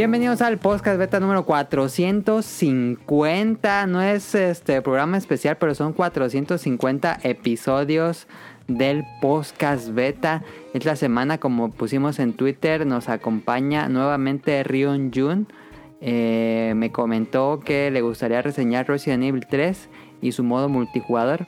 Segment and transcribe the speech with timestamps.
[0.00, 3.86] Bienvenidos al podcast beta número 450.
[3.86, 8.26] No es este programa especial, pero son 450 episodios
[8.66, 10.42] del podcast beta.
[10.72, 15.48] Es la semana, como pusimos en Twitter, nos acompaña nuevamente Rion Jun.
[16.00, 19.90] Eh, me comentó que le gustaría reseñar Resident Evil 3
[20.22, 21.46] y su modo multijugador.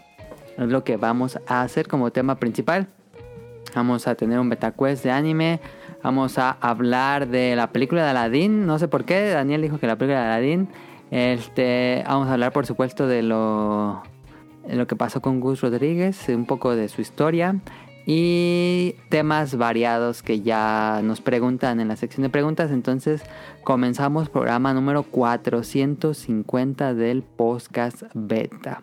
[0.59, 2.87] Es lo que vamos a hacer como tema principal.
[3.75, 5.59] Vamos a tener un beta quest de anime.
[6.03, 8.67] Vamos a hablar de la película de Aladdin.
[8.67, 9.31] No sé por qué.
[9.31, 10.69] Daniel dijo que la película de Aladdin.
[11.11, 14.03] Este, vamos a hablar, por supuesto, de lo,
[14.67, 16.29] de lo que pasó con Gus Rodríguez.
[16.29, 17.61] Un poco de su historia.
[18.05, 22.73] Y temas variados que ya nos preguntan en la sección de preguntas.
[22.73, 23.23] Entonces,
[23.63, 28.83] comenzamos programa número 450 del podcast beta.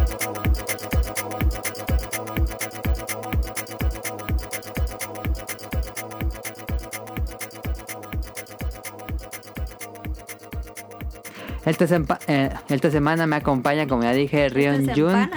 [11.71, 15.31] Esta, sempa- eh, esta semana me acompaña, como ya dije, Rion Jun.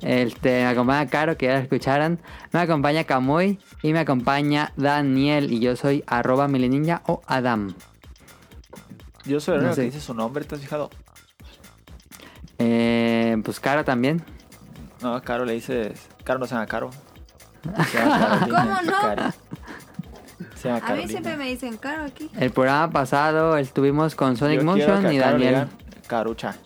[0.00, 2.18] Este, me acompaña Caro, que ya la escucharan.
[2.52, 5.52] Me acompaña Kamui y me acompaña Daniel.
[5.52, 7.74] Y yo soy arroba mileninja o Adam.
[9.24, 10.90] Yo soy el No que dice su nombre, ¿te has fijado?
[12.58, 14.24] Eh, pues Caro también.
[15.00, 16.08] No, a Caro le dices.
[16.24, 16.90] Caro no se llama Caro.
[18.42, 18.92] ¿Cómo no?
[19.00, 19.22] Cari.
[20.60, 21.08] Se llama A mí Carolina.
[21.08, 22.30] siempre me dicen caro aquí.
[22.38, 25.68] El programa pasado estuvimos con Sonic Yo quiero Motion que y a Caro le Daniel.
[25.68, 26.56] digan Carucha.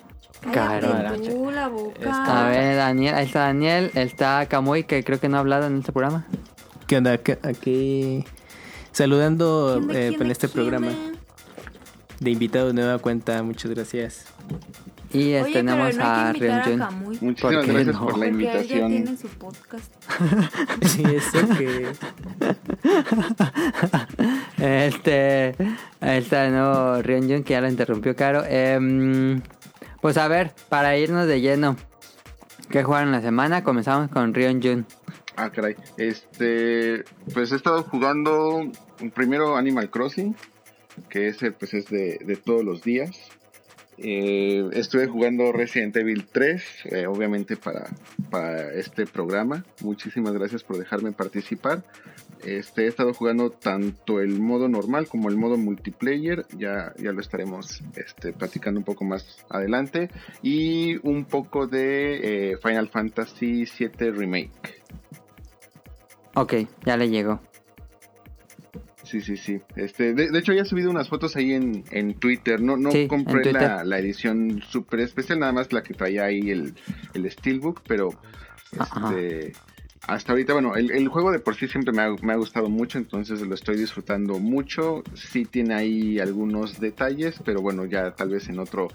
[0.52, 0.88] Caro.
[0.92, 2.44] Cállate tú la boca.
[2.44, 5.78] A ver, Daniel, ahí está Daniel, está Kamui, que creo que no ha hablado en
[5.78, 6.24] este programa.
[6.86, 7.16] ¿Qué onda?
[7.18, 8.24] ¿Qué- Aquí
[8.90, 11.12] saludando ¿Quién de eh, quién en de este quién, programa eh?
[12.20, 13.42] de invitado de nueva cuenta.
[13.42, 14.24] Muchas gracias.
[15.12, 16.78] Y Oye, tenemos pero no a hay que a Jun.
[16.78, 17.18] Camuy.
[17.20, 18.06] Muchísimas ¿Por gracias no?
[18.06, 18.88] por la Porque él ya invitación.
[18.90, 19.92] tiene su podcast.
[20.86, 21.92] Sí, eso que
[24.86, 25.54] Este,
[26.00, 28.42] está de nuevo Rion Jun, que ya lo interrumpió Caro.
[28.46, 29.42] Em,
[30.00, 31.76] pues a ver, para irnos de lleno,
[32.70, 33.64] ¿qué jugaron la semana?
[33.64, 34.86] Comenzamos con Rion Jun.
[35.36, 35.74] Ah, caray.
[35.96, 38.70] Este, pues he estado jugando
[39.14, 40.36] primero Animal Crossing,
[41.08, 43.10] que ese pues es de, de todos los días.
[43.98, 47.88] Eh, estuve jugando Resident Evil 3, eh, obviamente para,
[48.30, 49.64] para este programa.
[49.80, 51.84] Muchísimas gracias por dejarme participar.
[52.44, 56.46] Este, he estado jugando tanto el modo normal como el modo multiplayer.
[56.56, 60.10] Ya, ya lo estaremos este, platicando un poco más adelante.
[60.42, 64.82] Y un poco de eh, Final Fantasy VII Remake.
[66.34, 66.54] Ok,
[66.84, 67.40] ya le llegó.
[69.12, 69.60] Sí, sí, sí.
[69.76, 72.62] Este, de, de hecho, ya he subido unas fotos ahí en, en Twitter.
[72.62, 76.50] No, no Sí, compré la, la edición super especial, nada más la que traía ahí
[76.50, 76.74] el,
[77.12, 78.08] el Steelbook, pero
[78.80, 79.52] este,
[80.06, 82.70] hasta ahorita, bueno, el, el juego de por sí siempre me ha, me ha gustado
[82.70, 85.02] mucho, entonces lo estoy disfrutando mucho.
[85.14, 88.88] Sí tiene ahí algunos detalles, pero bueno, ya tal vez en otro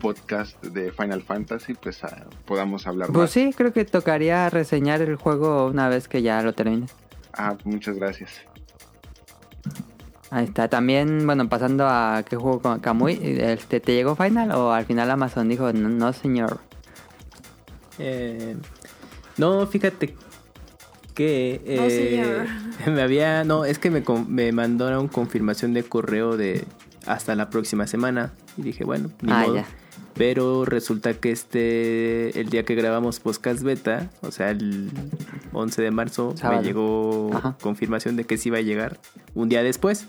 [0.00, 3.30] podcast de Final Fantasy, pues ah, podamos hablar Pues más.
[3.32, 6.86] sí, creo que tocaría reseñar el juego una vez que ya lo termine.
[7.32, 8.30] Ah, muchas gracias.
[10.30, 10.68] Ahí está.
[10.68, 15.10] También, bueno, pasando a qué juego con Kamui, este, ¿te llegó Final o al final
[15.10, 16.60] Amazon dijo no, no, señor?
[17.98, 18.56] eh,
[19.36, 20.14] no, fíjate
[21.14, 22.46] que No, eh,
[22.90, 26.64] me había no es que me, me mandaron confirmación de correo de
[27.06, 29.54] hasta la próxima semana y dije bueno ni Ah, modo.
[29.56, 29.64] ya.
[30.16, 34.90] Pero resulta que este, el día que grabamos podcast beta, o sea, el
[35.52, 36.60] 11 de marzo, Sábado.
[36.62, 37.56] me llegó Ajá.
[37.60, 38.98] confirmación de que sí iba a llegar
[39.34, 40.06] un día después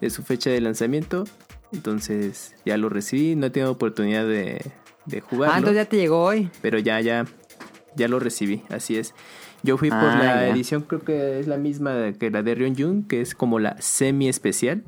[0.00, 1.24] de su fecha de lanzamiento.
[1.72, 4.60] Entonces ya lo recibí, no he tenido oportunidad de,
[5.06, 5.54] de jugarlo.
[5.54, 6.48] Ah, entonces ya te llegó hoy.
[6.62, 7.26] Pero ya, ya,
[7.96, 9.14] ya lo recibí, así es.
[9.62, 10.48] Yo fui por Ah, la ya.
[10.48, 13.76] edición, creo que es la misma que la de Rion Jun, que es como la
[13.80, 14.84] semi especial.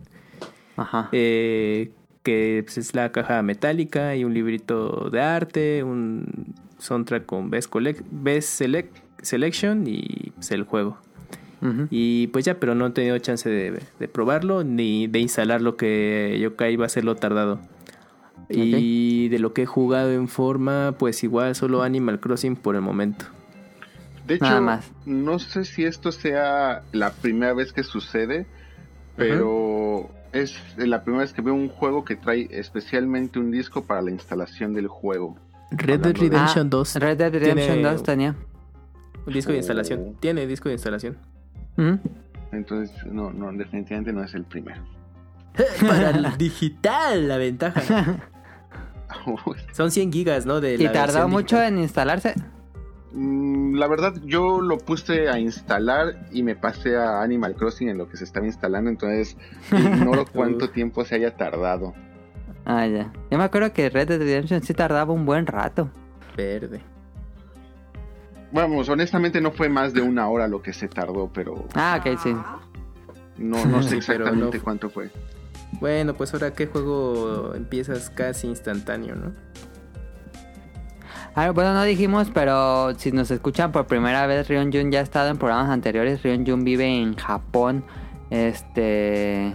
[0.76, 1.08] Ajá.
[1.12, 1.90] Eh,
[2.22, 7.70] que pues, es la caja metálica y un librito de arte, un soundtrack con Best,
[7.72, 10.98] Collect- Best Select- Selection y pues, el juego.
[11.90, 15.76] Y pues ya, pero no he tenido chance de, de probarlo ni de instalar lo
[15.76, 17.60] que yo creí iba a ser lo tardado.
[18.48, 22.80] Y de lo que he jugado en forma, pues igual solo Animal Crossing por el
[22.80, 23.26] momento.
[24.26, 24.90] De hecho, Nada más.
[25.06, 28.44] no sé si esto sea la primera vez que sucede,
[29.16, 34.02] pero es la primera vez que veo un juego que trae especialmente un disco para
[34.02, 35.36] la instalación del juego.
[35.70, 38.36] Red Dead de- Redemption Ah, 2 Red Dead Redemption tiene 2 tenía.
[39.26, 40.00] un disco de instalación.
[40.08, 40.14] Oh.
[40.20, 41.16] Tiene disco de instalación.
[41.78, 41.98] Ujú.
[42.52, 44.82] Entonces, no, no, definitivamente no es el primero.
[45.80, 47.82] Para el digital, la ventaja.
[49.72, 50.60] Son 100 gigas, ¿no?
[50.60, 51.72] De ¿Y la tardó mucho digital.
[51.74, 52.34] en instalarse?
[53.12, 57.98] Mm, La verdad, yo lo puse a instalar y me pasé a Animal Crossing en
[57.98, 59.36] lo que se estaba instalando, entonces
[59.70, 61.94] ignoro cuánto tiempo se haya tardado.
[62.64, 63.12] Ah, ya.
[63.30, 65.90] Yo me acuerdo que Red Dead Redemption sí tardaba un buen rato.
[66.36, 66.80] Verde.
[68.52, 72.18] Vamos, honestamente no fue más de una hora lo que se tardó, pero Ah, ok,
[72.18, 72.34] sí.
[73.38, 75.10] no, no sé Sí, exactamente no- cuánto fue.
[75.80, 79.32] Bueno, pues ahora qué juego empiezas casi instantáneo, ¿no?
[81.34, 85.02] Ah, bueno, no dijimos, pero si nos escuchan por primera vez, Rion Jun ya ha
[85.02, 86.22] estado en programas anteriores.
[86.22, 87.84] Rion Jun vive en Japón.
[88.28, 89.52] Este.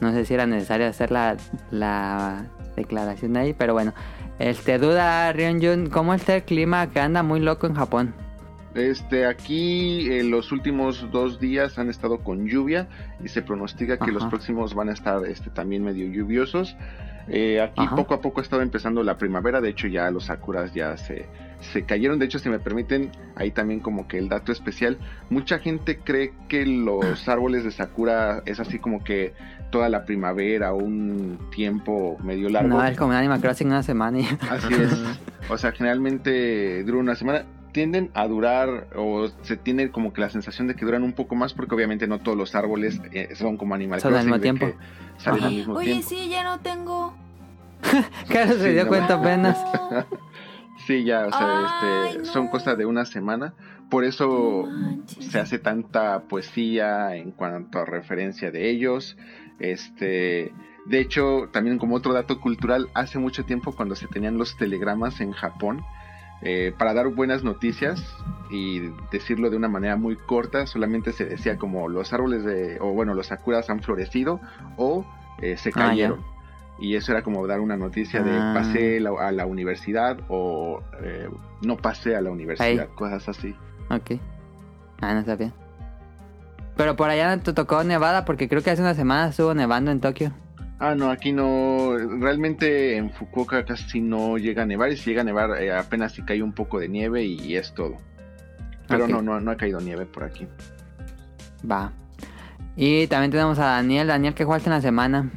[0.00, 1.36] No sé si era necesario hacer la,
[1.70, 2.46] la
[2.76, 3.94] declaración ahí, pero bueno.
[4.38, 8.14] Este, duda, Rion Jun, ¿cómo está el clima que anda muy loco en Japón?
[8.74, 12.88] Este, aquí en los últimos dos días han estado con lluvia
[13.24, 14.12] y se pronostica que Ajá.
[14.12, 16.76] los próximos van a estar este, también medio lluviosos.
[17.28, 17.96] Eh, aquí Ajá.
[17.96, 21.26] poco a poco ha estado empezando la primavera, de hecho ya los sakuras ya se,
[21.60, 25.58] se cayeron, de hecho si me permiten, ahí también como que el dato especial, mucha
[25.58, 29.34] gente cree que los árboles de sakura es así como que
[29.70, 32.68] toda la primavera un tiempo medio largo.
[32.68, 34.28] No, es como Animal Crossing una semana y...
[34.48, 34.92] Así es.
[35.48, 37.44] O sea, generalmente dura una semana.
[37.76, 41.34] Tienden a durar o se tiene como que la sensación de que duran un poco
[41.34, 44.72] más porque obviamente no todos los árboles eh, son como Animal Son al mismo tiempo.
[45.18, 46.08] Salen al mismo Oye, tiempo.
[46.08, 47.14] sí, ya no tengo.
[48.28, 48.88] Claro, se Sí, dio no.
[48.88, 49.58] cuenta apenas.
[50.86, 52.24] Sí, ya, o sea, Ay, este, no.
[52.26, 53.52] son cosas de una semana.
[53.90, 55.26] Por eso Manches.
[55.26, 59.16] se hace tanta poesía en cuanto a referencia de ellos.
[59.58, 60.52] Este,
[60.86, 65.20] de hecho, también como otro dato cultural, hace mucho tiempo cuando se tenían los telegramas
[65.20, 65.82] en Japón,
[66.42, 68.04] eh, para dar buenas noticias
[68.50, 72.92] y decirlo de una manera muy corta, solamente se decía como los árboles de, o
[72.92, 74.40] bueno, los sakuras han florecido
[74.76, 75.04] o
[75.42, 76.20] eh, se Ah, cayeron.
[76.78, 78.52] y eso era como dar una noticia de Ah.
[78.54, 81.28] pasé la- a la universidad o eh,
[81.62, 82.94] no pasé a la universidad, Ahí.
[82.94, 83.54] cosas así.
[83.90, 84.20] Ok.
[85.00, 85.52] Ah, no sabía.
[86.76, 89.90] Pero por allá no te tocó Nevada porque creo que hace una semana estuvo nevando
[89.90, 90.32] en Tokio.
[90.78, 91.96] Ah, no, aquí no.
[91.96, 94.92] Realmente en Fukuoka casi no llega a nevar.
[94.92, 97.72] Y si llega a nevar, eh, apenas si cae un poco de nieve y, es
[97.72, 97.96] todo.
[98.86, 100.46] Pero no, no, no ha caído nieve por aquí.
[101.68, 101.92] Va.
[102.76, 104.08] Y también tenemos a Daniel.
[104.08, 105.30] Daniel, ¿qué jugaste en la semana?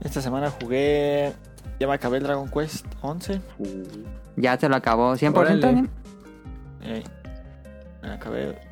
[0.00, 1.32] Esta semana jugué.
[1.80, 3.40] Ya me acabé el Dragon Quest 11.
[4.36, 5.60] Ya se lo acabó 100%, Órale.
[5.60, 5.90] Daniel.
[6.82, 7.02] Eh,
[8.02, 8.71] me acabé.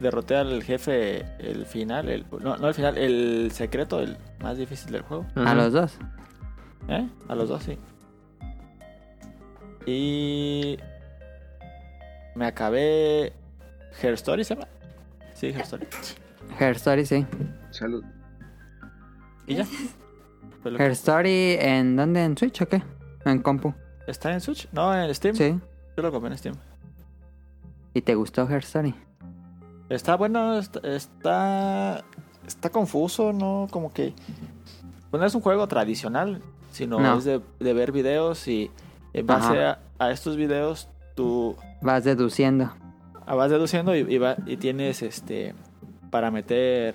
[0.00, 2.08] Derroté al jefe, el final.
[2.08, 5.26] El, no, no el final, el secreto, el más difícil del juego.
[5.34, 5.98] A los dos.
[6.88, 7.08] ¿Eh?
[7.28, 7.78] A los dos, sí.
[9.86, 10.78] Y.
[12.34, 13.32] Me acabé.
[14.00, 14.68] Her Story se llama.
[15.34, 15.86] Sí, Her Story.
[16.60, 17.26] Her Story, sí.
[17.70, 18.04] Salud.
[19.46, 19.66] Y ya.
[20.64, 22.22] Her Story, ¿en dónde?
[22.22, 22.82] ¿En Switch o qué?
[23.24, 23.74] En compu.
[24.06, 24.68] ¿Está en Switch?
[24.72, 25.34] No, en Steam.
[25.34, 25.58] Sí.
[25.96, 26.54] Yo lo compré en Steam.
[27.94, 28.94] ¿Y te gustó Her Story?
[29.88, 32.04] Está bueno, está, está.
[32.46, 33.66] está confuso, ¿no?
[33.70, 34.12] Como que.
[35.10, 37.16] Pues no es un juego tradicional, sino No.
[37.18, 38.70] es de, de ver videos y
[39.14, 39.64] en base
[39.98, 42.70] a, estos videos tú Vas deduciendo.
[43.26, 45.54] ah, vas deduciendo y, y va- y tienes este.
[46.10, 46.94] para meter.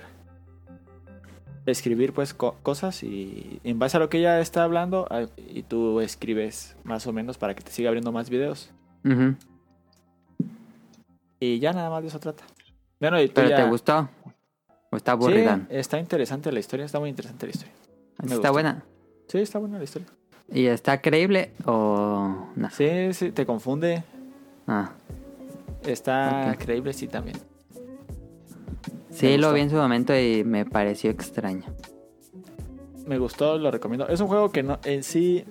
[1.66, 5.08] escribir pues co- cosas y en base a lo que ella está hablando
[5.48, 8.70] y tú escribes más o menos para que te siga abriendo más videos.
[9.04, 9.34] Ujú.
[11.40, 12.44] Y ya nada más de eso trata.
[13.04, 14.08] Bueno, y tú ¿Pero ya- te gustó?
[14.90, 15.66] ¿O está Sí, aburrida?
[15.68, 17.74] está interesante la historia, está muy interesante la historia.
[18.18, 18.52] me ¿Está gustó.
[18.52, 18.82] buena?
[19.28, 20.08] Sí, está buena la historia.
[20.50, 22.70] ¿Y está creíble o no?
[22.70, 24.04] Sí, sí, te confunde.
[24.66, 24.92] Ah.
[25.84, 27.36] Está creíble, sí, también.
[29.10, 31.64] Sí, lo vi en su momento y me pareció extraño.
[33.06, 34.08] Me gustó, lo recomiendo.
[34.08, 35.44] Es un juego que no, en sí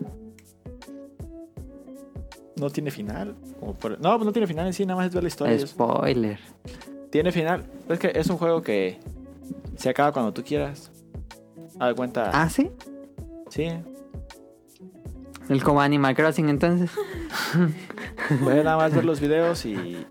[2.56, 3.36] no tiene final.
[3.80, 5.68] por- no, pues no tiene final en sí, nada más es ver la historia.
[5.68, 6.40] Spoiler.
[7.14, 7.64] Tiene final.
[7.90, 9.00] Es que es un juego que
[9.78, 10.92] se acaba cuando tú quieras.
[11.80, 12.32] A de cuenta.
[12.34, 12.72] ¿Ah, sí?
[13.50, 13.68] Sí.
[15.48, 16.90] El como Animal Crossing entonces.
[18.44, 20.08] Puedes nada más ver los videos y,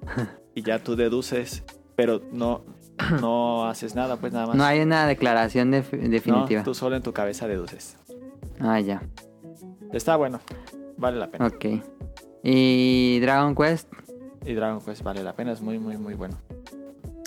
[0.55, 1.65] y ya tú deduces.
[1.97, 2.63] Pero no,
[3.21, 4.55] no haces nada, pues nada más.
[4.55, 6.63] No hay una declaración def- No, definitiva.
[6.63, 7.97] tú solo en tu cabeza deduces.
[8.61, 9.03] Ah, ya.
[9.93, 10.39] Está bueno.
[10.99, 11.49] Vale la pena.
[11.49, 11.65] Ok.
[12.45, 13.93] ¿Y Dragon Quest?
[14.47, 16.37] Y Dragon Quest vale la pena, es muy, muy, muy bueno.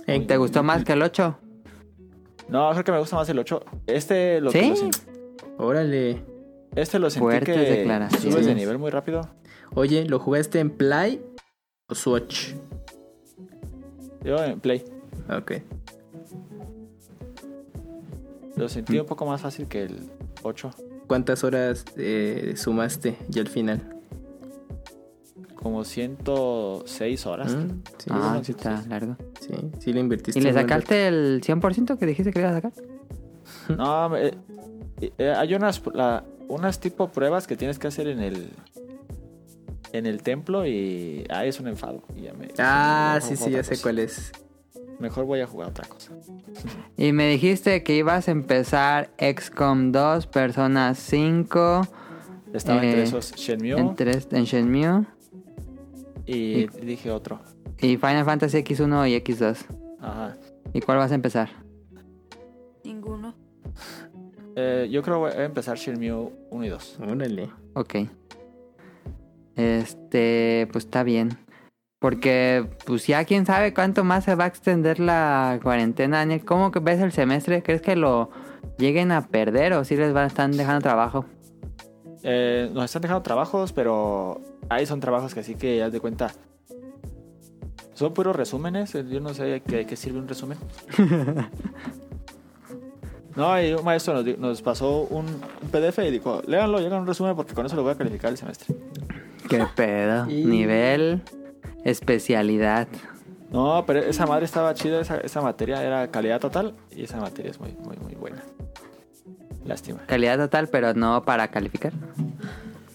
[0.06, 1.38] ¿Te gustó más que el 8?
[2.50, 3.64] No, creo que me gusta más el 8.
[3.88, 4.74] Este lo, ¿Sí?
[5.58, 6.24] lo Órale.
[6.76, 8.34] este lo sentí Fuertes que declaraciones.
[8.34, 9.22] subes de nivel muy rápido.
[9.74, 11.26] Oye, ¿lo jugaste en Play
[11.90, 12.56] o Switch?
[14.24, 14.84] Yo en Play.
[15.36, 15.54] Ok.
[18.56, 20.10] Lo sentí un poco más fácil que el
[20.44, 20.72] 8.
[21.08, 23.95] ¿Cuántas horas eh, sumaste ya al final?
[25.66, 27.56] Como 106 horas.
[27.56, 29.16] Mm, Sí, ah, sí está largo.
[29.40, 30.40] sí, sí le invertiste.
[30.40, 32.74] ¿Y le sacaste el 100% que dijiste que le ibas a sacar?
[33.76, 34.36] No, eh,
[35.18, 38.52] eh, hay unas, la- unas tipo pruebas que tienes que hacer en el
[39.92, 42.04] en el templo y ahí es un enfado.
[42.16, 44.34] y ya me- Ah, sí, sí, ya sé cuál es.
[45.00, 46.12] Mejor voy a jugar otra cosa.
[46.96, 51.88] Y me dijiste que ibas a empezar XCOM 2, Persona 5,
[52.54, 55.06] Estaba Eh, entre esos Shenmue en, tres- en Shenmue
[56.26, 57.40] y dije otro.
[57.80, 59.66] y Final Fantasy X1 y X2.
[60.00, 60.38] Ajá.
[60.74, 61.50] ¿Y cuál vas a empezar?
[62.84, 63.34] Ninguno.
[64.58, 67.00] Eh, yo creo que voy a empezar Shenmue 1 y 2.
[67.02, 67.50] Órale.
[67.74, 67.96] Ok.
[69.58, 71.38] Este, pues está bien.
[72.00, 76.46] Porque, pues ya quién sabe cuánto más se va a extender la cuarentena, Daniel.
[76.46, 77.64] ¿Cómo que ves el semestre?
[77.64, 78.30] ¿Crees que lo
[78.78, 81.26] lleguen a perder o si les van a estar dejando trabajo?
[82.24, 84.40] Eh, nos están dejando trabajos, pero
[84.70, 86.32] ahí son trabajos que así que haz de cuenta.
[87.94, 88.94] Son puros resúmenes.
[88.96, 90.58] eh, Yo no sé qué, qué sirve un resumen.
[93.36, 97.08] No, y un maestro nos, pasó un, un PDF y dijo, léanlo y hagan un
[97.08, 98.74] resumen porque con eso lo voy a calificar el semestre.
[99.50, 100.30] ¿Qué pedo?
[100.32, 101.22] Y- Nivel,
[101.84, 102.88] especialidad.
[103.52, 107.52] No, pero esa madre estaba chida, esa, esa materia era calidad total y esa materia
[107.52, 108.42] es muy, muy, muy buena.
[109.66, 110.00] Lástima.
[110.06, 111.92] Calidad total, pero no para calificar.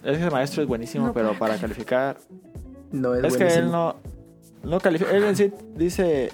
[0.05, 2.17] Ese maestro es buenísimo, No, pero para calificar
[2.93, 3.97] No es, Es que él no,
[4.63, 5.11] no califica.
[5.13, 6.31] Él en sí dice.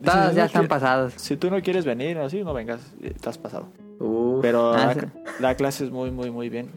[0.00, 1.14] si ya no están pasados.
[1.16, 2.80] Si tú no quieres venir así, no vengas.
[3.00, 3.66] y Estás pasado.
[3.98, 4.94] Uf, Pero Ah,
[5.40, 6.68] la, clase es muy, muy, muy bien.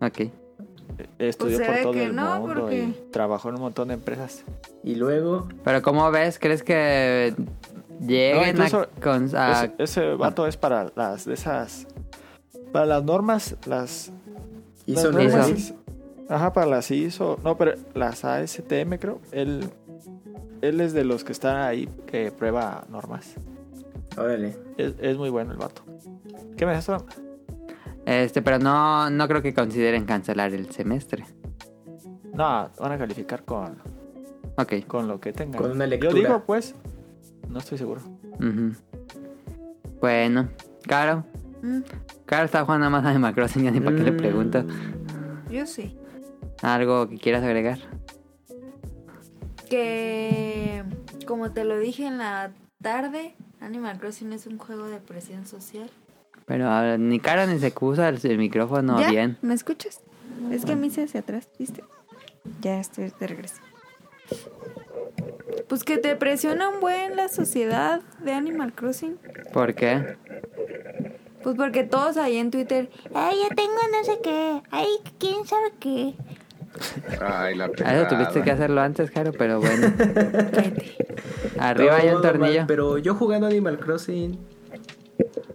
[0.00, 0.20] Ok.
[0.20, 0.32] Eh,
[1.18, 3.94] Estudió Pues por todo que el no, mundo porque- y trabajó en un montón de
[3.94, 4.44] empresas.
[4.84, 6.38] Y luego, Pero ¿cómo ves?
[6.38, 7.34] ¿Crees que
[8.00, 11.86] lleguen No, incluso a, con- a- Ese, ese vato es para las de esas.
[12.72, 14.12] Para las normas, las.
[14.86, 15.74] Hizo normas-
[16.28, 17.38] Ajá, para las ISO.
[17.44, 19.20] No, pero las ASTM, creo.
[19.30, 19.68] Él,
[20.60, 23.34] él es de los que están ahí que prueba normas.
[24.16, 24.56] Órale.
[24.76, 25.82] Es, es muy bueno el vato.
[26.56, 26.96] ¿Qué me dices?
[28.06, 31.24] Este, pero no, no creo que consideren cancelar el semestre.
[32.34, 33.78] No, van a calificar con,
[34.58, 34.84] Ok.
[34.86, 35.60] con lo que tengan.
[35.62, 36.14] Con una Yo lectura.
[36.14, 36.74] digo, pues,
[37.48, 38.00] no estoy seguro.
[40.00, 40.48] Bueno,
[40.86, 41.24] Caro.
[41.66, 41.82] Mm,
[42.26, 44.64] Caro está jugando más Animal Crossing, ya ni para qué le Mm, pregunto.
[45.50, 45.96] yo sí.
[46.62, 47.78] ¿Algo que quieras agregar?
[49.68, 50.84] Que,
[51.26, 55.90] como te lo dije en la tarde, Animal Crossing es un juego de presión social.
[56.46, 59.10] Pero ah, ni Caro ni se usa el, el micrófono ¿Ya?
[59.10, 59.36] bien.
[59.42, 60.00] ¿Me escuchas?
[60.52, 61.82] Es que me hice hacia atrás, ¿viste?
[62.60, 63.56] Ya estoy de regreso.
[65.68, 69.18] Pues que te presiona un buen la sociedad de Animal Crossing.
[69.52, 70.16] ¿Por qué?
[71.46, 74.88] Pues porque todos ahí en Twitter, ay, ya tengo no sé qué, ay,
[75.20, 76.14] quién sabe qué.
[77.24, 78.00] Ay, la pesada.
[78.02, 79.86] eso tuviste que hacerlo antes, Caro, pero bueno.
[81.60, 82.58] Arriba hay un tornillo.
[82.58, 84.36] mal, pero yo jugando Animal Crossing.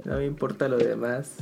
[0.06, 1.36] No me importa lo demás.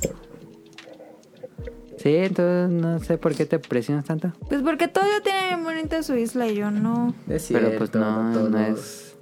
[1.98, 4.32] Sí, entonces no sé por qué te presionas tanto.
[4.48, 7.13] Pues porque todo ya tiene bien bonita su isla y yo no.
[7.27, 8.50] Es cierto, Pero pues no, todos.
[8.50, 9.15] no es.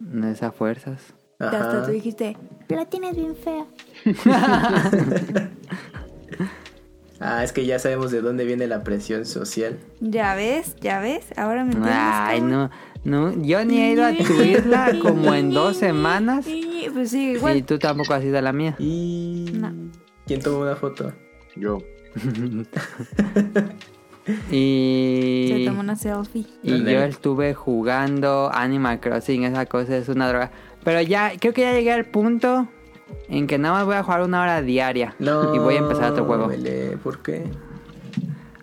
[0.00, 1.14] No es a fuerzas.
[1.38, 1.60] Ajá.
[1.60, 2.36] Hasta tú dijiste,
[2.76, 3.66] la tienes bien fea.
[7.20, 9.76] Ah, es que ya sabemos de dónde viene la presión social.
[10.00, 11.96] Ya ves, ya ves, ahora me entiendes.
[12.00, 12.70] Ay, no,
[13.02, 13.32] no.
[13.42, 16.46] Yo ni he ido a tu isla como en dos semanas.
[16.92, 17.64] Pues sí, Y igual.
[17.64, 18.76] tú tampoco has ido a la mía.
[18.78, 19.50] Y...
[19.52, 19.72] No.
[20.28, 21.12] ¿Quién tomó una foto?
[21.56, 21.78] Yo.
[24.28, 25.64] Se Y.
[25.66, 26.46] tomó una selfie.
[26.62, 30.52] Y yo estuve jugando Animal Crossing, esa cosa es una droga.
[30.84, 32.68] Pero ya, creo que ya llegué al punto
[33.28, 35.14] en que nada más voy a jugar una hora diaria.
[35.18, 35.54] No.
[35.54, 36.48] Y voy a empezar otro juego.
[36.48, 37.44] Mele, ¿Por qué?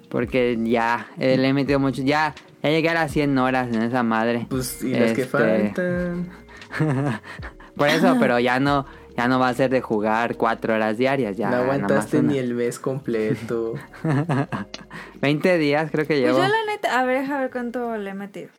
[0.10, 2.01] Porque ya, eh, le he metido mucho.
[2.01, 4.48] Ya, ya llegué a las 100 horas en esa madre.
[4.50, 6.29] Pues, y las que Este, faltan.
[7.75, 8.86] Por eso, pero ya no,
[9.17, 11.36] ya no va a ser de jugar 4 horas diarias.
[11.36, 13.74] Ya, no aguantaste ni el mes completo.
[15.22, 16.38] 20 días creo que Pues llevo.
[16.38, 18.50] yo la neta, a ver, deja ver cuánto le he metido.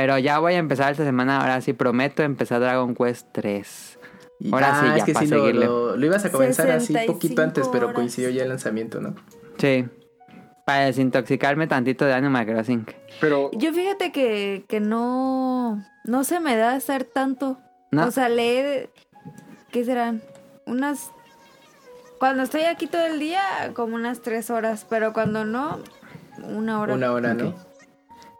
[0.00, 1.40] Pero ya voy a empezar esta semana.
[1.40, 3.98] Ahora sí prometo empezar Dragon Quest 3.
[4.38, 5.66] Y- Ahora sí, ah, ya es que para sí lo, seguirle.
[5.66, 9.16] lo, lo ibas a comenzar así 65 poquito antes, pero coincidió ya el lanzamiento, ¿no?
[9.56, 9.86] Sí.
[10.64, 12.86] Para desintoxicarme tantito de Animal Crossing.
[13.20, 17.58] Pero Yo fíjate que, que no, no se me da hacer tanto.
[17.90, 18.06] No.
[18.06, 18.90] O sea, leer,
[19.72, 20.22] ¿qué serán?
[20.64, 21.10] Unas...
[22.20, 23.42] Cuando estoy aquí todo el día,
[23.74, 25.80] como unas tres horas, pero cuando no,
[26.44, 26.94] una hora.
[26.94, 27.66] Una hora, ¿no?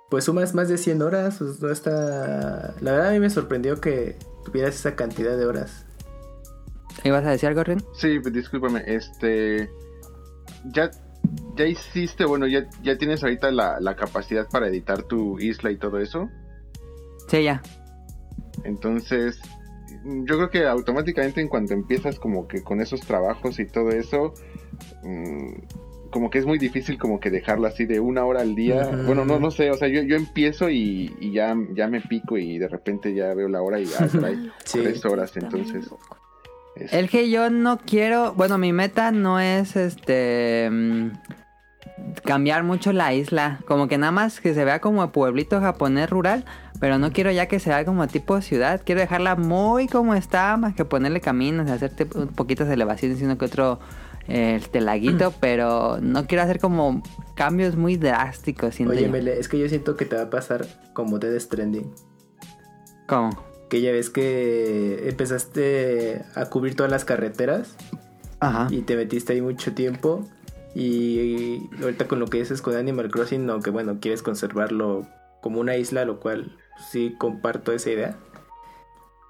[0.08, 2.74] Pues sumas más de 100 horas, pues no está...
[2.80, 5.84] La verdad a mí me sorprendió que tuvieras esa cantidad de horas.
[7.04, 7.82] ¿Ibas a decir algo, Ren?
[7.94, 9.70] Sí, discúlpame, este...
[10.72, 10.90] Ya,
[11.56, 15.76] ya hiciste, bueno, ya, ya tienes ahorita la, la capacidad para editar tu isla y
[15.76, 16.28] todo eso.
[17.28, 17.62] Sí, ya.
[18.64, 19.38] Entonces,
[20.04, 24.32] yo creo que automáticamente en cuanto empiezas como que con esos trabajos y todo eso,
[25.02, 25.52] mm,
[26.10, 28.90] como que es muy difícil como que dejarlo así de una hora al día.
[29.06, 32.38] Bueno, no, no sé, o sea, yo, yo empiezo y, y ya, ya me pico
[32.38, 34.80] y de repente ya veo la hora y ya hay Sí.
[34.82, 35.88] tres horas, entonces...
[36.76, 41.08] es- El que yo no quiero, bueno, mi meta no es este mm,
[42.24, 46.44] cambiar mucho la isla, como que nada más que se vea como pueblito japonés rural,
[46.80, 50.56] pero no quiero ya que se vea como tipo ciudad, quiero dejarla muy como está,
[50.56, 53.80] más que ponerle caminos, hacerte un poquitas elevaciones y uno que otro
[54.28, 57.02] eh, este laguito, pero no quiero hacer como
[57.34, 59.10] cambios muy drásticos, Oye, yo.
[59.10, 61.92] Mele, es que yo siento que te va a pasar como Dead Stranding.
[63.06, 63.30] ¿Cómo?
[63.68, 67.76] Que ya ves que empezaste a cubrir todas las carreteras
[68.40, 68.68] Ajá.
[68.70, 70.24] y te metiste ahí mucho tiempo.
[70.74, 75.06] Y ahorita con lo que dices con Animal Crossing, aunque bueno, quieres conservarlo
[75.40, 76.56] como una isla, lo cual
[76.90, 78.18] sí comparto esa idea.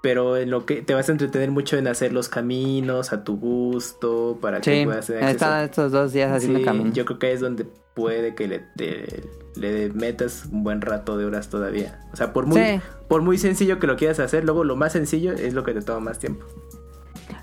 [0.01, 3.37] Pero en lo que te vas a entretener mucho en hacer los caminos a tu
[3.37, 5.55] gusto, para que Sí, puedas tener acceso.
[5.57, 6.93] estos dos días haciendo Sí, camino.
[6.93, 7.65] yo creo que ahí es donde
[7.95, 9.23] puede que le, te-
[9.57, 11.99] le metas un buen rato de horas todavía.
[12.13, 12.81] O sea, por muy, Sí.
[13.09, 15.81] por muy sencillo que lo quieras hacer, luego lo más sencillo es lo que te
[15.81, 16.45] toma más tiempo.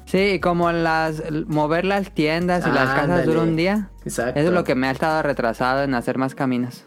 [0.07, 3.91] Sí, como las mover las tiendas y las casas dura un día.
[4.05, 4.39] Exacto.
[4.41, 6.85] Eso es lo que me ha estado retrasado en hacer más caminos.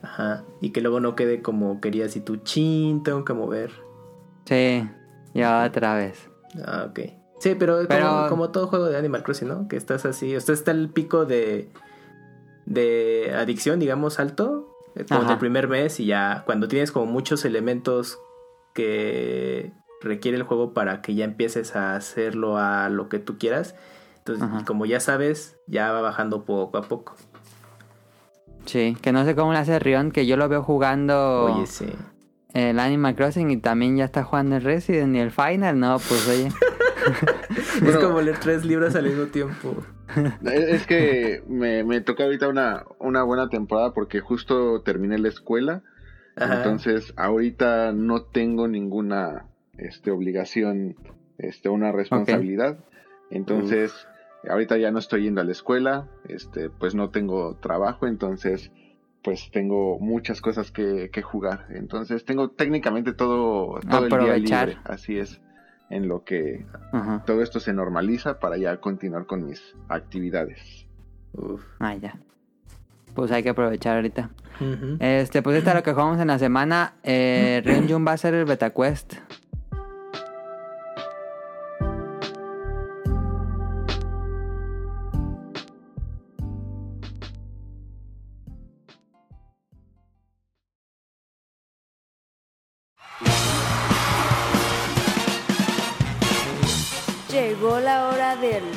[0.00, 0.44] Ajá.
[0.62, 3.72] Y que luego no quede como querías y tú chin, tengo que mover.
[4.46, 4.88] Sí,
[5.34, 6.28] y otra vez.
[6.64, 7.00] Ah, ok.
[7.40, 9.68] Sí, pero, Pero- Como, como todo juego de Animal Crossing, ¿no?
[9.68, 10.34] Que estás así.
[10.34, 11.70] O sea, está el pico de,
[12.64, 14.72] de adicción, digamos, alto.
[14.94, 18.18] eh, Como el primer mes y ya cuando tienes como muchos elementos
[18.72, 23.74] que requiere el juego para que ya empieces a hacerlo a lo que tú quieras.
[24.18, 24.64] Entonces, Ajá.
[24.64, 27.14] como ya sabes, ya va bajando poco a poco.
[28.64, 31.86] Sí, que no sé cómo le hace Rion, que yo lo veo jugando Oye, sí.
[32.56, 35.78] El Animal Crossing y también ya está jugando el Resident y el Final.
[35.78, 36.48] No, pues oye.
[37.86, 39.76] es como leer tres libros al mismo tiempo.
[40.42, 45.82] Es que me, me toca ahorita una, una buena temporada porque justo terminé la escuela.
[46.36, 46.56] Ajá.
[46.56, 50.96] Entonces, ahorita no tengo ninguna este, obligación,
[51.36, 52.78] este, una responsabilidad.
[53.30, 53.92] Entonces,
[54.48, 58.70] ahorita ya no estoy yendo a la escuela, este, pues no tengo trabajo, entonces,
[59.26, 61.66] pues tengo muchas cosas que, que jugar.
[61.70, 64.68] Entonces, tengo técnicamente todo, todo el día Aprovechar.
[64.68, 64.82] libre.
[64.84, 65.40] Así es,
[65.90, 67.24] en lo que Ajá.
[67.26, 70.86] todo esto se normaliza para ya continuar con mis actividades.
[71.32, 71.60] Uf.
[71.80, 72.20] Ah, ya.
[73.16, 74.30] Pues hay que aprovechar ahorita.
[75.00, 76.94] Este, pues esta es lo que jugamos en la semana.
[77.02, 79.14] Eh, Renjun va a ser el Beta Quest.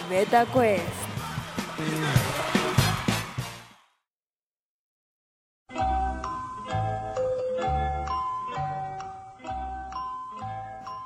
[0.10, 0.84] Beta Quest.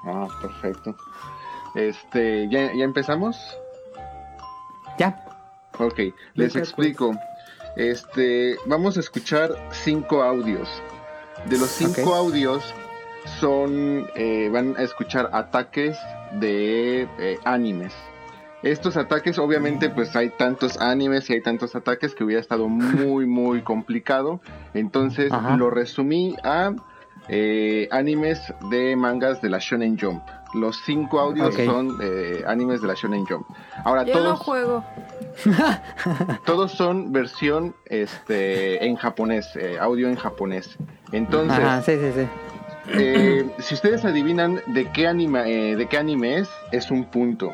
[0.06, 0.96] Ah, perfecto.
[1.76, 3.38] Este, ¿ya, ya empezamos?
[4.98, 5.26] Ya.
[5.80, 6.00] Ok,
[6.36, 7.14] les explico.
[7.76, 10.70] Este, vamos a escuchar cinco audios.
[11.50, 12.74] De los cinco audios
[13.42, 15.98] son, eh, van a escuchar ataques
[16.40, 17.94] de eh, animes.
[18.64, 23.26] Estos ataques, obviamente, pues hay tantos animes y hay tantos ataques que hubiera estado muy,
[23.26, 24.40] muy complicado.
[24.74, 25.58] Entonces Ajá.
[25.58, 26.72] lo resumí a
[27.28, 30.24] eh, animes de mangas de la Shonen Jump.
[30.54, 33.46] Los cinco audios son eh, animes de la Shonen Jump.
[33.84, 34.86] Ahora Yo todos no juego.
[36.46, 40.78] todos son versión este en japonés, eh, audio en japonés.
[41.12, 42.28] Entonces, Ajá, sí, sí, sí.
[42.94, 47.52] eh, si ustedes adivinan de qué anime, eh, de qué anime es, es un punto.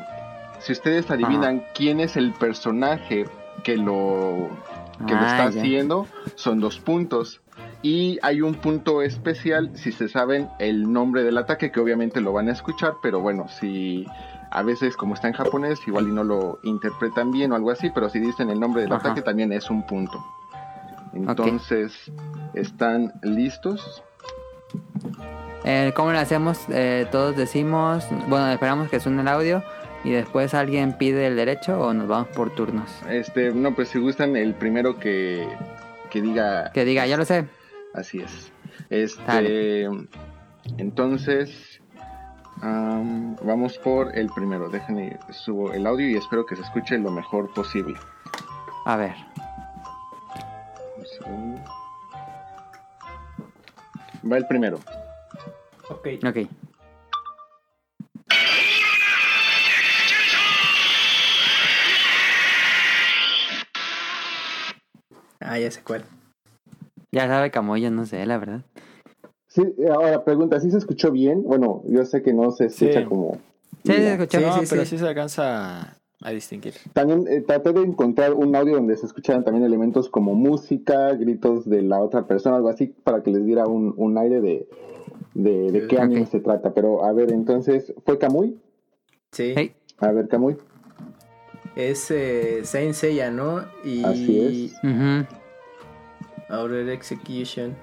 [0.60, 3.26] Si ustedes adivinan quién es el personaje
[3.64, 4.48] que lo
[5.06, 5.60] que lo Ah, está ya.
[5.60, 7.40] haciendo, son dos puntos.
[7.82, 12.32] Y hay un punto especial si se saben el nombre del ataque, que obviamente lo
[12.34, 14.04] van a escuchar, pero bueno, si
[14.50, 17.88] a veces como está en japonés, igual y no lo interpretan bien o algo así,
[17.94, 19.08] pero si dicen el nombre del Ajá.
[19.08, 20.22] ataque también es un punto.
[21.14, 21.92] Entonces,
[22.54, 24.02] ¿están listos?
[25.64, 26.58] Eh, ¿Cómo lo hacemos?
[26.68, 29.62] Eh, todos decimos, bueno, esperamos que suene el audio
[30.04, 32.90] y después alguien pide el derecho o nos vamos por turnos.
[33.08, 35.46] Este, no, pues si gustan, el primero que,
[36.10, 37.46] que diga Que diga, ya lo sé.
[37.94, 38.52] Así es.
[38.88, 39.88] Este, Dale.
[40.78, 41.80] entonces,
[42.62, 44.68] Am, vamos por el primero.
[44.68, 47.94] Déjenme subo el audio y espero que se escuche lo mejor posible.
[48.84, 49.14] A ver.
[50.98, 51.62] Un segundo.
[54.30, 54.78] Va el primero.
[55.88, 56.08] Ok.
[56.26, 56.48] Ok.
[65.50, 66.04] Ah, ya sé cuál.
[67.10, 68.60] Ya sabe Camoyo, no sé, la verdad.
[69.48, 71.42] Sí, ahora pregunta, ¿sí se escuchó bien?
[71.42, 73.06] Bueno, yo sé que no se escucha Sí.
[73.06, 73.32] como...
[73.84, 74.40] Sí, se escuchó.
[74.40, 74.90] no, sí, pero sí.
[74.90, 76.74] sí se alcanza a, distinguir.
[76.92, 81.68] También eh, traté de encontrar un audio donde se escucharan también elementos como música, gritos
[81.68, 84.68] de la otra persona, algo así, para que les diera un, un aire de,
[85.34, 86.02] de, de qué Ok.
[86.02, 86.72] anime se trata.
[86.74, 88.56] Pero a ver, entonces, ¿fue Kamui?
[89.32, 89.52] Sí.
[89.56, 89.72] Hey.
[89.98, 90.56] A ver, Kamui.
[91.74, 93.64] Es eh, Saint Seiya, ¿no?
[93.82, 94.84] Y Así es.
[94.84, 95.39] Ujú.
[96.50, 97.76] Outer Execution.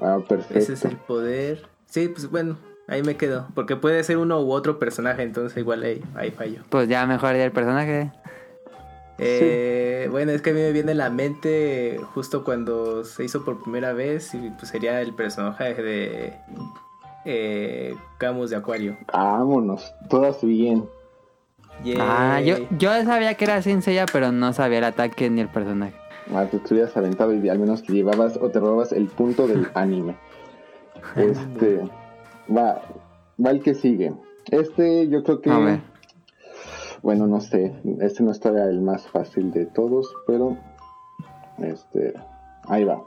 [0.00, 0.58] Ah, perfecto.
[0.58, 1.62] Ese es el poder.
[1.86, 2.56] Sí, pues bueno,
[2.88, 3.48] ahí me quedo.
[3.54, 6.62] Porque puede ser uno u otro personaje, entonces igual ahí, ahí fallo.
[6.68, 8.12] Pues ya mejor ya el personaje.
[9.18, 13.44] Eh, Bueno, es que a mí me viene a la mente justo cuando se hizo
[13.44, 16.34] por primera vez y pues sería el personaje de
[17.26, 18.96] eh, Camus de Acuario.
[19.12, 20.88] Vámonos, todas bien.
[21.98, 25.48] Ah, yo, yo sabía que era Saint Seiya, pero no sabía el ataque ni el
[25.48, 25.94] personaje.
[26.26, 30.16] Te hubieras aventado y al menos te llevabas o te robabas el punto del anime.
[31.16, 31.80] Este,
[32.48, 32.82] va,
[33.44, 34.14] va el que sigue.
[34.50, 35.50] Este yo creo que...
[35.50, 35.80] A ver.
[37.02, 40.56] Bueno, no sé, este no está el más fácil de todos, pero...
[41.58, 42.14] Este,
[42.68, 43.02] ahí va.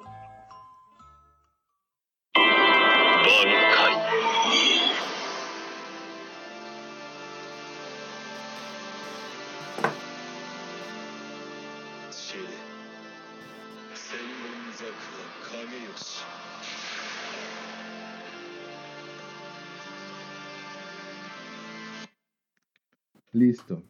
[23.33, 23.83] Listo.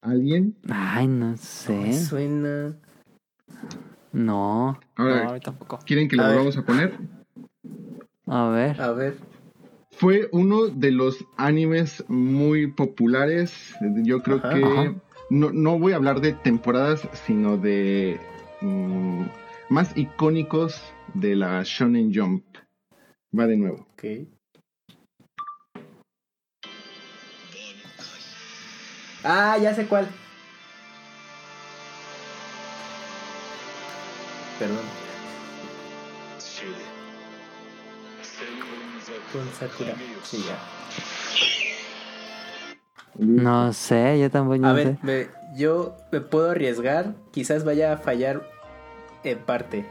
[0.00, 0.56] ¿Alguien?
[0.68, 1.92] Ay, no sé.
[1.92, 2.76] suena.
[4.12, 4.72] No.
[4.72, 5.78] No, Ahora, a mí tampoco.
[5.86, 6.92] ¿quieren que lo volvamos a poner?
[8.26, 8.80] A ver.
[8.80, 9.16] A ver.
[9.92, 13.74] Fue uno de los animes muy populares.
[14.02, 14.54] Yo creo Ajá.
[14.54, 14.94] que Ajá.
[15.30, 18.18] no, no voy a hablar de temporadas, sino de
[18.60, 19.22] mm,
[19.68, 20.82] más icónicos
[21.14, 22.44] de la Shonen Jump.
[23.38, 23.86] Va de nuevo.
[23.92, 24.04] Ok.
[29.24, 30.08] Ah, ya sé cuál.
[34.58, 35.02] Perdón.
[39.32, 39.94] Con Sakura.
[40.22, 40.58] Sí, ya.
[43.16, 44.66] No sé, yo tampoco.
[44.66, 45.30] A ver, sé.
[45.56, 47.14] Yo me puedo arriesgar.
[47.30, 48.42] Quizás vaya a fallar
[49.24, 49.86] en parte.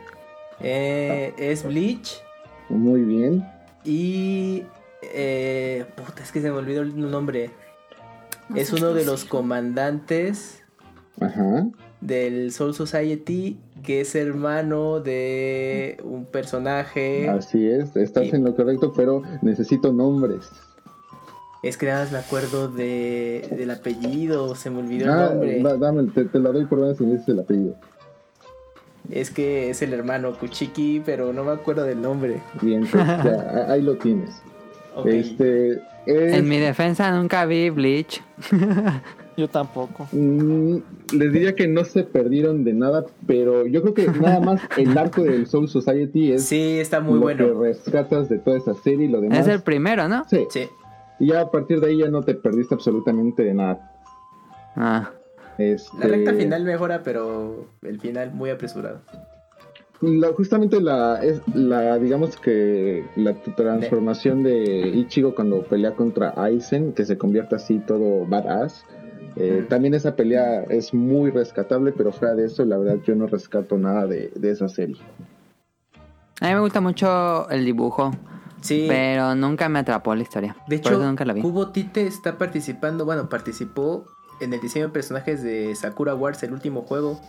[0.59, 2.21] Eh, es Bleach.
[2.69, 3.47] Muy bien.
[3.83, 4.63] Y.
[5.01, 7.51] Eh, puta, es que se me olvidó el nombre.
[8.55, 10.61] Es uno de los comandantes
[11.19, 11.67] Ajá.
[12.01, 17.29] del Soul Society, que es hermano de un personaje.
[17.29, 17.95] Así es.
[17.95, 20.49] Estás en lo correcto, pero necesito nombres.
[21.63, 25.61] Es que nada más me acuerdo de, del apellido, se me olvidó el Ah, nombre.
[25.61, 27.75] da- dame, te, te la doy por buena si me dices el apellido.
[29.11, 32.41] Es que es el hermano Kuchiki, pero no me acuerdo del nombre.
[32.61, 34.31] Bien, pues, ya, ahí lo tienes.
[34.95, 35.05] Ok.
[35.07, 38.21] Este es, En mi defensa nunca vi Bleach.
[39.37, 40.07] Yo tampoco.
[40.11, 40.75] mm,
[41.13, 44.95] les diría que no se perdieron de nada, pero yo creo que nada más el
[44.97, 47.47] arco del Soul Society es Sí, está muy lo bueno.
[47.47, 49.39] que rescatas de toda esa serie y lo demás.
[49.39, 50.25] Es el primero, ¿no?
[50.29, 50.67] Sí, Sí.
[51.19, 53.91] y ya a partir de ahí ya no te perdiste absolutamente de nada.
[54.75, 55.11] Ah.
[55.57, 58.99] Este, La recta final mejora, pero el final muy apresurado.
[60.01, 66.93] La- justamente la es la digamos que la transformación de Ichigo cuando pelea contra Aizen
[66.93, 68.83] que se convierte así todo badass
[69.35, 73.27] eh, también esa pelea es muy rescatable pero fuera de eso la verdad yo no
[73.27, 74.97] rescato nada de, de esa serie
[76.41, 78.11] A mí me gusta mucho el dibujo,
[78.61, 78.85] Sí.
[78.87, 80.55] pero nunca me atrapó la historia.
[80.67, 81.41] De Por hecho, nunca la vi.
[81.41, 84.05] Kubo Tite está participando, bueno, participó
[84.39, 87.19] en el diseño de personajes de Sakura Wars, el último juego.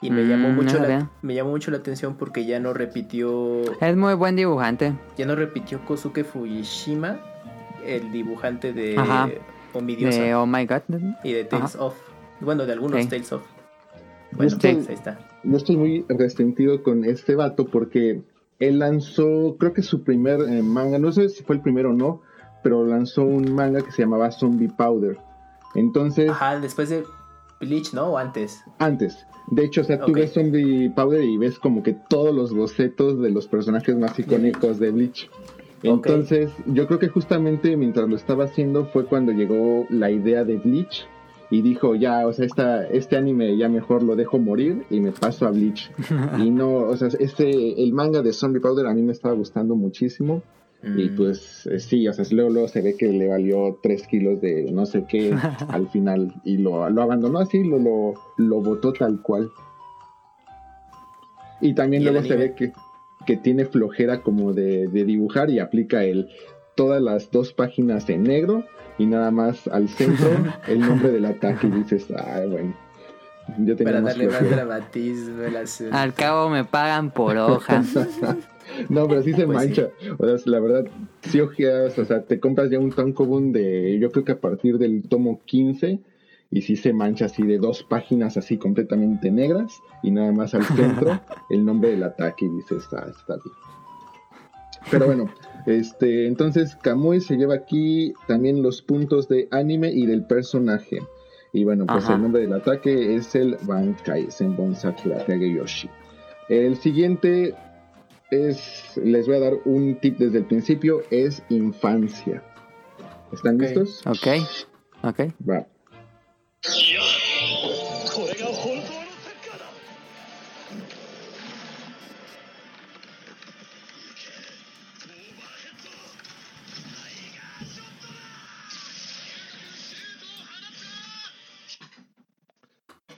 [0.00, 2.72] Y me Mm, llamó mucho no la, me llamó mucho la atención porque ya no
[2.72, 4.92] repitió Es muy buen dibujante.
[5.16, 7.18] ya no repitió Kosuke Fujishima,
[7.84, 9.28] el dibujante de Ajá.
[9.74, 10.82] Omidiosa De Oh My God.
[11.24, 11.84] y de Tales Ajá.
[11.84, 11.94] of.
[12.40, 13.08] Bueno, de algunos Sí.
[13.08, 13.42] Tales of.
[14.32, 15.18] Bueno, estoy- pues, ahí está.
[15.42, 18.22] yo estoy muy resentido con este vato porque
[18.60, 21.92] él lanzó creo que su primer eh, manga no sé si fue el primero o
[21.94, 22.20] no
[22.62, 25.16] pero lanzó un manga que se llamaba Zombie Powder
[25.74, 27.04] entonces Ajá, después de
[27.60, 28.08] Bleach, ¿no?
[28.08, 28.62] O antes.
[28.78, 29.26] Antes.
[29.50, 33.20] De hecho, o sea, tú ves Zombie Powder y ves como que todos los bocetos
[33.20, 35.30] de los personajes más icónicos de Bleach.
[35.82, 40.56] Entonces, yo creo que justamente mientras lo estaba haciendo fue cuando llegó la idea de
[40.56, 41.06] Bleach
[41.50, 45.12] y dijo, ya, o sea, esta, este anime ya mejor lo dejo morir y me
[45.12, 45.90] paso a Bleach.
[46.38, 49.74] y no, o sea, este, el manga de Zombie Powder a mí me estaba gustando
[49.74, 50.42] muchísimo.
[50.82, 51.16] Y Mm.
[51.16, 54.70] pues eh, sí, o sea, luego, luego se ve que le valió tres kilos de
[54.70, 55.34] no sé qué
[55.68, 59.50] al final y lo, lo abandonó así, lo, lo, lo botó tal cual.
[61.60, 62.72] Y también ¿Y el luego se ve que,
[63.26, 66.28] que tiene flojera como de, de dibujar y aplica el
[66.76, 68.62] todas las dos páginas en negro
[68.98, 70.28] y nada más al centro
[70.68, 72.74] el nombre del ataque y dices, ay bueno,
[73.58, 74.56] yo tenía Para más darle más flojera".
[74.64, 75.96] dramatismo al asunto.
[75.96, 77.82] Al cabo me pagan por hoja.
[78.88, 79.90] No, pero sí se Pues mancha.
[80.18, 80.84] O sea, la verdad,
[81.22, 84.78] sí ojeas, o sea, te compras ya un tankobun de, yo creo que a partir
[84.78, 86.00] del tomo 15,
[86.50, 90.64] y sí se mancha así de dos páginas así completamente negras, y nada más al
[90.64, 93.54] centro el nombre del ataque, y dices, ah, está bien.
[94.90, 95.30] Pero bueno,
[95.66, 100.98] este, entonces Kamui se lleva aquí también los puntos de anime y del personaje.
[101.52, 102.14] Y bueno, pues Ajá.
[102.14, 105.88] el nombre del ataque es el Bankai Senbon Sakura Kageyoshi.
[106.48, 107.54] El siguiente
[108.30, 112.42] es, les voy a dar un tip desde el principio, es infancia.
[113.32, 113.68] ¿Están okay.
[113.68, 114.06] listos?
[114.06, 114.26] Ok,
[115.02, 115.20] ok.
[115.48, 115.66] Va.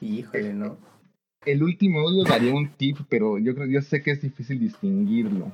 [0.03, 0.90] Híjole, ¿no?
[1.47, 5.51] El último audio daría un tip, pero yo creo, yo sé que es difícil distinguirlo.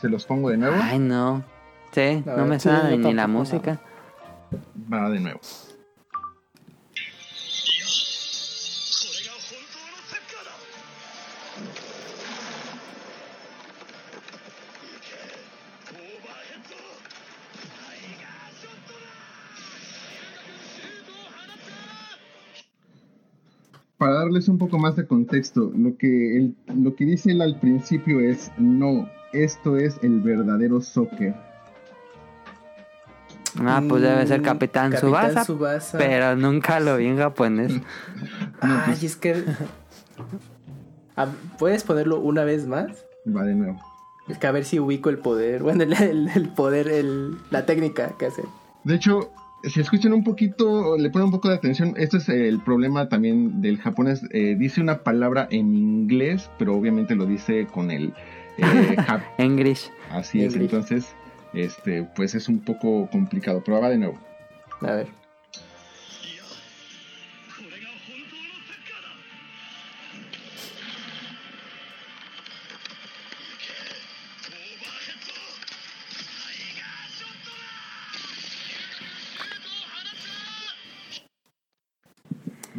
[0.00, 0.76] ¿Se los pongo de nuevo?
[0.80, 1.44] Ay, no.
[1.92, 3.78] Sí, no ver, me sí, suena yo ni la música.
[4.90, 5.40] Va de nuevo.
[24.06, 27.58] Para darles un poco más de contexto, lo que, él- lo que dice él al
[27.58, 31.34] principio es, no, esto es el verdadero soccer.
[33.58, 35.98] Ah, pues debe ser Mm, Capitán, Capitán Subasa, Tsubasa.
[35.98, 37.72] pero nunca lo vi en japonés.
[38.60, 39.42] Ay, es que.
[41.16, 41.26] Ah,
[41.58, 42.86] ¿Puedes ponerlo una vez más?
[43.26, 43.80] Va de nuevo.
[44.28, 45.64] Es que a ver si ubico el poder.
[45.64, 48.42] Bueno, el, el- el poder, el, la técnica que hace.
[48.84, 52.60] De hecho, si escuchan un poquito, le ponen un poco de atención, esto es el
[52.60, 54.22] problema también del japonés.
[54.30, 58.12] eh, dice una palabra en inglés, pero obviamente lo dice con el
[58.58, 58.96] eh,
[59.38, 59.90] English.
[60.10, 61.14] Así es, entonces,
[61.52, 64.18] este, pues es un poco complicado, pero va de nuevo.
[64.82, 65.25] A ver.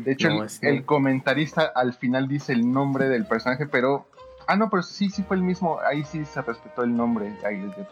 [0.08, 4.08] De hecho, No, el, comentarista al final dice el nombre del personaje, pero...
[4.48, 5.82] Ah, no, pero sí, sí fue el mismo.
[5.86, 7.34] Ahí sí se respetó el nombre.
[7.46, 7.86] Ahí les dio.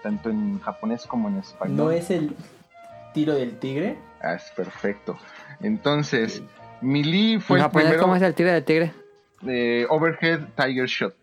[0.00, 1.76] Tanto en japonés como en español.
[1.76, 2.36] ¿No es el
[3.14, 3.98] tiro del tigre?
[4.22, 5.18] Ah, es perfecto.
[5.60, 6.40] Entonces,
[6.80, 8.92] Melee fue en el primero ¿cómo es el tigre del tigre?
[9.88, 11.16] Overhead Tiger Shot.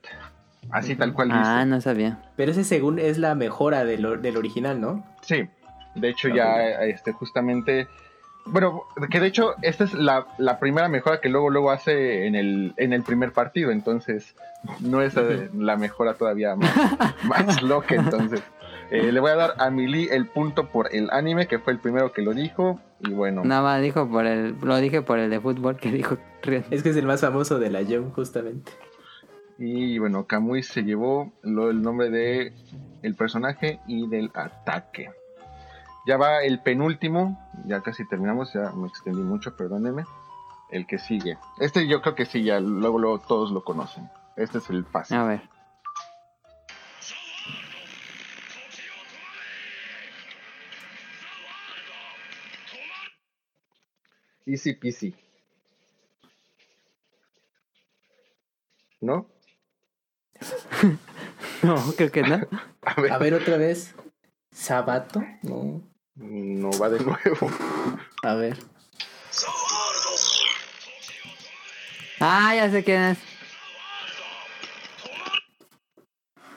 [0.72, 1.40] Así tal cual dice.
[1.42, 2.20] Ah, no sabía.
[2.36, 5.06] Pero ese según es la mejora del, or- del original, ¿no?
[5.22, 5.48] Sí,
[5.96, 7.88] de hecho ya este justamente
[8.46, 12.36] bueno, que de hecho esta es la, la primera mejora que luego luego hace en
[12.36, 14.36] el en el primer partido, entonces
[14.80, 15.16] no es
[15.54, 16.72] la mejora todavía más,
[17.24, 18.42] más loca, entonces
[18.92, 21.80] eh, le voy a dar a Mili el punto por el anime que fue el
[21.80, 25.30] primero que lo dijo y bueno, Nada más dijo por el, lo dije por el
[25.30, 26.18] de fútbol que dijo.
[26.72, 28.72] Es que es el más famoso de la Jump, justamente.
[29.60, 32.54] y bueno, Kamui se llevó lo, el nombre de
[33.04, 35.12] el personaje y del ataque.
[36.06, 40.06] Ya va el penúltimo, ya casi terminamos, ya me extendí mucho, perdónenme.
[40.70, 41.38] El que sigue.
[41.60, 44.10] Este yo creo que sí, ya luego, luego todos lo conocen.
[44.38, 45.18] Este es el fácil.
[45.18, 45.42] A ver.
[54.46, 55.16] Easy peasy.
[59.02, 59.28] ¿No?
[61.64, 62.36] No, creo que no.
[62.82, 63.94] A ver, A ver otra vez.
[64.52, 65.22] ¿Sabato?
[65.44, 65.91] No.
[66.16, 67.52] No va de nuevo.
[68.24, 68.58] A ver.
[72.20, 73.18] Ah, ya sé quién es.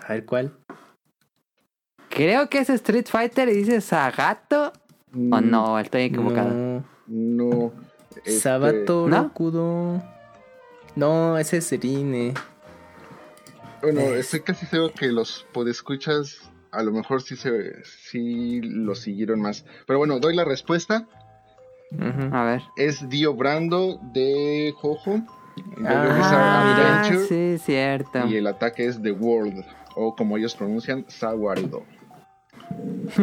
[0.06, 0.58] A ver cuál.
[2.10, 4.72] Creo que es Street Fighter y dice Sagato.
[5.14, 6.50] O no, estoy equivocado.
[6.50, 6.84] No.
[7.06, 7.72] No.
[8.16, 9.24] este, Sabato ¿No?
[9.24, 10.02] Rokudo.
[10.96, 12.34] No, ese es Serine.
[13.82, 16.38] Bueno, estoy casi seguro que los podescuchas
[16.74, 19.64] a lo mejor sí se sí lo siguieron más.
[19.86, 21.06] Pero bueno, doy la respuesta.
[22.32, 22.62] A ver.
[22.76, 25.20] Es Dio Brando de Jojo.
[25.84, 28.26] Ah, Ah, Adventure, sí, cierto.
[28.26, 29.64] Y el ataque es The World.
[29.94, 31.84] O como ellos pronuncian, Saguardo.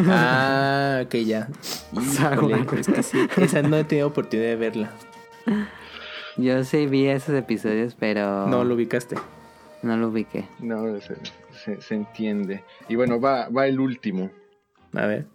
[0.08, 1.48] Ah, ok, ya.
[1.92, 4.92] Híjole, es que sí, esa no he tenido oportunidad de verla.
[6.38, 9.16] Yo sí vi esos episodios, pero No lo ubicaste.
[9.82, 10.46] no lo ubiqué.
[10.60, 11.16] No, se,
[11.64, 12.64] se- se entiende.
[12.90, 14.30] Y bueno, va, va el último.
[14.94, 15.26] A ver.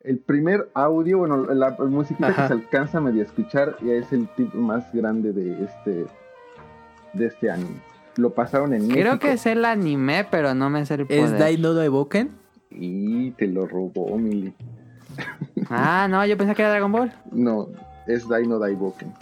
[0.00, 1.76] El primer audio, bueno, la
[2.28, 2.42] Ajá.
[2.42, 6.06] que se alcanza a medio escuchar ya es el tipo más grande de este
[7.12, 7.80] de este anime.
[8.16, 11.24] Lo pasaron en Creo México que es el anime, pero no me sé el poder.
[11.24, 12.30] ¿Es Dai no Evoken?
[12.70, 14.52] y te lo robó Mili.
[15.70, 17.12] Ah, no, yo pensé que era Dragon Ball.
[17.32, 17.68] No,
[18.06, 19.12] es Dino Daiboken.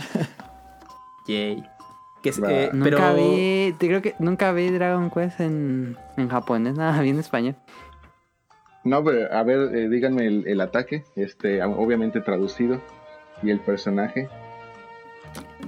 [1.28, 1.64] Yay.
[2.22, 6.28] Que es, eh, Nunca pero vi, te- creo que nunca vi Dragon Quest en, en
[6.28, 7.56] japonés, nada, vi en español.
[8.84, 12.80] No, pero a ver, eh, díganme el, el ataque, este, obviamente traducido
[13.42, 14.28] y el personaje.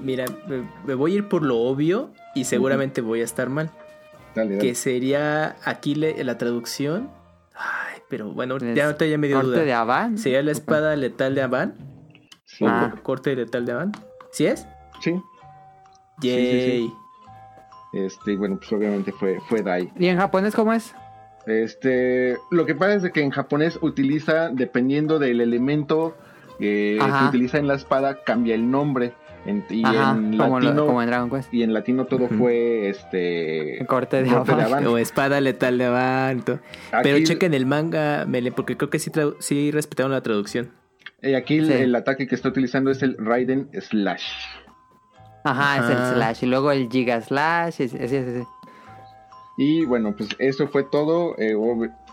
[0.02, 3.70] Mira, me, me voy a ir por lo obvio y seguramente voy a estar mal.
[4.34, 4.66] Dale, dale.
[4.68, 7.10] Que sería aquí le- la traducción.
[7.54, 9.64] Ay, pero bueno, Es ya ahorita ya me dio Corte duda.
[9.64, 10.18] de Avan.
[10.18, 11.74] ¿Sería la espada letal de Avan?
[12.44, 12.94] Sí, Ah.
[13.02, 13.92] ¿Corte letal de Avan?
[14.32, 14.66] ¿Sí es?
[15.00, 15.12] sí.
[16.20, 16.86] sí, Yay.
[16.88, 16.92] sí.
[17.94, 19.90] Este, bueno, pues obviamente fue, fue Dai.
[19.98, 20.94] ¿Y en japonés cómo es?
[21.46, 26.14] Este, lo que pasa es que en japonés utiliza, dependiendo del elemento
[26.60, 27.28] eh, que Ajá.
[27.28, 29.14] utiliza en la espada, cambia el nombre.
[29.48, 31.54] En- y, Ajá, en como, lo- latino, como en Dragon Quest.
[31.54, 34.86] y en latino todo fue este Corte de corte de.
[34.86, 36.42] O espada letal de Avan.
[36.42, 36.58] to-
[37.02, 40.70] Pero chequen el manga, Mele, porque creo que sí, respetaron la traducción.
[41.22, 41.72] eh, aquí el, Sí.
[41.72, 44.22] el ataque que está utilizando es el Raiden Slash.
[45.44, 46.14] Ajá, es el.
[46.14, 46.42] Slash.
[46.42, 47.80] Y luego el Giga Slash.
[47.80, 48.46] Es, es- es- es-
[49.56, 51.34] Y bueno, pues eso fue todo.
[51.38, 51.54] Eh,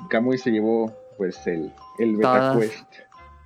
[0.10, 2.56] Kamui se llevó pues el, el Beta.
[2.60, 2.94] Quest.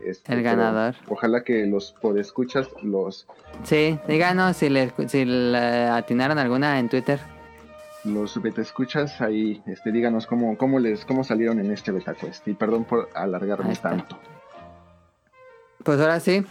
[0.04, 0.96] Este, El ganador.
[1.08, 3.28] Ojalá que los podescuchas los,
[3.64, 5.58] Sí, díganos si le, si le
[5.88, 7.20] atinaron alguna en Twitter.
[8.06, 12.48] los beta escuchas ahí, este, díganos cómo, cómo les, cómo salieron en este Beta Quest.
[12.48, 14.18] Y perdón por alargarme tanto.
[15.84, 16.46] Pues ahora sí.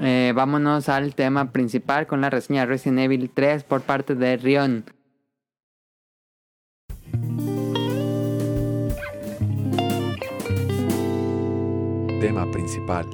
[0.00, 4.36] eh, vámonos al tema principal con la reseña de Resident Evil 3 por parte de
[4.36, 4.84] Rion.
[12.24, 13.04] Tema principal.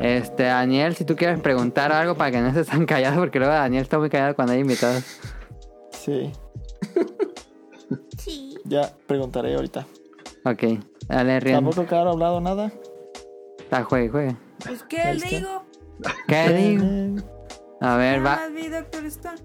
[0.00, 3.54] Este, Daniel, si tú quieres preguntar algo para que no estés tan callado, porque luego
[3.54, 5.20] Daniel está muy callado cuando hay invitados.
[6.04, 6.32] Sí.
[8.18, 8.56] Sí.
[8.64, 9.86] Ya preguntaré ahorita.
[10.46, 10.62] Ok,
[11.08, 11.64] dale, Rion.
[11.64, 12.72] Tampoco que ha hablado nada.
[13.70, 14.36] Ah, juegue, juegue.
[14.64, 15.36] Pues, ¿qué Ahí le está.
[15.36, 15.62] digo?
[16.26, 17.22] ¿Qué digo?
[17.82, 18.36] A ver, va.
[18.36, 19.38] más vi Doctor Stone.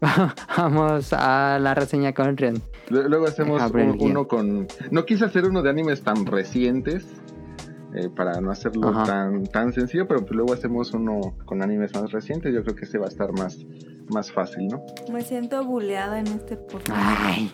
[0.56, 2.62] Vamos a la reseña con Rion.
[2.90, 4.68] Lu- Luego hacemos un- uno con...
[4.90, 7.04] No quise hacer uno de animes tan recientes.
[7.94, 9.04] Eh, para no hacerlo Ajá.
[9.04, 12.52] tan, tan sencillo, pero pues luego hacemos uno con animes más recientes.
[12.54, 13.58] Yo creo que este va a estar más,
[14.08, 14.82] más fácil, ¿no?
[15.12, 16.90] Me siento buleada en este podcast.
[16.94, 17.52] Ay.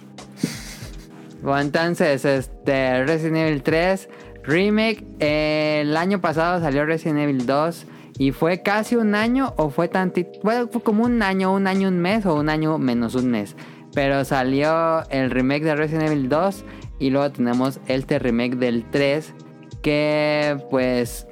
[1.42, 4.08] Bueno, entonces, este, Resident Evil 3
[4.42, 5.04] Remake.
[5.20, 7.86] eh, el año pasado salió Resident Evil 2.
[8.20, 10.40] Y fue casi un año o fue tantito.
[10.42, 13.54] Bueno, fue como un año, un año, un mes o un año menos un mes.
[13.94, 16.64] Pero salió el remake de Resident Evil 2.
[16.98, 19.34] Y luego tenemos este remake del 3.
[19.82, 21.26] Que pues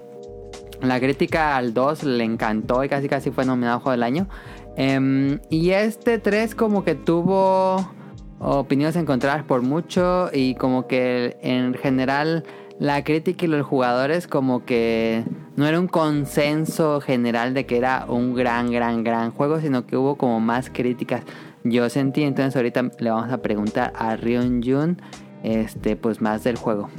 [0.80, 4.28] la crítica al 2 le encantó y casi casi fue nominado Juego del Año.
[4.76, 7.90] Em, y este 3 como que tuvo
[8.38, 12.44] opiniones encontradas por mucho y como que en general
[12.78, 15.24] la crítica y los jugadores como que
[15.56, 19.96] no era un consenso general de que era un gran, gran, gran juego, sino que
[19.96, 21.22] hubo como más críticas.
[21.64, 25.00] Yo sentí, entonces ahorita le vamos a preguntar a Rion Jun,
[25.42, 26.90] este, pues más del juego.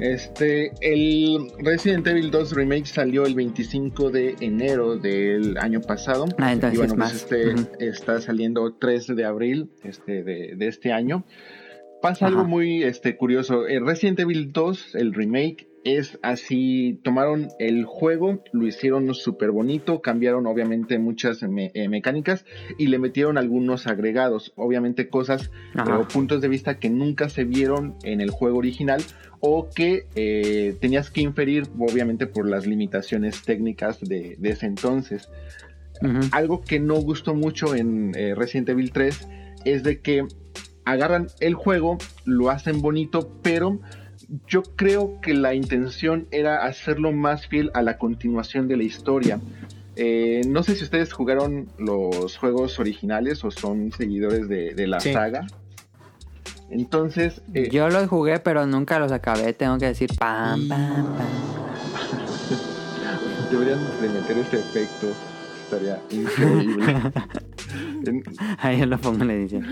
[0.00, 6.24] Este, el Resident Evil 2 Remake salió el 25 de enero del año pasado.
[6.38, 10.68] Ah, entonces y bueno, es pues este está saliendo 13 de abril este, de, de
[10.68, 11.26] este año.
[12.00, 13.66] Pasa algo muy este, curioso.
[13.66, 20.02] El Resident Evil 2, el remake, es así, tomaron el juego, lo hicieron súper bonito,
[20.02, 22.44] cambiaron obviamente muchas me- eh, mecánicas
[22.76, 25.98] y le metieron algunos agregados, obviamente cosas Ajá.
[25.98, 29.02] o puntos de vista que nunca se vieron en el juego original
[29.40, 35.30] o que eh, tenías que inferir obviamente por las limitaciones técnicas de, de ese entonces.
[36.32, 39.28] Algo que no gustó mucho en eh, Resident Evil 3
[39.66, 40.26] es de que
[40.86, 43.80] agarran el juego, lo hacen bonito, pero
[44.46, 49.40] yo creo que la intención era hacerlo más fiel a la continuación de la historia.
[49.96, 55.00] Eh, no sé si ustedes jugaron los juegos originales o son seguidores de, de la
[55.00, 55.12] Sí.
[55.12, 55.46] saga.
[56.70, 59.52] Entonces, eh, Yo los jugué, pero nunca los acabé.
[59.52, 61.16] Tengo que decir pam, pam, pam.
[63.50, 65.08] deberían de meter ese efecto.
[65.64, 66.86] Estaría increíble.
[68.58, 69.64] Ahí lo pongo en la edición.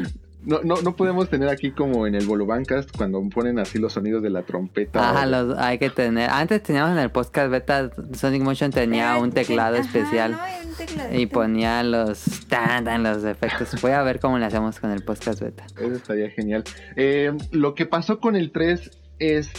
[0.49, 4.23] No, no, no podemos tener aquí como en el Bolobancast cuando ponen así los sonidos
[4.23, 5.11] de la trompeta.
[5.11, 6.31] Ajá, o- los, hay que tener.
[6.31, 10.55] Antes teníamos en el podcast beta, Sonic Motion tenía un teclado ajá, especial no, hay
[11.13, 13.81] un y ponía los tan, tan, los efectos.
[13.83, 15.67] Voy a ver cómo le hacemos con el podcast beta.
[15.79, 16.65] Eso estaría genial.
[16.97, 19.51] Eh, lo que pasó con el 3 es.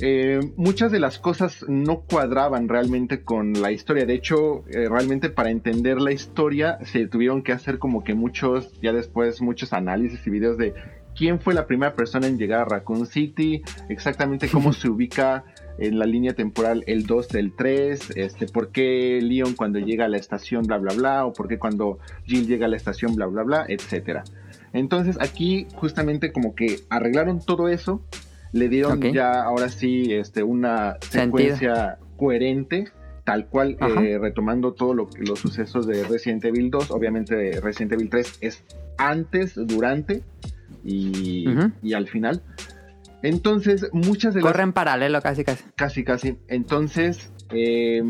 [0.00, 4.06] Eh, muchas de las cosas no cuadraban realmente con la historia.
[4.06, 8.72] De hecho, eh, realmente para entender la historia se tuvieron que hacer como que muchos,
[8.80, 10.74] ya después, muchos análisis y videos de
[11.14, 15.44] quién fue la primera persona en llegar a Raccoon City, exactamente cómo se ubica
[15.78, 20.08] en la línea temporal el 2 del 3, este, por qué Leon cuando llega a
[20.08, 23.26] la estación, bla, bla, bla, o por qué cuando Jill llega a la estación, bla,
[23.26, 24.24] bla, bla, etcétera.
[24.72, 28.02] Entonces aquí justamente como que arreglaron todo eso,
[28.54, 31.24] le dieron ya ahora sí este, una Sentido.
[31.48, 32.88] secuencia coherente,
[33.24, 38.08] tal cual, eh, retomando todos lo- los sucesos de Resident Evil 2, obviamente Resident Evil
[38.10, 38.64] 3 es
[38.96, 40.22] antes, durante
[40.84, 41.46] y,
[41.82, 42.42] y al final.
[43.22, 45.64] Entonces, muchas de las Corre en paralelo casi casi.
[45.76, 46.36] Casi, casi.
[46.48, 48.02] Entonces, eh,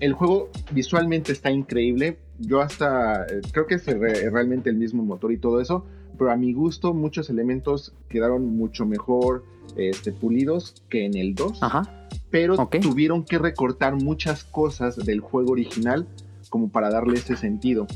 [0.00, 2.18] el juego visualmente está increíble.
[2.38, 5.86] Yo hasta eh, creo que es re- realmente el mismo motor y todo eso,
[6.18, 9.44] pero a mi gusto muchos elementos quedaron mucho mejor
[9.76, 12.06] este, pulidos que en el 2, Ajá.
[12.30, 16.06] pero tuvieron que recortar muchas cosas del juego original
[16.50, 17.86] como para darle ese sentido.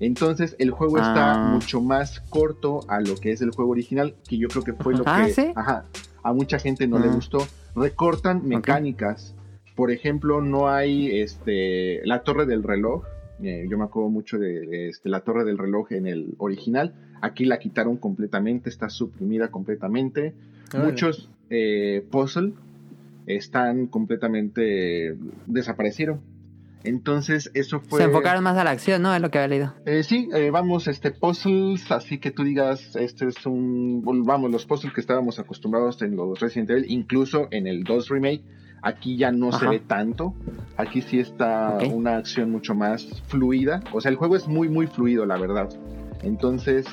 [0.00, 1.52] Entonces el juego está Ah.
[1.52, 4.94] mucho más corto a lo que es el juego original, que yo creo que fue
[4.94, 5.52] lo Ah, que ¿sí?
[5.54, 5.84] ajá,
[6.22, 7.14] a mucha gente no le Ah.
[7.14, 7.38] gustó.
[7.76, 9.34] Recortan mecánicas.
[9.76, 13.04] Por ejemplo, no hay este la torre del reloj.
[13.42, 16.94] Eh, yo me acuerdo mucho de, de, este, la torre del reloj en el original.
[17.20, 20.34] Aquí la quitaron completamente, está suprimida completamente.
[20.72, 20.90] Órale.
[20.90, 22.54] Muchos eh, puzzle
[23.26, 26.20] están completamente desaparecieron.
[26.84, 28.00] Entonces, eso fue.
[28.00, 29.14] Se enfocaron más a la acción, ¿no?
[29.14, 29.74] Es lo que había leído.
[29.86, 34.66] Eh, sí, eh, vamos, este, puzzles, así que tú digas, este es un, vamos, los
[34.66, 38.42] puzzles que estábamos acostumbrados en los Resident Evil, incluso en el 2 Remake,
[38.82, 40.34] aquí ya no se ve tanto,
[40.76, 44.86] aquí sí está una acción mucho más fluida, o sea, el juego es muy, muy
[44.86, 45.70] fluido, la verdad.
[46.22, 46.84] Entonces,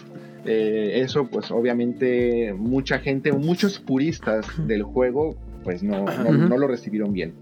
[0.45, 7.13] eh, eso, pues, obviamente, mucha gente, muchos puristas del juego, pues, no, no, lo recibieron
[7.13, 7.33] bien.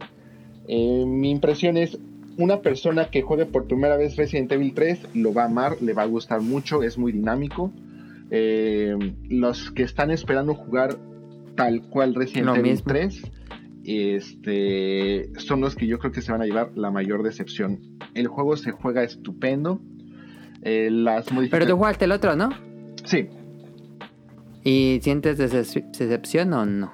[0.68, 1.98] Eh, mi impresión es,
[2.38, 5.94] una persona que juegue por primera vez Resident Evil 3 lo va a amar, le
[5.94, 7.72] va a gustar mucho, es muy dinámico.
[8.32, 8.96] Eh,
[9.28, 10.98] los que están esperando jugar
[11.56, 12.88] tal cual Resident Lo Evil mismo.
[12.88, 13.22] 3
[13.84, 17.80] este, son los que yo creo que se van a llevar la mayor decepción.
[18.14, 19.82] El juego se juega estupendo.
[20.62, 22.50] Eh, las Pero tú jugaste el otro, ¿no?
[23.06, 23.28] Sí,
[24.64, 26.92] ¿Y sientes decep- decepción o no?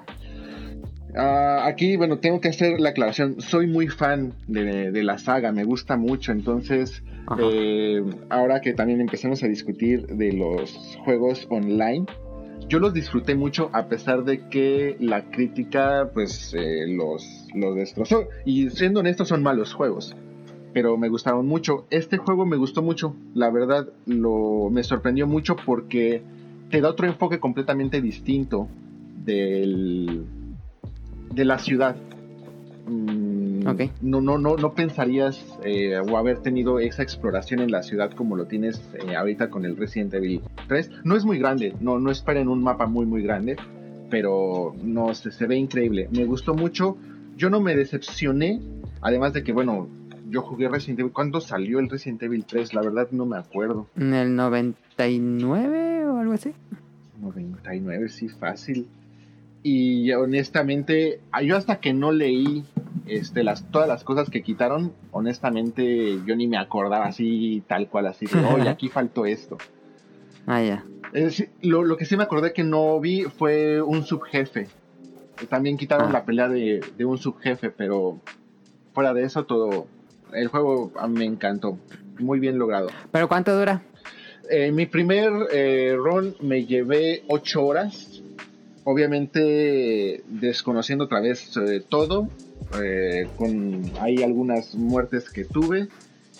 [1.16, 3.40] Ah, aquí, bueno, tengo que hacer la aclaración.
[3.40, 6.30] Soy muy fan de, de la saga, me gusta mucho.
[6.32, 7.02] Entonces,
[7.40, 12.04] eh, ahora que también empezamos a discutir de los juegos online,
[12.68, 18.28] yo los disfruté mucho a pesar de que la crítica, pues, eh, los, los destrozó.
[18.44, 20.14] Y siendo honestos, son malos juegos.
[20.76, 21.86] Pero me gustaron mucho.
[21.88, 23.16] Este juego me gustó mucho.
[23.32, 26.20] La verdad, lo, me sorprendió mucho porque
[26.70, 28.68] te da otro enfoque completamente distinto
[29.24, 30.26] del,
[31.32, 31.96] de la ciudad.
[32.86, 33.64] Mm.
[34.02, 38.36] No, no, no, no pensarías eh, o haber tenido esa exploración en la ciudad como
[38.36, 40.90] lo tienes eh, ahorita con el Resident Evil 3.
[41.04, 43.56] No es muy grande, no, no esperen un mapa muy, muy grande,
[44.10, 46.10] pero no se, se ve increíble.
[46.10, 46.98] Me gustó mucho.
[47.38, 48.60] Yo no me decepcioné,
[49.00, 49.88] además de que, bueno,
[50.28, 51.12] yo jugué Resident Evil.
[51.12, 52.74] ¿Cuándo salió el Resident Evil 3?
[52.74, 53.86] La verdad no me acuerdo.
[53.96, 56.52] ¿En el 99 o algo así?
[57.20, 58.86] 99, sí, fácil.
[59.62, 62.64] Y honestamente, ah, yo hasta que no leí
[63.06, 68.06] este, las, todas las cosas que quitaron, honestamente yo ni me acordaba así, tal cual,
[68.06, 69.58] así de, oye, aquí faltó esto.
[70.48, 70.84] Ah, ya.
[71.62, 74.68] Lo, lo que sí me acordé que no vi fue un subjefe.
[75.48, 76.12] También quitaron Ah.
[76.12, 78.20] la pelea de, de un subjefe, pero
[78.94, 79.88] fuera de eso todo...
[80.32, 81.78] El juego me encantó.
[82.18, 82.88] Muy bien logrado.
[83.12, 83.82] ¿Pero cuánto dura?
[84.50, 88.22] Eh, mi primer eh, run me llevé ocho horas.
[88.84, 92.28] Obviamente desconociendo otra vez eh, todo.
[92.80, 95.88] eh, con hay algunas muertes que tuve.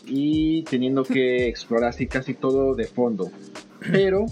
[0.07, 3.31] Y teniendo que explorar así casi todo de fondo.
[3.93, 4.27] Pero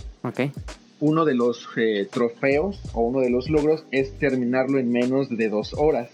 [1.00, 1.68] uno de los
[2.10, 6.10] trofeos o uno de los logros es terminarlo en menos de dos horas.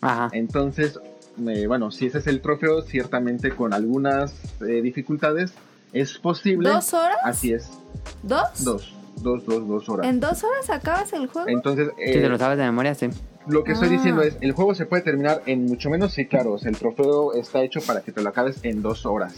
[0.00, 0.28] Ajá.
[0.32, 0.98] Entonces,
[1.48, 5.52] eh, bueno, si ese es el trofeo, ciertamente con algunas eh, dificultades
[5.92, 6.68] es posible.
[6.70, 7.16] ¿Dos horas?
[7.24, 7.70] Así es,
[8.22, 8.64] ¿Dos?
[8.64, 10.06] dos, dos, dos, dos horas.
[10.06, 11.48] ¿En dos horas acabas el juego?
[11.48, 13.08] Entonces, Si te eh, lo sabes de memoria, sí.
[13.46, 13.92] lo que estoy Ah.
[13.92, 16.76] diciendo es, el juego se puede terminar en mucho menos, sí, claro, o sea, el
[16.76, 19.34] trofeo está hecho para que te lo acabes en dos horas.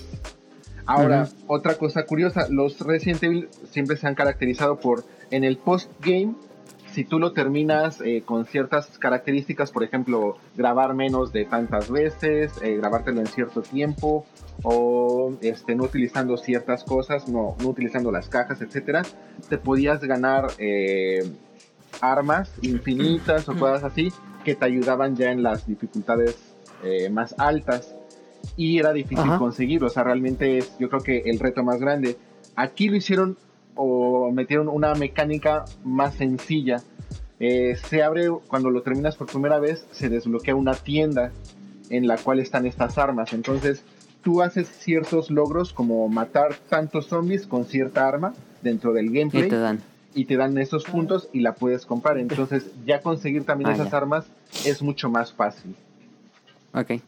[0.86, 6.34] Ahora, otra cosa curiosa, los Resident Evil siempre se han caracterizado por, en el post-game,
[6.98, 12.60] si tú lo terminas eh, con ciertas características, por ejemplo, grabar menos de tantas veces,
[12.60, 14.26] eh, grabártelo en cierto tiempo,
[14.64, 19.02] o este, no utilizando ciertas cosas, no, no utilizando las cajas, etcétera,
[19.48, 21.22] te podías ganar eh,
[22.00, 24.12] armas infinitas o cosas así
[24.44, 26.36] que te ayudaban ya en las dificultades
[26.82, 27.94] eh, más altas
[28.56, 29.38] y era difícil Ajá.
[29.38, 32.16] conseguirlo, o sea, realmente es yo creo que el reto más grande.
[32.56, 33.38] Aquí lo hicieron
[33.78, 36.82] o metieron una mecánica más sencilla.
[37.40, 41.32] Eh, se abre cuando lo terminas por primera vez, se desbloquea una tienda
[41.88, 43.32] en la cual están estas armas.
[43.32, 43.82] Entonces,
[44.22, 49.48] tú haces ciertos logros como matar tantos zombies con cierta arma dentro del Y gameplay
[49.48, 49.80] te dan.
[50.14, 52.18] y te dan esos puntos y la puedes comprar.
[52.18, 53.96] Entonces, ya conseguir también Ah, esas ya.
[53.96, 54.26] armas
[54.66, 55.76] es mucho más fácil.
[56.74, 57.00] Ok.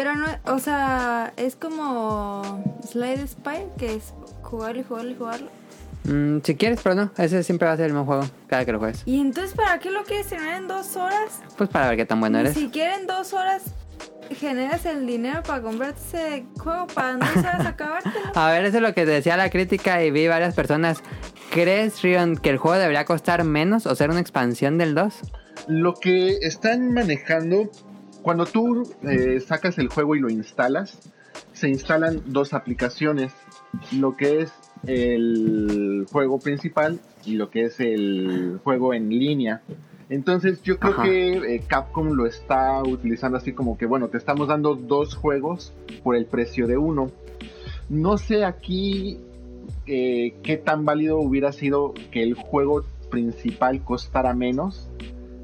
[0.00, 5.48] Pero no, o sea, es como Slide Spire, que es jugarlo y jugarlo y jugarlo.
[6.04, 7.10] Mm, si quieres, pero no.
[7.18, 9.02] Ese siempre va a ser el mismo juego cada que lo juegues.
[9.04, 11.42] ¿Y entonces para qué lo quieres tener en dos horas?
[11.58, 12.54] Pues para ver qué tan bueno eres.
[12.54, 13.62] siquiera en dos horas
[14.30, 18.24] generas el dinero para comprarte ese juego para en dos horas acabártelo.
[18.34, 21.02] A ver, eso es lo que decía la crítica y vi varias personas.
[21.50, 25.14] ¿Crees, Rion, que el juego debería costar menos o ser una expansión del 2?
[25.68, 27.68] Lo que están manejando,
[28.22, 30.98] cuando tú eh, sacas el juego y lo instalas,
[31.52, 33.32] se instalan dos aplicaciones.
[33.92, 34.52] Lo que es
[34.86, 39.62] el juego principal y lo que es el juego en línea.
[40.08, 41.04] Entonces yo creo Ajá.
[41.04, 45.72] que eh, Capcom lo está utilizando así como que, bueno, te estamos dando dos juegos
[46.02, 47.12] por el precio de uno.
[47.88, 49.20] No sé aquí
[49.86, 54.88] eh, qué tan válido hubiera sido que el juego principal costara menos.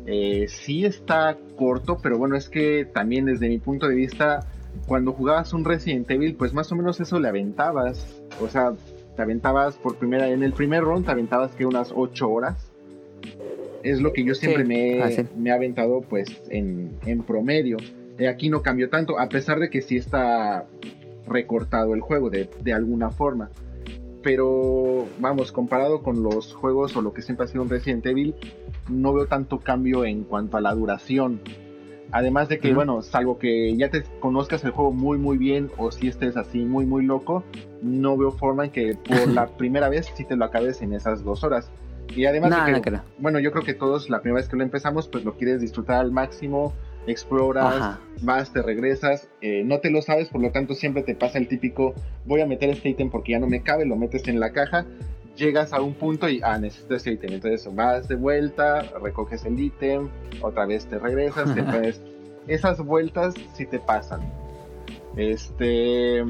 [0.07, 4.47] Eh, sí está corto, pero bueno, es que también desde mi punto de vista,
[4.87, 8.07] cuando jugabas un Resident Evil, pues más o menos eso le aventabas.
[8.41, 8.73] O sea,
[9.17, 12.71] te aventabas por primera, en el primer round te aventabas que unas 8 horas.
[13.83, 15.29] Es lo que yo siempre Sí, me, he- fácil.
[15.37, 17.77] me he aventado pues en, en promedio.
[18.19, 20.67] Eh, aquí no cambió tanto, a pesar de que sí está
[21.27, 23.51] recortado el juego de, de alguna forma.
[24.23, 28.35] Pero vamos, comparado con los juegos o lo que siempre ha sido un Resident Evil,
[28.89, 31.41] no veo tanto cambio en cuanto a la duración.
[32.13, 32.77] Además de que, Ujú.
[32.77, 36.65] bueno, salvo que ya te conozcas el juego muy muy bien o si estés así
[36.65, 37.43] muy muy loco,
[37.83, 41.25] no veo forma en que por la primera vez sí te lo acabes en esas
[41.25, 41.71] dos horas.
[42.15, 43.03] Y además No, de que, no creo.
[43.19, 45.97] bueno, yo creo que todos la primera vez que lo empezamos, pues lo quieres disfrutar
[45.97, 46.73] al máximo,
[47.09, 48.01] exploras, Ajá.
[48.23, 51.49] vas, te regresas, eh, no te lo sabes, por lo tanto siempre te pasa el
[51.49, 54.53] típico, voy a meter este ítem porque ya no me cabe, lo metes en la
[54.53, 54.87] caja,
[55.37, 59.59] llegas a un punto y, ah, necesito ese ítem, entonces vas de vuelta, recoges el
[59.61, 60.09] ítem,
[60.41, 62.01] otra vez te regresas, te pones-
[62.49, 64.21] esas vueltas sí te pasan.
[65.17, 66.23] Este,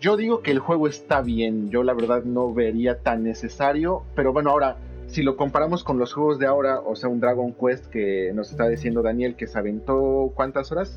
[0.00, 4.32] yo digo que el juego está bien, yo la verdad no vería tan necesario, pero
[4.32, 4.76] bueno, ahora,
[5.06, 8.50] si lo comparamos con los juegos de ahora, o sea, un Dragon Quest que nos
[8.50, 10.96] está diciendo Daniel que se aventó, ¿cuántas horas?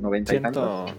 [0.00, 0.92] 90 y tantos.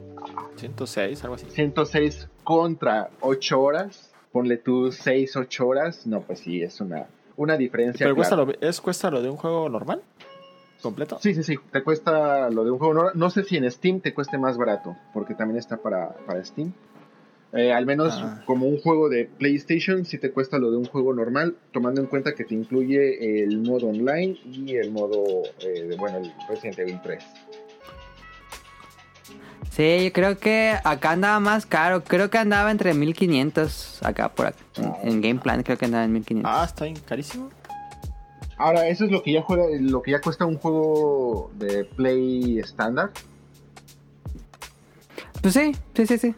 [0.55, 1.45] 106, algo así.
[1.49, 7.05] 106 contra 8 horas, ponle tú 6, 8 horas, no, pues sí, es una,
[7.38, 8.03] una diferencia.
[8.05, 10.01] ¿Pero cuesta lo, es cuesta lo de un juego normal?
[10.81, 11.17] ¿Completo?
[11.21, 12.93] Sí, sí, sí, te cuesta lo de un juego.
[12.93, 16.43] No, no sé si en Steam te cueste más barato, porque también está para, para
[16.43, 16.73] Steam.
[17.53, 18.41] Eh, al menos Ah.
[18.45, 22.07] como un juego de PlayStation, sí te cuesta lo de un juego normal, tomando en
[22.07, 25.23] cuenta que te incluye el modo online y el modo,
[25.61, 27.23] eh, de, bueno, el Resident Evil 3.
[29.76, 32.03] Sí, yo creo que acá andaba más caro.
[32.03, 34.59] Creo que andaba entre 1500 acá por acá.
[34.78, 36.51] En, en Game Plan creo que andaba en 1500.
[36.53, 37.49] Ah, está bien carísimo.
[38.57, 42.59] Ahora, eso es lo que ya juega, lo que ya cuesta un juego de Play
[42.59, 43.09] estándar.
[45.41, 46.36] Pues sí, sí, sí, sí.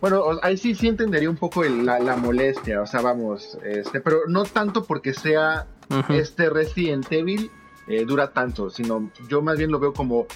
[0.00, 4.00] Bueno, ahí sí sí entendería un poco el- la, la molestia, o sea, vamos, este,
[4.00, 5.66] pero no tanto porque sea
[6.10, 7.50] este Resident Evil
[7.86, 10.26] eh, dura tanto, sino yo más bien lo veo como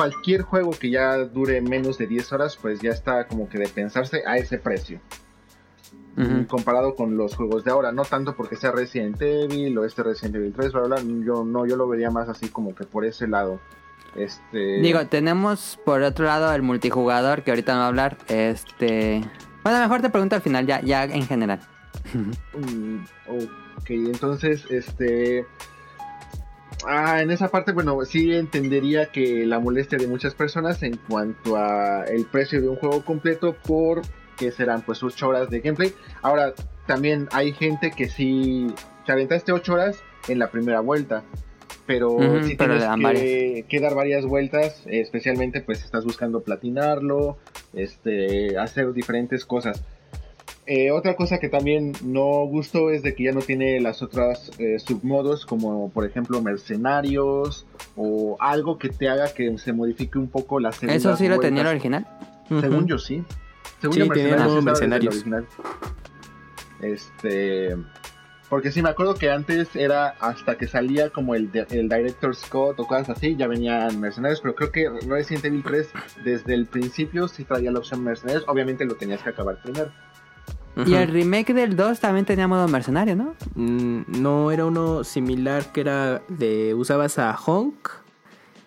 [0.00, 3.68] cualquier juego que ya dure menos de 10 horas, pues ya está como que de
[3.68, 4.98] pensarse a ese precio.
[6.16, 6.46] Ujú.
[6.48, 10.36] comparado con los juegos de ahora, no tanto porque sea Resident Evil o este Resident
[10.36, 13.04] Evil 3, bla, bla, bla, yo no, yo lo vería más así como que por
[13.04, 13.60] ese lado.
[14.16, 18.18] Este Digo, tenemos por otro lado el multijugador que ahorita no va a hablar.
[18.28, 19.22] Este.
[19.62, 21.60] Bueno, mejor te pregunto al final, ya, ya en general.
[22.54, 25.46] Mm, ok, entonces, este.
[26.86, 31.56] Ah, en esa parte, bueno, sí entendería que la molestia de muchas personas en cuanto
[31.56, 34.02] a el precio de un juego completo por
[34.36, 35.92] que serán pues 8 horas de gameplay.
[36.22, 36.54] Ahora,
[36.86, 38.72] también hay gente que sí
[39.04, 41.22] te aventaste 8 horas en la primera vuelta.
[41.86, 46.04] Pero Ujú, sí pero le tienes que, que dar varias vueltas, especialmente pues si estás
[46.04, 47.36] buscando platinarlo,
[47.74, 49.82] este, hacer diferentes cosas.
[50.72, 54.52] Eh, otra cosa que también no gustó es de que ya no tiene las otras
[54.60, 57.66] eh, submodos como por ejemplo mercenarios
[57.96, 61.40] o algo que te haga que se modifique un poco la segundas ¿Eso sí lo
[61.40, 62.06] tenía el original?
[62.48, 63.24] Según yo sí.
[63.80, 65.14] Según Sí, yo tenía mercenarios mercenarios.
[65.16, 65.46] original.
[66.82, 67.76] Este
[68.48, 72.78] porque sí me acuerdo que antes era hasta que salía como el, el Director Scott
[72.78, 75.88] o cosas así, ya venían mercenarios, pero creo que Resident Evil 3
[76.24, 79.90] desde el principio sí traía la opción mercenarios, obviamente lo tenías que acabar primero.
[80.86, 83.34] Y el remake del 2 también tenía modo mercenario, ¿no?
[83.54, 87.88] Mm, no era uno similar que era de usabas a Honk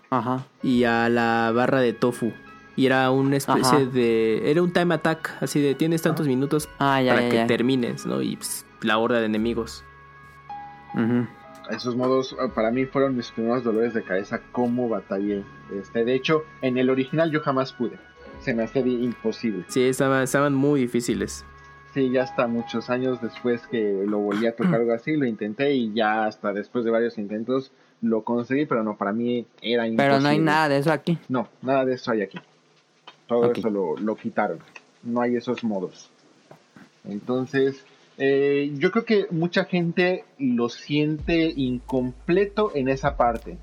[0.09, 0.43] Ajá.
[0.61, 2.31] y a la barra de tofu
[2.75, 3.79] y era una especie Ajá.
[3.85, 7.35] de era un time attack así de tienes tantos minutos Ah, ya, para ya, que
[7.37, 7.47] ya.
[7.47, 9.83] termines no y pues, la horda de enemigos
[10.93, 11.25] Ujú.
[11.71, 15.43] Esos modos eh, para mí fueron mis primeros dolores de cabeza como batallé.
[15.79, 17.97] Este, de hecho, en el original yo jamás pude.
[18.41, 19.63] Se me hacía di- imposible.
[19.69, 21.45] sí estaban estaban muy difíciles
[21.93, 25.73] Sí, ya hasta muchos años después que lo volví a tocar algo así, lo intenté
[25.73, 27.71] y ya hasta después de varios intentos
[28.01, 29.97] lo conseguí, pero no, para mí era imposible.
[29.97, 31.17] Pero no hay nada de eso aquí.
[31.29, 32.39] No, nada de eso hay aquí.
[33.27, 34.59] Todo eso lo, lo quitaron.
[35.03, 36.09] No hay esos modos.
[37.05, 37.85] Entonces,
[38.17, 43.57] eh, yo creo que mucha gente lo siente incompleto en esa parte.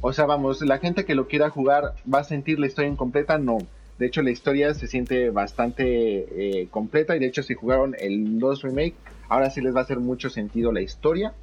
[0.00, 3.38] O sea, vamos, la gente que lo quiera jugar va a sentir la historia incompleta,
[3.38, 3.58] no.
[3.98, 8.38] De hecho, la historia se siente bastante eh, completa y de hecho si jugaron el
[8.38, 8.94] 2 Remake,
[9.28, 11.34] ahora sí les va a hacer mucho sentido la historia.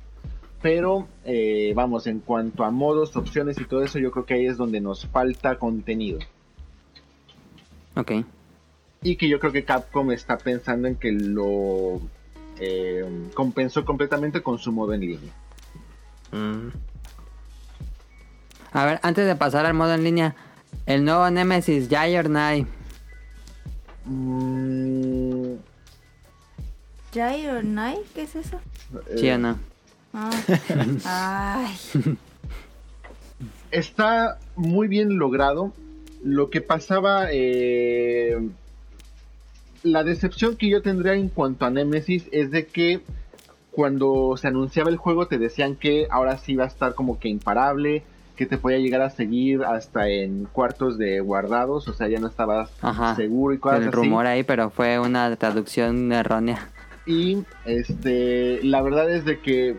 [0.61, 4.47] Pero, eh, vamos, en cuanto a modos, opciones y todo eso, yo creo que ahí
[4.47, 6.19] es donde nos falta contenido.
[7.95, 8.11] Ok.
[9.03, 12.01] Y que yo creo que Capcom está pensando en que lo
[12.59, 15.33] eh, compensó completamente con su modo en línea.
[16.31, 16.69] Mm.
[18.71, 20.35] A ver, antes de pasar al modo en línea,
[20.85, 22.65] el nuevo Nemesis, Jai or Nay.
[24.05, 25.55] Mm,
[27.13, 28.01] ¿Jai or Night?
[28.13, 28.59] ¿Qué es eso?
[29.15, 29.57] ¿Sí o no?
[30.13, 30.31] Ah.
[31.65, 32.17] Ay.
[33.71, 35.73] está muy bien logrado.
[36.23, 38.37] Lo que pasaba, eh,
[39.83, 43.01] la decepción que yo tendría en cuanto a Nemesis es de que
[43.71, 47.27] cuando se anunciaba el juego te decían que ahora sí iba a estar como que
[47.27, 48.03] imparable,
[48.35, 52.27] que te podía llegar a seguir hasta en cuartos de guardados, o sea, ya no
[52.27, 53.15] estabas Ajá.
[53.15, 53.95] seguro y cosas El así.
[53.95, 56.69] rumor ahí, pero fue una traducción errónea.
[57.05, 59.75] Y este, la verdad es de que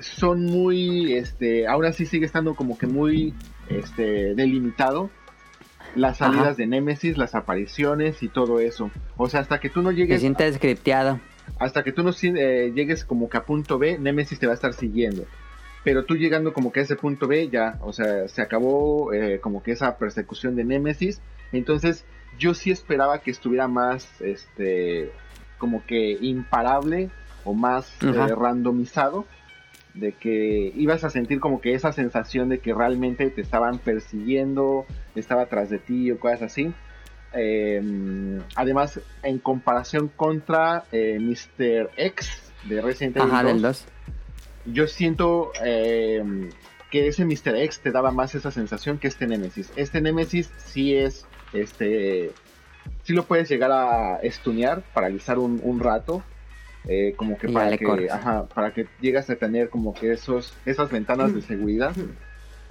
[0.00, 3.34] son muy, este, ahora sí sigue estando como que muy,
[3.68, 5.10] este, delimitado
[5.96, 6.54] las salidas Ajá.
[6.54, 8.90] de Nemesis, las apariciones y todo eso.
[9.16, 11.18] O sea, hasta que tú no llegues, siente scripteado.
[11.58, 14.54] hasta que tú no eh, llegues como que a punto B, Nemesis te va a
[14.54, 15.24] estar siguiendo.
[15.84, 19.40] Pero tú llegando como que a ese punto B, ya, o sea, se acabó eh,
[19.40, 21.20] como que esa persecución de Nemesis.
[21.52, 22.04] Entonces,
[22.38, 25.12] yo sí esperaba que estuviera más, este,
[25.58, 27.10] como que imparable
[27.44, 29.26] o más eh, randomizado.
[29.94, 34.86] De que ibas a sentir como que esa sensación de que realmente te estaban persiguiendo,
[35.16, 36.72] estaba atrás de ti o cosas así.
[37.32, 41.90] Eh, además, en comparación contra eh, Mr.
[41.96, 43.86] X de Resident Evil Ajá, 2, del 2.
[44.72, 46.22] Yo siento eh,
[46.90, 47.56] que ese Mr.
[47.56, 49.72] X te daba más esa sensación que este Nemesis.
[49.76, 52.30] Este Nemesis sí es, este,
[53.02, 56.22] sí lo puedes llegar a estunear, paralizar un, un rato,
[56.86, 60.90] eh, como que para que, ajá, para que llegas a tener como que esos, esas
[60.90, 61.92] ventanas de seguridad.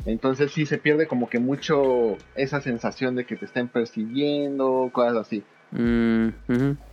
[0.05, 5.17] Entonces sí se pierde como que mucho esa sensación de que te estén persiguiendo, cosas
[5.17, 5.43] así.
[5.71, 6.29] Mm.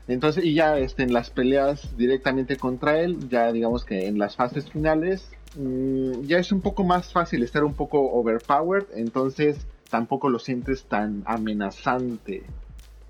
[0.06, 4.36] Entonces, y ya este, en las peleas directamente contra él, ya digamos que en las
[4.36, 10.28] fases finales, mm, ya es un poco más fácil estar un poco overpowered, entonces tampoco
[10.28, 12.42] lo sientes tan amenazante.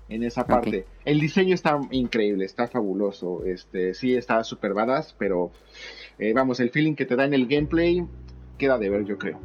[0.07, 0.85] en esa parte.
[1.03, 3.43] El diseño está increíble, está fabuloso.
[3.43, 5.51] Este, sí está super badass, pero
[6.19, 8.05] eh, vamos, el feeling que te da en el gameplay
[8.59, 9.39] queda de ver, yo creo.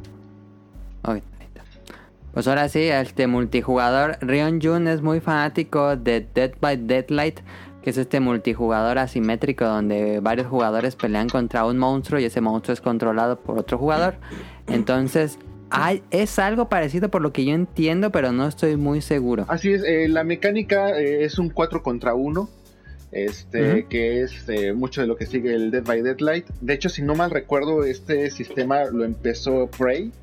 [2.33, 4.17] Pues ahora sí, este multijugador.
[4.21, 7.41] Rion Jun es muy fanático de Dead by Deadlight,
[7.83, 12.73] que es este multijugador asimétrico donde varios jugadores pelean contra un monstruo y ese monstruo
[12.73, 14.15] es controlado por otro jugador.
[14.67, 19.45] Entonces, hay, es algo parecido por lo que yo entiendo, pero no estoy muy seguro.
[19.49, 22.49] Así es, eh, la mecánica eh, es un 4 contra 1.
[23.11, 26.47] Este, que es eh, mucho de lo que sigue el Dead by Deadlight.
[26.61, 30.13] De hecho, si no mal recuerdo, este sistema lo empezó Prey,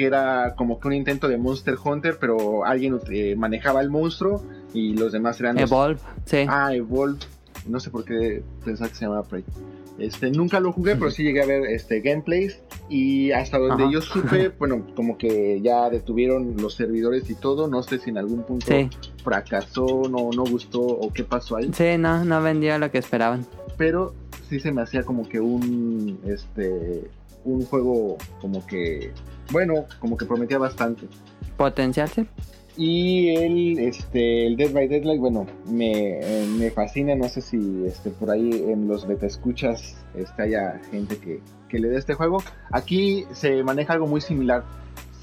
[0.00, 4.42] que era como que un intento de Monster Hunter, pero alguien eh, manejaba el monstruo
[4.72, 6.38] y los demás eran los- Evolve, sí.
[6.48, 7.18] Ah, Evolve.
[7.68, 9.44] No sé por qué pensaba que se llamaba Prey.
[9.98, 13.92] Este, nunca lo jugué, pero sí llegué a ver este gameplays y hasta donde Ajá.
[13.92, 18.16] yo supe, bueno, como que ya detuvieron los servidores y todo, no sé si en
[18.16, 18.88] algún punto Sí.
[19.22, 23.44] fracasó, no, no gustó o qué pasó ahí, Sí, no, no vendió lo que esperaban.
[23.76, 24.14] pero
[24.48, 27.04] sí se me hacía como que un, este,
[27.44, 29.12] un juego como que,
[29.50, 31.06] bueno, como que prometía bastante.
[31.56, 32.26] Potencial, sí.
[32.76, 37.14] Y el, este, el Dead by Deadlight, bueno, me, eh, me fascina.
[37.14, 41.78] No sé si este, por ahí en los beta escuchas este, haya gente que, que
[41.78, 42.42] le dé este juego.
[42.70, 44.64] Aquí se maneja algo muy similar.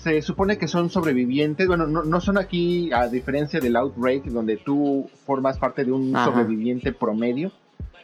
[0.04, 1.68] Se supone que son sobrevivientes.
[1.68, 6.16] Bueno, no, no son aquí, a diferencia del Outbreak, donde tú formas parte de un
[6.16, 6.26] Ajá.
[6.26, 7.52] sobreviviente promedio.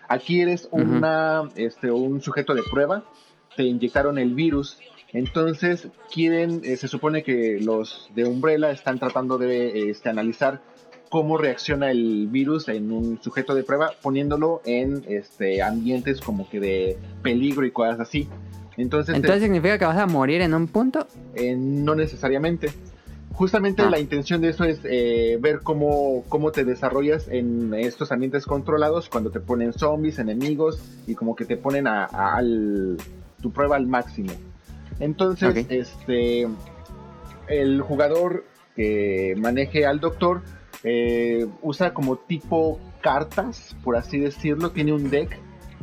[0.08, 3.04] Aquí eres una, este, un sujeto de prueba.
[3.56, 4.80] Te inyectaron el virus
[5.14, 10.62] entonces quieren, eh, se supone que los de Umbrella están tratando de este, analizar
[11.10, 16.60] cómo reacciona el virus en un sujeto de prueba, poniéndolo en este, ambientes como que
[16.60, 18.28] de peligro y cosas así.
[18.78, 21.06] Entonces, Entonces significa que vas a morir en un punto.
[21.36, 22.72] eh, no necesariamente.
[23.34, 23.90] Justamente Ah.
[23.90, 29.10] la intención de eso es eh, ver cómo, cómo te desarrollas en estos ambientes controlados
[29.10, 32.98] cuando te ponen zombies, enemigos y como que te ponen a, a- al,
[33.42, 34.32] tu prueba al máximo.
[35.00, 36.48] Entonces, este,
[37.48, 40.42] el jugador que maneje al doctor
[40.84, 45.38] eh, usa como tipo cartas, por así decirlo, tiene un deck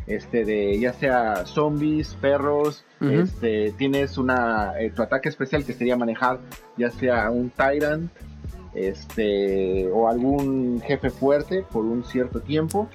[0.07, 5.97] este de ya sea zombies, perros, este tienes una eh, tu ataque especial que sería
[5.97, 6.39] manejar
[6.77, 8.11] ya sea un tyrant
[8.75, 12.89] este o algún jefe fuerte por un cierto tiempo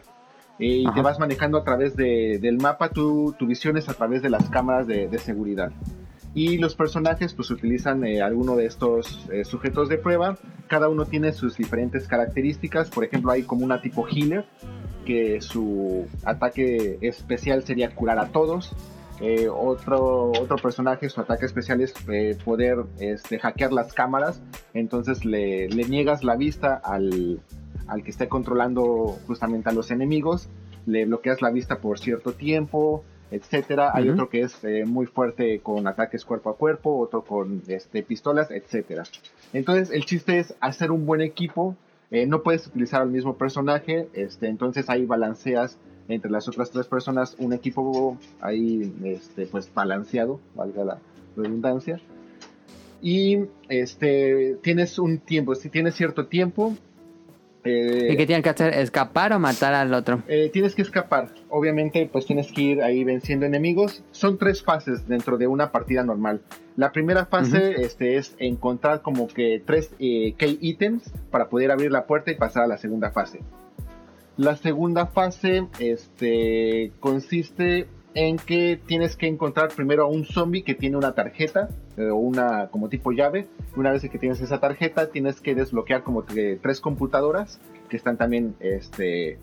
[0.59, 0.95] y Ajá.
[0.95, 4.29] te vas manejando a través de- del mapa tu, tu visión es a través de
[4.29, 5.71] las cámaras de, de seguridad
[6.35, 11.05] y los personajes pues utilizan eh, alguno de estos eh, sujetos de prueba cada uno
[11.05, 14.45] tiene sus diferentes características por ejemplo hay como una tipo healer
[15.05, 18.75] que su ataque especial sería curar a todos.
[19.21, 24.41] Eh, otro, otro personaje, su ataque especial es eh, poder este, hackear las cámaras.
[24.73, 27.39] Entonces le, le niegas la vista al,
[27.87, 30.49] al que esté controlando justamente a los enemigos.
[30.85, 33.91] Le bloqueas la vista por cierto tiempo, etcétera.
[33.93, 38.03] Hay otro que es eh, muy fuerte con ataques cuerpo a cuerpo, otro con este,
[38.03, 39.03] pistolas, etcétera.
[39.53, 41.75] Entonces el chiste es hacer un buen equipo.
[42.11, 46.85] Eh, no puedes utilizar al mismo personaje, este, entonces ahí balanceas entre las otras tres
[46.85, 50.99] personas un equipo ahí este, pues balanceado, valga la
[51.35, 51.99] redundancia.
[53.01, 56.75] Y este tienes un tiempo, si tienes cierto tiempo,
[57.65, 58.73] eh, ¿Y qué tienes que hacer?
[58.75, 60.21] ¿Escapar o matar al otro?
[60.27, 61.29] eh, tienes que escapar.
[61.49, 64.03] Obviamente, pues tienes que ir ahí venciendo enemigos.
[64.11, 66.41] Son tres fases dentro de una partida normal.
[66.77, 71.91] La primera fase este, es encontrar como que tres eh, key ítems para poder abrir
[71.91, 73.39] la puerta y pasar a la segunda fase.
[74.37, 80.75] La segunda fase este, consiste en que tienes que encontrar primero a un zombie que
[80.75, 83.47] tiene una tarjeta o una como tipo llave.
[83.75, 88.17] Una vez que tienes esa tarjeta, tienes que desbloquear como que tres computadoras que están
[88.17, 89.37] también este,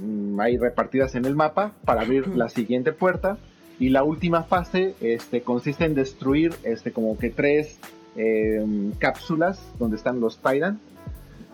[0.00, 3.38] mm, ahí repartidas en el mapa para abrir la siguiente puerta.
[3.78, 7.78] Y la última fase este, consiste en destruir este, como que tres
[8.16, 8.64] eh,
[8.98, 10.80] cápsulas donde están los Tyrant.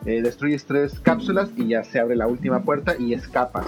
[0.06, 3.66] Eh, destruyes tres cápsulas y ya se abre la última puerta y escapas.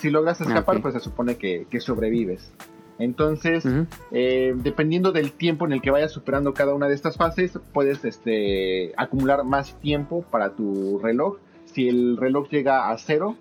[0.00, 0.82] Si logras escapar, ok.
[0.82, 2.50] pues se supone que, que sobrevives.
[2.98, 3.64] Entonces,
[4.12, 8.04] eh, dependiendo del tiempo en el que vayas superando cada una de estas fases, puedes
[8.04, 11.38] este, acumular más tiempo para tu reloj.
[11.64, 13.36] Si el reloj llega a cero,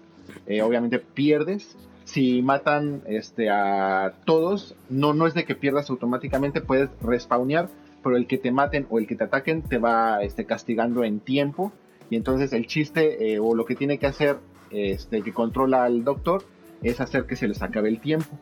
[0.48, 1.78] eh, obviamente pierdes.
[2.04, 7.70] Si matan este, a todos, no, no es de que pierdas automáticamente, puedes respawnear,
[8.04, 11.20] pero el que te maten o el que te ataquen te va este, castigando en
[11.20, 11.72] tiempo.
[12.10, 14.38] Y entonces el chiste eh, o lo que tiene que hacer
[14.72, 16.44] este, que controla al doctor
[16.82, 18.38] es hacer que se les acabe el tiempo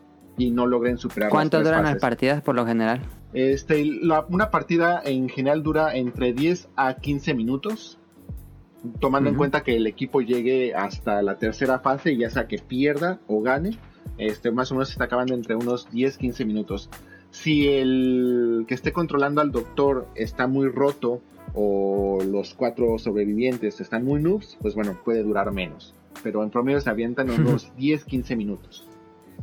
[0.46, 3.02] y no logren superar las ¿Cuánto tres duran las partidas por lo general?
[3.34, 7.98] Este, la- una partida en general dura entre 10 a 15 minutos.
[9.00, 13.20] tomando en cuenta que el equipo llegue hasta la tercera fase, ya sea que pierda
[13.28, 13.78] o gane,
[14.18, 16.90] este, más o menos se está acabando entre unos 10-15 minutos.
[17.30, 21.22] Si el que esté controlando al doctor está muy roto
[21.54, 25.94] o los cuatro sobrevivientes están muy noobs, pues bueno, puede durar menos.
[26.24, 28.88] Pero en promedio se avientan unos 10-15 minutos.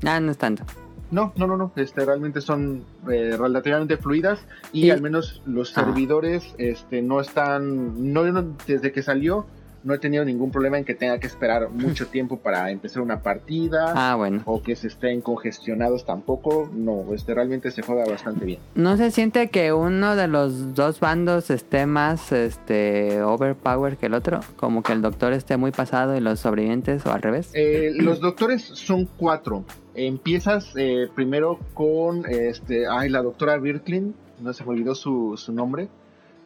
[0.04, 0.64] Ah, no es tanto.
[1.10, 1.72] No, no, no, no.
[1.76, 4.40] Este, realmente son eh, relativamente fluidas
[4.72, 5.84] y, al menos los Ah.
[5.84, 9.46] servidores este, no están, no, no- desde que salió
[9.84, 13.22] no he tenido ningún problema en que tenga que esperar mucho tiempo para empezar una
[13.22, 14.42] partida Ah, bueno.
[14.44, 16.68] o que se estén congestionados tampoco.
[16.74, 18.58] No, este, realmente se juega bastante bien.
[18.74, 24.14] ¿No se siente que uno de los dos bandos esté más este overpower que el
[24.14, 24.40] otro?
[24.56, 27.50] Como que el doctor esté muy pasado y los sobrevivientes o al revés.
[27.54, 29.64] Eh, los doctores son cuatro.
[30.06, 35.52] Empiezas eh, primero con este, ay, la doctora Birklin, no se me olvidó su, su
[35.52, 35.88] nombre,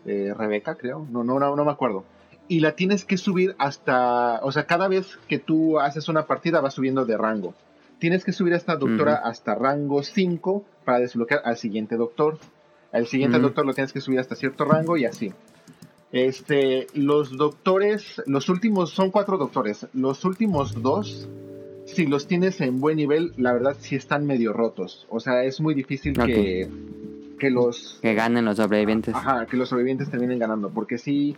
[0.07, 2.05] eh, Rebeca creo, no, no, no, no me acuerdo.
[2.49, 6.63] Y la tienes que subir hasta, o sea, cada vez que tú haces una partida
[6.63, 7.55] va subiendo de rango.
[7.99, 12.39] Tienes que subir a esta doctora hasta rango 5 para desbloquear al siguiente doctor.
[12.91, 15.31] Al siguiente doctor lo tienes que subir hasta cierto rango y así.
[16.11, 19.87] Este, los doctores, los últimos, son cuatro doctores.
[19.93, 21.29] Los últimos dos,
[21.93, 25.07] si los tienes en buen nivel, la verdad sí están medio rotos.
[25.11, 26.69] O sea, es muy difícil que,
[27.39, 29.15] que los Que ganen los sobrevivientes.
[29.15, 31.37] Ajá, que los sobrevivientes terminen ganando, porque sí,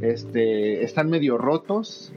[0.00, 2.12] este, están medio rotos.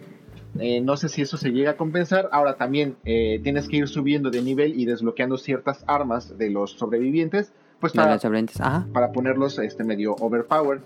[0.60, 2.30] Eh, no sé si eso se llega a compensar.
[2.32, 6.72] Ahora también eh, tienes que ir subiendo de nivel y desbloqueando ciertas armas de los
[6.72, 8.60] sobrevivientes, pues De para, los sobrevivientes.
[8.60, 8.88] Ajá.
[8.92, 10.82] para ponerlos este, medio overpower.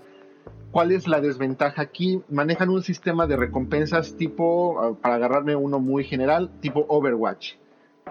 [0.70, 2.20] ¿Cuál es la desventaja aquí?
[2.28, 7.52] Manejan un sistema de recompensas tipo, ah, para agarrarme uno muy general, tipo Overwatch.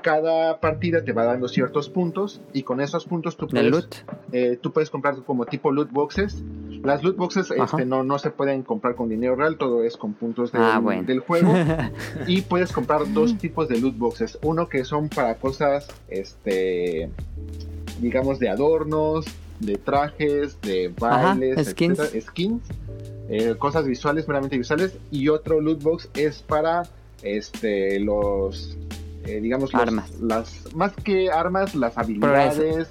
[0.01, 3.95] Cada partida te va dando ciertos puntos y con esos puntos tú De puedes loot.
[4.31, 6.41] eh, tú puedes comprar como tipo loot boxes.
[6.83, 10.13] Las loot boxes este, no, no se pueden comprar con dinero real, todo es con
[10.13, 11.03] puntos del, Ah, bueno.
[11.03, 11.53] del juego.
[12.27, 14.39] y puedes comprar dos tipos de loot boxes.
[14.41, 17.09] Uno que son para cosas, este,
[18.01, 19.25] digamos, de adornos,
[19.59, 21.99] de trajes, de Ajá, bailes, skins.
[21.99, 22.61] etcétera, skins,
[23.29, 24.97] eh, cosas visuales, meramente visuales.
[25.11, 26.83] Y otro loot box es para
[27.21, 28.77] este, los,
[29.25, 30.11] eh, digamos, los- Armas.
[30.19, 32.89] las, más que armas, las habilidades,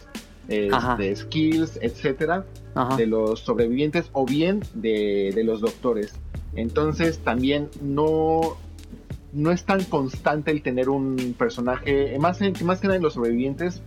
[0.73, 0.93] Ajá.
[0.99, 2.45] este, skills, etcétera,
[2.75, 2.97] Ajá.
[2.97, 6.15] de los sobrevivientes o bien de, de los doctores.
[6.55, 8.57] Entonces también no,
[9.33, 13.15] no es tan constante el tener un personaje, más, en- más que nada en los
[13.15, 13.83] sobrevivientes,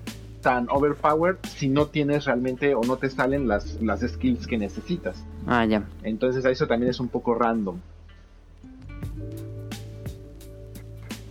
[0.45, 5.25] tan overpowered si no tienes realmente o no te salen las, las skills que necesitas.
[5.47, 5.81] Ah, ya.
[6.03, 7.79] Entonces eso también es un poco random.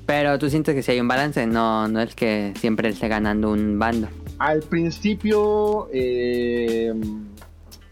[0.05, 3.53] Pero tú sientes que si hay un balance, no, no es que siempre esté ganando
[3.53, 4.09] un bando.
[4.41, 6.93] Al principio eh,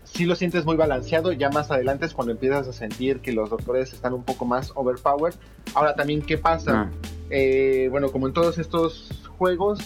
[0.02, 3.48] sí lo sientes muy balanceado, ya más adelante es cuando empiezas a sentir que los
[3.48, 5.36] doctores están un poco más overpowered.
[5.74, 6.90] Ahora también, ¿qué pasa?
[6.90, 6.90] Ah.
[7.30, 9.78] Eh, bueno, como en todos estos juegos,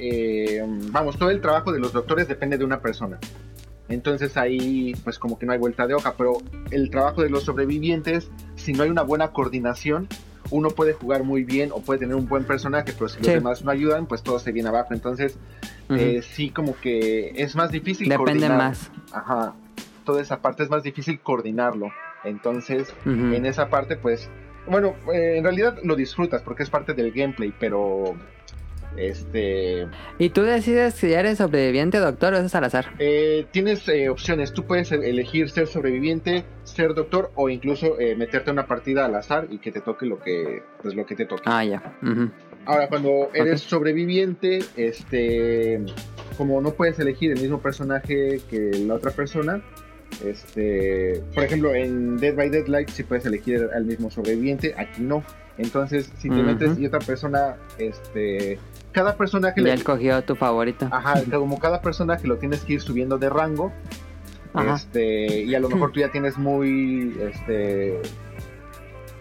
[0.00, 3.18] eh, vamos, todo el trabajo de los doctores depende de una persona.
[3.88, 6.38] Entonces ahí pues como que no hay vuelta de hoja, pero
[6.70, 10.06] el trabajo de los sobrevivientes, si no hay una buena coordinación,
[10.50, 13.64] uno puede jugar muy bien o puede tener un buen personaje, pero si los demás
[13.64, 14.94] no ayudan, pues todo se viene abajo.
[14.94, 15.38] Entonces
[15.90, 18.58] eh, sí como que es más difícil Depende coordinar.
[18.58, 18.90] más.
[19.12, 19.54] Ajá,
[20.04, 21.90] toda esa parte es más difícil coordinarlo.
[22.24, 24.28] Entonces en esa parte pues
[24.68, 28.14] bueno eh, en realidad lo disfrutas porque es parte del gameplay pero
[29.08, 29.86] este
[30.18, 32.86] ¿Y tú decides si eres sobreviviente, doctor, o eso es al azar?
[32.98, 38.50] eh, tienes eh, opciones tú puedes elegir ser sobreviviente ser doctor o incluso eh, meterte
[38.50, 41.26] a una partida al azar y que te toque lo que pues lo que te
[41.26, 41.82] toque Ah, ya.
[42.66, 45.80] Ahora cuando eres sobreviviente este
[46.36, 49.62] como no puedes elegir el mismo personaje que la otra persona
[50.24, 55.24] este, por ejemplo, en Dead by Deadlight sí puedes elegir al mismo sobreviviente, aquí no.
[55.56, 58.58] Entonces, si te metes y otra persona, este,
[58.92, 60.88] cada personaje, Ya le- escogió tu favorito.
[60.90, 63.72] ajá, como cada personaje lo tienes que ir subiendo de rango,
[64.54, 64.74] Ajá.
[64.76, 68.00] este, y a lo mejor tú ya tienes muy, este,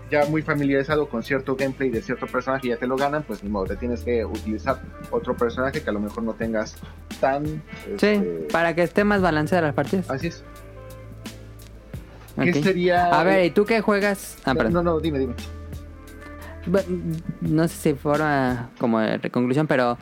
[0.10, 3.44] ya muy familiarizado con cierto gameplay de cierto personaje y ya te lo ganan, pues
[3.44, 6.76] ni modo, te tienes que utilizar otro personaje que a lo mejor no tengas
[7.22, 7.46] tan,
[7.98, 10.10] Sí, este, para que esté más balanceada las partidas.
[10.10, 10.44] así es.
[12.42, 13.08] ¿Qué sería?
[13.08, 14.38] A ver, ¿y tú qué juegas?
[14.46, 15.34] Ah, no, no, no, dime, dime.
[17.42, 19.98] No sé si forma como de conclusión, pero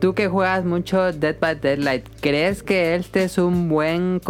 [0.00, 4.20] tú que juegas mucho Dead by Deadlight, ¿crees que este es un buen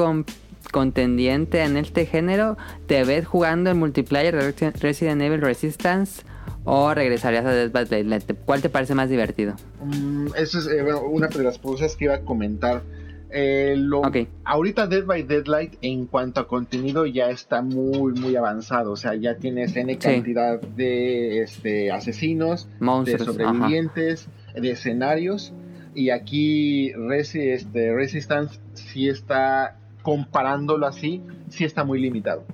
[0.70, 2.56] contendiente en este género?
[2.86, 6.22] ¿Te ves jugando el multiplayer de Resi- Resident Evil Resistance
[6.64, 8.24] o regresarías a Dead by Deadlight?
[8.44, 9.54] ¿Cuál te parece más divertido?
[9.84, 12.82] Mm, eso es eh, una de las cosas que iba a comentar.
[13.34, 14.02] Eh, lo.
[14.44, 19.14] Ahorita Dead by Deadlight en cuanto a contenido ya está muy muy avanzado, o sea,
[19.14, 23.24] ya tienes N cantidad de este, asesinos, de ajá.
[23.24, 25.54] sobrevivientes, de escenarios
[25.94, 32.44] y aquí Resi, este, Resistance sí está comparándolo así, sí está muy limitado.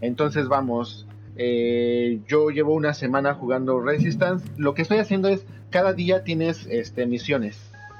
[0.00, 1.06] Entonces vamos,
[1.36, 6.66] eh, yo llevo una semana jugando Resistance, lo que estoy haciendo es cada día tienes
[6.70, 7.58] este, misiones,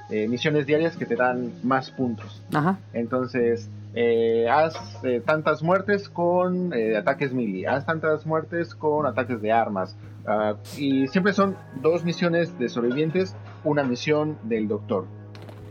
[0.09, 2.41] eh, misiones diarias que te dan más puntos.
[2.53, 2.79] Ajá.
[2.93, 9.51] Entonces, eh, haz eh, tantas muertes con ataques melee, haz tantas muertes con ataques de
[9.51, 9.97] armas.
[10.25, 15.05] ah, y siempre son dos misiones de sobrevivientes, una misión del doctor.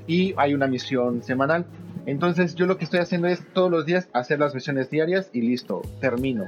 [0.06, 1.66] Y hay una misión semanal.
[2.06, 5.40] Entonces, yo lo que estoy haciendo es todos los días hacer las misiones diarias y
[5.40, 6.44] listo, termino.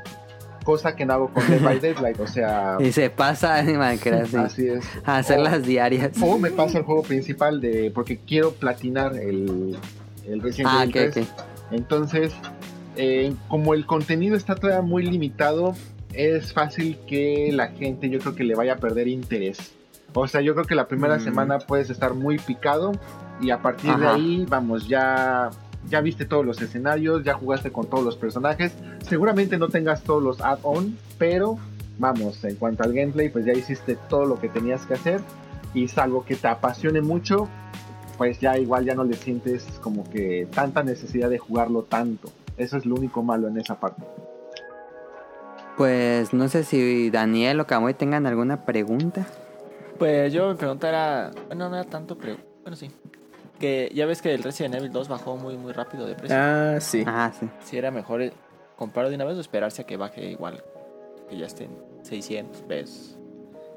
[0.68, 4.38] Cosa que no hago con Dead by Daylight, o sea, Y se pasa Animal Crossing.
[4.40, 4.84] así es.
[5.02, 6.10] A hacer O- las diarias.
[6.20, 9.78] O me paso al juego principal de porque quiero platinar el,
[10.26, 11.26] el Resident Ah, Evil ok, 3.
[11.32, 11.40] ok.
[11.70, 12.34] Entonces,
[12.96, 15.74] eh, como el contenido está todavía muy limitado,
[16.12, 19.72] es fácil que la gente yo creo que le vaya a perder interés.
[20.12, 21.20] O sea, yo creo que la primera Mm.
[21.20, 22.92] semana puedes estar muy picado
[23.40, 25.48] y a partir de ahí, vamos, ya
[25.88, 28.72] ya viste todos los escenarios, ya jugaste con todos los personajes.
[29.02, 31.58] Seguramente no tengas todos los add-on, pero
[31.98, 35.20] vamos, en cuanto al gameplay, pues ya hiciste todo lo que tenías que hacer
[35.74, 37.48] y salvo que te apasione mucho,
[38.16, 42.30] pues ya igual ya no le sientes como que tanta necesidad de jugarlo tanto.
[42.56, 44.02] Eso es lo único malo en esa parte.
[45.76, 49.26] Pues no sé si Daniel o Camuy tengan alguna pregunta.
[49.96, 51.30] Pues yo mi pregunta era.
[51.46, 52.36] Bueno, no era tanto, pero.
[52.62, 52.90] Bueno, sí.
[53.58, 56.36] Que ya ves que el Resident Evil 2 bajó muy, muy rápido de precio.
[56.38, 57.02] Ah, sí.
[57.06, 57.48] Ajá, sí.
[57.64, 58.32] Si era mejor eh,
[58.76, 60.62] comprarlo de una vez o esperarse a que baje igual.
[61.28, 61.70] Que ya estén
[62.02, 63.18] 600 pesos.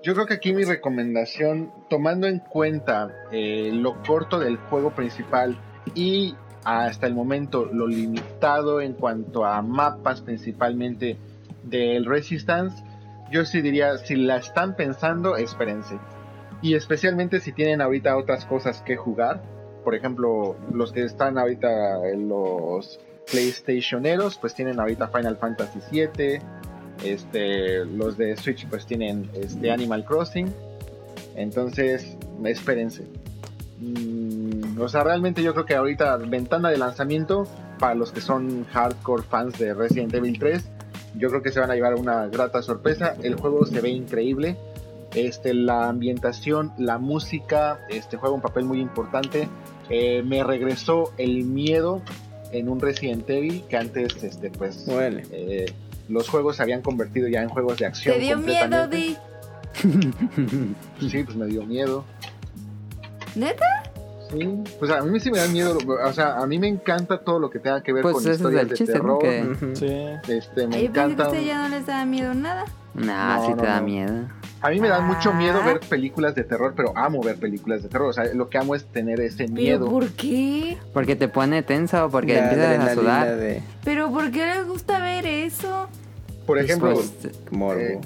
[0.03, 5.59] Yo creo que aquí mi recomendación, tomando en cuenta eh, lo corto del juego principal
[5.93, 11.17] y hasta el momento lo limitado en cuanto a mapas principalmente
[11.63, 12.83] del Resistance,
[13.31, 15.99] yo sí diría, si la están pensando, espérense.
[16.61, 19.41] Y especialmente si tienen ahorita otras cosas que jugar,
[19.83, 26.39] por ejemplo, los que están ahorita en los PlayStationeros, pues tienen ahorita Final Fantasy VII,
[27.03, 30.53] este, los de Switch pues tienen este Animal Crossing.
[31.35, 33.05] Entonces, espérense.
[33.79, 37.47] Mm, o sea, realmente yo creo que ahorita ventana de lanzamiento
[37.79, 40.63] para los que son hardcore fans de Resident Evil 3,
[41.17, 43.15] yo creo que se van a llevar una grata sorpresa.
[43.23, 44.57] El juego se ve increíble.
[45.15, 49.49] Este, la ambientación, la música, este juega un papel muy importante.
[49.91, 52.01] Eh, me regresó el miedo
[52.51, 55.71] en un Resident Evil que antes, este, pues, eh,
[56.09, 58.15] los juegos se habían convertido ya en juegos de acción.
[58.15, 58.97] Te dio miedo, completamente.
[58.97, 59.17] Di.
[61.09, 62.03] Sí, pues me dio miedo.
[63.35, 63.65] ¿Neta?
[64.29, 64.47] Sí,
[64.79, 65.77] pues a mí sí me da miedo.
[66.05, 68.69] O sea, a mí me encanta todo lo que tenga que ver Pues con historias
[68.69, 69.19] de terror.
[69.21, 69.55] Que-.
[69.75, 70.31] Sí.
[70.31, 72.65] Este, me Ay, yo pensé que a usted ya no les daba miedo nada.
[72.93, 73.85] Nah, No, sí no, te da no.
[73.85, 74.13] miedo.
[74.61, 75.33] A mí me da mucho Ah.
[75.33, 78.09] miedo ver películas de terror, pero amo ver películas de terror.
[78.09, 79.89] O sea, lo que amo es tener ese ¿Pero miedo.
[79.89, 80.77] por qué?
[80.93, 83.35] Porque te pone tenso, porque La empiezas a sudar.
[83.37, 85.87] de ¿Pero por qué les gusta ver eso?
[86.45, 87.11] Por ejemplo, Pues,
[87.51, 87.79] morbo.
[87.81, 87.99] Eh,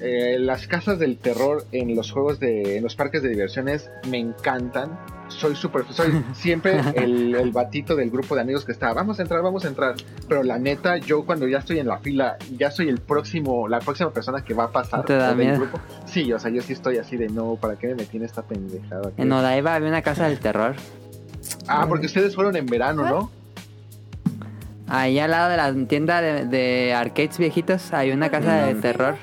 [0.00, 4.18] eh, las casas del terror en los juegos de, en los parques de diversiones me
[4.18, 4.98] encantan.
[5.38, 9.22] Soy súper, soy siempre el, el batito del grupo de amigos que está, vamos a
[9.22, 9.94] entrar, vamos a entrar.
[10.28, 13.78] Pero la neta, yo cuando ya estoy en la fila, ya soy el próximo, la
[13.78, 15.60] próxima persona que va a pasar ¿Te da miedo?
[15.60, 15.78] grupo.
[16.06, 18.42] Sí, o sea, yo sí estoy así de no, ¿para qué me metí en esta
[18.42, 19.12] pendejada?
[19.16, 20.74] en Odaiba había una casa del terror.
[21.68, 23.30] Ah, porque ustedes fueron en verano, ¿no?
[24.88, 28.66] Ahí al lado de la tienda de, de arcades viejitos hay una ¿Por qué casa
[28.66, 29.16] de terror.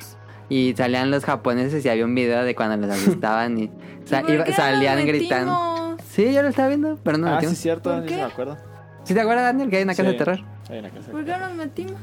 [0.48, 3.72] Y salían los japoneses y había un video de cuando los asustaban y
[4.06, 5.85] sa- ¿Y por iba- salían gritando.
[6.16, 7.92] Sí, yo lo estaba viendo, pero no Ah, sí, cierto.
[7.92, 8.16] ¿Por sí qué?
[8.16, 8.58] me acuerdo.
[9.04, 10.12] ¿Sí te acuerdas, Daniel, que hay una casa Sí.
[10.14, 10.40] de terror?
[10.70, 11.12] Hay una casa.
[11.12, 12.02] ¿Por qué nos metimos?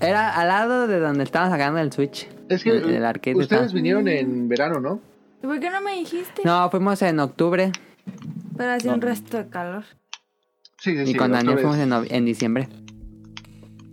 [0.00, 2.28] Era al lado de donde estaban sacando el Switch.
[2.48, 5.00] Es que El- el arcade ustedes vinieron en verano, ¿no?
[5.42, 6.42] ¿Y por qué no me dijiste?
[6.44, 7.72] No, fuimos en octubre
[8.58, 8.94] hacer No.
[8.94, 9.84] un resto de calor.
[10.78, 11.14] Sí, sí, y sí.
[11.14, 12.68] con Daniel fuimos en diciembre.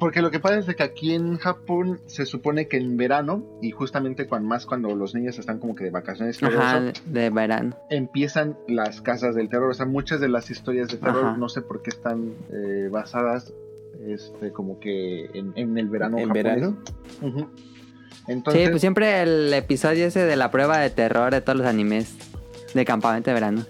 [0.03, 3.41] Porque lo que pasa es de que aquí en Japón se supone que en verano,
[3.61, 7.29] y justamente cuando, más cuando los niños están como que de vacaciones, Ajá, eso, de
[7.29, 7.77] verano.
[7.89, 9.71] empiezan las casas del terror.
[9.71, 11.37] O sea, muchas de las historias de terror, Ajá.
[11.37, 13.53] no sé por qué están eh, basadas
[14.05, 16.43] este, como que en, en el verano ¿En japonés.
[16.43, 16.77] verano?
[18.27, 21.67] Entonces, Sí, pues siempre el episodio ese de la prueba de terror de todos los
[21.67, 22.13] animes
[22.73, 23.65] de campamento de verano.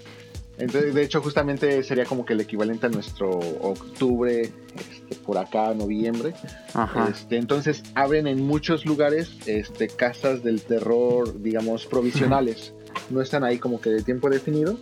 [0.63, 5.73] Entonces, de hecho, justamente sería como que el equivalente a nuestro octubre, este, por acá,
[5.73, 6.33] noviembre.
[6.73, 7.09] Ajá.
[7.11, 12.73] Este, entonces abren en muchos lugares este, casas del terror, digamos, provisionales.
[13.09, 14.77] No están ahí como que de tiempo definido,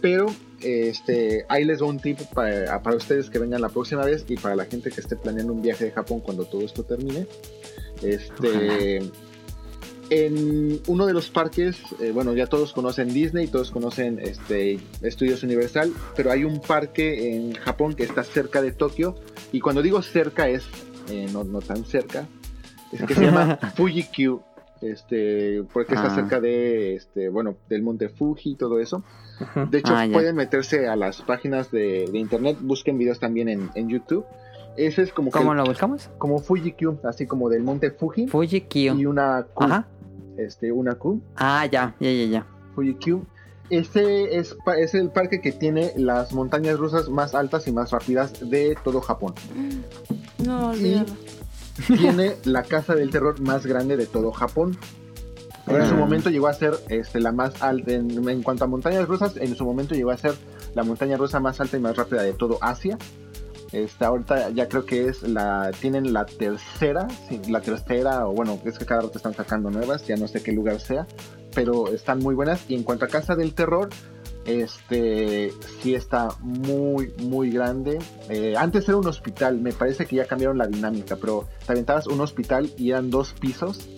[0.00, 0.26] pero
[0.60, 4.36] este, ahí les doy un tip para, para ustedes que vengan la próxima vez y
[4.36, 7.28] para la gente que esté planeando un viaje de Japón cuando todo esto termine.
[8.02, 9.00] Este,
[10.12, 15.42] en uno de los parques, eh, bueno, ya todos conocen Disney, todos conocen este, Estudios
[15.42, 19.14] Universal, pero hay un parque en Japón que está cerca de Tokio,
[19.52, 20.64] y cuando digo cerca es
[21.10, 22.26] eh, no, no tan cerca,
[22.92, 24.40] es que se llama Fuji Q,
[24.82, 26.14] este, porque está Ah.
[26.14, 29.02] cerca de, este, bueno, del monte Fuji y todo eso.
[29.70, 33.70] De hecho, Ah, pueden meterse a las páginas de, de internet, busquen videos también en,
[33.74, 34.24] en YouTube.
[34.76, 36.08] Ese es como que ¿Cómo lo buscamos?
[36.18, 39.08] como Fuji Q, así como del monte Fuji Fuji y Q.
[39.10, 39.86] una Q, Ajá.
[40.36, 42.46] Este, una Q, Ah, ya, ya, ya, ya.
[42.74, 43.24] Fuji Q.
[43.70, 48.48] Este es, es el parque que tiene las montañas rusas más altas y más rápidas
[48.50, 49.34] de todo Japón.
[50.44, 51.06] No, olvídalo.
[51.86, 54.76] Tiene la casa del terror más grande de todo Japón.
[55.68, 55.96] En su Ah.
[55.96, 59.54] momento llegó a ser este, la más alta, en, en cuanto a montañas rusas, en
[59.54, 60.34] su momento llegó a ser
[60.74, 62.98] la montaña rusa más alta y más rápida de todo Asia.
[63.72, 68.58] Este, ahorita ya creo que es la, tienen la tercera, sí, la tercera, o bueno,
[68.64, 71.06] es que cada rato están sacando nuevas, ya no sé qué lugar sea,
[71.54, 72.64] pero están muy buenas.
[72.68, 73.88] Y en cuanto a Casa del Terror,
[74.44, 77.98] este, sí está muy, muy grande.
[78.28, 82.06] Eh, antes era un hospital, me parece que ya cambiaron la dinámica, pero te aventabas
[82.06, 83.88] un hospital y eran dos pisos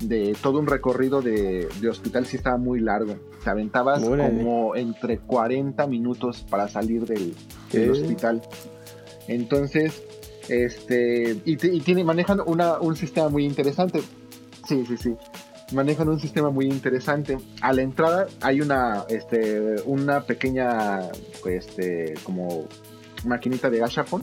[0.00, 3.16] de todo un recorrido de, de hospital, sí estaba muy largo.
[3.42, 4.36] Te aventabas Órale.
[4.36, 7.34] como entre 40 minutos para salir del,
[7.72, 8.42] del hospital.
[9.28, 10.02] Entonces,
[10.48, 14.02] este, y, te- y tiene, manejan una, un sistema muy interesante.
[14.68, 15.14] Sí, sí, sí.
[15.72, 17.38] Manejan un sistema muy interesante.
[17.60, 21.00] A la entrada hay una, este, una pequeña,
[21.46, 22.66] este, como
[23.24, 24.22] maquinita de gashapon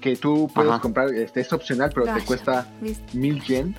[0.00, 0.80] que tú puedes Ajá.
[0.80, 2.72] comprar, este, es opcional, pero te cuesta
[3.12, 3.74] mil yen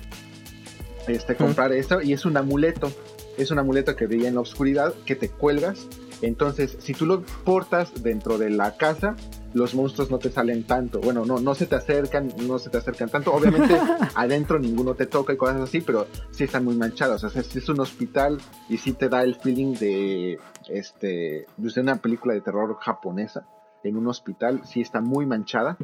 [1.06, 2.92] este, comprar eso y es un amuleto.
[3.38, 5.86] Es un amuleto que brilla en la oscuridad que te cuelgas.
[6.22, 9.14] Entonces, si tú lo portas dentro de la casa,
[9.54, 11.00] los monstruos no te salen tanto.
[11.00, 13.32] Bueno, no, no se te acercan, no se te acercan tanto.
[13.32, 13.78] Obviamente,
[14.14, 17.24] adentro ninguno te toca y cosas así, pero sí están muy manchados.
[17.24, 18.38] O sea, es, es un hospital
[18.68, 20.38] y sí te da el feeling de
[20.68, 23.46] este de una película de terror japonesa
[23.82, 24.62] en un hospital.
[24.64, 25.76] Sí está muy manchada,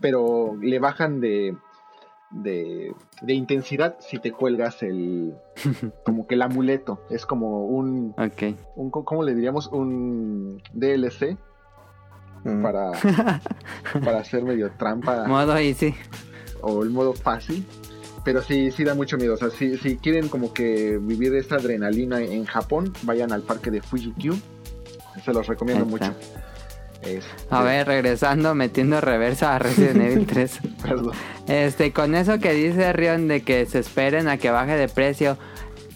[0.00, 1.56] pero le bajan de
[2.32, 5.36] de, de intensidad si te cuelgas el
[6.04, 8.14] como que el amuleto es como un,
[8.74, 9.66] un ¿cómo le diríamos?
[9.68, 11.36] un DLC
[12.44, 12.62] Mm.
[12.62, 12.90] para
[14.04, 15.94] para hacer medio trampa Modo easy.
[16.60, 17.64] o el modo fácil
[18.24, 21.56] pero sí sí da mucho miedo o sea si, si quieren como que vivir esta
[21.56, 24.36] adrenalina en Japón vayan al parque de Fuji Q
[25.24, 26.12] se los recomiendo mucho.
[27.02, 30.60] Este, A ver, regresando, metiendo reversa a Resident Evil 3.
[30.82, 31.12] perdón.
[31.48, 35.36] Este, con eso que dice Rion de que se esperen a que baje de precio,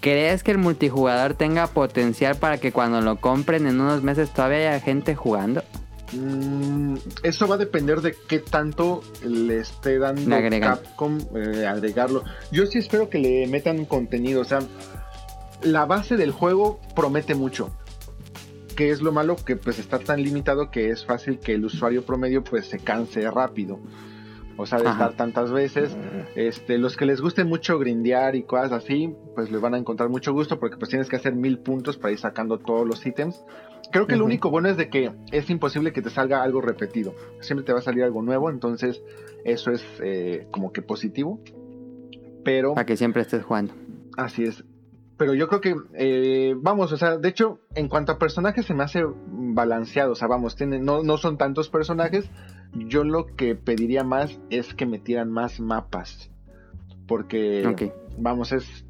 [0.00, 4.58] ¿crees que el multijugador tenga potencial para que cuando lo compren en unos meses todavía
[4.58, 5.62] haya gente jugando?
[6.12, 10.60] Mm, eso va a depender de qué tanto le esté dando Le.
[10.60, 12.22] Capcom eh, agregarlo.
[12.52, 14.40] Yo sí espero que le metan contenido.
[14.40, 14.60] O sea,
[15.62, 17.70] la base del juego promete mucho.
[18.76, 22.04] Que es lo malo que pues está tan limitado que es fácil que el usuario
[22.04, 23.80] promedio pues se canse rápido.
[24.58, 25.04] O sea, de Ajá.
[25.04, 25.94] estar tantas veces.
[26.34, 30.08] Este, los que les guste mucho grindear y cosas así, pues les van a encontrar
[30.08, 33.42] mucho gusto porque pues tienes que hacer mil puntos para ir sacando todos los ítems.
[33.92, 37.14] Creo que lo único bueno es de que es imposible que te salga algo repetido.
[37.40, 39.02] Siempre te va a salir algo nuevo, entonces
[39.44, 41.40] eso es eh, como que positivo.
[42.44, 43.74] Pero Para que siempre estés jugando.
[44.16, 44.64] así es.
[45.18, 48.74] Pero yo creo que, eh, vamos, o sea, de hecho, en cuanto a personajes se
[48.74, 50.12] me hace balanceado.
[50.12, 52.28] O sea, vamos, tienen, no, no son tantos personajes.
[52.74, 56.30] Yo lo que pediría más es que metieran más mapas.
[57.08, 57.82] Porque, Ok.
[58.18, 58.84] vamos, es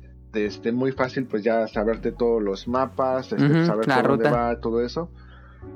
[0.45, 4.83] este, muy fácil pues ya saberte todos los mapas, este, saber por dónde va todo
[4.83, 5.11] eso.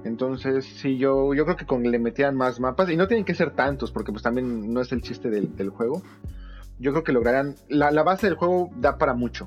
[0.05, 3.35] Entonces, sí, yo, yo creo que con le metieran más mapas, y no tienen que
[3.35, 6.03] ser tantos, porque pues también no es el chiste del, del juego.
[6.79, 9.47] Yo creo que lograrán, la, la base del juego da para mucho.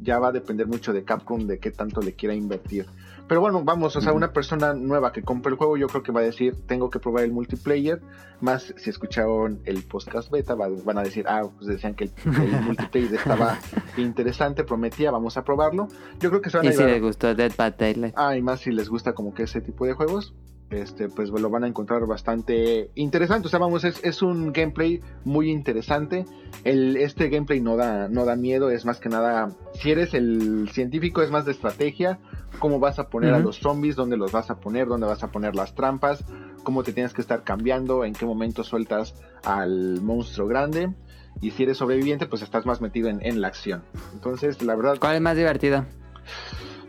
[0.00, 2.86] Ya va a depender mucho de Capcom, de qué tanto le quiera invertir.
[3.28, 6.12] Pero bueno, vamos, o sea, una persona nueva que compre el juego, yo creo que
[6.12, 8.00] va a decir, tengo que probar el multiplayer.
[8.40, 12.10] Más si escucharon el podcast beta, va- van a decir, ah, pues decían que el,
[12.24, 13.58] el multiplayer estaba
[13.96, 15.88] interesante, prometía, vamos a probarlo.
[16.20, 18.14] Yo creo que se van a Y si les gustó Dead by Daylight.
[18.16, 20.34] Ah, y más si les gusta como que ese tipo de juegos,
[20.70, 23.46] este, pues lo van a encontrar bastante interesante.
[23.46, 26.24] O sea, vamos, es, es un gameplay muy interesante.
[26.64, 30.68] El, este gameplay no da, no da miedo, es más que nada, si eres el
[30.72, 32.18] científico, es más de estrategia,
[32.58, 33.46] cómo vas a poner a Ujú.
[33.46, 36.24] los zombies, dónde los vas a poner, dónde vas a poner las trampas,
[36.64, 39.14] cómo te tienes que estar cambiando, en qué momento sueltas
[39.44, 40.92] al monstruo grande.
[41.40, 43.82] Y si eres sobreviviente, pues estás más metido en, en la acción.
[44.14, 45.84] Entonces, la verdad, ¿Cuál es más divertido?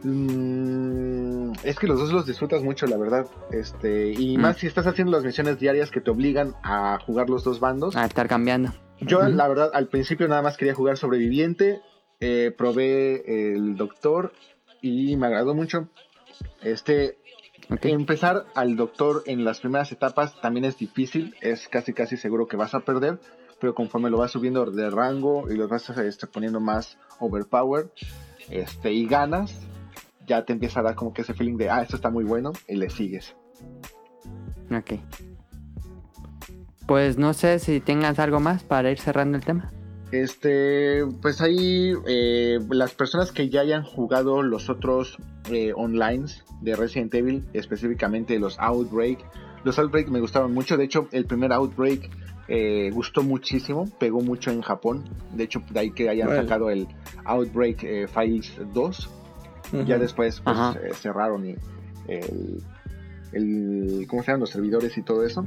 [0.07, 3.25] Mm, Es que los dos los disfrutas mucho, la verdad.
[3.51, 4.41] Este, y Mm.
[4.41, 7.95] más si estás haciendo las misiones diarias que te obligan a jugar los dos bandos.
[7.95, 8.73] A estar cambiando.
[9.01, 11.81] Yo, la verdad, al principio nada más quería jugar sobreviviente.
[12.19, 14.33] eh, probé el doctor
[14.81, 15.87] y me agradó mucho.
[16.63, 17.19] Este,
[17.83, 21.35] empezar al doctor en las primeras etapas también es difícil.
[21.41, 23.19] Es casi, casi seguro que vas a perder.
[23.59, 27.91] Pero conforme lo vas subiendo de rango y lo vas este, poniendo más overpower
[28.49, 29.66] este, y ganas,
[30.27, 32.51] ya te empieza a dar como que ese feeling de, ah, esto está muy bueno,
[32.67, 33.35] y le sigues.
[34.71, 34.99] Ok.
[36.85, 39.71] Pues no sé si tengas algo más para ir cerrando el tema.
[40.11, 45.17] Este, pues ahí eh, las personas que ya hayan jugado los otros
[45.51, 46.25] eh, online
[46.61, 49.19] de Resident Evil, específicamente los Outbreak,
[49.65, 50.77] los Outbreak me gustaron mucho.
[50.77, 52.09] De hecho, el primer Outbreak
[52.47, 55.03] eh, gustó muchísimo, pegó mucho en Japón.
[55.33, 56.43] De hecho, de ahí que hayan Bueno.
[56.43, 56.87] sacado el
[57.25, 59.09] Outbreak eh, Files 2.
[59.85, 61.55] Ya después pues, eh, cerraron y
[62.07, 62.63] el,
[63.31, 65.45] el- ¿cómo se llaman los servidores y todo eso?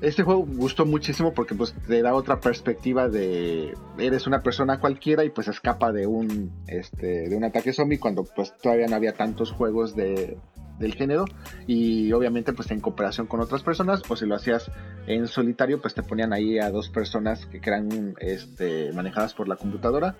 [0.00, 5.24] Este juego gustó muchísimo porque pues te da otra perspectiva de eres una persona cualquiera
[5.24, 9.12] y pues escapa de un este de un ataque zombie cuando pues todavía no había
[9.14, 10.38] tantos juegos de
[10.80, 11.24] del género
[11.68, 14.70] y obviamente pues en cooperación con otras personas o si lo hacías
[15.06, 19.54] en solitario pues te ponían ahí a dos personas que eran este manejadas por la
[19.56, 20.16] computadora.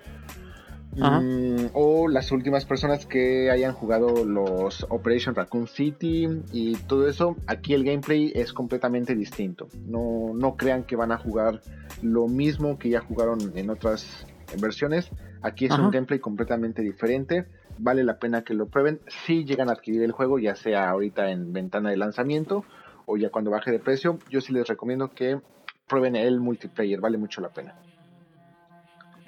[0.95, 7.37] Mm, o las últimas personas que hayan jugado los Operation Raccoon City y todo eso,
[7.47, 9.69] aquí el gameplay es completamente distinto.
[9.87, 11.63] No, no crean que van a jugar
[12.03, 14.27] lo mismo que ya jugaron en otras
[14.61, 15.11] versiones.
[15.41, 15.83] Aquí es Ajá.
[15.83, 17.47] un gameplay completamente diferente.
[17.79, 19.01] Vale la pena que lo prueben.
[19.25, 22.65] Si llegan a adquirir el juego, ya sea ahorita en ventana de lanzamiento
[23.07, 25.41] o ya cuando baje de precio, yo sí les recomiendo que
[25.89, 27.01] prueben el multiplayer.
[27.01, 27.75] Vale mucho la pena.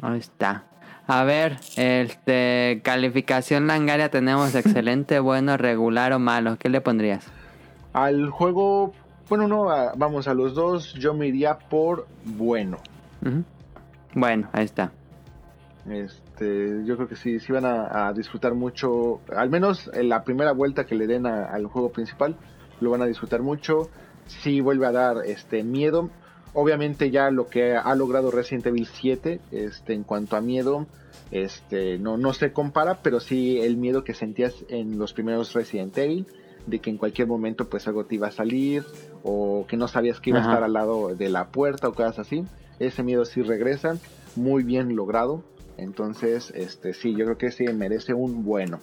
[0.02, 0.66] Ahí está.
[1.06, 6.56] A ver, este calificación langaria tenemos excelente, bueno, regular o malo.
[6.58, 7.26] ¿Qué le pondrías?
[7.92, 8.92] Al juego,
[9.28, 9.64] bueno, no,
[9.96, 12.78] vamos a los dos, yo me iría por bueno.
[14.14, 14.90] Bueno, ahí está.
[15.88, 20.24] Este, yo creo que sí, sí van a, a disfrutar mucho, al menos en la
[20.24, 22.36] primera vuelta que le den a- al juego principal,
[22.80, 23.90] lo van a disfrutar mucho.
[24.26, 26.08] Sí vuelve a dar este miedo.
[26.54, 30.86] Obviamente ya lo que ha logrado Resident Evil 7, este, en cuanto a miedo,
[31.30, 35.98] este, no, no se compara, pero sí el miedo que sentías en los primeros Resident
[35.98, 36.26] Evil,
[36.66, 38.84] de que en cualquier momento pues algo te iba a salir,
[39.24, 40.48] o que no sabías que iba Ajá.
[40.48, 42.44] a estar al lado de la puerta o cosas así.
[42.78, 43.96] Ese miedo sí regresa,
[44.36, 45.42] muy bien logrado.
[45.76, 48.78] Entonces, este sí, yo creo que sí merece un bueno.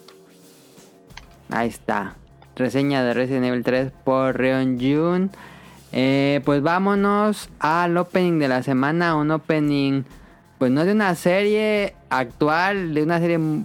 [1.49, 2.15] Ahí está.
[2.55, 5.31] Reseña de Resident Evil 3 por Rion Jun.
[5.93, 9.15] Eh, pues vámonos al opening de la semana.
[9.15, 10.03] Un opening,
[10.57, 13.63] pues no de una serie actual, de una serie, mm,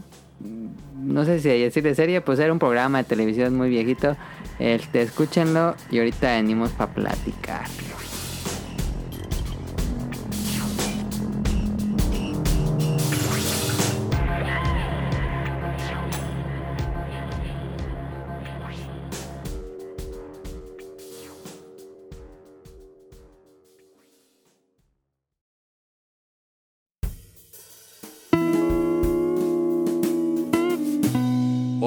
[0.97, 4.17] no sé si decir de serie, pues era un programa de televisión muy viejito.
[4.59, 7.67] Este, escúchenlo y ahorita venimos para platicar.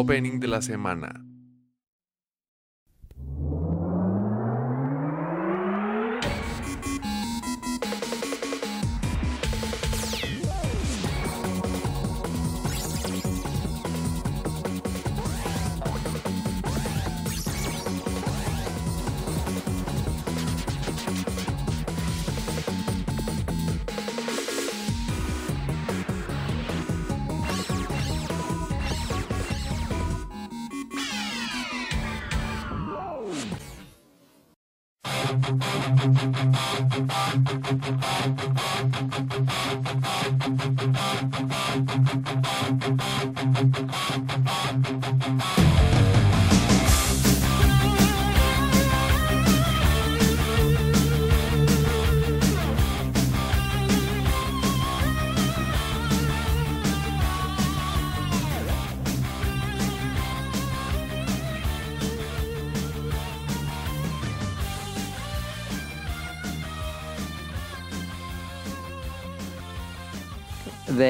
[0.10, 1.29] Opening de la semana.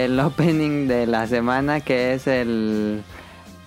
[0.10, 3.02] Del opening de la semana que es el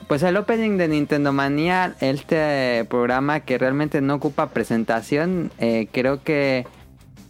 [0.09, 6.23] pues el opening de Nintendo Manía este programa que realmente no ocupa presentación eh, creo
[6.23, 6.67] que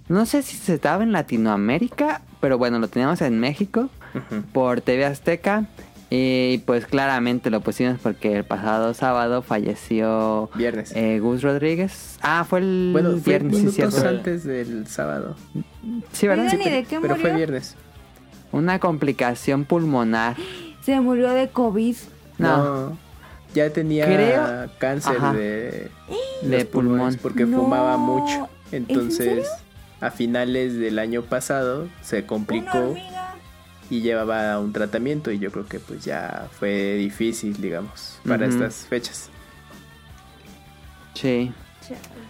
[0.08, 3.88] no sé si se estaba en Latinoamérica pero bueno lo teníamos en México
[4.52, 5.64] por TV Azteca
[6.10, 10.92] Y pues claramente lo pusimos porque el pasado sábado falleció Viernes.
[10.94, 12.18] eh, Gus Rodríguez.
[12.20, 14.08] Ah, fue el bueno, fue viernes, sí, minutos cierto.
[14.08, 15.36] antes del sábado.
[16.12, 16.50] Sí, ¿verdad?
[16.50, 17.76] Sí, ¿y de qué Pero fue viernes.
[18.52, 20.36] Una complicación pulmonar.
[20.84, 21.96] Se murió de COVID.
[22.38, 22.96] No,
[23.54, 25.32] Ya tenía Creo- cáncer Ajá.
[25.34, 25.90] de,
[26.42, 26.92] de los pulmón.
[26.96, 27.58] pulmones porque No.
[27.60, 28.48] fumaba mucho.
[28.66, 29.46] ¿Es en Entonces,
[30.00, 32.94] a finales del año pasado se complicó
[33.90, 38.86] y llevaba un tratamiento y yo creo que pues ya fue difícil, digamos, para estas
[38.86, 39.28] fechas.
[41.14, 41.52] Sí.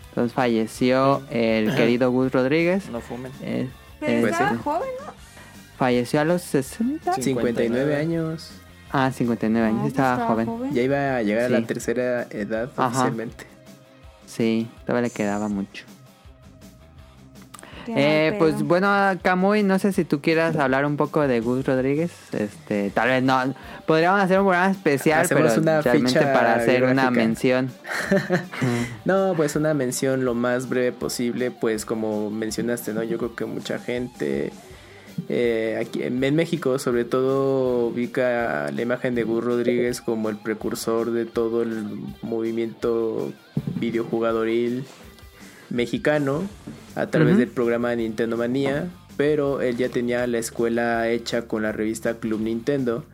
[0.09, 2.89] Entonces falleció el querido Gus Rodríguez.
[2.91, 3.31] No fumen.
[3.43, 3.69] Eh,
[4.01, 5.13] Pero este, estaba joven, ¿no?
[5.77, 7.15] Falleció a los 60.
[7.15, 8.51] 59 años.
[8.91, 9.77] Ah, 59 años.
[9.77, 10.73] No, pues estaba, joven.
[10.73, 11.55] Ya iba a llegar Sí.
[11.55, 12.89] a la tercera edad Ajá.
[12.89, 13.47] oficialmente.
[14.27, 15.85] Sí, todavía le quedaba mucho.
[17.89, 18.89] Eh, pues bueno,
[19.23, 22.13] Camuy, no sé si tú quieras hablar un poco de Gus Rodríguez.
[22.33, 23.55] Este, tal vez no.
[23.87, 27.71] Podríamos hacer un programa especial, Hacemos pero una realmente ficha para hacer una mención.
[29.05, 33.03] No, pues una mención lo más breve posible, pues como mencionaste, ¿no?
[33.03, 34.53] Yo creo que mucha gente
[35.29, 40.37] eh, aquí en, en México sobre todo ubica la imagen de Gus Rodríguez como el
[40.37, 41.85] precursor de todo el
[42.23, 43.33] movimiento
[43.77, 44.85] videojugadoril
[45.71, 46.43] mexicano
[46.95, 51.73] a través del programa Nintendo Manía, pero él ya tenía la escuela hecha con la
[51.73, 53.05] revista Club Nintendo,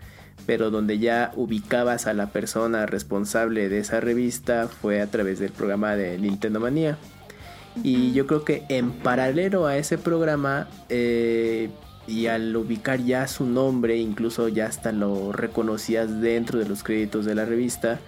[0.46, 5.52] pero donde ya ubicabas a la persona responsable de esa revista fue a través del
[5.52, 6.98] programa de Nintendo Manía.
[7.84, 11.70] Y yo creo que en paralelo a ese programa eh,
[12.08, 17.26] y al ubicar ya su nombre, incluso ya hasta lo reconocías dentro de los créditos
[17.26, 18.00] de la revista,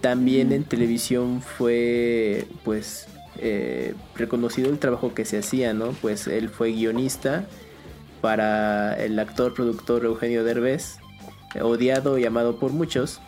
[0.00, 3.08] también en televisión fue pues
[3.38, 5.90] eh, reconocido el trabajo que se hacía, ¿no?
[6.00, 7.44] Pues él fue guionista
[8.22, 10.96] para el actor productor Eugenio Derbez,
[11.60, 13.20] odiado y amado por muchos.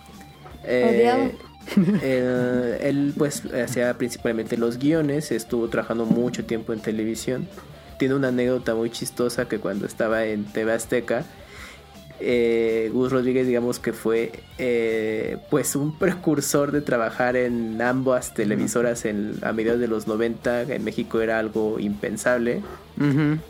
[0.64, 1.48] Eh, Odiado.
[2.02, 7.46] eh, él pues hacía principalmente los guiones, estuvo trabajando mucho tiempo en televisión.
[7.98, 11.24] Tiene una anécdota muy chistosa que cuando estaba en TV Azteca,
[12.20, 19.04] eh, Gus Rodríguez digamos que fue eh, pues un precursor de trabajar en ambas televisoras
[19.04, 22.60] en, a mediados de los 90 en México era algo impensable.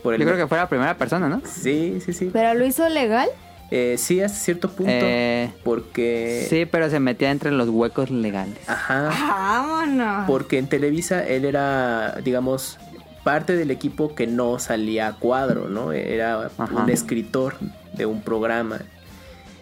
[0.02, 1.40] Por el- Yo creo que fue la primera persona, ¿no?
[1.46, 3.28] sí sí sí ¿Pero lo hizo legal?
[3.70, 8.56] Eh, sí hasta cierto punto Eh, porque Sí, pero se metía entre los huecos legales.
[8.66, 10.24] ajá Vámonos.
[10.26, 12.78] porque en Televisa él era digamos
[13.24, 16.82] parte del equipo que no salía a cuadro no era Ajá.
[16.82, 17.54] un escritor
[17.92, 18.80] de un programa.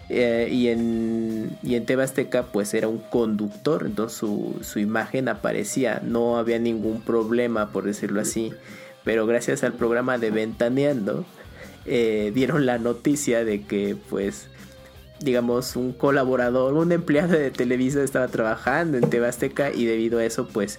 [0.09, 5.29] Eh, y en y en TV Azteca pues era un conductor entonces su, su imagen
[5.29, 6.01] aparecía.
[6.05, 8.53] No había ningún problema por decirlo así.
[9.05, 11.25] Pero gracias al programa de Ventaneando
[11.87, 14.49] eh, dieron la noticia de que pues
[15.21, 20.25] digamos un colaborador un empleado de Televisa estaba trabajando en TV Azteca y debido a
[20.25, 20.79] eso pues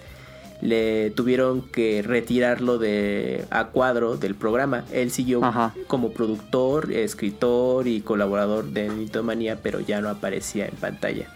[0.61, 4.85] le tuvieron que retirarlo de a cuadro del programa.
[4.91, 5.73] Él siguió Ajá.
[5.87, 11.27] como productor, escritor y colaborador de Nitomanía, pero ya no aparecía en pantalla.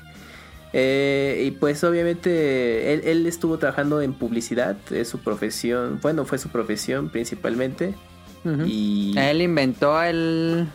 [0.73, 6.38] Eh, y pues obviamente él, él estuvo trabajando en publicidad, es su profesión, bueno, fue
[6.38, 7.93] su profesión principalmente.
[8.65, 10.68] Y Él inventó el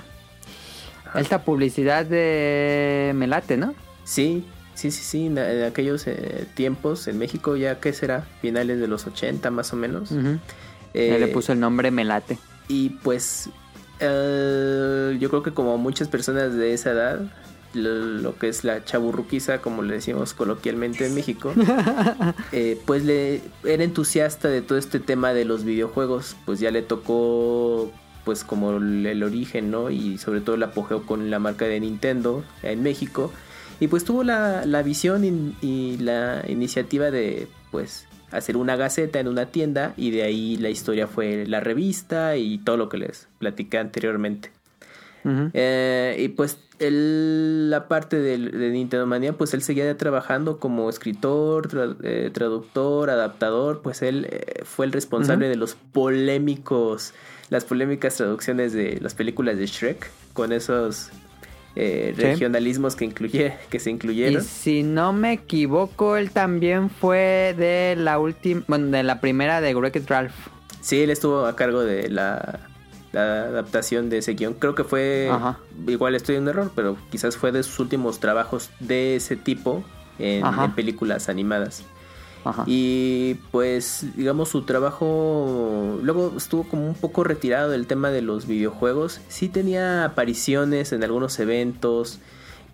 [1.17, 3.75] esta publicidad de Melate, ¿no?
[4.05, 4.45] sí,
[4.77, 8.27] sí, sí, sí, en, en aquellos eh, tiempos en México ya, ¿qué será?
[8.41, 10.13] Finales de los 80 más o menos.
[10.13, 10.39] Ujú.
[10.95, 12.39] Eh, le puso el nombre Melate.
[12.69, 13.51] Y pues
[14.01, 17.21] eh, yo creo que como muchas personas de esa edad,
[17.75, 21.53] lo, lo que es la chaburruquiza, como le decimos coloquialmente en México,
[22.53, 26.83] eh, pues le era entusiasta de todo este tema de los videojuegos, pues ya le
[26.83, 27.91] tocó
[28.25, 29.91] pues como el, el origen, ¿no?
[29.91, 33.33] Y sobre todo el apogeo con la marca de Nintendo en México.
[33.81, 39.21] Y pues tuvo la, la visión y, y la iniciativa de pues hacer una gaceta
[39.21, 42.99] en una tienda y de ahí la historia fue la revista y todo lo que
[42.99, 44.51] les platicé anteriormente.
[45.55, 50.89] Eh, y pues él, la parte del- de, Nintendo Manía, pues él seguía trabajando como
[50.89, 57.13] escritor, tra- eh, traductor, adaptador, pues él eh, fue el responsable de los polémicos,
[57.51, 61.11] las polémicas traducciones de las películas de Shrek, con esos
[61.77, 62.23] eh, Sí.
[62.23, 64.43] regionalismos que, incluye, que se Y incluyeron.
[64.43, 69.75] si no me equivoco, él también fue de la última, bueno, de la primera de
[69.75, 70.33] Wreck-It Ralph.
[70.81, 72.61] Sí, él estuvo a cargo de la,
[73.13, 74.55] la adaptación de ese guion.
[74.55, 75.59] Creo que fue, Ajá.
[75.87, 79.85] igual estoy en un error, pero quizás fue de sus últimos trabajos de ese tipo
[80.19, 81.85] en películas animadas.
[82.47, 82.63] Ajá.
[82.67, 88.47] Y pues, digamos, su trabajo luego estuvo como un poco retirado del tema de los
[88.47, 89.21] videojuegos.
[89.29, 92.21] Sí tenía apariciones en algunos eventos.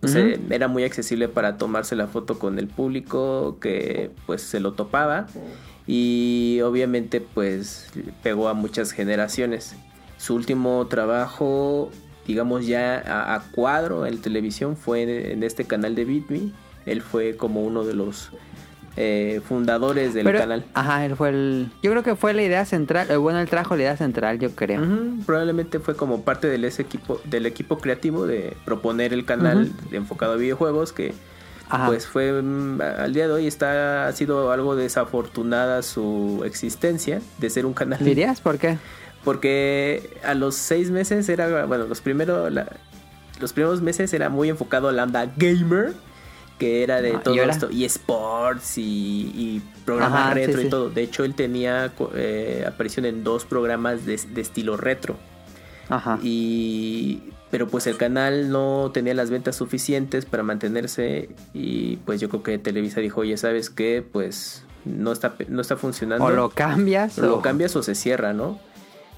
[0.01, 0.15] pues,
[0.51, 5.27] era muy accesible para tomarse la foto con el público que pues se lo topaba
[5.87, 7.89] y obviamente pues
[8.23, 9.75] pegó a muchas generaciones.
[10.19, 11.91] Su último trabajo,
[12.27, 16.53] digamos ya a, a cuadro en televisión fue en, en este canal de BitMe.
[16.85, 18.31] Él fue como uno de los
[18.97, 20.65] eh, fundadores del Pero- canal.
[20.75, 21.71] Ajá, él fue el.
[21.83, 23.11] Yo creo que fue la idea central.
[23.11, 24.83] eh, Bueno, él trajo la idea central, yo creo.
[24.83, 29.71] Ujú, Probablemente fue como parte del ese equipo, del equipo creativo de proponer el canal
[29.93, 31.15] enfocado a videojuegos que
[31.71, 31.87] Ajá.
[31.87, 37.49] pues fue mm, al día de hoy está ha sido algo desafortunada su existencia de
[37.49, 38.77] ser un canal ¿Dirías por qué?
[39.25, 42.53] porque a los seis meses era bueno los primeros
[43.41, 45.95] los primeros meses era muy enfocado a la onda gamer
[46.63, 48.83] que era de Ah, ¿y todo esto y sports y,
[49.35, 50.91] y programas Ajá, sí, retro y todo.
[50.91, 55.17] De hecho él tenía eh, aparición en dos programas de, de estilo retro.
[55.89, 56.19] Ajá.
[56.23, 57.21] y
[57.51, 62.43] pero pues el canal no tenía las ventas suficientes para mantenerse y pues yo creo
[62.43, 67.19] que Televisa dijo oye sabes qué pues no está no está funcionando O lo cambias.
[67.19, 68.59] o lo cambias o se cierra no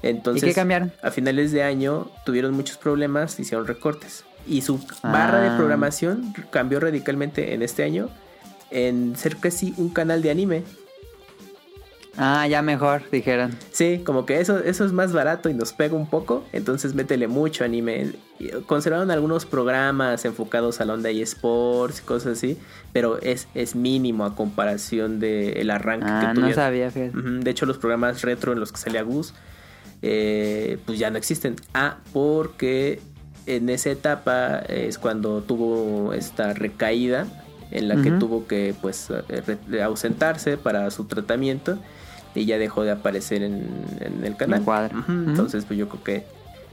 [0.01, 0.91] entonces ¿Y qué cambiaron?
[1.01, 5.57] a finales de año tuvieron muchos problemas hicieron recortes y su barra de Ah.
[5.57, 8.09] programación cambió radicalmente en este año
[8.71, 10.63] en ser casi un canal de anime
[12.17, 13.51] Ah, ya mejor, dijeron.
[13.73, 17.27] Sí, como que eso, eso es más barato y nos pega un poco, entonces métele
[17.27, 18.13] mucho anime.
[18.67, 22.57] Conservaron algunos programas enfocados a la onda y sports y cosas así,
[22.93, 26.55] pero es, es mínimo a comparación del arranque que Ah, no tuvieron.
[26.55, 27.17] sabía, fíjate.
[27.17, 29.33] Ujú, De hecho, los programas retro en los que salía Gus,
[30.01, 31.57] eh, pues ya no existen.
[31.73, 33.01] Ah, porque
[33.45, 37.27] en esa etapa es cuando tuvo esta recaída
[37.71, 39.09] en la que tuvo que pues
[39.83, 41.77] ausentarse para su tratamiento
[42.35, 43.67] y ya dejó de aparecer en,
[43.99, 44.61] en el canal.
[44.63, 45.03] Cuadro.
[45.07, 46.23] Entonces, pues yo creo que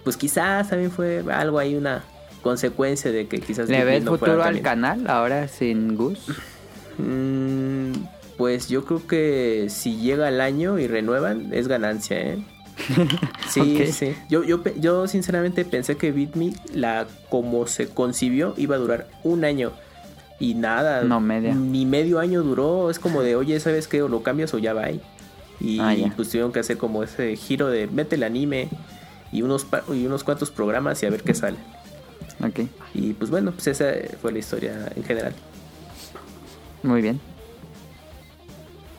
[0.05, 2.03] pues quizás también fue algo ahí una
[2.43, 6.27] consecuencia de que quizás ¿Le ves no futuro al canal ahora sin Gus?
[6.99, 7.93] Mm,
[8.36, 12.44] pues yo creo que si llega el año y renuevan, es ganancia, ¿eh?
[13.49, 14.15] Sí, sí.
[14.31, 19.44] Yo, yo, yo sinceramente pensé que BitMe, la como se concibió, iba a durar un
[19.44, 19.73] año.
[20.40, 21.03] Y nada.
[21.05, 21.55] No, media.
[21.55, 22.90] Ni medio año duró.
[22.90, 24.03] Es como de, oye, ¿sabes qué?
[24.03, 25.01] O lo cambias o ya va ahí.
[25.61, 28.69] Y Ah, pues tuvieron que hacer como ese giro de mete el anime
[29.31, 31.59] y unos, y unos cuantos programas y a ver qué sale.
[32.44, 32.61] Ok,
[32.94, 35.35] Y pues bueno, pues esa fue la historia en general.
[36.82, 37.20] muy bien.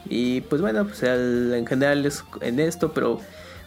[0.09, 3.19] Y pues bueno, pues en general es en esto, pero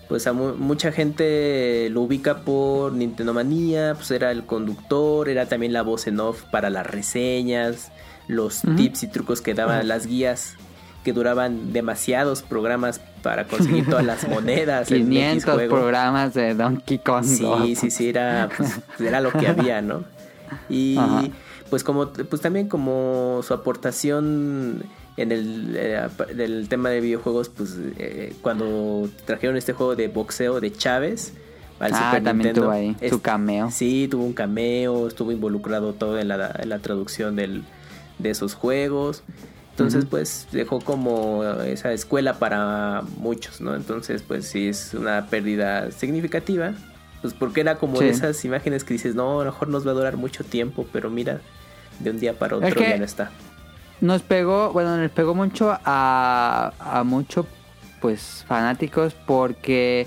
[0.09, 5.47] pues a mu- mucha gente lo ubica por Nintendo Manía, pues era el conductor, era
[5.47, 7.91] también la voz en off para las reseñas,
[8.29, 10.55] los tips y trucos que daban las guías
[11.05, 14.91] que duraban demasiados programas para conseguir todas las monedas.
[14.91, 15.09] en X
[15.45, 15.77] 500 juego.
[15.77, 17.25] programas de Donkey Kong.
[17.25, 20.05] Sí, sí, sí, era, pues, era lo que había, ¿no?
[20.69, 20.97] Y
[21.71, 24.83] pues como, pues también como su aportación
[25.17, 30.61] en el eh, del tema de videojuegos, pues eh, cuando trajeron este juego de boxeo
[30.61, 31.33] de Chávez
[31.79, 33.71] al Ah, Super también Nintendo, tuvo ahí es- su cameo.
[33.71, 37.65] Sí, tuvo un cameo, estuvo involucrado todo en la, en la traducción del,
[38.19, 39.23] de esos juegos.
[39.73, 43.75] Entonces, pues dejó como esa escuela para muchos, ¿no?
[43.75, 46.73] Entonces, pues sí es una pérdida significativa.
[47.21, 48.07] Pues porque era como Sí.
[48.07, 51.11] esas imágenes que dices, no, a lo mejor nos va a durar mucho tiempo, pero
[51.11, 51.41] mira,
[52.01, 53.31] de un día para otro Es que- ya no está.
[54.01, 57.47] Nos pegó, bueno, nos pegó mucho a, a muchos
[58.01, 60.07] pues fanáticos porque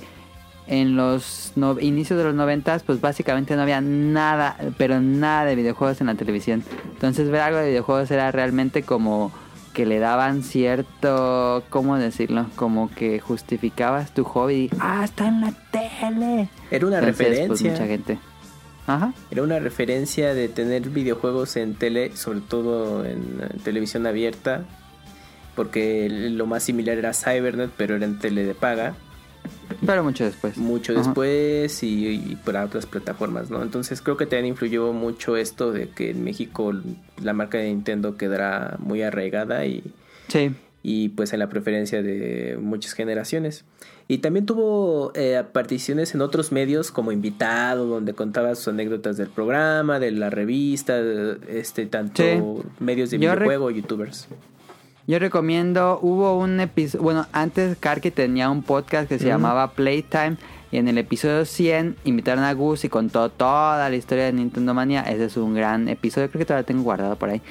[0.67, 5.55] en los no- inicios de los noventas pues básicamente no había nada, pero nada de
[5.55, 6.63] videojuegos en la televisión.
[6.93, 9.31] Entonces ver algo de videojuegos era realmente como
[9.73, 12.45] que le daban cierto, ¿cómo decirlo?
[12.55, 14.69] Como que justificabas tu hobby.
[14.79, 16.49] Ah, está en la tele.
[16.69, 17.29] Era una Entonces, pues
[17.61, 17.71] referencia.
[17.71, 18.19] mucha gente.
[18.89, 19.13] Ajá.
[19.31, 24.65] Era una referencia de tener videojuegos en tele, sobre todo en, televisión abierta,
[25.55, 28.95] porque lo más similar era Cybernet, pero era en tele de paga,
[29.85, 30.57] Pero mucho después.
[30.57, 31.01] mucho Ajá.
[31.03, 33.61] después y, y para otras plataformas, ¿no?
[33.61, 36.73] Entonces creo que también influyó mucho esto de que en México
[37.21, 39.83] la marca de Nintendo quedará muy arraigada y,
[40.29, 40.51] Sí.
[40.83, 43.65] y pues en la preferencia de muchas generaciones.
[44.11, 49.29] Y también tuvo eh, participaciones en otros medios como invitado, donde contaba sus anécdotas del
[49.29, 50.99] programa, de la revista,
[51.47, 52.41] este tanto Sí.
[52.79, 54.27] medios de Yo videojuego, youtubers.
[55.05, 60.37] Yo recomiendo, hubo un episodio, bueno, antes Karki tenía un podcast que se llamaba Playtime
[60.71, 64.73] y en el episodio 100 invitaron a Gus y contó toda la historia de Nintendo
[64.73, 65.01] Manía.
[65.01, 67.41] Ese es un gran episodio, creo que todavía tengo guardado por ahí.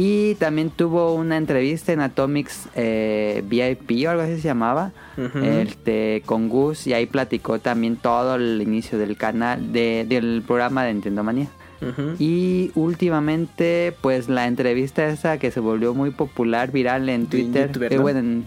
[0.00, 4.92] Y también tuvo una entrevista en Atomics eh, VIP o algo así se llamaba,
[5.42, 10.84] este, con Gus y ahí platicó también todo el inicio del canal, de- del programa
[10.84, 11.48] de Nintendo Manía.
[12.20, 17.66] Y últimamente, pues la entrevista esa que se volvió muy popular, viral en De Twitter,
[17.68, 18.02] youtuber, eh, ¿no?
[18.02, 18.44] bueno, en-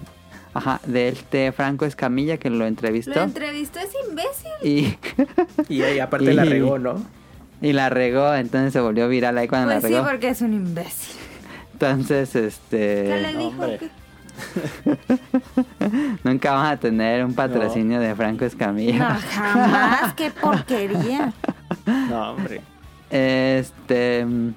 [0.53, 3.13] ajá, de este Franco Escamilla que lo entrevistó.
[3.13, 4.51] Lo entrevistó ese imbécil.
[4.63, 7.03] y, Y ahí aparte la regó, ¿no?
[7.61, 10.07] y la regó, entonces se volvió viral ahí cuando Pues la sí, regó.
[10.07, 11.15] porque es un imbécil.
[11.81, 13.03] Entonces, este...
[13.05, 13.65] ¿Qué le dijo?
[16.23, 19.09] Nunca vamos a tener un patrocinio de Franco Escamilla.
[19.09, 20.13] No, jamás.
[20.13, 21.33] Qué porquería.
[22.09, 22.61] No, hombre.
[23.09, 24.23] Este...
[24.25, 24.49] mm,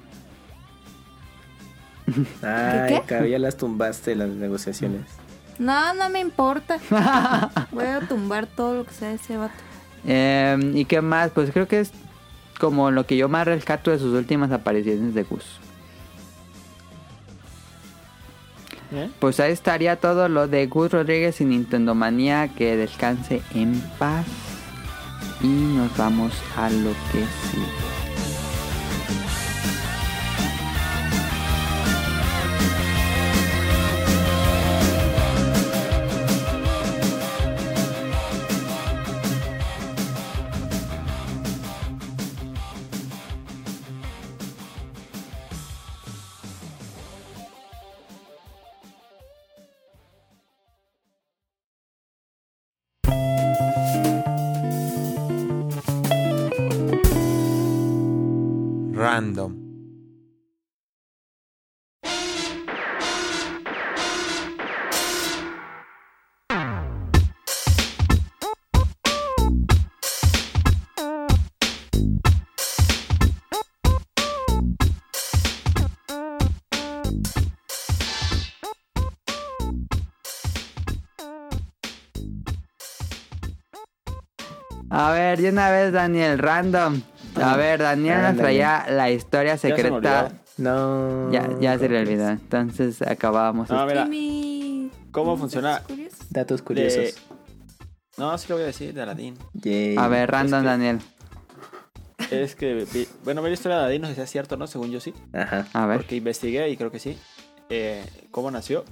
[2.43, 3.01] Ay, qué?
[3.07, 5.01] cabrón, ya las tumbaste las negociaciones.
[5.57, 6.77] No, no me importa.
[7.71, 9.53] Voy a tumbar todo lo que sea de ese vato.
[10.05, 11.31] eh, ¿Y qué más?
[11.31, 11.91] Pues creo que es
[12.59, 15.59] como lo que yo más rescato de sus últimas apariciones de Gus.
[18.91, 19.09] ¿Eh?
[19.19, 22.49] Pues ahí estaría todo lo de Gus Rodríguez y Nintendo Manía.
[22.49, 24.25] Que descanse en paz.
[25.41, 27.19] Y nos vamos a lo que
[27.51, 28.04] sigue.
[59.15, 59.53] Random.
[84.89, 87.01] A ver, de una vez, Daniel, random.
[87.41, 89.95] A ver, Daniel nos traía la historia se secreta.
[89.95, 90.29] olvidó.
[90.57, 91.31] No.
[91.31, 92.29] Ya, ya se le olvidó.
[92.29, 93.69] Entonces acabamos.
[93.69, 94.91] No, mira, ¿Y mi...
[95.11, 95.81] ¿cómo funciona?
[96.29, 96.95] Datos curiosos.
[96.97, 97.13] De-
[98.17, 99.35] No, sí lo voy a decir, de Aladdin.
[99.97, 100.99] A ver, random, que- Daniel.
[102.31, 102.87] Es que,
[103.23, 104.65] bueno, ver la historia de Aladdin no sé si es cierto, ¿no?
[104.67, 105.13] Según yo sí.
[105.33, 105.67] Ajá.
[105.73, 105.97] A ver.
[105.97, 107.17] Porque investigué y creo que sí.
[107.69, 108.85] Eh, ¿Cómo nació?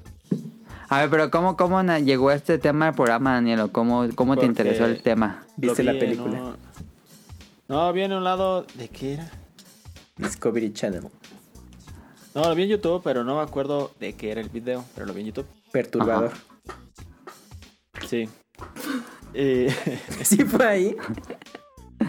[0.90, 3.61] A ver, pero ¿cómo, cómo llegó este tema al programa, Daniel?
[3.61, 5.44] ¿O cómo, cómo te interesó el tema?
[5.56, 6.56] ¿Viste la película?
[7.68, 8.65] No, vi en un lado...
[8.76, 9.30] ¿De qué era?
[10.18, 11.03] Discovery Channel.
[12.35, 14.84] No, lo vi en YouTube, pero no me acuerdo de qué era el video.
[14.95, 15.48] Pero lo vi en YouTube.
[15.72, 16.31] Perturbador.
[18.07, 18.27] Sí.
[19.34, 19.68] Y-
[20.23, 20.95] Sí, fue ahí.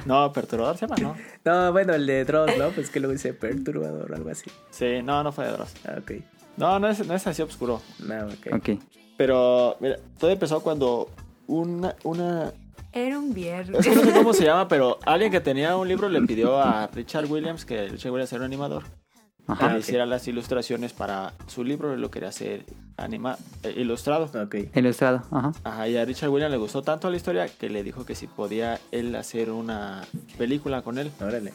[0.06, 1.16] no, perturbador se llama, ¿no?
[1.44, 2.70] No, bueno, el de Dross, ¿no?
[2.70, 4.50] Pues que luego dice perturbador o algo así.
[4.70, 5.74] Sí, no, no fue de Dross.
[5.86, 6.12] Ah, ok.
[6.56, 7.80] No, no es, no es así oscuro.
[8.00, 8.54] No, ok.
[8.54, 8.80] Ok.
[9.16, 11.08] Pero, mira, todo empezó cuando
[11.46, 12.52] una, una...
[12.94, 13.84] Era un Es viernes.
[13.86, 16.86] que no sé cómo se llama, pero alguien que tenía un libro le pidió a
[16.86, 19.72] Richard Williams, que Richard Williams era un animador, que Ajá.
[19.72, 22.64] le hiciera las ilustraciones para su libro y lo quería hacer
[22.96, 24.30] anima eh, ilustrado.
[24.42, 24.54] Ok.
[24.76, 25.22] Ilustrado.
[25.32, 25.52] Ajá.
[25.64, 28.28] Ajá, y a Richard Williams le gustó tanto la historia que le dijo que si
[28.28, 30.02] podía él hacer una
[30.38, 31.10] película con él.
[31.20, 31.52] Órale.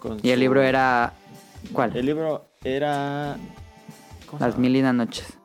[0.00, 1.12] con Y el su- libro era...
[1.72, 1.96] ¿Cuál?
[1.96, 3.36] El libro era...
[4.26, 4.62] ¿cómo se Las llama?
[4.62, 5.38] mil y una noches.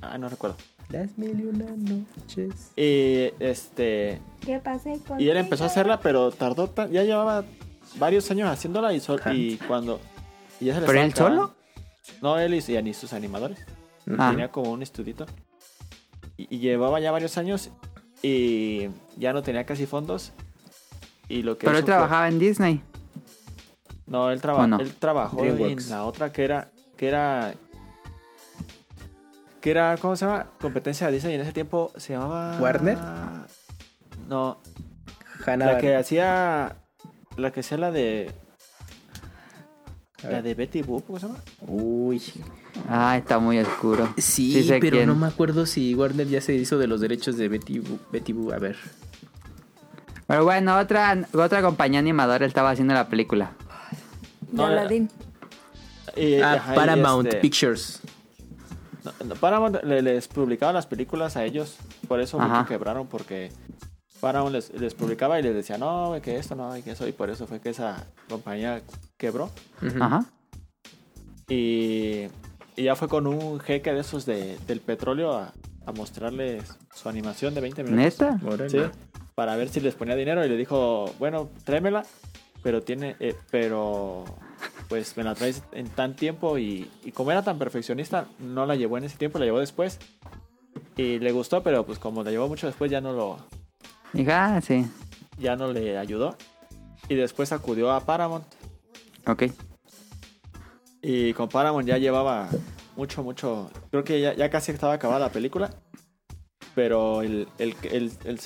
[0.00, 0.56] Ah, no recuerdo.
[0.90, 2.70] Las mil y una noches.
[2.76, 4.20] Y este...
[4.40, 6.68] ¿Qué pasé con Y él empezó a hacerla, pero tardó...
[6.68, 7.44] tan- Ya llevaba
[7.98, 10.00] varios años haciéndola y, sol- y cuando...
[10.60, 11.54] y ya se le ¿Pero él solo?
[12.22, 13.58] No, él y, y ni sus animadores.
[14.16, 14.30] Ah.
[14.30, 15.26] Tenía como un estudito.
[16.36, 17.70] Y, y llevaba ya varios años
[18.22, 20.32] y ya no tenía casi fondos.
[21.28, 22.80] Y lo que Pero él fue- trabajaba en Disney.
[24.06, 25.84] No, él, traba- él trabajó DreamWorks.
[25.86, 26.70] en la otra que era...
[26.96, 27.54] Que era...
[29.66, 30.46] Que era, ¿cómo se llama?
[30.60, 32.56] Competencia de Disney en ese tiempo se llamaba...
[32.60, 32.96] ¿Warner?
[34.28, 34.60] No,
[35.44, 36.76] Hanna la que hacía...
[37.36, 38.30] La que hacía la de...
[40.22, 41.40] La de Betty Boop, ¿cómo se llama?
[41.62, 42.22] Uy.
[42.88, 44.08] Ah, está muy oscuro.
[44.18, 45.08] Sí, sé pero quién.
[45.08, 47.98] no me acuerdo si Warner ya se hizo de los derechos de Betty Boo.
[48.12, 48.52] Betty Boo.
[48.52, 48.76] A ver.
[50.28, 53.50] Pero bueno, otra, otra compañía animadora estaba haciendo la película.
[54.42, 55.10] De No, Aladdin.
[56.14, 58.00] Y- Ah, Paramount este- Pictures.
[59.06, 61.76] No, no, Paramount le- les publicaba las películas a ellos,
[62.08, 62.62] por eso fue Ajá.
[62.64, 63.50] que quebraron, porque
[64.20, 67.30] Paramount les, les publicaba y les decía, no, que esto no, que eso, y por
[67.30, 68.82] eso fue que esa compañía
[69.16, 69.50] quebró.
[70.00, 70.24] Ajá.
[71.48, 72.26] Y,
[72.76, 75.52] y ya fue con un jeque de esos de, del petróleo a,
[75.86, 78.20] a mostrarles su animación de 20 minutos.
[78.20, 78.68] ¿Neta?
[78.68, 78.78] Sí,
[79.34, 82.04] para ver si les ponía dinero y le dijo, bueno, tráemela,
[82.62, 84.24] pero tiene, eh, pero
[84.88, 88.76] pues me la traes en tan tiempo y, y como era tan perfeccionista, no la
[88.76, 89.98] llevó en ese tiempo, la llevó después
[90.96, 93.38] y le gustó, pero pues como la llevó mucho después ya no lo,
[94.30, 94.86] ah, sí.
[95.38, 96.36] ya no le ayudó
[97.08, 98.44] y después acudió a Paramount
[99.28, 99.44] Ok.
[101.02, 102.48] Y con Paramount ya llevaba
[102.96, 103.70] mucho, mucho.
[103.90, 105.70] Creo que ya, ya casi estaba acabada la película.
[106.74, 108.40] Pero el, el, el, el,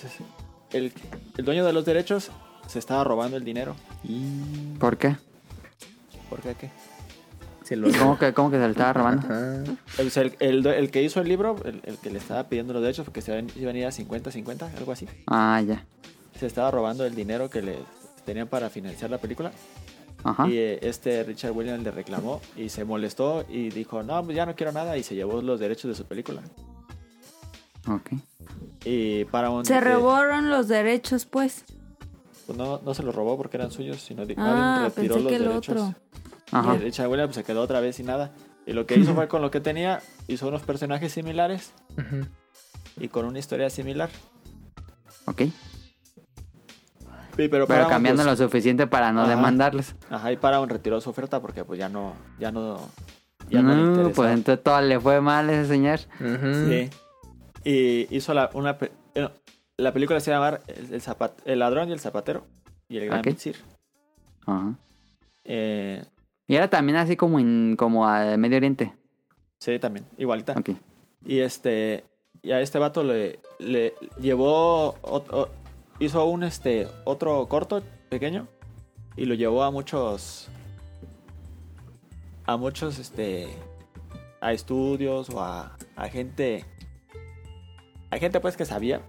[0.73, 0.93] el-
[1.37, 2.31] el dueño de los derechos
[2.67, 3.77] se estaba robando el dinero.
[4.79, 5.17] ¿Por qué?
[6.31, 6.55] ¿Por qué?
[6.55, 6.71] qué?
[7.65, 9.29] se lo ¿Cómo que, cómo que se le estaba robando?
[9.99, 12.81] El, el, el- el que hizo el libro, el, el que le estaba pidiendo los
[12.83, 15.07] derechos, porque se iban- a ir a 50-50, algo así.
[15.27, 15.85] Ah, ya.
[16.39, 17.77] Se estaba robando el dinero que le
[18.25, 19.53] tenían para financiar la película.
[20.25, 20.49] Ajá.
[20.49, 24.47] Y eh, este Richard Williams le reclamó y se molestó y dijo, no, pues ya
[24.47, 24.97] no quiero nada.
[24.97, 26.43] Y se llevó los derechos de su película.
[27.89, 28.11] Ok.
[28.85, 29.67] Y Paramount...
[29.67, 31.65] Se eh, robaron los derechos, pues.
[32.51, 35.29] Pues no, no se los robó porque eran suyos, sino más Ah, retiró pensé los
[35.31, 35.77] que el derechos.
[35.77, 35.95] otro.
[36.51, 36.75] Ajá.
[36.75, 38.33] Y Richard Williams se quedó otra vez sin nada.
[38.67, 41.73] Y lo que hizo fue con lo que tenía, hizo unos personajes similares
[42.99, 44.11] y con una historia similar.
[45.27, 45.43] Ok.
[47.37, 49.31] Sí, pero cambiando pues, lo suficiente para no Ajá.
[49.31, 49.95] demandarles.
[50.11, 52.81] Ajá, y Paramount retiró su oferta porque pues ya no, ya no,
[53.49, 56.01] ya no, le No, pues entonces todo le fue mal ese señor.
[56.19, 56.91] Sí.
[57.63, 58.77] Y hizo la, una,
[59.81, 62.47] la película se llama el, el, zapat- el ladrón y el zapatero
[62.89, 63.27] y el gran Ok.
[63.27, 63.57] Vizir.
[64.47, 64.75] Ajá.
[65.45, 66.05] Eh,
[66.47, 68.93] Y era también así como en, como a Medio Oriente.
[69.59, 70.53] sí, también, igualita.
[70.59, 70.71] Ok.
[71.25, 72.05] Y este,
[72.43, 75.49] y a este vato le, le llevó, o-
[75.99, 78.49] hizo un este, otro corto pequeño
[79.17, 80.49] y lo llevó a muchos,
[82.47, 83.49] a muchos este,
[84.41, 86.65] a estudios o a, a gente,
[88.11, 89.03] a gente pues que sabía.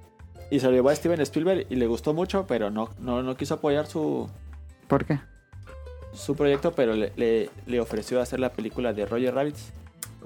[0.52, 3.36] Y se lo llevó a Steven Spielberg y le gustó mucho, pero no, no, no
[3.38, 4.30] quiso apoyar su,
[4.88, 5.20] ¿Por qué?
[6.14, 9.56] su proyecto, pero le, le, le ofreció hacer la película de Roger Rabbit.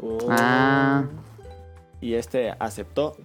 [0.02, 0.18] Oh.
[0.32, 1.04] Ah.
[2.02, 3.16] Y este aceptó.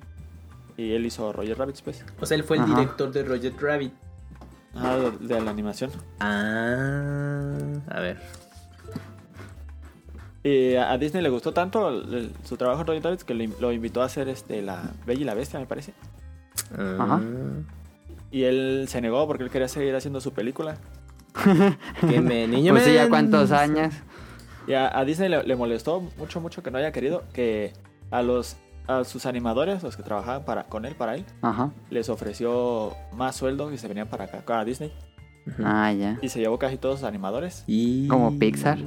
[0.77, 2.05] Y él hizo Roger Rabbit, pues.
[2.21, 2.75] O sea, él fue el Ajá.
[2.81, 3.93] director de Roger Rabbit.
[4.75, 5.91] Ah, de, de la animación.
[6.21, 7.57] Ah.
[7.89, 8.19] A ver.
[10.43, 13.43] Y a, Disney le gustó tanto el- el- su trabajo en Roger Rabbit que lo,
[13.43, 15.93] in- lo invitó a hacer este, la Bella y la Bestia, me parece.
[16.77, 17.21] Ajá.
[18.31, 20.77] Y él se negó porque él quería seguir haciendo su película.
[22.09, 23.95] Que me niño Pues sí, ya cuántos años.
[24.67, 27.73] Y a, a Disney le, le molestó mucho, mucho que no haya querido que
[28.11, 28.57] a los
[28.89, 31.71] a sus animadores, los que trabajaban para, con él, para él, Ajá.
[31.91, 34.93] les ofreció más sueldo y se venían para acá, a Disney.
[35.63, 36.19] Ah, ya.
[36.23, 37.63] Y se llevó casi todos sus animadores.
[37.69, 38.09] Y...
[38.09, 38.79] Como Pixar.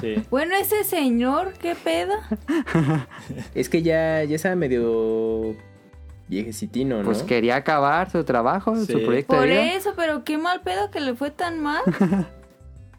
[0.00, 0.16] Sí.
[0.30, 2.12] Bueno, ese señor, ¿qué pedo?
[3.54, 5.54] Es que ya, ya estaba medio
[6.28, 7.04] viejecitino, ¿no?
[7.04, 8.92] Pues quería acabar su trabajo, Sí.
[8.92, 9.74] su proyecto Por de vida.
[9.74, 11.82] eso, pero qué mal pedo que le fue tan mal.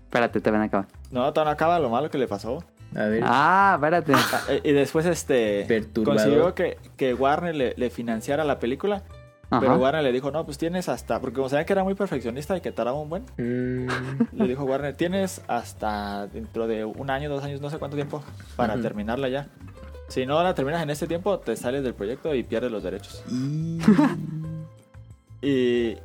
[0.05, 0.87] Espérate, te van a acabar.
[1.11, 2.63] No, todavía no acaba lo malo que le pasó.
[2.95, 3.21] A ver.
[3.23, 4.13] Ah, espérate.
[4.15, 5.67] Ah, eh, Y después este
[6.03, 9.03] consiguió que, que Warner le, le financiara la película.
[9.51, 9.77] Pero.
[9.77, 11.19] Warner le dijo, no, pues tienes hasta...
[11.19, 13.23] Porque como sabía que era muy perfeccionista y que tardaba un buen...
[13.37, 13.87] Mm,
[14.37, 18.23] Le dijo Warner, tienes hasta dentro de un año, dos años, no sé cuánto tiempo
[18.55, 19.47] para terminarla ya.
[20.09, 23.23] Si no la terminas en este tiempo, te sales del proyecto y pierdes los derechos.
[23.29, 23.79] y...
[25.41, 25.97] Y,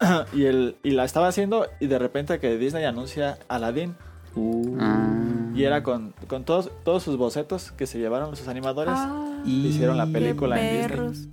[0.32, 3.96] y, el, y la estaba haciendo y de repente que Disney anuncia Aladdin.
[4.34, 5.08] Uh, Ah.
[5.54, 8.94] Y era con, con todos, todos sus bocetos que se llevaron sus animadores.
[8.96, 9.66] Ah, y...
[9.66, 11.32] hicieron la película en Disney.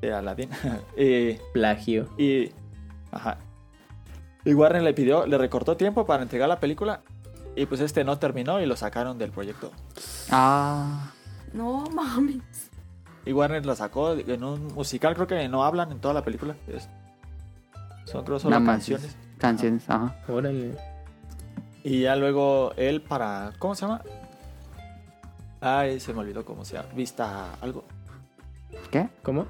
[0.00, 0.50] de Aladdin.
[0.96, 2.08] y, Plagio.
[2.18, 2.50] y,
[3.12, 3.38] ajá.
[4.44, 7.02] Y Warner le pidió, le recortó tiempo para entregar la película.
[7.58, 9.72] Y pues este no terminó y lo sacaron del proyecto.
[10.30, 11.10] Ah.
[11.52, 12.70] No mames.
[13.26, 16.54] Y Warner la sacó en un musical, creo que no hablan en toda la película.
[16.68, 16.88] Es-
[18.04, 19.16] son creo solo canciones.
[19.38, 20.14] Canciones, ajá.
[20.28, 20.76] Órale.
[21.84, 23.52] Y ya luego él para.
[23.58, 24.02] ¿Cómo se llama?
[25.60, 26.88] Ay, se me olvidó cómo se llama.
[26.94, 27.84] Vista algo.
[28.90, 29.08] ¿Qué?
[29.22, 29.46] ¿Cómo?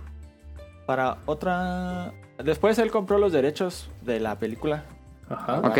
[0.87, 2.13] Para otra.
[2.43, 4.85] Después él compró los derechos de la película.
[5.29, 5.59] Ajá.
[5.61, 5.79] Ok.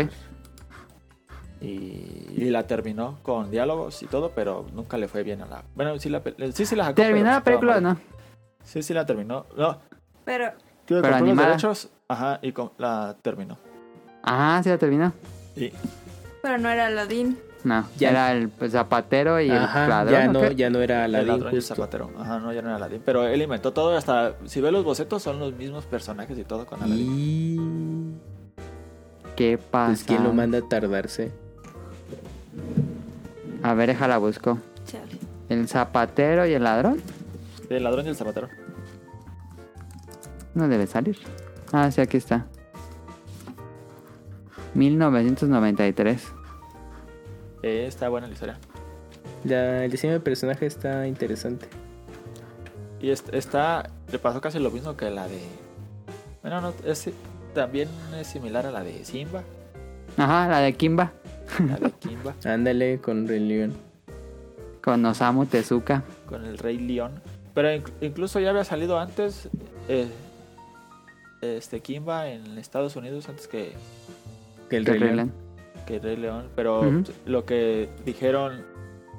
[1.61, 5.63] Y, y la terminó con diálogos y todo, pero nunca le fue bien a la.
[5.75, 6.21] Bueno, sí, la,
[6.53, 7.97] sí, sí la sacó, ¿Terminó la película o no?
[8.63, 9.45] Sí, sí la terminó.
[9.57, 9.77] No,
[10.23, 10.51] Pero,
[10.85, 11.49] Pero los animada.
[11.49, 11.89] derechos.
[12.07, 13.57] Ajá, y com- la terminó.
[14.23, 15.11] Ah, sí la terminó.
[15.55, 15.71] Y
[16.41, 17.37] pero no era Aladdin.
[17.65, 18.11] No, Ya.
[18.11, 20.13] era el zapatero y Ajá, el ladrón.
[20.13, 22.09] ya ¿o no, ya no era el Aladdin ladrón y el zapatero.
[22.17, 23.01] Ajá, no, ya no era Aladdin.
[23.03, 23.97] Pero él inventó todo.
[23.97, 27.11] Hasta si ves los bocetos, son los mismos personajes y todo con Aladdin.
[27.11, 28.19] Y...
[29.35, 29.87] ¿Qué pasa?
[29.91, 31.33] Pues quién lo manda a tardarse.
[33.63, 34.57] A ver, déjala busco.
[34.85, 35.17] Chale.
[35.49, 37.01] ¿El zapatero y el ladrón?
[37.69, 38.47] El ladrón y el zapatero.
[40.55, 41.17] No debe salir.
[41.71, 42.45] Ah, sí, aquí está.
[44.75, 46.23] 1993.
[47.63, 48.57] Eh, está buena la historia.
[49.43, 51.67] La- el diseño de personaje está interesante.
[53.01, 53.89] Y est- está.
[54.11, 55.41] Le pasó casi lo mismo que la de.
[56.41, 57.09] Bueno, no, es,
[57.53, 59.43] también es similar a la de Simba.
[60.17, 61.11] Ajá, la de Kimba.
[62.45, 63.73] Ándale con Rey León.
[64.83, 66.03] Con Osamu Tezuka.
[66.25, 67.21] con el Rey León.
[67.53, 69.49] Pero inc- incluso ya había salido antes
[69.87, 70.07] eh,
[71.41, 73.73] este Kimba en Estados Unidos antes que,
[74.69, 75.15] Que el Rey Rey León.
[75.17, 75.85] León.
[75.85, 76.49] que Rey León.
[76.55, 78.63] Pero lo que dijeron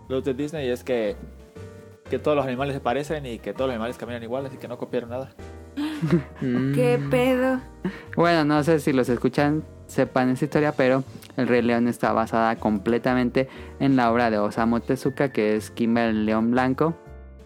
[0.08, 1.16] los de Disney es que,
[2.08, 4.68] que todos los animales se parecen y que todos los animales caminan igual, así que
[4.68, 5.30] no copiaron nada.
[6.40, 6.72] Mm.
[6.74, 7.60] ¿Qué pedo?
[8.16, 11.04] Bueno, no sé si los escuchan sepan esa historia, pero
[11.36, 13.48] El Rey León está basada completamente
[13.78, 16.94] en la obra de Osamu Tezuka, que es Kimba el León Blanco.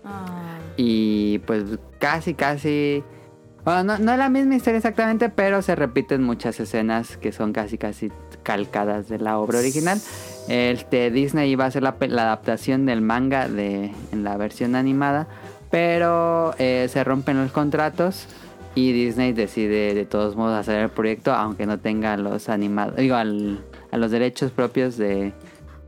[0.04, 1.64] Ah, Y pues
[1.98, 3.02] casi, casi...
[3.64, 7.54] Bueno, no, no es la misma historia exactamente, pero se repiten muchas escenas que son
[7.54, 8.12] casi, casi
[8.42, 9.98] calcadas de la obra original.
[10.48, 15.28] Este, Disney iba a hacer la adaptación del manga de, en la versión animada,
[15.70, 18.28] pero eh, se rompen los contratos
[18.74, 23.14] y Disney decide de todos modos hacer el proyecto, aunque no tenga los animados, digo,
[23.16, 25.32] al- a los derechos propios de,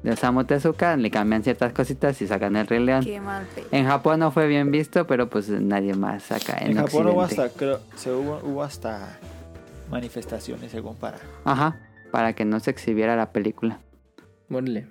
[0.04, 3.02] de Osamu Tezuka, le cambian ciertas cositas y sacan el Rey León.
[3.04, 3.66] qué mal pedo.
[3.72, 7.22] En Japón no fue bien visto, pero pues nadie más acá en, En, Japón hubo
[7.22, 9.18] hasta, creo, se hubo, hubo hasta
[9.90, 11.18] manifestaciones según para...
[11.44, 11.80] Ajá,
[12.12, 13.80] para que no se exhibiera la película.
[14.50, 14.86] Órale.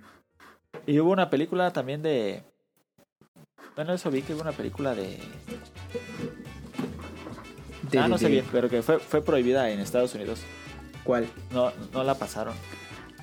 [0.86, 2.44] Y hubo una película también de...
[3.76, 5.18] Bueno, eso vi que hubo una película de...
[7.92, 10.42] De- ah, no de- sé de- bien, pero que fue, fue prohibida en Estados Unidos.
[11.04, 11.28] ¿Cuál?
[11.52, 12.54] No, no la pasaron.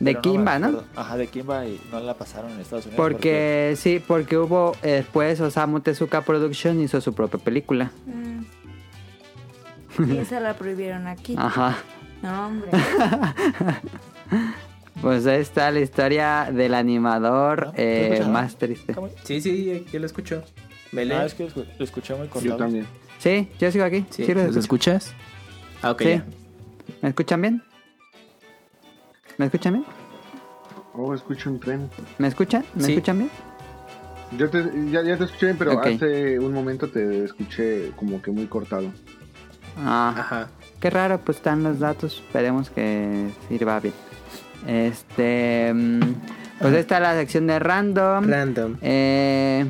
[0.01, 0.83] De Pero Kimba, ¿no?
[0.97, 2.97] Ajá, de Kimba y no la pasaron en Estados Unidos.
[2.97, 7.91] Porque sí, porque hubo eh, después Osamu Tezuka Production hizo su propia película.
[8.07, 8.43] Mm.
[10.13, 11.35] Y esa la prohibieron aquí.
[11.39, 11.77] Ajá.
[12.23, 12.71] No, hombre.
[15.01, 17.73] Pues ahí está la historia del animador ¿No?
[17.77, 18.95] eh, más triste.
[18.95, 19.09] ¿Cómo?
[19.25, 20.45] Sí, sí, yo lo escucho.
[20.93, 22.55] ¿Me Ah, es que lo lo escuché muy cortado.
[22.55, 22.87] Yo también.
[23.23, 24.05] Sí, yo sigo aquí.
[24.11, 24.91] Sí, Sí, los ¿los escucho.
[24.91, 25.15] escuchas?
[25.83, 26.09] Ah, ok, Sí.
[26.11, 26.25] ya.
[27.03, 27.63] ¿Me escuchan bien?
[29.39, 29.85] ¿Me escuchan bien?
[30.95, 31.89] Oh, escucho un tren.
[32.19, 32.65] ¿Me escuchan?
[32.75, 32.93] ¿Me Sí.
[32.93, 33.31] escuchan bien?
[34.37, 38.31] Yo te, ya, ya te escuché bien, pero hace un momento te escuché como que
[38.31, 38.91] muy cortado.
[39.79, 40.49] Ah, Ajá.
[40.81, 42.23] qué raro, pues están los datos.
[42.27, 43.95] Esperemos que sirva bien.
[44.67, 45.73] Este.
[45.73, 46.01] mm,
[46.61, 48.29] Pues esta es la sección de random.
[48.29, 48.77] Random.
[48.83, 49.65] Eh,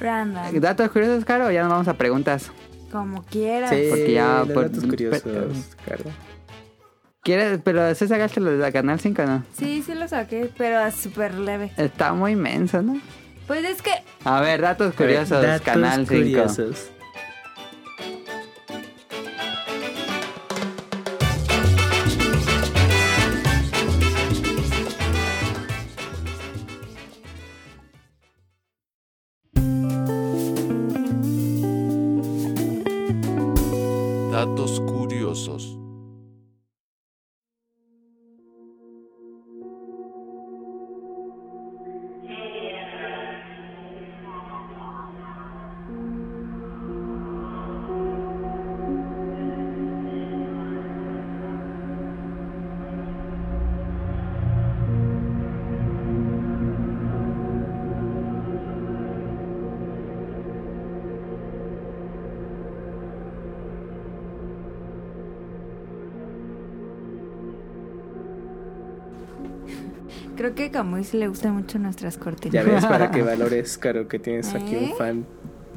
[0.00, 0.60] Random.
[0.60, 2.50] datos curiosos, Caro, o ya nos vamos a preguntas.
[2.90, 3.70] Como quieras.
[3.70, 5.48] Sí, porque ya los por- datos curiosos, pero-
[5.86, 6.04] Caro.
[7.22, 7.60] ¿Quieres?
[7.62, 9.44] Pero ¿se sacaste los de Canal 5 no?
[9.56, 11.70] Sí, sí lo saqué, pero es súper leve.
[11.76, 12.98] Está muy inmenso, ¿no?
[13.46, 13.90] Pues es que
[14.24, 16.46] A ver, datos curiosos, Datos Canal 5.
[34.40, 35.79] Datos curiosos.
[70.70, 70.84] Que a
[71.18, 72.52] le gustan mucho nuestras cortinas.
[72.52, 74.90] Ya ves, para que valores, Caro, que tienes aquí ¿Eh?
[74.90, 75.26] un fan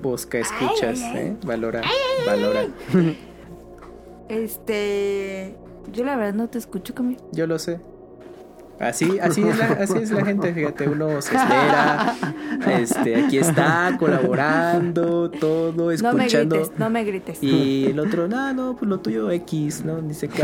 [0.01, 1.27] Posca escuchas, Ay, ay, ay.
[1.27, 1.37] ¿eh?
[1.45, 1.81] Valora,
[2.25, 2.67] valora.
[4.29, 5.55] Este.
[5.91, 7.17] Yo la verdad no te escucho, Camuy.
[7.33, 7.79] Yo lo sé.
[8.79, 12.15] Así, así es la, así es la gente, fíjate, uno se espera,
[12.67, 16.55] este, aquí está colaborando, todo, No me escuchando.
[16.55, 17.41] grites, no me grites.
[17.41, 20.01] Y el otro, no, no, pues lo tuyo X, ¿no?
[20.01, 20.41] Dice que.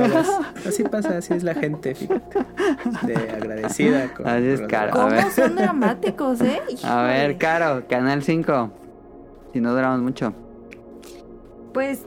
[0.66, 2.40] Así pasa, así es la gente, fíjate.
[3.04, 5.08] De agradecida con Así es, con los Caro.
[5.10, 5.20] ver.
[5.24, 6.62] ¿Cómo son dramáticos, eh?
[6.84, 7.38] A ver.
[7.38, 8.72] Caro, Canal 5.
[9.54, 10.34] Si no duramos mucho.
[11.74, 12.04] Pues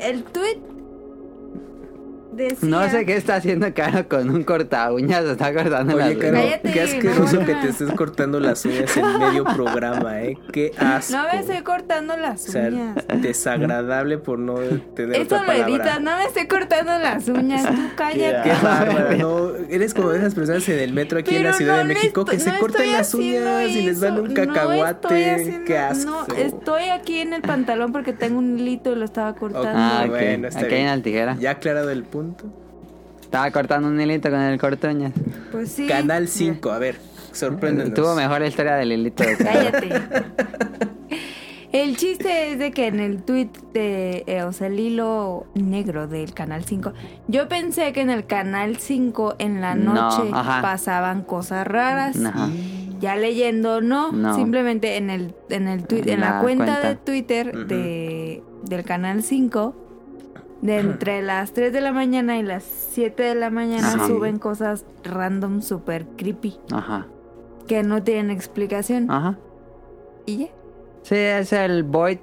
[0.00, 0.58] el tweet
[2.44, 2.68] decía.
[2.68, 5.24] No sé qué está haciendo Caro con un corta uñas.
[5.24, 6.44] Está cortando Oye, las Caro, uñas.
[6.44, 10.36] Cállate, qué asqueroso no, que te estés cortando las uñas en medio programa, ¿eh?
[10.52, 11.16] Qué asco.
[11.16, 12.96] No me estoy cortando las O sea, uñas.
[13.20, 14.54] desagradable por no
[14.94, 15.98] tener Esto otra lo palabra.
[16.00, 17.62] no me estoy cortando las uñas.
[17.66, 18.52] Tú Qué cállate.
[18.62, 21.78] bárbara, no, eres como de esas personas en el metro aquí en la Ciudad no
[21.78, 24.22] de México que se cortan las uñas y les dan eso.
[24.24, 25.30] un cacahuate.
[25.30, 26.10] haciendo- Qué asco.
[26.28, 29.68] No, estoy aquí en el pantalón porque tengo un hilito y lo estaba cortando.
[29.74, 30.04] Ah.
[30.08, 30.92] Bueno, está Aquí hay bien.
[30.92, 31.36] una tijera.
[31.40, 32.27] Ya aclarado el punto.
[33.20, 35.12] Estaba cortando un hilito con el corta uñas.
[35.52, 35.86] Pues sí.
[35.86, 36.96] Canal 5, a ver,
[37.32, 37.94] sorpréndenos.
[37.94, 39.36] Tuvo mejor la historia del hilito de.
[39.36, 39.88] Cállate.
[41.70, 46.08] El chiste es de que en el tweet de, eh, o sea, el hilo negro
[46.08, 46.94] del canal 5,
[47.28, 52.16] yo pensé que en el canal 5 en la No, noche pasaban cosas raras.
[52.24, 52.48] Ajá.
[53.00, 54.34] Ya leyendo, no, No.
[54.34, 56.88] simplemente en el, en el tweet, En en la, la cuenta, cuenta.
[56.88, 59.74] de Twitter de, del canal 5,
[60.62, 64.06] de entre las 3 de la mañana y las 7 de la mañana Ajá.
[64.06, 67.06] suben cosas random super creepy Ajá.
[67.66, 69.10] que no tienen explicación.
[69.10, 69.38] Ajá.
[70.26, 70.46] Y ya.
[71.02, 72.18] Sí, es el Void,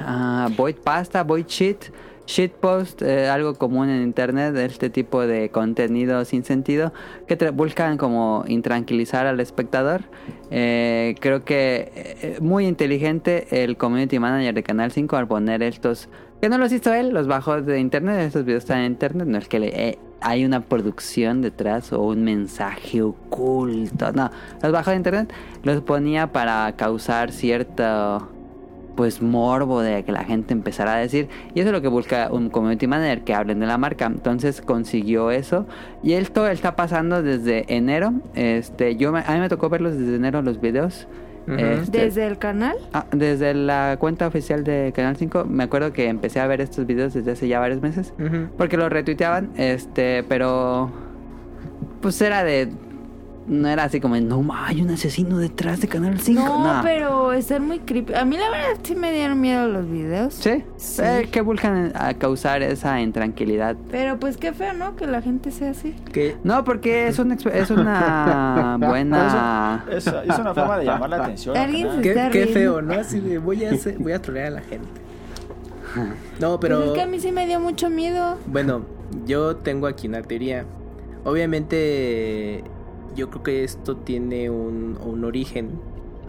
[0.00, 1.84] ah, Void Pasta, Void Shit,
[2.28, 6.92] Shitpost, eh, algo común en internet, este tipo de contenido sin sentido
[7.26, 10.02] que buscan como intranquilizar al espectador.
[10.50, 16.10] Eh, creo que eh, muy inteligente el community manager de Canal 5 al poner estos,
[16.40, 19.38] que no los hizo él, los bajó de internet, estos videos están en internet, no
[19.38, 24.30] es que le, eh, hay una producción detrás o un mensaje oculto, no,
[24.62, 25.32] los bajó de internet,
[25.62, 28.28] los ponía para causar cierto
[28.96, 32.30] pues morbo de que la gente empezara a decir y eso es lo que busca
[32.32, 34.06] un community manager que hablen de la marca.
[34.06, 35.66] Entonces consiguió eso
[36.02, 40.16] y esto está pasando desde enero este yo me- a mí me tocó verlos desde
[40.16, 41.06] enero los videos
[41.56, 42.76] Este, Desde el canal.
[42.92, 46.86] ah, desde la cuenta oficial de Canal 5 me acuerdo que empecé a ver estos
[46.86, 48.12] videos desde hace ya varios meses
[48.56, 50.90] porque los retuiteaban este pero
[52.02, 52.68] pues era de
[53.48, 57.32] no era así como no ma, hay un asesino detrás de Canal 5 No, pero
[57.32, 58.14] están muy creepy.
[58.14, 60.34] A mí la verdad sí me dieron miedo los videos.
[60.34, 61.02] Sí, Sí.
[61.02, 63.76] Eh, que buscan a causar esa intranquilidad.
[63.90, 64.96] Pero pues qué feo, ¿no?
[64.96, 65.94] Que la gente sea así.
[66.12, 69.84] Que No, porque es, un es una buena...
[69.90, 71.54] Es, es una forma de llamar la atención.
[72.02, 72.94] Qué, Está qué feo, ¿no?
[72.94, 74.88] Así de voy a hacer- voy a trolear a la gente.
[76.38, 78.36] No, Pero pero es que a mí sí me dio mucho miedo.
[78.46, 78.82] bueno,
[79.26, 80.64] yo tengo aquí una teoría.
[81.24, 82.62] Obviamente,
[83.18, 85.80] yo creo que esto tiene un, un origen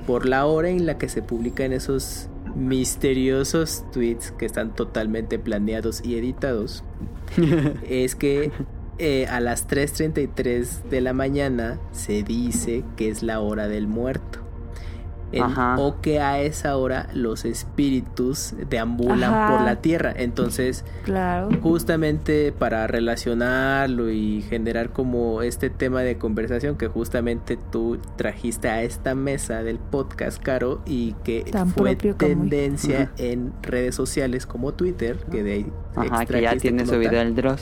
[0.07, 6.01] por la hora en la que se publican esos misteriosos tweets que están totalmente planeados
[6.03, 6.83] y editados.
[7.87, 8.51] es que
[8.97, 14.39] eh, a las 3.33 de la mañana se dice que es la hora del muerto.
[15.31, 15.43] En-
[15.77, 19.47] o que a esa hora los espíritus deambulan Ajá.
[19.57, 20.11] por la tierra.
[20.15, 21.49] Entonces, Claro.
[21.61, 28.81] justamente para relacionarlo y generar como este tema de conversación que justamente tú trajiste a
[28.83, 35.17] esta mesa del podcast, Caro, y que Tan fue tendencia en redes sociales como Twitter,
[35.31, 37.61] que de ahí Ajá, que ya tiene su video el Dross.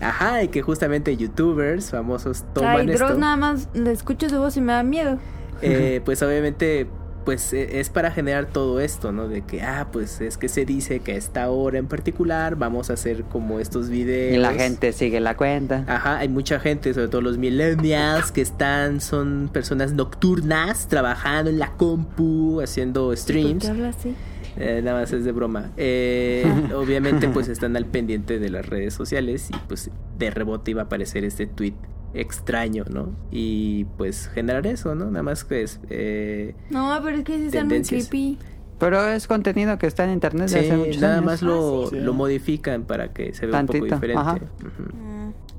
[0.00, 3.06] Ajá, y que justamente youtubers famosos toman Ay, esto.
[3.06, 5.18] Dross nada más le escucho su voz y me da miedo.
[5.62, 6.88] Eh, pues obviamente
[7.24, 9.28] pues e- es para generar todo esto, ¿no?
[9.28, 12.90] De que, ah, pues es que se dice que a esta hora en particular vamos
[12.90, 14.34] a hacer como estos videos.
[14.34, 15.84] Y la gente sigue la cuenta.
[15.86, 21.58] Ajá, hay mucha gente, sobre todo los millennials, que están, son personas nocturnas, trabajando en
[21.58, 23.64] la compu, haciendo ¿Por streams.
[23.64, 24.14] qué habla así?
[24.56, 25.70] Eh, nada más es de broma.
[25.76, 26.44] Eh,
[26.76, 30.84] obviamente, pues están al pendiente de las redes sociales y pues de rebote iba a
[30.84, 31.74] aparecer este tweet
[32.14, 33.14] extraño, ¿no?
[33.30, 35.06] Y pues generar eso, ¿no?
[35.06, 35.80] Nada más que es...
[35.90, 38.38] Eh, No, pero es que sí están muy creepy.
[38.78, 41.24] Pero es contenido que está en internet sí, de hace muchos nada años.
[41.26, 41.96] más lo, Ah, sí.
[42.00, 44.20] lo modifican para que se vea un poco diferente.
[44.20, 44.38] ajá.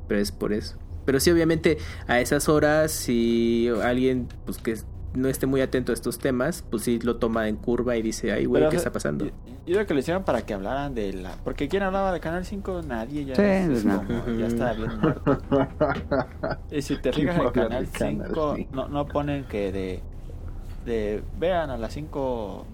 [0.07, 0.77] Pero es por eso.
[1.05, 1.77] Pero sí, obviamente,
[2.07, 4.75] a esas horas, si alguien pues que
[5.15, 8.31] no esté muy atento a estos temas, pues sí lo toma en curva y dice,
[8.31, 9.25] ay, güey, Pero, ¿qué está pasando?
[9.25, 9.31] Yo,
[9.65, 11.35] yo creo que lo hicieron para que hablaran de la.
[11.43, 12.81] Porque ¿quién hablaba de Canal 5?
[12.87, 13.35] Nadie ya.
[13.35, 13.97] Sí, es no.
[14.05, 15.39] como- ya está bien muerto.
[16.71, 18.71] Y si te fijas en Canal Canal 5, 5.
[18.75, 20.01] no, no ponen que de.
[20.85, 22.65] de vean a las 5.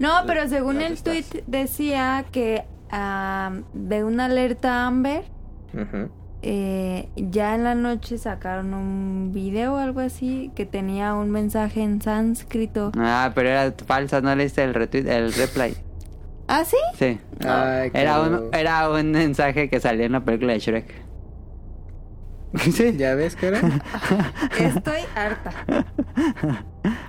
[0.00, 5.24] No, pero según el tweet decía que ah, de una alerta Amber,
[5.72, 6.08] Ujú.
[6.46, 11.82] Eh, ya en la noche sacaron un video o algo así que tenía un mensaje
[11.82, 12.92] en sánscrito.
[12.98, 15.74] Ah, pero era falsa, no leíste el retweet, el reply.
[16.46, 16.76] ¿Ah, sí?
[16.98, 17.18] Sí.
[17.48, 20.94] Ay, Era un, era un mensaje que salió en la película de Shrek.
[22.70, 22.94] Sí.
[22.96, 23.58] ¿Ya ves, cara?
[24.60, 25.50] Estoy harta.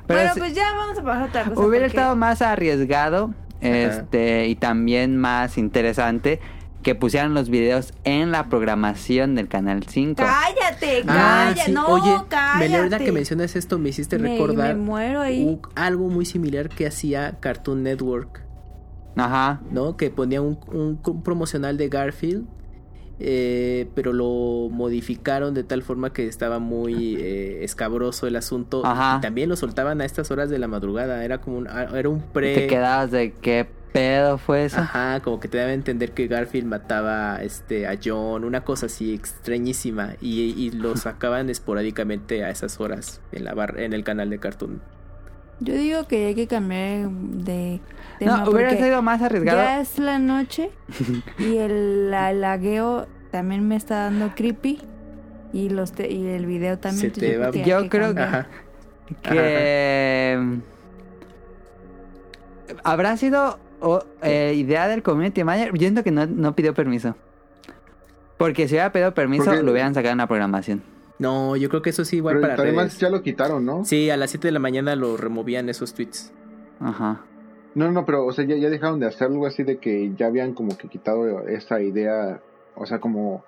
[0.07, 1.62] Pero bueno, pues ya vamos a pasar a otra cosa.
[1.62, 6.40] Hubiera porque- estado más arriesgado este y también más interesante
[6.86, 10.22] que pusieran los videos en la programación del canal 5.
[10.24, 11.62] Cállate, Ah, cállate.
[11.66, 11.72] sí.
[11.72, 12.70] No, Oye, cállate.
[12.70, 15.44] me ahorita que mencionas esto me hiciste recordar me muero ahí.
[15.44, 18.44] un- algo muy similar que hacía Cartoon Network,
[19.16, 19.62] Ajá.
[19.72, 19.98] ¿no?
[19.98, 22.45] Que ponía un, un- un promocional de Garfield,
[23.20, 28.86] eh, pero lo modificaron de tal forma que estaba muy eh, escabroso el asunto.
[28.86, 29.18] Ajá.
[29.18, 31.26] Y también lo soltaban a estas horas de la madrugada.
[31.26, 32.53] Era como un, ah, era un pre.
[32.53, 34.80] Te quedabas de qué pedo fue eso.
[34.80, 38.85] Ajá, como que te daba a entender que Garfield mataba este, a John, una cosa
[38.88, 40.13] así extrañísima.
[40.22, 44.38] Y, y lo sacaban esporádicamente a esas horas en, la bar- en el canal de
[44.39, 44.81] Cartoon.
[45.61, 47.80] Yo digo que hay que cambiar de
[48.19, 48.43] tema.
[48.43, 49.57] No, hubiera sido más arriesgado.
[49.57, 50.69] Ya es la noche
[51.39, 54.81] y el la- lagueo también me está dando creepy.
[55.53, 57.13] Y los te- y el video también.
[57.13, 58.27] Se te va- que Yo que creo cambiar.
[58.27, 58.47] Ajá.
[59.22, 60.59] que
[62.84, 65.73] habrá sido o, eh, idea del community manager.
[65.73, 67.15] Yo siento que no, no pidió permiso.
[68.38, 70.84] Porque si hubiera pedido permiso, lo hubieran sacado en la programación.
[71.18, 72.99] No, yo creo que eso sí igual Pero para además redes.
[72.99, 73.85] ya lo quitaron, ¿no?
[73.85, 76.34] Sí, a las 7 de la mañana lo removían esos tweets.
[76.81, 77.22] Ajá.
[77.73, 80.27] No, no, pero, o sea, ya, ya dejaron de hacer algo así de que ya
[80.27, 82.41] habían como que quitado esa idea,
[82.76, 83.45] o sea, como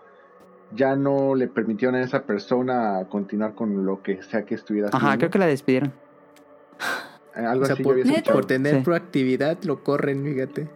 [0.74, 5.08] ya no le permitieron a esa persona continuar con lo que sea que estuviera haciendo.
[5.08, 5.94] Ajá, creo que la despidieron.
[7.38, 8.18] Algo O sea, así por, yo había ¿Neta?
[8.20, 8.38] escuchado.
[8.38, 8.82] por tener Sí.
[8.82, 10.68] proactividad lo corren, fíjate.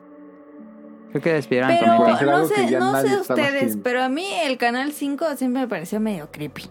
[1.11, 4.91] Creo que despidieron Pero hacer no sé, no sé ustedes, pero a mí el canal
[4.93, 6.65] 5 siempre me pareció medio creepy.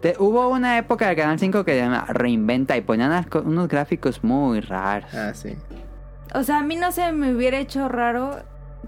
[0.00, 4.22] Te- hubo una época del Canal 5 que se llama Reinventa y ponían unos gráficos
[4.22, 5.12] muy raros.
[5.14, 5.56] Ah, sí.
[6.34, 8.36] O sea, a mí no se me hubiera hecho raro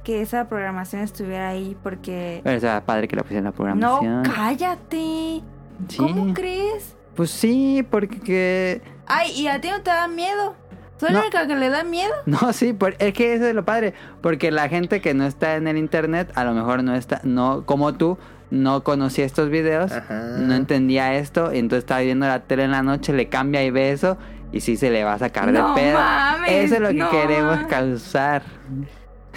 [0.04, 2.42] que esa programación estuviera ahí porque...
[2.44, 3.56] Pero o sea, padre que la pusieron en la No,
[3.98, 4.22] programación.
[4.34, 5.40] cállate.
[5.88, 5.96] Sí.
[5.96, 6.94] ¿Cómo crees?
[7.16, 8.80] Pues sí, porque...
[9.10, 10.54] Ay, ¿y a ti no te da miedo?
[10.98, 11.18] ¿Soy No.
[11.18, 12.12] la única que le da miedo?
[12.26, 13.94] No, sí, por- es que eso es lo padre.
[14.22, 17.64] Porque la gente que no está en el internet, a lo mejor no está, no,
[17.66, 18.18] como tú,
[18.50, 20.14] no conocía estos videos, Ajá.
[20.38, 23.70] no entendía esto, y entonces estaba viendo la tele en la noche, le cambia y
[23.70, 24.18] ve eso,
[24.52, 25.98] y sí se le va a sacar No de pedo.
[25.98, 27.10] mames, eso es lo que no.
[27.10, 28.42] queremos causar.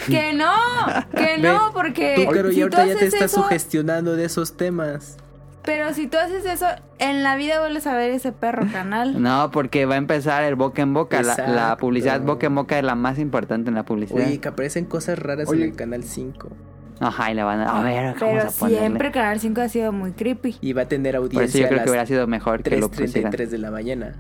[0.07, 0.51] Que no,
[1.15, 4.57] que no, porque Tú, pero si y ahorita ya te estás eso- sugestionando de esos
[4.57, 5.17] temas.
[5.63, 6.65] Pero si tú haces eso,
[6.99, 9.15] en la vida vuelves a ver ese perro canal.
[9.21, 11.21] No, porque va a empezar el boca en boca.
[11.21, 14.27] La, la publicidad boca en boca es la más importante en la publicidad.
[14.27, 15.63] Oye, que aparecen cosas raras Oye.
[15.63, 16.49] en el canal 5.
[16.99, 17.79] Ajá, y le van a...
[17.79, 18.79] A ver, vamos Pero a ponerle.
[18.79, 20.57] siempre Canal 5 ha sido muy creepy.
[20.61, 22.63] Y va a tener Por eso audiencia yo a creo las que hubiera sido mejor
[22.63, 23.31] que lo pusieran.
[23.33, 24.15] 3.33 de la mañana.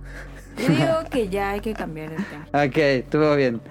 [0.57, 2.45] Yo digo que ya hay que cambiar el tema.
[2.65, 3.61] Ok, estuvo bien.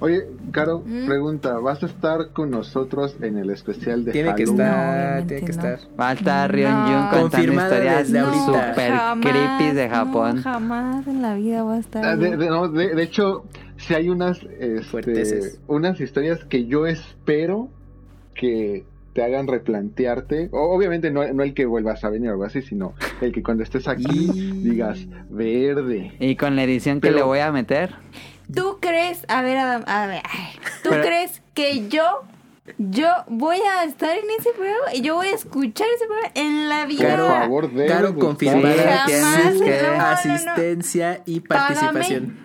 [0.00, 0.22] Oye,
[0.52, 1.06] Caro, ¿Mm?
[1.06, 5.46] pregunta, ¿vas a estar con nosotros en el especial de Tiene que estar, obviamente tiene
[5.52, 5.68] que no.
[5.68, 6.00] estar.
[6.00, 6.86] Va a estar Rion No.
[6.86, 10.36] Jun contando historias super creepy de Japón.
[10.36, 12.04] No, jamás en la vida voy a estar.
[12.04, 12.36] Ah, de, ahí.
[12.36, 13.44] de- no, de- de hecho,
[13.76, 17.68] si hay unas, este, unas historias que yo espero
[18.34, 20.48] que te hagan replantearte.
[20.52, 23.42] O- obviamente no, no el que vuelvas a venir o algo así, sino el que
[23.42, 24.98] cuando estés aquí Y- digas
[25.28, 26.12] verde.
[26.20, 27.94] Y con la edición que le voy a meter.
[28.54, 30.22] ¿Tú crees, a ver, Adam, a ver,
[30.82, 32.22] ¿tú Pero- crees que yo,
[32.78, 36.68] yo voy a estar en ese programa y yo voy a escuchar ese programa en
[36.68, 37.16] la vida?
[37.16, 40.04] Por favor, debes Claro, de confirmada tienes que- No, no, no.
[40.06, 42.38] asistencia y participación.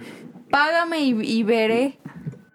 [0.49, 1.99] Págame y, y veré.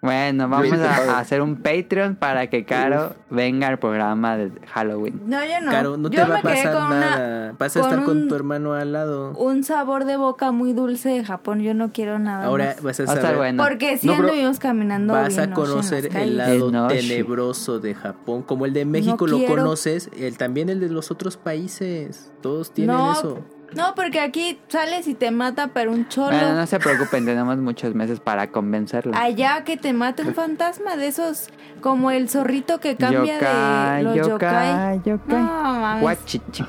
[0.09, 5.21] Bueno, vamos a, a hacer un Patreon para que Caro venga al programa de Halloween.
[5.27, 5.71] No, yo no.
[5.71, 7.55] Claro, no te va a pasar con una- nada.
[7.59, 9.33] Vas a con estar con un- tu hermano al lado.
[9.37, 11.61] un sabor de boca muy dulce de Japón.
[11.61, 12.83] Yo no quiero nada Ahora más.
[12.83, 13.37] vas a Va a estar saber.
[13.37, 13.63] bueno.
[13.63, 18.65] Porque si No, anduvimos caminando Vas bien a conocer el lado tenebroso de Japón, como
[18.65, 19.57] el de México No lo quiero.
[19.57, 23.39] conoces, el también el de los otros países, todos tienen no, eso.
[23.77, 26.29] No, porque aquí sales y te mata, pero un cholo.
[26.37, 29.13] Bueno, no se preocupen, tenemos muchos meses para convencerlo.
[29.17, 31.49] Allá que te mate un fantasma de esos,
[31.81, 34.97] como el zorrito que cambia Yokai, de los yokai.
[34.97, 35.43] yokai, yokai.
[35.43, 35.45] No,
[35.81, 36.03] mames.
[36.03, 36.65] Guachichi.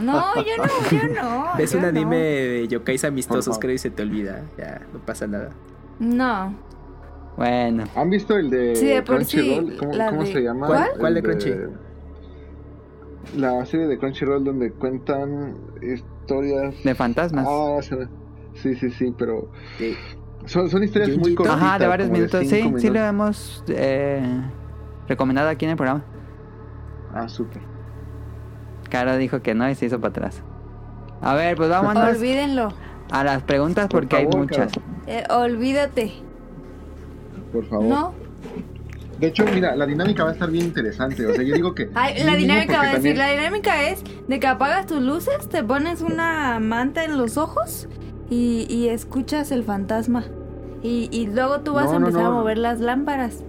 [0.00, 1.48] No, yo no, yo no.
[1.56, 1.88] Ves yo un no.
[1.88, 4.42] anime de yokais amistosos, creo, y se te olvida.
[4.58, 5.50] Ya, no pasa nada.
[5.98, 6.54] No.
[7.36, 9.76] Bueno, ¿Han visto el de Sí, de por sí, Crunchyroll?
[9.78, 10.66] ¿Cómo, la cómo de- se llama?
[10.66, 10.88] ¿Cuál?
[10.92, 11.54] El ¿Cuál de Crunchy?
[13.36, 16.74] La serie de Crunchyroll donde cuentan historias...
[16.82, 17.46] de fantasmas.
[17.48, 17.78] Ah,
[18.54, 19.94] sí, sí, sí, pero Sí.
[20.46, 21.60] son, son historias muy cortitas.
[21.62, 22.46] Ajá, de varios minutos.
[22.46, 24.22] Sí, sí lo hemos eh,
[25.08, 26.02] recomendado aquí en el programa.
[27.14, 27.62] Ah, súper.
[28.88, 30.42] Caro dijo que no y se hizo para atrás.
[31.20, 32.68] A ver, pues vámonos Olvídenlo.
[33.12, 34.72] a las preguntas Por porque hay muchas.
[35.06, 36.12] Eh, olvídate.
[37.52, 37.84] Por favor.
[37.86, 38.14] ¿No?
[39.20, 41.26] De hecho, mira, la dinámica va a estar bien interesante.
[41.26, 41.90] O sea, yo digo que.
[41.94, 45.48] Ay, la dinámica va a decir, también- la dinámica es de que apagas tus luces,
[45.48, 47.88] te pones una manta en los ojos
[48.30, 50.24] y, y escuchas el fantasma.
[50.82, 53.44] Y, y luego tú vas No, a no, empezar a mover las lámparas.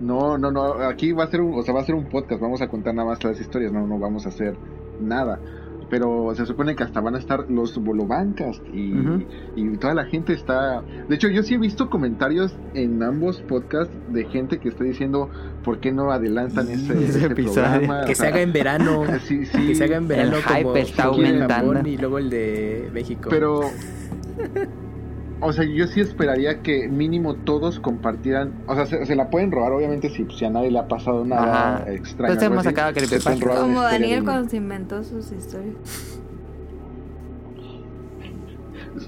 [0.00, 0.72] No, no, no.
[0.88, 2.40] Aquí va a ser un, o sea, va a ser un podcast.
[2.40, 3.70] Vamos a contar nada más las historias.
[3.72, 4.56] No, no vamos a hacer
[5.00, 5.38] nada.
[5.90, 8.94] Pero se supone que hasta van a estar los bolobancas y,
[9.56, 10.82] y toda la gente está.
[11.08, 15.28] De hecho, yo sí he visto comentarios en ambos podcasts de gente que está diciendo
[15.64, 17.62] por qué no adelantan ese, Ese ese episodio.
[17.70, 18.04] programa.
[18.04, 19.02] Que O se haga en verano.
[19.24, 19.66] Sí, sí.
[19.66, 21.88] Que se haga en verano El como hype está aumentando.
[21.88, 23.28] Y luego el de México.
[23.28, 23.60] Pero,
[25.40, 28.52] o sea, yo sí esperaría que mínimo todos compartieran.
[28.66, 31.24] O sea, se, se la pueden robar, obviamente, si, si a nadie le ha pasado
[31.24, 31.90] nada Ajá.
[31.92, 32.32] extraño.
[32.34, 36.20] Entonces algo hemos sacado Como Daniel cuando se inventó sus historias.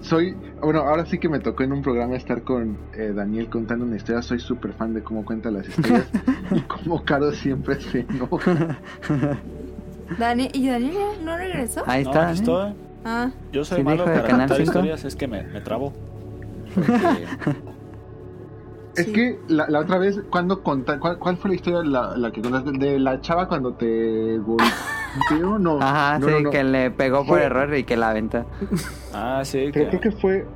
[0.00, 3.84] soy, bueno, ahora sí que me tocó en un programa estar con eh, Daniel contando
[3.84, 4.22] una historia.
[4.22, 6.06] Soy súper fan de cómo cuenta las historias
[6.50, 8.78] y cómo Caro siempre se enoja.
[10.18, 11.82] Dani, ¿Y Daniel no regresó?
[11.86, 12.32] Ahí está.
[12.32, 12.74] ¿eh?
[13.04, 14.62] Ah, Yo soy Sí, malo para Canal contar 5.
[14.62, 15.92] historias, es que me, me trabo.
[16.74, 17.26] Porque-
[18.94, 22.30] Es que la, la otra vez, cuando conta, ¿cuál, cuál fue la historia la, la
[22.30, 22.72] que contaste?
[22.72, 24.66] ¿De la chava cuando te golpeó?
[25.58, 25.78] No.
[25.82, 26.50] Ajá, no, sí, no, no.
[26.50, 28.46] que le pegó por Fue- error y que la aventó.
[29.12, 29.68] ah, sí.
[29.72, 30.46] Pero creo que fue,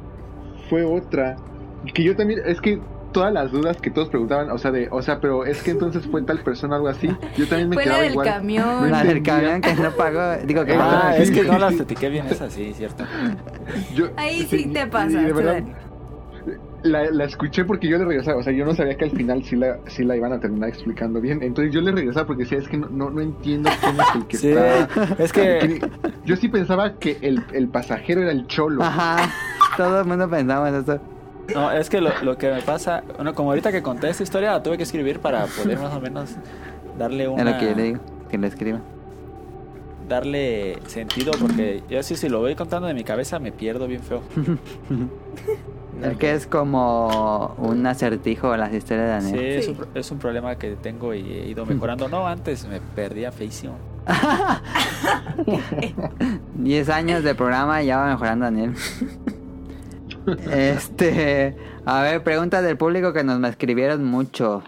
[0.71, 1.37] fue otra.
[1.95, 2.81] Que yo también, es que
[3.13, 6.07] todas las dudas que todos preguntaban, o sea, de, o sea, pero es que entonces
[6.11, 7.09] fue tal persona algo así.
[7.37, 8.27] Yo también me fue la quedaba del igual.
[8.29, 8.91] camión.
[8.91, 10.37] La del camión que no pagó.
[10.47, 11.61] Digo que Ah, sí, es que sí, no sí.
[11.61, 13.05] las platiqué bien esa, sí, cierto.
[13.95, 15.21] Yo- Ahí sí te pasa,
[16.83, 19.43] la, la escuché porque yo le regresaba, o sea, yo no sabía que al final
[19.45, 21.43] sí la, sí la iban a terminar explicando bien.
[21.43, 24.27] Entonces yo le regresaba porque decía, es que no, no, no entiendo quién es el
[24.27, 24.89] que Sí, está.
[25.23, 25.41] es que
[25.81, 25.91] que-
[26.25, 28.83] Yo sí pensaba que el, el pasajero era el cholo.
[28.83, 29.29] Ajá.
[29.77, 31.01] Todo el mundo pensaba en eso.
[31.55, 34.53] No, es que lo, lo que me pasa, bueno, como ahorita que conté esta historia,
[34.53, 36.37] la tuve que escribir para poder más o menos
[36.99, 37.99] darle Es una, lo que le digo.
[38.29, 38.81] Que lo escriba.
[40.09, 44.03] Darle sentido, porque yo sí, si lo voy contando de mi cabeza me pierdo bien
[44.03, 44.23] feo.
[46.03, 49.59] Es que es como un acertijo las historias de Sí, Daniel.
[49.59, 52.07] es un, pro- es un problema que tengo y he ido mejorando.
[52.07, 53.79] No, antes me perdía feísimo.
[56.57, 58.75] 10 años de programa y ya va mejorando Daniel.
[60.53, 64.63] Este, a ver, preguntas del público que nos escribieron mucho.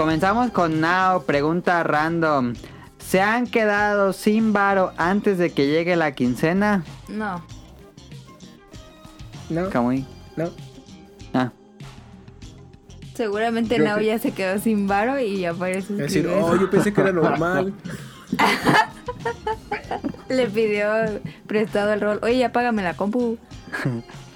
[0.00, 2.54] Comenzamos con Nao, pregunta random.
[2.96, 6.84] ¿Se han quedado sin varo antes de que llegue la quincena?
[7.06, 7.44] No.
[9.50, 10.06] No, Kamui.
[10.36, 10.48] no.
[11.34, 11.52] Ah,
[13.14, 16.70] Seguramente Yo Nao ya se quedó sin varo y ya aparece Es decir, oh, yo
[16.70, 17.74] pensé que era normal.
[20.30, 20.88] Le pidió
[21.46, 22.20] prestado el rol.
[22.22, 23.36] Oye, ya págame la compu.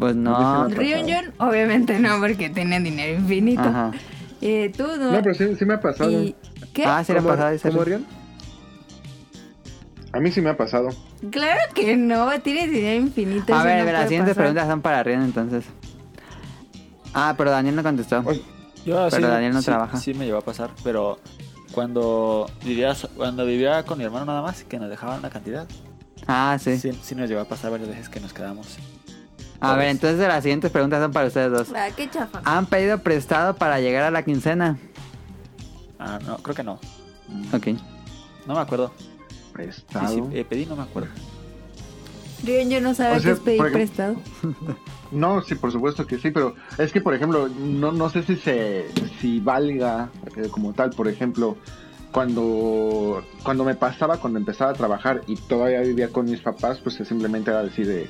[0.00, 0.68] pues no.
[0.70, 3.62] John, obviamente no, porque tiene dinero infinito.
[3.62, 3.92] Ajá.
[4.40, 5.12] Eh, tú no.
[5.12, 6.10] No, pero sí, sí me ha pasado.
[6.10, 6.34] ¿Y
[6.72, 6.84] qué?
[6.86, 7.68] Ah, sí le ¿Cómo, pasaba ese.
[7.70, 8.06] ¿Cómo, Rion?
[10.12, 10.88] A mí sí me ha pasado.
[11.30, 13.54] Claro que no, tienes dinero infinito.
[13.54, 14.42] A ver, no las siguientes pasar.
[14.52, 15.64] preguntas son para Rion entonces.
[17.14, 18.22] Ah, pero Daniel no contestó.
[18.24, 18.42] Oye,
[18.84, 19.96] Yo Pero Daniel no sí, trabaja.
[19.98, 21.18] Sí me llegó a pasar, pero
[21.72, 25.66] cuando vivía, cuando vivía con mi hermano nada más, que nos dejaban una cantidad,
[26.26, 26.78] Ah, sí.
[26.78, 28.78] sí, sí nos llegó a pasar varias veces que nos quedamos.
[29.60, 29.90] A ver, Todos.
[29.90, 31.68] entonces las siguientes preguntas son para ustedes dos.
[31.76, 32.40] Ah, qué chafa.
[32.44, 34.78] ¿Han pedido prestado para llegar a la quincena?
[35.98, 36.78] Ah, no, creo que no.
[37.52, 37.68] Ok.
[38.46, 38.90] No me acuerdo.
[39.52, 40.08] Prestado.
[40.30, 41.10] si eh, pedí, no me acuerdo.
[42.42, 44.16] Rion John no sabe O sea, qué es pedir ejemplo- prestado.
[45.10, 48.36] No, sí, por supuesto que sí, pero es que, por ejemplo, no, no sé si
[48.36, 48.86] se
[49.20, 51.56] si valga eh, como tal, por ejemplo,
[52.12, 56.94] cuando cuando me pasaba, cuando empezaba a trabajar y todavía vivía con mis papás, pues
[56.94, 58.08] simplemente era decir de,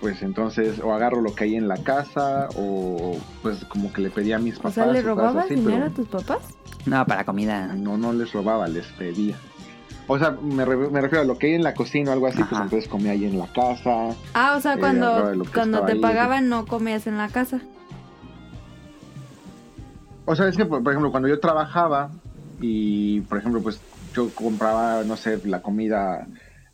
[0.00, 4.10] pues entonces o agarro lo que hay en la casa o pues como que le
[4.10, 4.74] pedía a mis O papás.
[4.74, 6.54] sea, ¿le robabas así, dinero pero a tus papás?
[6.84, 7.66] No, para comida.
[7.74, 9.36] No, no les robaba, les pedía.
[10.08, 12.26] O sea, me, re- me refiero a lo que hay en la cocina o algo
[12.28, 14.14] así, pues entonces comía ahí en la casa.
[14.34, 16.00] Ah, o sea, Eh, cuando, cuando te ahí.
[16.00, 17.60] pagaban no comías en la casa.
[20.24, 22.10] O sea, es que, por, por ejemplo, cuando yo trabajaba
[22.60, 23.80] y, por ejemplo, pues
[24.14, 26.26] yo compraba, no sé, la comida,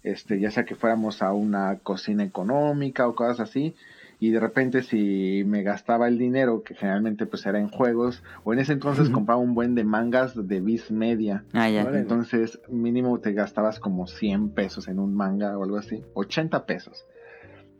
[0.02, 3.74] este, ya sea que fuéramos a una cocina económica o cosas así,
[4.18, 8.52] y de repente si me gastaba el dinero, que generalmente pues era en juegos, o
[8.52, 11.44] en ese entonces compraba un buen de mangas de bis media.
[11.52, 11.82] Ah, ya.
[11.94, 17.04] Entonces, mínimo te gastabas como 100 pesos en un manga o algo así, 80 pesos.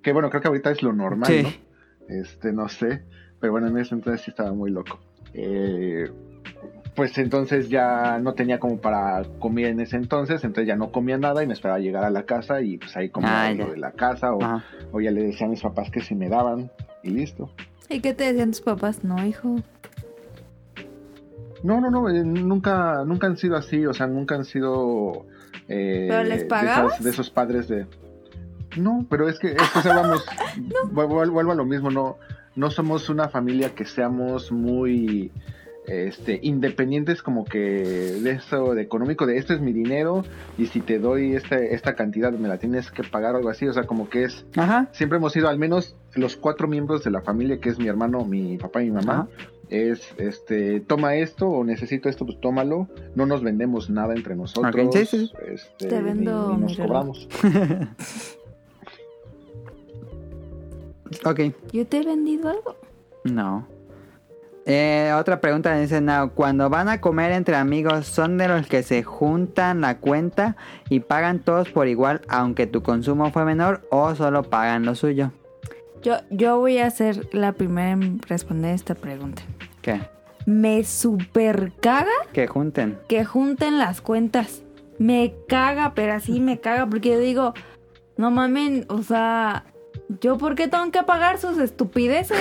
[0.02, 1.42] Que bueno, creo que ahorita es lo normal, Sí.
[1.44, 1.48] ¿no?
[2.08, 3.02] Este, no sé,
[3.38, 4.98] pero bueno, en ese entonces sí estaba muy loco.
[5.34, 6.10] Eh,
[6.94, 11.16] pues entonces ya no tenía como para comer en ese entonces, entonces ya no comía
[11.16, 13.72] nada y me esperaba llegar a la casa y pues ahí comía Ah, lo ya.
[13.72, 14.64] de la casa o, Ajá.
[14.92, 16.70] o ya le decía a mis papás que si me daban
[17.02, 17.50] y listo.
[17.88, 19.04] ¿Y qué te decían tus papás?
[19.04, 19.56] No, hijo.
[21.62, 25.26] No, no, no, eh, nunca, nunca han sido así, o sea, nunca han sido...
[25.68, 27.02] eh, ¿Pero les de esas- pagabas?
[27.04, 27.86] De, esos padres de...
[28.76, 30.24] No, pero es que, es que o sea, vamos,
[30.90, 32.16] vuelvo, vuelvo a lo mismo, no,
[32.56, 35.30] no somos una familia que seamos muy
[35.86, 40.24] este, independientes como que de eso, de económico, de esto es mi dinero
[40.56, 43.66] y si te doy esta, esta cantidad me la tienes que pagar o algo así,
[43.66, 44.88] o sea, como que es, Ajá.
[44.92, 48.24] siempre hemos sido al menos los cuatro miembros de la familia, que es mi hermano,
[48.24, 49.28] mi papá y mi mamá,
[49.70, 52.88] es, este, toma esto o necesito esto, pues tómalo.
[53.14, 54.74] No nos vendemos nada entre nosotros.
[54.74, 55.32] Ok, sí, sí.
[55.50, 56.88] este, Te vendo ni- ni mi nos reloj.
[56.88, 57.28] cobramos.
[61.24, 61.40] Ok.
[61.72, 62.76] ¿Yo te he vendido algo?
[63.24, 63.66] No.
[64.64, 68.82] Eh, otra pregunta dice Now, cuando van a comer entre amigos, ¿son de los que
[68.84, 70.56] se juntan la cuenta
[70.88, 75.32] y pagan todos por igual aunque tu consumo fue menor o solo pagan lo suyo?
[76.02, 79.42] Yo, yo voy a ser la primera en responder esta pregunta.
[79.82, 80.00] ¿Qué?
[80.46, 82.98] Me super caga Que junten.
[83.08, 84.62] que junten las cuentas.
[84.98, 87.54] Me caga, pero así me caga porque yo digo,
[88.16, 89.64] no mamen, o sea,
[90.20, 92.38] ¿yo por qué tengo que pagar sus estupideces?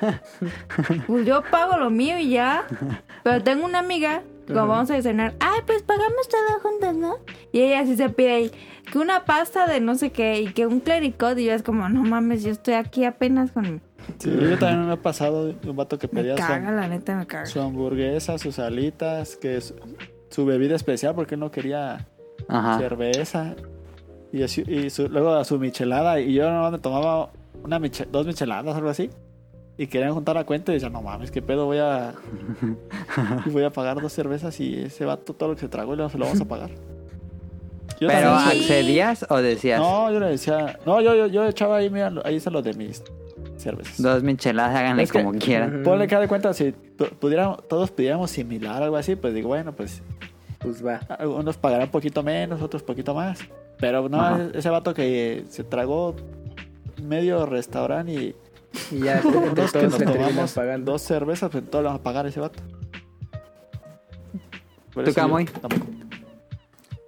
[1.06, 2.64] pues yo pago lo mío y ya.
[3.22, 7.16] Pero tengo una amiga, como vamos a cenar, ay, pues pagamos todo juntas, ¿no?
[7.52, 8.52] Y ella sí se pide ahí,
[8.90, 11.88] que una pasta de no sé qué y que un clericot y yo es como,
[11.88, 13.80] no mames, yo estoy aquí apenas con...
[14.18, 17.14] Sí, yo también me ha pasado un vato que Me pedía su, caga, la neta
[17.16, 17.46] me caga.
[17.46, 19.74] su hamburguesa, sus alitas, que es
[20.30, 22.08] su bebida especial porque él no quería
[22.48, 22.78] Ajá.
[22.78, 23.54] cerveza.
[24.32, 26.18] Y, así- y su- luego a su michelada.
[26.20, 27.30] Y yo no me tomaba
[27.62, 29.10] una miche- dos micheladas, algo así.
[29.78, 32.14] Y querían juntar la cuenta y decían, no mames, qué pedo, voy a
[33.46, 36.10] voy a pagar dos cervezas y ese vato todo lo que se tragó y luego
[36.10, 36.70] se lo vamos a pagar.
[38.00, 41.76] Yo ¿Pero también- accedías o decías No, yo le decía, no, yo, yo, yo echaba
[41.78, 43.02] ahí, mira, ahí está lo de mis
[43.56, 44.00] cervezas.
[44.02, 45.82] dos micheladas, háganle Es que- como quieran?
[45.84, 49.72] Ponle que de cuenta, si pu- pudiéramos, todos pidiéramos similar, algo así, pues digo, bueno,
[49.72, 50.02] pues
[50.58, 51.00] Pues va.
[51.26, 53.40] unos pagarán un poquito menos, otros poquito más.
[53.82, 54.48] Pero no, Ajá.
[54.54, 56.14] ese vato que se tragó
[57.02, 58.36] medio restaurante y
[58.92, 60.92] Y ya unos que todos nos tomamos pagando.
[60.92, 62.62] dos cervezas, pues todos le vamos a pagar a ese vato.
[64.94, 65.50] Por ¿Tú, tampoco.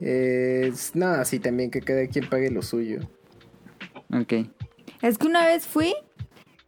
[0.01, 2.98] Eh, no, sí, también que cada quien pague lo suyo.
[4.12, 4.32] Ok.
[5.01, 5.94] Es que una vez fui,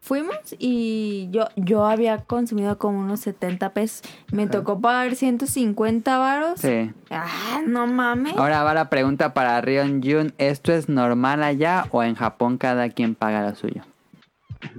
[0.07, 4.03] fuimos y yo, yo había consumido como unos 70 pesos.
[4.33, 6.61] Me tocó pagar 150 varos.
[6.61, 6.93] Sí.
[7.11, 8.37] Ah, no mames.
[8.37, 10.33] Ahora va la pregunta para Rion Jun.
[10.39, 13.83] ¿Esto es normal allá o en Japón cada quien paga lo suyo?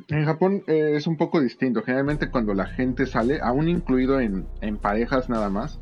[0.07, 1.83] En Japón eh, es un poco distinto.
[1.83, 5.79] Generalmente cuando la gente sale, aún incluido en, en parejas nada más,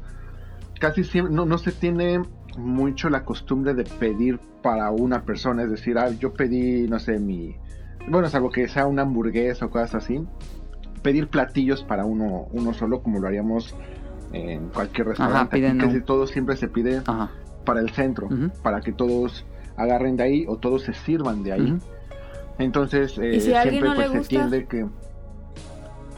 [0.80, 2.20] casi siempre no, no se tiene
[2.58, 5.64] mucho la costumbre de pedir para una persona.
[5.64, 7.56] Es decir, ah, yo pedí, no sé, mi...
[8.08, 10.24] Bueno, salvo que sea una hamburguesa o cosas así.
[11.02, 13.76] Pedir platillos para uno, uno solo como lo haríamos
[14.34, 15.56] en cualquier restaurante.
[15.58, 17.32] piden Aquí casi todo siempre se pide Ajá.
[17.64, 18.28] para el centro,
[18.64, 19.46] para que todos
[19.78, 21.78] agarren de ahí o todos se sirvan de ahí.
[22.58, 24.30] Entonces, eh, ¿Y si a alguien siempre no pues se gusta?
[24.30, 24.86] tiende que...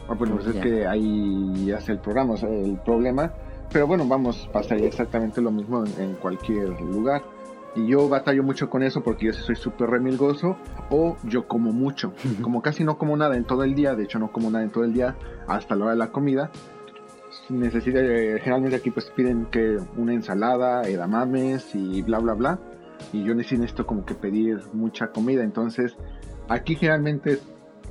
[0.10, 0.60] Ah, bueno, pues Ya.
[0.60, 3.34] es que ahí hace el programa, o sea, el problema.
[3.74, 7.24] Pero bueno, vamos, pasaría exactamente lo mismo en, en cualquier lugar.
[7.78, 10.58] Y yo batallo mucho con eso porque yo soy súper remilgoso
[10.90, 12.12] o yo como mucho.
[12.42, 14.72] Como casi no como nada en todo el día, de hecho no como nada en
[14.72, 15.16] todo el día
[15.48, 16.50] hasta la hora de la comida.
[17.50, 22.60] Necesita, eh, generalmente aquí pues piden que una ensalada, edamames y bla bla bla.
[23.14, 25.44] Y yo necesito como que pedir mucha comida.
[25.44, 25.96] Entonces
[26.50, 27.38] aquí generalmente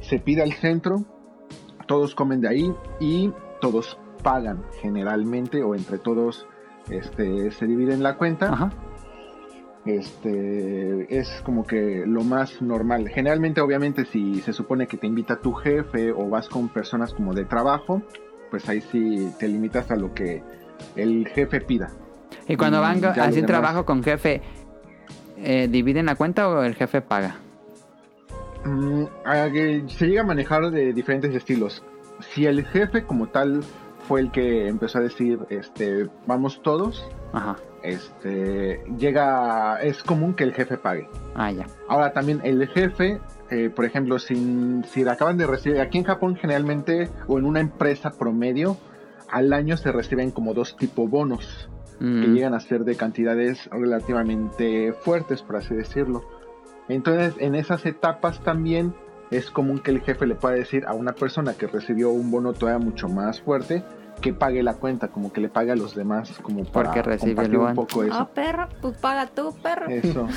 [0.01, 1.05] se pide al centro,
[1.87, 6.49] todos comen de ahí y todos pagan generalmente o entre todos
[6.91, 8.53] este, se dividen la cuenta.
[8.53, 8.73] Ajá.
[9.87, 13.09] Este es como que lo más normal.
[13.09, 17.35] Generalmente, obviamente, si se supone que te invita tu jefe o vas con personas como
[17.35, 18.03] de trabajo,
[18.51, 20.43] pues ahí sí te limitas a lo que
[20.97, 21.91] el jefe pida.
[22.49, 23.47] Y cuando van así demás.
[23.47, 24.43] trabajo con jefe,
[25.39, 27.37] eh, ¿dividen la cuenta o el jefe paga?
[28.65, 29.05] Mm,
[29.53, 31.85] que se llega a manejar de diferentes estilos.
[32.21, 33.63] Si el jefe como tal
[34.09, 37.57] fue el que empezó a decir, este, vamos todos, Ajá.
[37.87, 41.09] Este, llega, es común que el jefe pague.
[41.35, 41.67] Ah, ya.
[41.89, 46.37] Ahora también el jefe, eh, por ejemplo, si, si acaban de recibir, aquí en Japón
[46.37, 48.77] generalmente, o en una empresa promedio,
[49.31, 51.69] al año se reciben como dos tipo bonos,
[51.99, 52.35] que Mm.
[52.35, 56.23] llegan a ser de cantidades relativamente fuertes, por así decirlo.
[56.89, 58.95] Entonces, en esas etapas también
[59.31, 62.53] es común que el jefe le pueda decir a una persona que recibió un bono
[62.53, 63.83] todavía mucho más fuerte,
[64.21, 67.31] que pague la cuenta, como que le pague a los demás, como para Porque recibe
[67.31, 68.15] el compartir un poco eso.
[68.15, 69.89] Ah, perro, pues paga tú, perro.
[69.89, 70.27] Eso.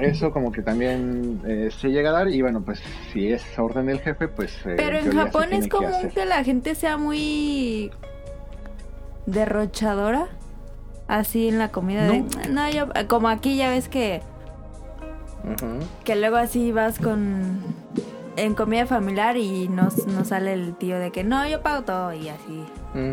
[0.00, 2.80] Eso como que también eh, se llega a dar y bueno, pues
[3.12, 4.54] si es orden del jefe, pues...
[4.64, 7.90] eh, Pero en Japón es común que la gente sea muy
[9.24, 10.28] derrochadora.
[11.08, 12.24] Así en la comida de...
[12.50, 12.88] No, yo...
[13.08, 14.22] Como aquí ya ves que...
[16.04, 17.60] Que luego así vas con...
[18.36, 22.12] En comida familiar y nos, nos sale el tío de que no, yo pago todo
[22.12, 22.64] y así.
[22.94, 23.12] Mm.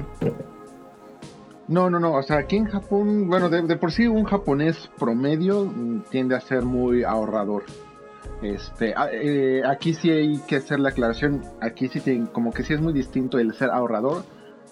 [1.69, 4.89] No, no, no, o sea, aquí en Japón, bueno, de, de por sí un japonés
[4.99, 7.63] promedio mm, tiende a ser muy ahorrador.
[8.41, 11.41] Este, a- eh, aquí sí hay que hacer la aclaración.
[11.61, 14.23] Aquí sí tienen- como que sí es muy distinto el ser ahorrador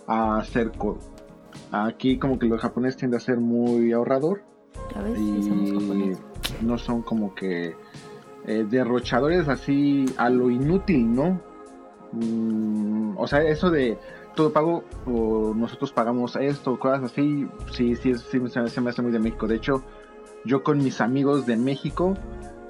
[0.07, 0.97] a ser codo.
[1.71, 4.41] Aquí como que los japoneses tienden a ser muy ahorrador
[4.95, 6.23] A ver somos y japoneses.
[6.61, 7.73] no son como que
[8.51, 11.39] eh, derrochadores así a lo inútil, ¿no?
[12.11, 13.97] Mm, o sea, eso de
[14.35, 19.11] todo pago o nosotros pagamos esto, cosas así, sí, sí, sí, se, me hace muy
[19.11, 19.47] de México.
[19.47, 19.83] De hecho,
[20.43, 22.17] yo con mis amigos de México,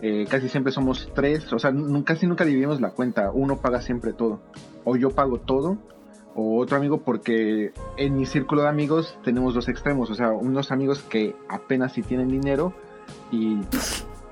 [0.04, 4.14] eh, casi siempre somos tres, o sea, casi nunca dividimos la cuenta, uno paga siempre
[4.14, 4.40] todo,
[4.84, 5.78] o yo pago todo,
[6.36, 10.72] o otro amigo, porque en mi círculo de amigos tenemos dos extremos, o sea, unos
[10.72, 12.74] amigos que apenas si tienen dinero
[13.32, 13.58] y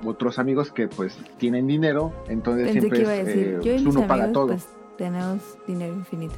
[0.04, 3.58] otros amigos que pues tienen dinero, entonces Pensé siempre que iba a es, decir, eh,
[3.62, 4.46] yo y mis uno paga amigos todo.
[4.48, 6.34] pues tenemos dinero infinito.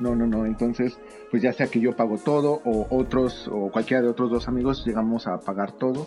[0.00, 0.44] No, no, no.
[0.44, 0.98] Entonces,
[1.30, 4.84] pues ya sea que yo pago todo o otros o cualquiera de otros dos amigos
[4.84, 6.06] llegamos a pagar todo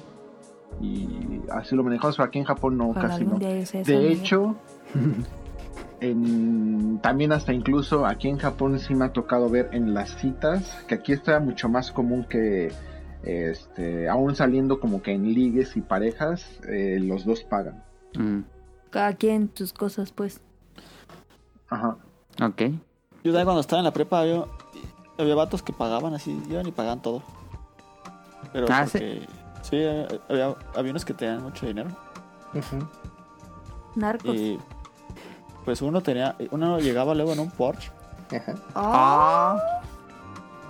[0.82, 2.18] y así lo manejamos.
[2.18, 3.38] Pero aquí en Japón no, casi no.
[3.40, 3.96] De amiga.
[4.12, 4.56] hecho,
[6.02, 10.84] en- también hasta incluso aquí en Japón sí me ha tocado ver en las citas
[10.88, 12.72] que aquí está mucho más común que
[13.24, 17.84] este aún saliendo como que en ligues y parejas eh, los dos pagan.
[18.18, 18.42] Mm,
[18.90, 20.42] Cada quien sus cosas, pues.
[21.70, 21.98] Ajá.
[22.42, 22.62] ok.
[23.24, 24.46] Yo también cuando estaba en la prepa había,
[25.18, 27.22] había vatos que pagaban así, iban y pagaban todo.
[28.54, 29.22] Pero Ah, porque,
[29.64, 29.76] sí,
[30.30, 31.90] había, había unos que tenían mucho dinero.
[32.54, 32.88] Ujú.
[33.96, 34.36] Narcos.
[34.36, 34.58] Y
[35.66, 37.92] pues uno tenía, uno llegaba luego en un Porsche
[38.32, 38.56] Ajá.
[38.76, 39.58] ¡Ah!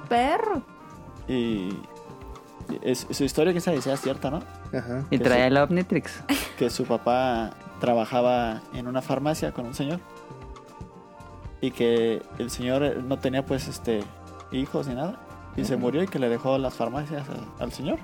[0.09, 0.61] Perro.
[1.27, 1.69] y
[2.83, 4.41] es, su historia que esa decía cierta, ¿no?
[4.77, 5.03] Ajá.
[5.09, 6.23] Y Que trae el Omnitrix.
[6.57, 9.99] que su papá trabajaba en una farmacia con un señor
[11.61, 14.03] y que el señor eh, no tenía pues este
[14.51, 15.19] hijos ni nada
[15.55, 17.97] y se murió y que le dejó las farmacias a- al señor.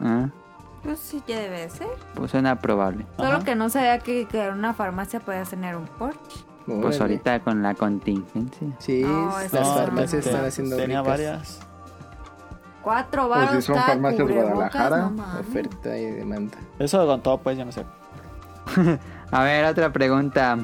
[0.00, 0.28] Ah,
[0.82, 1.88] Pues sí, ya debe de ser.
[2.14, 3.06] pues suena probable.
[3.16, 3.44] Solo Ajá.
[3.44, 6.44] que no sabía que, que en una farmacia podías tener un Porsche.
[6.66, 8.66] Pues ahorita con la contingencia.
[8.80, 11.06] Sí, las farmacias están haciendo tenía ricas.
[11.12, 11.60] varias.
[12.86, 15.40] Cuatro Pues si baros son farmacias Guadalajara, no.
[15.40, 16.56] Oferta y demanda.
[16.78, 17.84] Eso con todo pues ya no sé.
[19.32, 20.56] A ver, otra pregunta.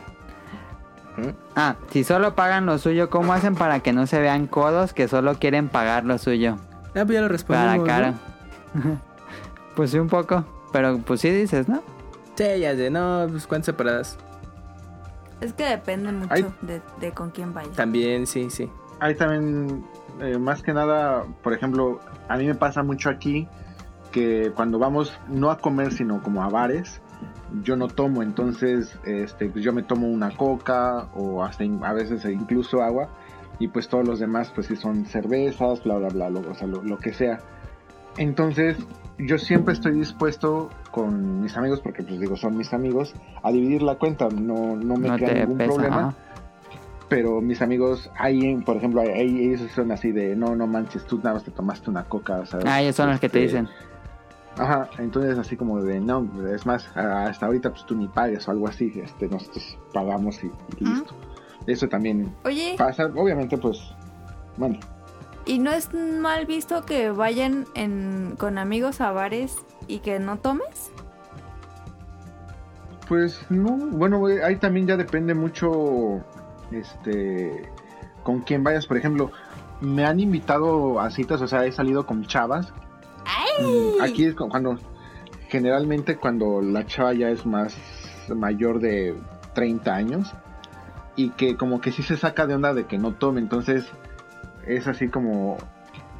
[1.18, 1.32] Ujú.
[1.56, 5.08] Ah, si solo pagan lo suyo, ¿cómo hacen para que no se vean codos que
[5.08, 6.58] solo quieren pagar lo suyo?
[6.94, 7.88] Ah, pues ya lo Para respondimos.
[7.88, 8.14] cara.
[8.74, 9.00] ¿no?
[9.74, 10.44] pues sí, un poco.
[10.72, 11.82] Pero pues sí dices, ¿no?
[12.36, 14.16] Sí, ya sé, no, pues cuántas separadas.
[15.40, 17.72] Es que depende mucho de, de con quién vayas.
[17.74, 18.70] También, sí, sí.
[19.00, 19.84] Hay también,
[20.20, 23.48] eh, más que nada, por ejemplo, a mí me pasa mucho aquí
[24.10, 27.00] que cuando vamos no a comer, sino como a bares,
[27.62, 32.24] yo no tomo, entonces este, pues yo me tomo una coca o hasta a veces
[32.24, 33.08] incluso agua
[33.58, 36.66] y pues todos los demás pues sí son cervezas, bla, bla, bla, lo, o sea,
[36.66, 37.40] lo, lo que sea.
[38.16, 38.76] Entonces
[39.18, 43.82] yo siempre estoy dispuesto con mis amigos, porque pues digo, son mis amigos, a dividir
[43.82, 45.72] la cuenta, no, no me No te ningún pesa.
[45.74, 46.14] problema ajá.
[47.12, 51.18] Pero mis amigos, ahí, por ejemplo, ahí ellos son así de, no, no manches, tú
[51.18, 53.58] nada más te tomaste una coca, o sea, Ah, ellos son los que te este,
[53.58, 53.74] dicen.
[54.56, 58.50] Ajá, entonces así como de, no, es más, hasta ahorita pues tú ni pagues o
[58.50, 61.14] algo así, este, nosotros pagamos y, y listo.
[61.66, 63.78] Eso también Oye, pasa, obviamente pues,
[64.56, 64.78] bueno,
[65.44, 69.56] ¿y no es mal visto que vayan en, con amigos a bares
[69.86, 70.92] y que no tomes?
[73.08, 76.24] pues no, bueno, ahí también ya depende mucho,
[76.74, 77.68] este,
[78.22, 79.30] con quién vayas, por ejemplo,
[79.80, 82.72] me han invitado a citas, o sea, he salido con chavas.
[83.60, 84.78] Mm, Aquí es cu- cuando,
[85.48, 87.76] generalmente cuando la chava ya es más
[88.34, 89.14] mayor de
[89.54, 90.32] 30 años
[91.16, 93.84] y que como que sí se saca de onda de que no tome, entonces
[94.66, 95.58] es así como,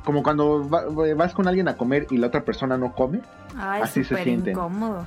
[0.05, 0.85] como cuando va-
[1.17, 3.21] vas con alguien a comer y la otra persona no come,
[3.57, 4.53] Ay, Así se súper sienten.
[4.55, 5.07] incómodo.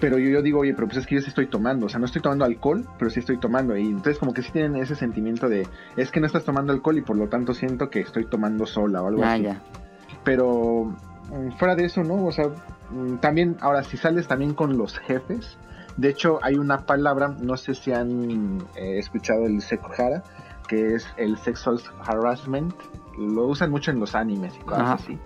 [0.00, 1.98] Pero yo, yo digo, oye, pero pues es que yo sí estoy tomando, o sea,
[2.00, 4.94] no estoy tomando alcohol, pero sí estoy tomando, y entonces como que sí tienen ese
[4.96, 8.24] sentimiento de, es que no estás tomando alcohol y por lo tanto siento que estoy
[8.26, 9.44] tomando sola o algo Ah, así.
[9.44, 9.60] ya.
[10.24, 10.84] Pero
[11.30, 12.24] mm, fuera de eso, ¿no?
[12.26, 12.46] O sea,
[12.90, 15.56] mm, también, ahora, si sales también con los jefes,
[15.96, 20.22] de hecho hay una palabra, no sé si han eh, escuchado el sekuhara,
[20.68, 22.74] que es el sexual harassment,
[23.18, 24.92] lo usan mucho en los animes y cosas Ajá.
[24.94, 25.18] así.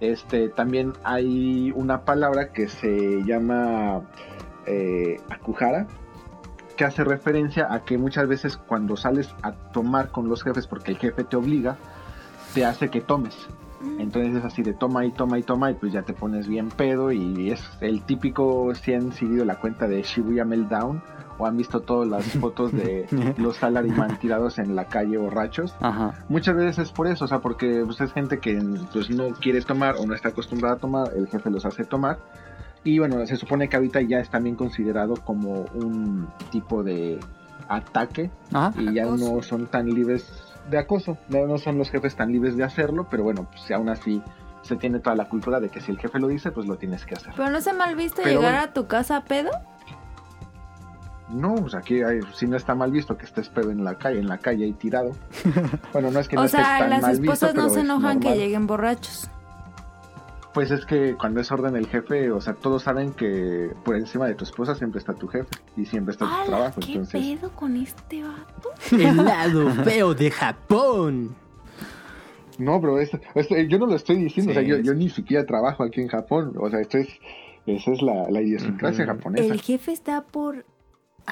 [0.00, 4.02] Este, también hay una palabra que se llama
[4.66, 5.86] eh, akuhara,
[6.76, 10.92] que hace referencia a que muchas veces cuando sales a tomar con los jefes, porque
[10.92, 11.76] el jefe te obliga,
[12.54, 13.36] te hace que tomes.
[13.98, 16.68] Entonces es así de toma y toma y toma y pues ya te pones bien
[16.68, 21.02] pedo y es el típico, si han seguido la cuenta de Shibuya Meltdown
[21.40, 23.06] o han visto todas las fotos de
[23.38, 25.74] los salaryman tirados en la calle borrachos.
[25.80, 26.14] Ajá.
[26.28, 28.62] Muchas veces es por eso, o sea, porque pues, es gente que
[28.92, 32.18] pues, no quiere tomar o no está acostumbrada a tomar, el jefe los hace tomar
[32.84, 37.18] Y bueno, se supone que ahorita ya es también considerado como un tipo de
[37.68, 38.72] ataque Ajá.
[38.80, 39.34] y ya Acoso.
[39.36, 40.30] no son tan libres
[40.70, 43.72] de acoso, no, no son los jefes tan libres de hacerlo, pero bueno, pues si
[43.72, 44.22] aún así
[44.62, 47.04] se tiene toda la cultura de que si el jefe lo dice, pues lo tienes
[47.06, 47.32] que hacer.
[47.36, 48.70] Pero no se mal visto Pero llegar bueno.
[48.70, 49.50] a tu casa a pedo.
[51.32, 54.18] No, pues aquí hay- si no está mal visto que estés pedo en la calle,
[54.18, 55.12] en la calle y tirado.
[55.92, 57.74] Bueno, no es que no o esté sea, tan las mal visto, esposas no pero
[57.74, 59.28] se es enojan que lleguen borrachos.
[60.52, 64.26] Pues es que cuando es orden el jefe, o sea, todos saben que por encima
[64.26, 67.50] de tu esposa siempre está tu jefe y siempre está tu trabajo, ¿Qué entonces pedo
[67.52, 68.70] con este vato?
[68.90, 71.36] El lado feo de Japón.
[72.58, 75.84] No, bro, es- es- yo no lo estoy diciendo, o sea, yo, ni siquiera trabajo
[75.84, 77.08] aquí en Japón, o sea, esto es,
[77.66, 79.54] esa es la, la idiosincrasia japonesa.
[79.54, 80.64] El jefe está por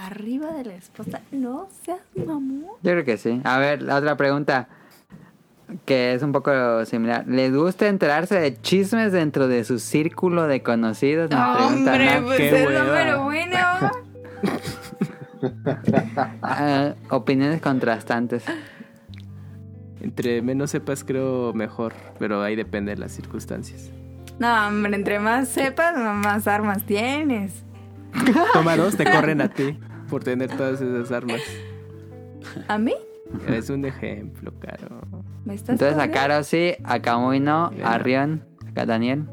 [0.06, 1.20] arriba de la esposa.
[1.30, 2.64] No seas mamón.
[2.82, 3.40] Yo creo que sí.
[3.44, 4.68] A ver, la otra pregunta.
[5.84, 7.26] Que es un poco similar.
[7.26, 11.30] ¿Les gusta enterarse de chismes dentro de su círculo de conocidos?
[11.30, 13.58] Nos pregunta Hombre, pues qué es número bueno.
[16.42, 18.42] Ah, opiniones contrastantes.
[20.00, 21.92] Entre menos sepas, creo mejor.
[22.18, 23.90] Pero ahí depende de las circunstancias.
[24.40, 27.62] No, hombre, entre más sepas, más armas tienes.
[28.52, 29.78] Toma dos, te corren a ti
[30.08, 31.40] por tener todas esas armas.
[32.68, 32.94] ¿A mí?
[33.46, 35.00] Es un ejemplo, caro.
[35.44, 36.10] ¿Me estás Entonces a?
[36.10, 37.86] Caro sí, a Kamui no, Bien.
[37.86, 38.44] a Rion,
[38.74, 39.24] a Daniel.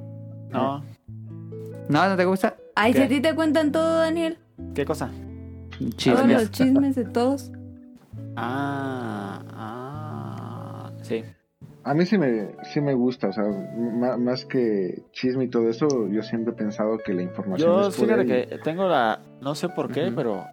[0.52, 0.84] No.
[1.90, 2.10] ¿No?
[2.10, 2.58] ¿No te gusta?
[2.76, 3.06] Ay, si ¿Qué?
[3.06, 4.38] a ti te cuentan todo, Daniel.
[4.74, 5.10] ¿Qué cosa?
[5.80, 6.28] Todos Chismes.
[6.42, 7.52] los chismes de todos.
[8.36, 11.24] Ah, ah, sí.
[11.88, 13.44] A mí sí me, sí me gusta, o sea,
[13.78, 17.88] ma- más que chisme y todo eso, yo siempre he pensado que la información Yo,
[17.88, 20.44] es poder fíjate y- que tengo la, no sé por qué, pero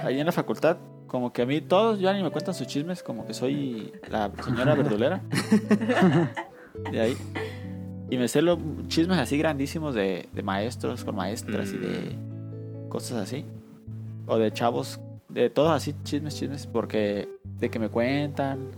[0.00, 3.04] ahí en la facultad, como que a mí todos ya ni me cuentan sus chismes,
[3.04, 5.20] como que soy la señora verdulera.
[6.90, 7.16] de ahí.
[8.10, 8.58] Y me sé los
[8.88, 12.16] chismes así grandísimos de, de maestros con maestras y de
[12.88, 13.44] cosas así.
[14.26, 17.28] O de chavos, de todos así, chismes, chismes, porque
[17.60, 18.70] de que me cuentan.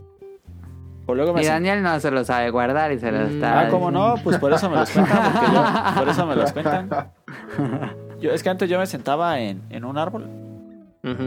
[1.06, 3.30] O luego me Y Daniel no se lo sabe guardar y se lo Mm.
[3.34, 3.60] está...
[3.60, 4.14] Ah, ¿cómo no?
[4.22, 5.64] Pues por eso me los cuentan, porque yo,
[5.98, 6.88] por eso me los cuentan.
[8.20, 10.28] Yo, es que antes yo me sentaba en, en un árbol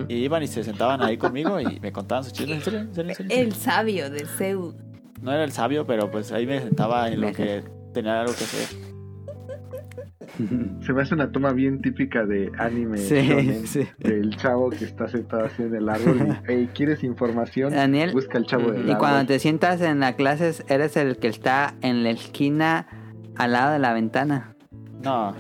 [0.07, 2.60] y iban y se sentaban ahí conmigo y me contaban sus chismes.
[2.60, 2.80] ¿En serio?
[2.80, 3.10] ¿En serio?
[3.11, 3.38] ¿En serio?
[3.43, 4.76] El sabio de Zeus.
[5.22, 8.45] No era el sabio, pero pues ahí me sentaba en lo que tenía algo que
[8.45, 8.77] hacer.
[10.86, 13.88] Se me hace una toma bien típica de anime Sí, shonen, sí.
[13.99, 17.72] del chavo que está sentado así en el árbol y, "Hey, ¿quieres información?
[17.73, 18.98] Daniel, Busca al chavo del Y árbol.
[18.98, 22.88] cuando te sientas en la clase, eres el que está en la esquina
[23.36, 24.56] al lado de la ventana.
[25.03, 25.36] No,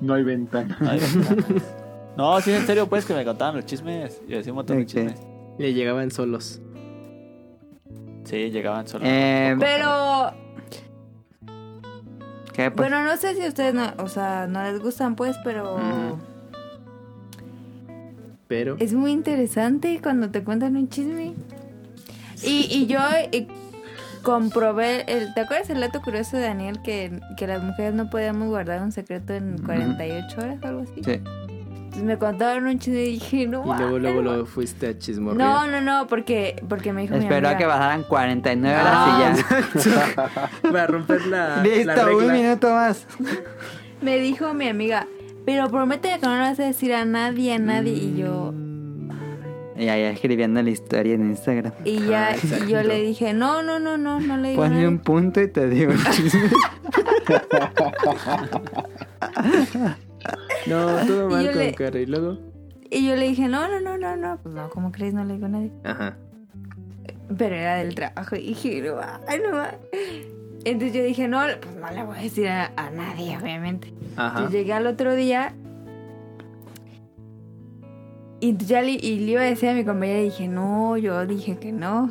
[0.00, 0.76] No hay ventana.
[0.80, 1.66] no, hay ventanas.
[2.16, 4.20] no, sí, en serio, pues que me contaban los chismes.
[4.28, 5.20] Yo decía un montón de chismes.
[5.58, 6.60] Le llegaban solos.
[8.24, 9.04] Sí, llegaban solo.
[9.06, 10.32] Eh, Pero,
[12.54, 12.70] ¿Qué?
[12.70, 15.78] Pues, bueno, no sé si a ustedes no, o sea, no les gustan, pues, pero.
[18.46, 18.76] Pero.
[18.78, 21.34] es muy interesante cuando te cuentan un chisme.
[22.42, 23.00] Y, y yo
[23.32, 23.48] eh,
[24.22, 28.48] comprobé, el, ¿te acuerdas el dato curioso de Daniel que, que las mujeres no podíamos
[28.48, 31.02] guardar un secreto en 48 horas o algo así?
[31.02, 31.22] sí.
[31.94, 34.36] Pues me contaron un chisme y dije, no, Y luego, luego no.
[34.38, 35.48] lo fuiste a chismorrear.
[35.48, 37.58] No, no, no, porque, porque me dijo mi Esperó a amiga.
[37.58, 39.34] que bajaran 49 horas Ah.
[39.34, 40.40] y ya.
[40.72, 42.32] Para romper la, la Listo, un regla.
[42.32, 43.06] minuto más.
[44.02, 45.06] Me dijo mi amiga,
[45.46, 47.92] pero promete que no le vas a decir a nadie, a nadie.
[47.92, 48.52] Y yo,
[49.78, 51.72] Y ahí escribiendo la historia en Instagram.
[51.84, 54.66] y ya, Ah, y yo le dije, no, no, no, no, no le digo a
[54.66, 54.88] Ponme nadie".
[54.88, 56.50] un punto y te digo el chisme.
[60.66, 61.98] No, todo mal con le- Caro.
[61.98, 62.38] Y luego.
[62.90, 64.38] Y yo le dije, no, no, no, no, no.
[64.42, 65.12] Pues no, ¿cómo crees?
[65.14, 65.70] No le digo a nadie.
[65.84, 66.16] Ajá.
[67.36, 68.36] Pero era del trabajo.
[68.36, 68.96] Y dije, no,
[69.28, 69.56] ay, no.
[69.56, 69.74] va".
[70.64, 73.92] Entonces yo dije, no, pues no le voy a decir a, a nadie, obviamente.
[74.16, 74.28] Ajá.
[74.38, 75.54] Entonces llegué al otro día.
[78.40, 81.26] Y ya le, y le iba a decir a mi compañera y dije, no, yo
[81.26, 82.10] dije que no.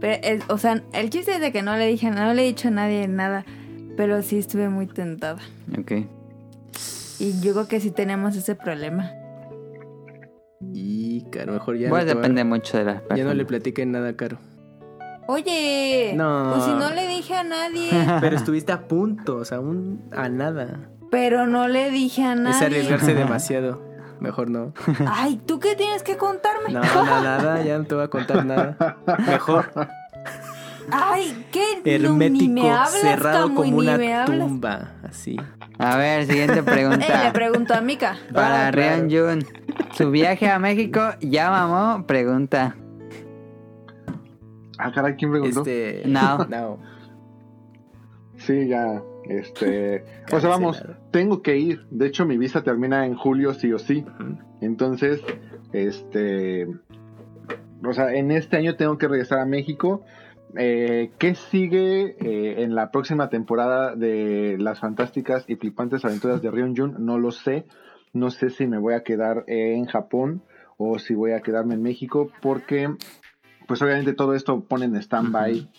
[0.00, 2.46] Pero, es- o sea, el chiste es de que no le dije, no le he
[2.46, 3.44] dicho a nadie nada.
[3.96, 5.40] Pero sí estuve muy tentada.
[5.78, 5.92] Ok.
[7.22, 9.12] Y yo creo que sí tenemos ese problema.
[10.74, 11.88] Y Caro, mejor ya.
[11.88, 13.18] Pues no depende mucho de las personas.
[13.18, 14.38] Ya no le platiquen nada a Caro.
[15.28, 16.50] Oye, No.
[16.52, 17.90] pues si no le dije a nadie.
[18.20, 20.90] Pero estuviste a punto, o sea, un, a nada.
[21.10, 22.66] Pero no le dije a Es nadie.
[22.66, 23.80] arriesgarse demasiado.
[24.20, 24.72] Mejor no.
[25.08, 26.72] Ay, ¿tú qué tienes que contarme?
[26.72, 28.98] No, no, nada, ya no te voy a contar nada.
[29.26, 29.70] Mejor.
[30.90, 31.64] Ay, ¿qué?
[31.84, 34.92] Hermético, me hablas, cerrado Camuy, como una tumba.
[35.02, 35.36] Así.
[35.78, 37.32] A ver, siguiente Eh, le pregunta.
[37.32, 38.16] pregunto a Mika.
[38.32, 39.06] Para Ah, claro.
[39.06, 39.46] Rion Jun.
[39.92, 42.06] ¿Su viaje a México ya mamó?
[42.06, 42.76] Pregunta.
[44.78, 45.60] Ah, caray, ¿quién preguntó?
[45.60, 46.02] Este.
[46.06, 46.38] No.
[46.48, 46.78] No.
[48.36, 50.82] Sí, ya, Este, o sea, vamos,
[51.12, 51.86] tengo que ir.
[51.90, 54.04] De hecho, mi visa termina en julio sí o sí.
[54.60, 55.20] Entonces,
[55.72, 56.66] este,
[57.84, 60.02] o sea, en este año tengo que regresar a México.
[60.56, 66.50] Eh, ¿Qué sigue eh, en la próxima temporada de las fantásticas y flipantes aventuras de
[66.50, 66.96] Rion Jun?
[66.98, 67.64] No lo sé.
[68.12, 70.42] No sé si me voy a quedar en Japón
[70.76, 72.90] o si voy a quedarme en México porque,
[73.66, 75.70] pues obviamente todo esto pone en stand-by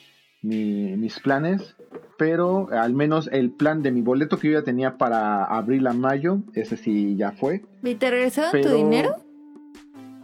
[0.42, 1.76] mi- mis planes.
[2.18, 5.94] Pero al menos el plan de mi boleto que yo ya tenía para abril a
[5.94, 7.64] mayo, ese sí ya fue.
[7.84, 9.16] ¿Y te regresaron Pero- tu dinero?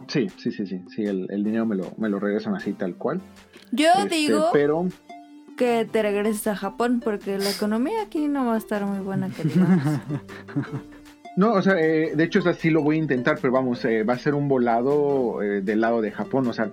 [0.08, 2.96] Sí, sí, sí, sí, sí, el, el dinero me lo, me lo regresan así tal
[2.96, 3.20] cual.
[3.72, 4.86] Yo Este, digo Pero,
[5.56, 9.28] que te regreses a Japón porque la economía aquí no va a estar muy buena,
[9.36, 10.00] que digamos.
[11.36, 13.84] no, o sea, eh, de hecho, o sea, sí lo voy a intentar, pero vamos,
[13.84, 16.70] eh, va a ser un volado eh, del lado de Japón, o sea,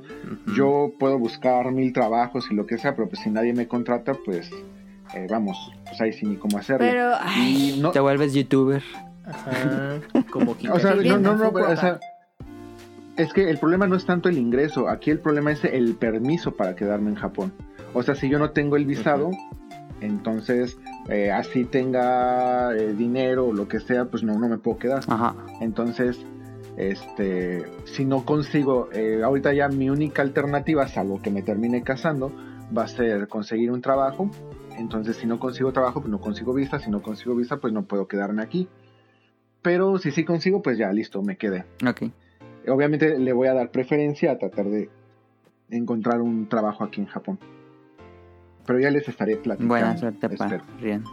[0.56, 4.14] yo puedo buscar mil trabajos y lo que sea, pero pues si nadie me contrata,
[4.26, 4.49] pues
[5.14, 6.88] eh, vamos, pues ahí sí ni cómo hacerlo.
[6.90, 8.84] Pero, ay, Y no, Te vuelves youtuber.
[9.26, 9.99] Ajá,
[10.32, 11.99] como o sea, no, no, no, pero, o sea,
[13.18, 16.56] es que el problema no es tanto el ingreso, aquí el problema es el permiso
[16.56, 17.52] para quedarme en Japón.
[17.94, 19.31] O sea, si yo no tengo el visado,
[20.02, 20.77] entonces
[21.10, 25.03] eh, así tenga eh, dinero o lo que sea, pues no, no me puedo quedar.
[25.07, 25.35] Ajá.
[25.61, 26.19] Entonces,
[26.77, 32.31] este, si no consigo, eh, ahorita ya mi única alternativa, salvo que me termine casando,
[32.76, 34.30] va a ser conseguir un trabajo.
[34.77, 36.77] Entonces, si no consigo trabajo, pues no consigo visa.
[36.77, 38.68] Si no consigo visa, pues no puedo quedarme aquí.
[39.64, 41.65] Pero si sí consigo, pues ya listo, me quedé.
[41.84, 42.11] Ok.
[42.69, 44.89] Obviamente le voy a dar preferencia a tratar de
[45.69, 47.39] encontrar un trabajo aquí en Japón.
[48.65, 49.73] Pero ya les estaré platicando.
[49.73, 50.61] Buena suerte, pa.
[50.81, 51.03] Rien.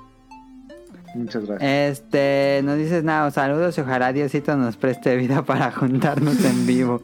[1.14, 1.62] Muchas gracias.
[1.62, 7.00] Este, nos dices nada, saludos y ojalá Diosito nos preste vida para juntarnos en vivo.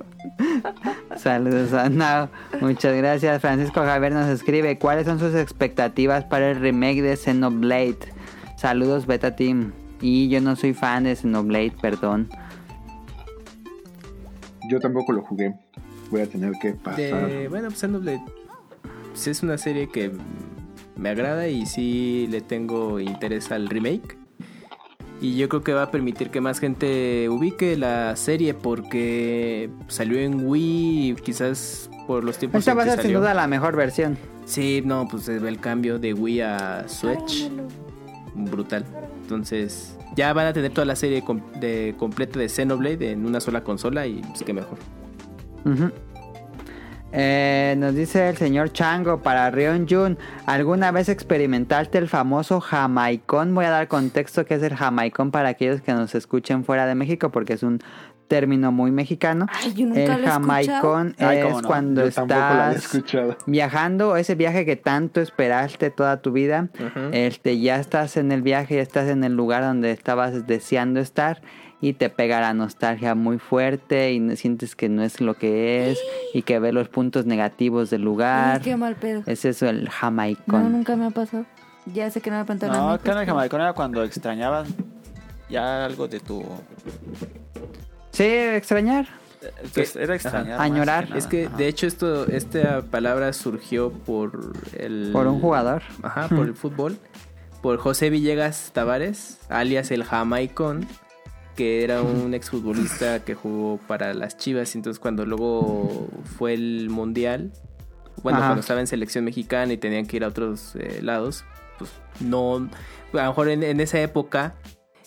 [1.17, 2.29] saludos a Nao.
[2.61, 3.41] Muchas gracias.
[3.41, 7.99] Francisco Javier nos escribe, ¿cuáles son sus expectativas para el remake de Xenoblade?
[8.57, 9.73] Saludos Beta Team.
[10.01, 12.29] Y yo no soy fan de Xenoblade, perdón.
[14.71, 15.55] Yo tampoco lo jugué.
[16.11, 17.29] Voy a tener que pasar.
[17.29, 18.23] De- bueno, pues Xenoblade
[19.11, 20.13] pues, es una serie que
[20.97, 24.17] me agrada y sí le tengo interés al remake.
[25.21, 30.19] Y yo creo que va a permitir que más gente ubique la serie porque salió
[30.19, 33.47] en Wii y quizás por los tiempos Esta va a que ser sin duda la
[33.47, 34.17] mejor versión.
[34.47, 37.51] Sí, no, pues se ve el cambio de Wii a Switch.
[38.35, 38.87] Brutal.
[39.23, 41.23] Entonces, ya van a tener toda la serie
[41.61, 44.79] de, completa de Xenoblade en una sola consola y pues qué mejor.
[47.13, 50.19] Eh, nos dice el señor Chango para Rion Jun.
[50.47, 53.55] ¿Alguna vez experimentaste el famoso jamaicón?
[53.55, 56.95] Voy a dar contexto que es el jamaicón para aquellos que nos escuchen fuera de
[56.95, 57.81] México porque es un
[58.31, 59.47] término muy mexicano.
[59.53, 60.33] Ay, yo nunca el lo he escuchado.
[60.41, 61.63] jamaicón Ay, es no.
[61.69, 66.69] cuando Yo estás viajando, ese viaje que tanto esperaste toda tu vida,
[67.13, 71.43] este ya estás en el viaje, ya estás en el lugar donde estabas deseando estar
[71.83, 75.91] y te pega la nostalgia muy fuerte y no- sientes que no es lo que
[75.91, 75.99] es
[76.33, 78.61] y que ves los puntos negativos del lugar.
[78.61, 79.23] qué mal pedo.
[79.27, 80.71] Es eso el No, jamaicón.
[80.71, 81.47] nunca me ha pasado.
[81.93, 84.69] Ya sé que no me apuntaron No, acá en el jamaicón era cuando extrañabas
[85.49, 86.45] ya algo de tu...
[88.13, 89.09] Sí, extrañar.
[89.75, 90.61] Pues, era extrañar.
[90.61, 91.09] Añorar.
[91.17, 91.57] Es que Ajá.
[91.57, 95.83] de hecho esto esta palabra surgió por el Por un jugador.
[96.03, 96.99] Ajá, por el fútbol.
[97.63, 100.87] Por José Villegas Tavares, alias el Jamaicón,
[101.57, 104.75] que era un exfutbolista que jugó para las Chivas.
[104.75, 106.09] Entonces, cuando luego
[106.39, 107.53] fue el Mundial,
[108.23, 108.49] bueno, Ajá.
[108.49, 111.45] cuando estaba en selección mexicana y tenían que ir a otros eh, lados,
[111.79, 112.57] pues no.
[113.13, 114.55] A lo mejor en, en esa época,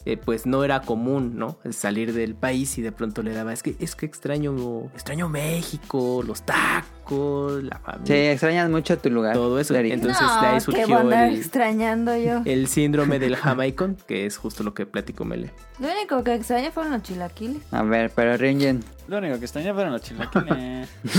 [0.06, 1.58] eh, pues no era común, ¿no?
[1.64, 4.54] El salir del país y de pronto le daba, es que, es que extraño,
[4.94, 8.32] extraño México, los tacos, la Sí, familia.
[8.34, 9.34] extrañas mucho tu lugar.
[9.34, 9.74] Todo eso.
[9.76, 12.42] Entonces, no, de ahí qué surgió andar el- extrañando yo.
[12.46, 15.52] el síndrome del jamaicón, que es justo lo que platico Mele.
[15.80, 17.62] Lo único que extraño fueron los chilaquiles.
[17.72, 18.84] A ver, pero Ringen.
[19.08, 20.88] Lo único que extrañaba fueron los chilaquiles.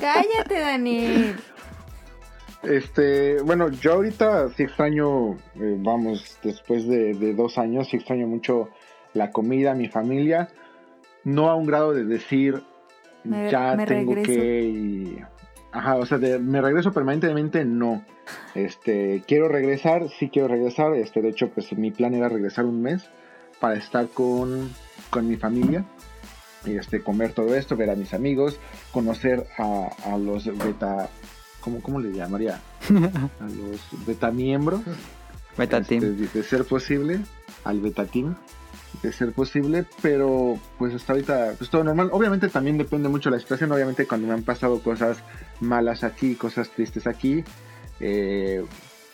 [0.00, 1.34] Cállate, Dani.
[2.62, 8.26] Este, bueno, yo ahorita sí extraño, eh, vamos, después de, de dos años, sí extraño
[8.26, 8.68] mucho
[9.14, 10.48] la comida, mi familia.
[11.24, 12.62] No a un grado de decir,
[13.24, 14.40] Me- ya me tengo regreso.
[14.40, 14.60] que.
[14.64, 15.18] y-
[15.70, 18.04] Ajá, o sea, de- me regreso permanentemente, no.
[18.54, 20.94] Este, quiero regresar, sí quiero regresar.
[20.94, 23.08] Este, de hecho, pues mi plan era regresar un mes
[23.60, 24.70] para estar con,
[25.10, 25.84] con mi familia.
[26.64, 28.58] Y este, comer todo esto, ver a mis amigos,
[28.92, 31.08] conocer a, a los beta.
[31.60, 32.60] ¿Cómo, ¿Cómo le llamaría?
[33.40, 34.80] A los beta miembros.
[35.56, 36.16] Beta este, Team.
[36.16, 37.20] de, de ser posible,
[37.64, 38.36] al beta team.
[39.02, 42.08] De ser posible, pero pues hasta ahorita, pues todo normal.
[42.12, 43.70] Obviamente también depende mucho de la situación.
[43.72, 45.18] Obviamente, cuando me han pasado cosas
[45.60, 47.44] malas aquí, cosas tristes aquí,
[48.00, 48.64] eh,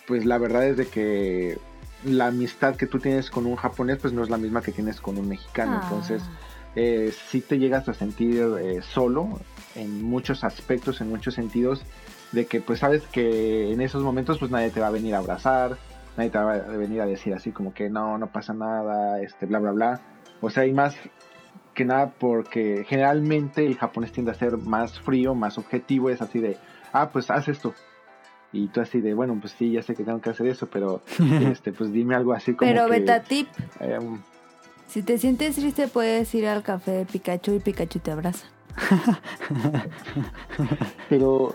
[0.07, 1.59] pues la verdad es de que
[2.05, 5.01] la amistad que tú tienes con un japonés pues no es la misma que tienes
[5.01, 5.81] con un mexicano.
[5.81, 5.81] Ah.
[5.85, 6.23] Entonces,
[6.77, 9.41] eh, sí te llegas a sentir eh, solo
[9.75, 11.83] en muchos aspectos, en muchos sentidos,
[12.35, 15.19] de que pues sabes que en esos momentos pues nadie te va a venir a
[15.19, 15.77] abrazar,
[16.17, 19.47] nadie te va a venir a decir así como que no, no pasa nada, este,
[19.47, 20.01] bla, bla, bla.
[20.41, 20.97] O sea, hay más
[21.75, 26.39] que nada porque generalmente el japonés tiende a ser más frío, más objetivo, es así
[26.39, 26.57] de,
[26.93, 27.75] ah, pues haz esto.
[28.53, 31.03] Y tú así de, bueno, pues sí, ya sé que tengo que hacer eso, pero
[31.51, 33.49] este, pues dime algo así como Pero que, beta tip,
[33.81, 34.21] eh, um,
[34.87, 38.47] si te sientes triste puedes ir al café de Pikachu y Pikachu te abraza.
[41.09, 41.55] pero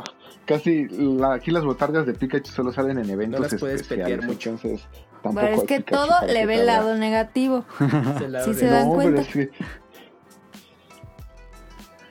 [0.50, 4.50] casi la- aquí las botargas de Pikachu solo salen en eventos las puedes especiales, mucho.
[4.50, 4.88] entonces
[5.22, 7.66] tampoco Pero es que Pikachu todo le ve el lado negativo.
[8.18, 8.60] Se la Sí abre.
[8.60, 9.22] se dan No, cuenta.
[9.32, 9.66] pero es que-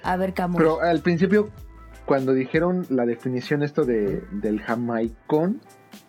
[0.02, 0.58] A ver, Camus.
[0.58, 1.48] Pero al principio,
[2.06, 5.60] cuando dijeron la definición esto de, del jamaicón,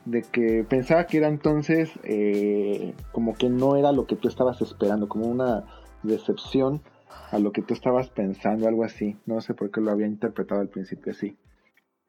[0.05, 4.61] de que pensaba que era entonces eh, como que no era lo que tú estabas
[4.61, 5.65] esperando, como una
[6.03, 6.81] decepción
[7.31, 9.17] a lo que tú estabas pensando, algo así.
[9.25, 11.35] No sé por qué lo había interpretado al principio así.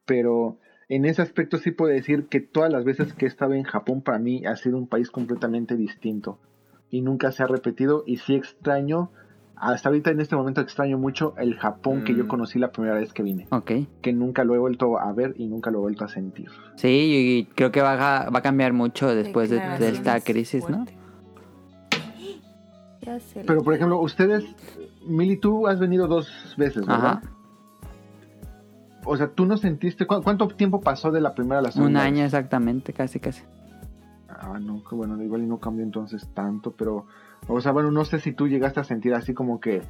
[0.05, 0.57] Pero
[0.89, 4.01] en ese aspecto sí puedo decir que todas las veces que he estado en Japón
[4.01, 6.39] para mí ha sido un país completamente distinto
[6.89, 9.11] y nunca se ha repetido y sí extraño,
[9.55, 12.27] hasta ahorita en este momento extraño mucho el Japón que yo Mm.
[12.27, 13.71] conocí la primera vez que vine, Ok.
[14.01, 16.49] que nunca lo he vuelto a ver y nunca lo he vuelto a sentir.
[16.75, 20.67] Sí, y creo que va a, va a cambiar mucho después de, de esta crisis,
[20.67, 20.85] ¿no?
[23.01, 23.43] Ya sé.
[23.47, 24.43] Pero por ejemplo, ustedes,
[25.07, 27.19] Mili, tú has venido dos veces, ¿verdad?
[27.19, 27.21] Ajá.
[29.05, 32.01] O sea, ¿tú no sentiste cu- cuánto tiempo pasó de la primera a la segunda?
[32.01, 32.13] Un vez?
[32.13, 33.41] año exactamente, casi, casi.
[34.29, 37.05] Ah, no, que bueno, igual y no cambió entonces tanto, pero,
[37.47, 39.81] o sea, bueno, no sé si tú llegaste a sentir así como que,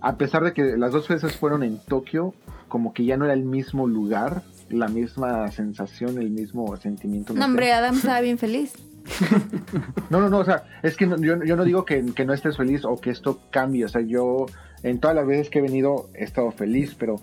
[0.00, 2.34] a pesar de que las dos veces fueron en Tokio,
[2.68, 7.32] como que ya no era el mismo lugar, la misma sensación, el mismo sentimiento.
[7.34, 8.74] No, hombre, Adam estaba bien feliz.
[10.10, 12.32] No, no, no, o sea, es que no- yo, yo no digo que, que no
[12.32, 14.46] estés feliz o que esto cambie, o sea, yo
[14.82, 17.16] en todas las veces que he venido he estado feliz, pero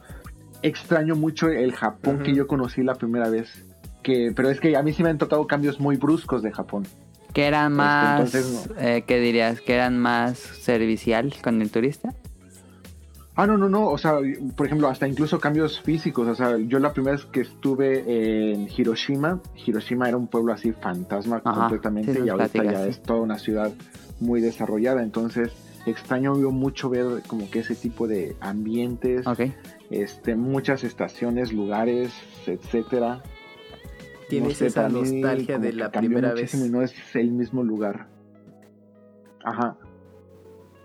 [0.64, 3.66] extraño mucho el Japón que yo conocí la primera vez.
[4.02, 6.88] Que, pero es que a mí sí me han tocado cambios muy bruscos de Japón.
[7.34, 9.62] Que eran más, entonces eh, ¿qué dirías?
[9.62, 12.14] Que eran más servicial con el turista.
[13.36, 14.18] Ah, no, no, no, o sea,
[14.56, 18.70] por ejemplo, hasta incluso cambios físicos, o sea, yo la primera vez que estuve en
[18.70, 22.90] Hiroshima, Hiroshima era un pueblo así fantasma Ajá, completamente sí, y ahorita platicas, ya sí.
[22.92, 23.72] es toda una ciudad
[24.20, 25.52] muy desarrollada, entonces
[25.86, 29.26] extraño yo mucho ver como que ese tipo de ambientes,
[29.90, 32.14] este, muchas estaciones, lugares,
[32.46, 33.22] etcétera.
[34.30, 36.54] Tienes No sé, esa nostalgia como de la primera vez.
[36.54, 38.08] y no es el mismo lugar.
[39.44, 39.78] Ajá.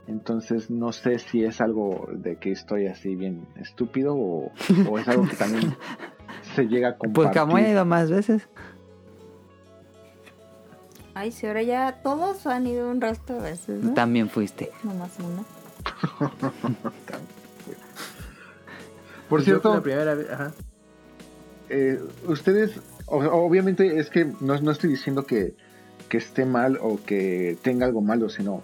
[0.07, 4.51] Entonces no sé si es algo de que estoy así bien estúpido o,
[4.91, 5.77] o es algo que también
[6.55, 7.33] se llega a Pues compartir.
[7.35, 8.49] Camuy ha ido más veces.
[11.19, 13.93] Ay, si ahora ya todos han ido un resto de veces, ¿no?
[13.93, 14.71] También fuiste.
[14.85, 15.43] Nomás una.
[19.29, 20.53] Por cierto, la primera vez, ajá.
[21.71, 25.55] eh, ustedes, o- obviamente es que no, no estoy diciendo que,
[26.09, 28.63] que esté mal o que tenga algo malo, sino,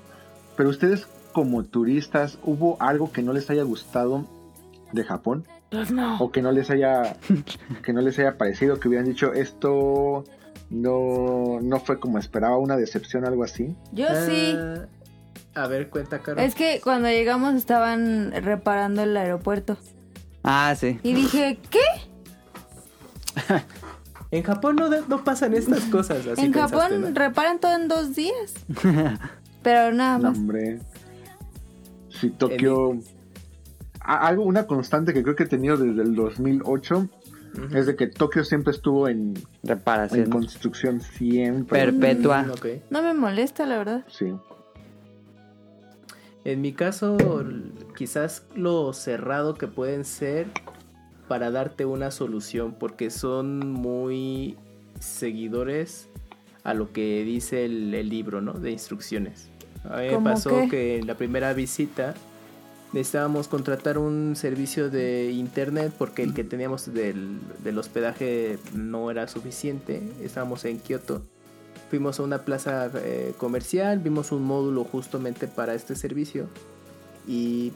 [0.56, 4.24] pero ustedes como turistas, ¿hubo algo que no les haya gustado
[4.92, 5.44] de Japón?
[5.74, 6.18] Pues no.
[6.18, 7.16] o que no les haya
[7.82, 10.24] que no les haya parecido que hubieran dicho esto
[10.70, 14.56] no no fue como esperaba una decepción algo así Yo sí.
[14.56, 14.86] Ah,
[15.64, 16.40] A ver, cuenta, Caro.
[16.40, 19.76] Es que cuando llegamos estaban reparando el aeropuerto.
[20.42, 20.98] Ah, sí.
[21.02, 21.78] Y dije, ¿qué?
[24.30, 26.26] En Japón no, no pasan estas cosas.
[26.26, 27.10] Así en pensaste, Japón ¿no?
[27.14, 28.54] reparan todo en dos días.
[29.62, 30.38] Pero nada no, más.
[30.38, 30.80] hombre
[32.08, 32.98] si Tokio
[34.04, 37.08] algo una constante que creo que he tenido desde el 2008
[37.56, 37.76] Ujú.
[37.76, 40.28] es de que Tokio siempre estuvo en, en Reparación.
[40.30, 42.42] construcción siempre Perpetua.
[42.42, 42.80] Mm.
[42.90, 44.04] No me molesta, la verdad.
[44.08, 44.32] sí
[46.44, 47.16] En mi caso,
[47.96, 50.48] quizás lo cerrado que pueden ser
[51.28, 54.56] para darte una solución, porque son muy
[55.00, 56.08] seguidores
[56.64, 58.52] a lo que dice el, el libro, ¿no?
[58.52, 59.48] De instrucciones.
[59.84, 60.68] A mí me ¿Cómo pasó qué?
[60.68, 62.14] que en la primera visita
[62.94, 69.26] necesitábamos contratar un servicio de internet porque el que teníamos del, del hospedaje no era
[69.28, 70.00] suficiente.
[70.22, 71.20] Estábamos en Kioto.
[71.90, 76.46] Fuimos a una plaza eh, comercial, vimos un módulo justamente para este servicio
[77.26, 77.72] y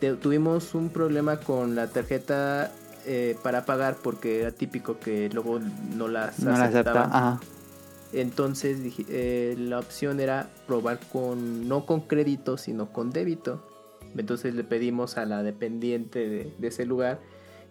[0.00, 2.70] te- tuvimos un problema con la tarjeta
[3.06, 5.58] eh, para pagar porque era típico que luego
[5.96, 6.80] no las No la acepta.
[6.90, 7.10] aceptaban.
[7.12, 7.40] Ajá.
[8.12, 13.66] Entonces dije, eh, la opción era probar con, no con crédito, sino con débito.
[14.16, 17.20] Entonces le pedimos a la dependiente de, de ese lugar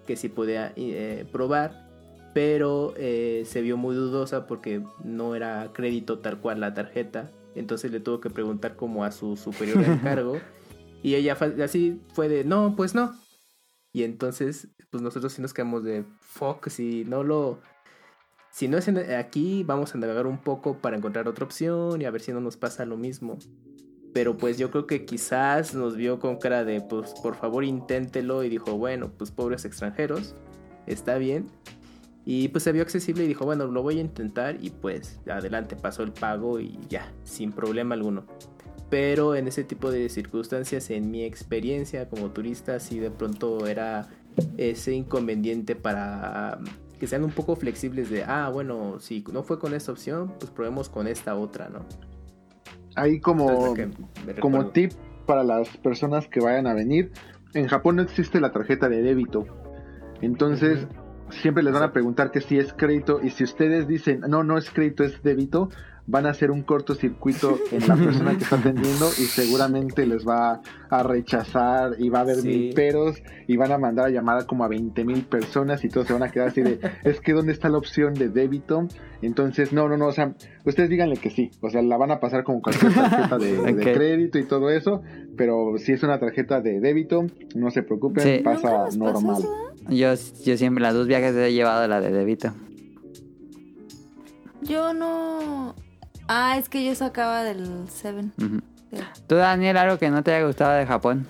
[0.08, 1.90] que si podía eh, probar
[2.34, 7.32] pero eh, se vio muy dudosa porque no era crédito tal cual la tarjeta.
[7.56, 10.40] Entonces le tuvo que preguntar como a su superior en cargo.
[11.01, 13.16] y ella así fue de, no, pues no.
[13.92, 17.59] Y entonces, pues nosotros sí nos quedamos de, fuck, si no lo...
[18.51, 22.11] Si no es aquí, vamos a navegar un poco para encontrar otra opción y a
[22.11, 23.38] ver si no nos pasa lo mismo.
[24.13, 28.43] Pero pues yo creo que quizás nos vio con cara de, pues por favor inténtelo
[28.43, 30.35] y dijo, bueno, pues pobres extranjeros,
[30.88, 31.47] está bien.
[32.25, 35.75] Y pues se vio accesible y dijo, bueno, lo voy a intentar y pues adelante,
[35.75, 38.25] pasó el pago y ya, sin problema alguno.
[38.89, 44.09] Pero en ese tipo de circunstancias, en mi experiencia como turista, sí de pronto era
[44.57, 46.59] ese inconveniente para
[46.99, 50.51] que sean un poco flexibles de, ah, bueno, si no fue con esta opción, pues
[50.51, 51.85] probemos con esta otra, ¿no?
[53.00, 53.76] Ahí como,
[54.40, 54.92] como tip
[55.26, 57.11] para las personas que vayan a venir,
[57.53, 59.45] en Japón no existe la tarjeta de débito.
[60.22, 60.88] Entonces,
[61.30, 64.58] siempre les van a preguntar que si es crédito y si ustedes dicen, no, no
[64.58, 65.69] es crédito, es débito,
[66.11, 70.59] van a hacer un cortocircuito en la persona que está atendiendo y seguramente les va
[70.89, 72.47] a rechazar y va a haber Sí.
[72.47, 75.89] mil peros y van a mandar a llamar a como a 20 mil personas y
[75.89, 78.88] todos se van a quedar así de, es que ¿dónde está la opción de débito?
[79.21, 80.33] Entonces, no, no, no, o sea,
[80.65, 84.39] ustedes díganle que sí, o sea, la van a pasar como cualquier tarjeta de, crédito
[84.39, 85.01] y todo eso,
[85.38, 88.41] pero si es una tarjeta de débito, no se preocupen, Sí.
[88.43, 89.43] ¿Nunca pasa normal.
[89.89, 90.13] Yo,
[90.45, 92.51] yo siempre, las dos viajes he llevado la de débito.
[94.61, 95.75] Yo no...
[96.32, 98.30] Ah, es que yo sacaba del 7.
[98.38, 98.61] Ujú.
[99.27, 101.27] Tú, Daniel, algo que no te haya gustado de Japón.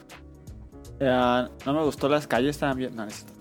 [0.99, 2.93] Eh, no me gustó las calles también.
[2.97, 3.31] No, necesito.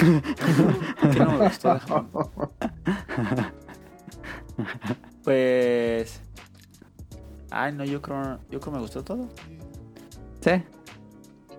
[1.12, 2.10] ¿Qué no me gustó de Japón?
[5.24, 6.20] Pues.
[7.50, 9.30] Ay, no, yo creo, yo creo que me gustó todo.
[10.42, 10.62] ¿Sí?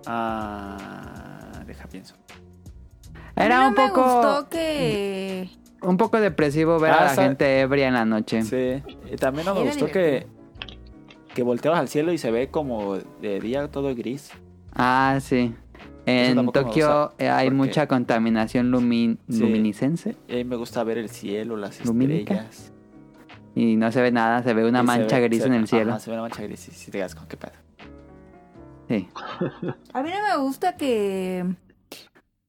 [0.06, 2.14] Ah, deja pienso.
[3.34, 5.50] Era no un me poco gustó que...
[5.82, 8.42] un poco depresivo ver Ah, a la gente ebria en la noche.
[8.42, 8.82] Sí.
[9.12, 10.26] Y también no me Era gustó que
[11.34, 14.30] que volteabas al cielo y se ve como de día todo gris.
[14.74, 15.54] Ah, sí.
[16.04, 19.40] En Tokio gusta, eh, hay porque- mucha contaminación lumin Sí.
[19.40, 22.34] luminiscence Y me gusta ver el cielo, las ¿Lumínica?
[22.34, 22.72] estrellas.
[23.54, 25.66] y no se ve nada, se ve una Y mancha ve- gris se- en el
[25.68, 25.90] cielo.
[25.90, 27.52] Ajá, se ve una mancha gris y si te das con qué pedo.
[28.88, 29.08] Sí.
[29.92, 31.44] A mí no me gusta que...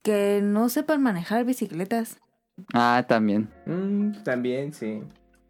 [0.04, 2.18] Que no sepan manejar bicicletas.
[2.74, 3.50] Ah, también.
[3.66, 5.02] Mm, también, sí.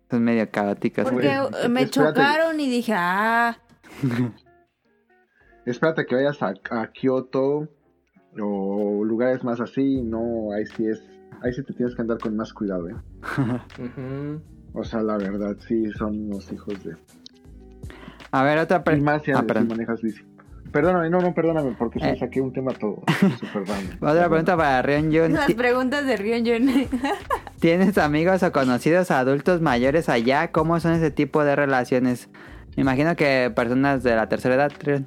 [0.09, 1.09] Son medio caóticas.
[1.09, 1.89] Porque eh, me espérate.
[2.19, 3.57] chocaron y dije, ah...
[5.65, 7.67] Espérate que vayas a, a Kioto
[8.41, 11.03] o lugares más así, no, ahí sí es,
[11.43, 12.95] ahí sí te tienes que andar con más cuidado, ¿eh?
[14.73, 16.95] O sea, la verdad, sí, son unos hijos de...
[18.31, 19.11] A ver, otra Y pregunta.
[19.13, 19.67] más si, Ah, si perdón.
[19.67, 20.23] manejas bici.
[20.72, 22.15] Perdóname, no, no, perdóname, porque Eh.
[22.19, 23.01] saqué un tema todo
[23.39, 23.98] súper random.
[24.01, 25.33] Otra pregunta para Ryonjun.
[25.33, 26.88] Las Ti- preguntas de Ryonjun.
[27.59, 30.51] ¿Tienes amigos o conocidos adultos mayores allá?
[30.51, 32.30] ¿Cómo son ese tipo de relaciones?
[32.77, 35.06] Me imagino que personas de la tercera edad, Rion.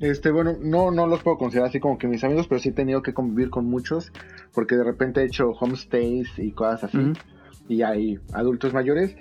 [0.00, 2.72] Este, bueno, no, no los puedo considerar así como que mis amigos, pero sí he
[2.72, 4.12] tenido que convivir con muchos,
[4.52, 7.12] porque de repente he hecho homestays y cosas así,
[7.68, 9.16] y hay adultos mayores.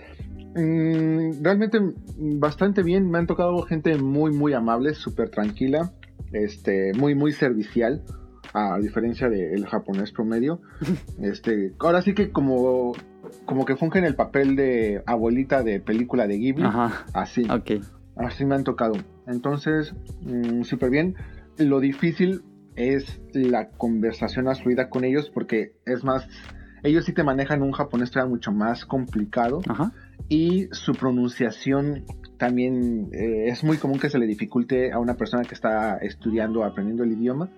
[0.56, 5.92] Mm, realmente mm, bastante bien, me han tocado gente muy, muy amable, súper tranquila,
[6.32, 8.04] este, muy, muy servicial,
[8.54, 10.62] a diferencia del japonés promedio.
[11.22, 12.94] Este, ahora sí que como,
[13.46, 17.06] como que fungen el papel de abuelita de película de Ghibli, Ajá.
[17.14, 17.48] así.
[18.16, 18.96] Así me han tocado.
[19.26, 21.16] Entonces, mm, súper bien.
[21.58, 22.44] Lo difícil
[22.76, 26.28] es la conversación más fluida con ellos porque es más,
[26.84, 29.92] ellos sí te manejan un japonés todavía mucho más complicado Ajá.
[30.30, 32.06] Y su pronunciación
[32.38, 36.62] también eh, es muy común que se le dificulte a una persona que está estudiando
[36.62, 37.50] o aprendiendo el idioma.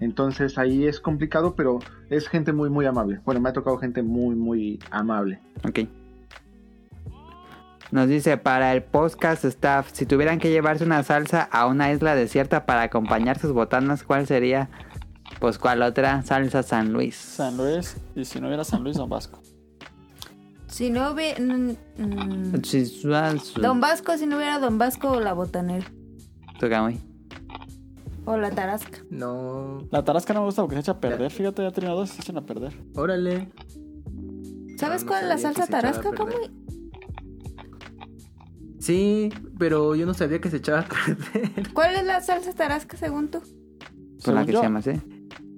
[0.00, 3.20] Entonces ahí es complicado, pero es gente muy, muy amable.
[3.24, 5.40] Bueno, me ha tocado gente muy, muy amable.
[5.66, 5.80] Ok.
[7.90, 12.14] Nos dice, para el podcast staff, si tuvieran que llevarse una salsa a una isla
[12.14, 14.70] desierta para acompañar sus botanas, ¿cuál sería?
[15.40, 16.22] Pues, ¿cuál otra?
[16.22, 17.16] Salsa San Luis.
[17.16, 19.42] San Luis, y si no hubiera San Luis, Don Vasco.
[20.70, 21.40] Si no hubiera...
[21.40, 25.86] mm, mm, su- Don Vasco, si no hubiera Don Vasco o la botanera.
[26.58, 26.98] Tocamoy.
[28.24, 28.98] O la tarasca.
[29.10, 29.78] No.
[29.90, 31.30] La tarasca no me gusta porque se echa a perder.
[31.30, 32.72] Fíjate, ya tenía dos y se echan a perder.
[32.94, 33.50] Órale.
[34.78, 36.10] ¿Sabes no cuál es la salsa tarasca?
[36.14, 36.30] ¿Cómo?
[38.78, 41.72] Sí, pero yo no sabía que se echaba a perder.
[41.74, 43.40] ¿Cuál es la salsa tarasca según tú?
[44.24, 44.90] Con la Según que yo, se llama así.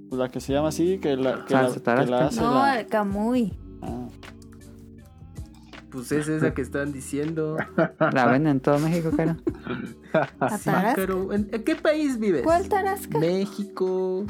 [0.09, 2.11] pues la que se llama así, que la, que la, Salsa que tarasca.
[2.11, 3.53] la hace No, la- el camuy.
[3.83, 4.09] Ah.
[5.93, 7.57] Pues es esa que están diciendo.
[8.13, 9.11] La venden en todo México.
[9.15, 12.43] ¿La Sí, ¿en, qué país vives?
[12.43, 13.19] ¿Cuál tarasca?
[13.19, 14.25] México.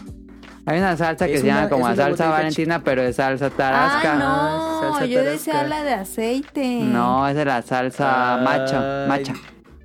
[0.66, 3.16] Hay una salsa que Es se llama una- como es una salsa valentina, pero es
[3.16, 4.12] salsa tarasca.
[4.12, 5.32] Ah, Ah, no, salsa yo tarasca.
[5.32, 6.80] decía la de aceite.
[6.84, 8.44] No, es de la salsa Ay.
[8.44, 9.34] macha, macha.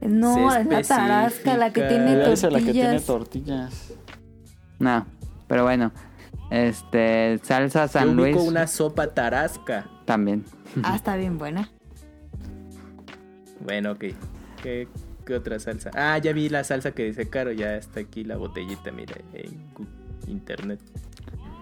[0.02, 3.92] No, es la tarasca, la que tiene Esa es la que tiene tortillas.
[4.80, 5.06] No,
[5.48, 5.92] pero bueno.
[6.52, 9.90] Este, salsa San Yo Luis una sopa tarasca.
[10.06, 10.46] también.
[10.84, 11.70] Ah, está bien buena.
[13.62, 14.06] Bueno, ok.
[14.62, 14.88] ¿Qué,
[15.26, 15.92] qué otra salsa?
[15.94, 17.52] Ah, ya vi la salsa que dice Caro.
[17.52, 19.68] Ya está aquí la botellita, mira, en
[20.28, 20.80] internet.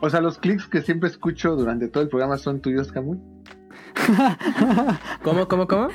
[0.02, 3.18] O sea, los clics que siempre escucho durante todo el programa son tuyos, Camuy.
[5.24, 5.88] ¿Cómo, cómo, cómo?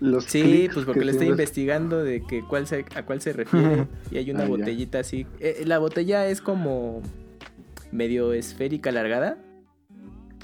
[0.00, 3.32] Los Sí, pues porque que le estoy investigando de que cuál se, a cuál se
[3.32, 3.86] refiere.
[4.10, 4.48] y hay una Ah, ya.
[4.50, 5.26] botellita así.
[5.40, 7.02] Eh, la botella es como
[7.92, 9.36] medio esférica, alargada.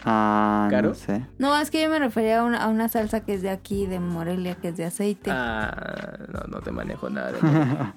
[0.09, 0.91] Ah, ¿Caro?
[0.91, 1.23] no sé.
[1.39, 3.87] No, es que yo me refería a una, a una salsa que es de aquí,
[3.87, 5.31] de Morelia, que es de aceite.
[5.33, 7.33] Ah, no, no te manejo nada.
[7.33, 7.39] de-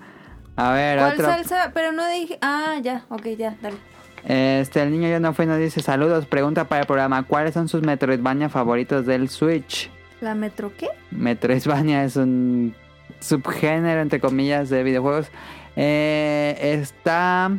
[0.55, 1.25] A ver, ¿Cuál otro.
[1.27, 1.71] salsa?
[1.73, 2.37] Pero no dije.
[2.41, 3.77] Ah, ya, ok, ya, dale.
[4.25, 7.69] Este, el niño ya no fue, nos dice saludos, pregunta para el programa, ¿cuáles son
[7.69, 9.89] sus Metroidvania favoritos del Switch?
[10.19, 10.89] ¿La Metro qué?
[11.11, 12.75] Metroidvania es un
[13.21, 15.29] subgénero, entre comillas, de videojuegos.
[15.77, 17.49] Eh, está...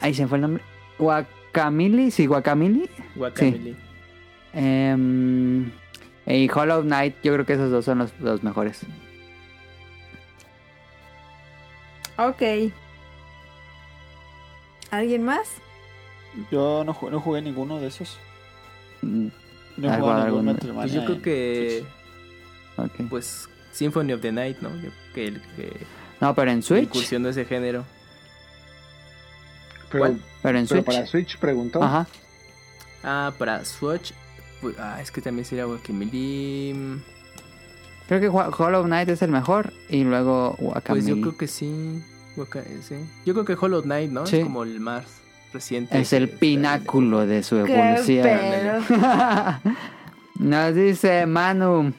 [0.00, 0.62] Ahí se me fue el nombre.
[1.52, 2.88] Guacamili, sí, Guacamili.
[3.14, 3.74] Guacamole.
[4.52, 5.70] Em,
[6.26, 8.80] y Hollow Knight, yo creo que esos dos son los, los mejores.
[12.16, 12.42] Ok.
[14.90, 15.48] ¿Alguien más?
[16.50, 18.18] Yo no jugué, no jugué ninguno de esos.
[19.02, 19.28] Mm,
[19.76, 20.52] No he ¿Has jugado jugado ningún alguno?
[20.52, 21.84] Metroidvania Pues yo creo que,
[23.08, 24.70] pues, Symphony of the Night, ¿no?
[24.76, 25.72] Yo creo que el que
[26.20, 26.84] No, pero en Switch.
[26.84, 27.84] incursionó ese género.
[29.90, 30.20] Pero, ¿Cuál?
[30.42, 30.84] Pero en pero Switch.
[30.94, 31.82] para Switch preguntó.
[31.82, 32.06] Ajá.
[33.02, 34.12] Ah, para Switch.
[34.60, 37.00] pues, ah, es que también sería Guacamole.
[38.08, 39.72] Creo que Ho- Hollow Knight es el mejor.
[39.88, 41.06] Y luego Pues Guacamole.
[41.06, 42.02] yo creo que sí.
[42.36, 42.96] Guaca- sí.
[43.26, 44.26] Yo creo que Hollow Knight, ¿no?
[44.26, 44.38] Sí.
[44.38, 45.04] Es como el más
[45.52, 45.98] reciente.
[46.00, 48.26] Es el pináculo de su Qué evolución.
[50.38, 51.92] Nos dice Manu.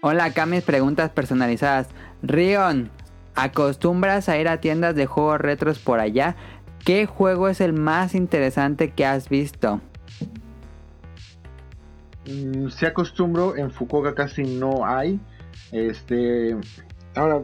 [0.00, 1.88] Hola, acá mis preguntas personalizadas.
[2.22, 2.90] Rion,
[3.34, 6.36] ¿acostumbras a ir a tiendas de juegos retros por allá?
[6.86, 9.80] ¿Qué juego es el más interesante que has visto?
[12.26, 15.18] Mm, se acostumbro, en Fukuoka casi no hay.
[15.72, 16.56] Este.
[17.16, 17.42] Ahora.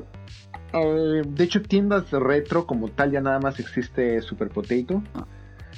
[0.74, 5.02] eh, de hecho, tiendas de retro como tal ya nada más existe Super Potato.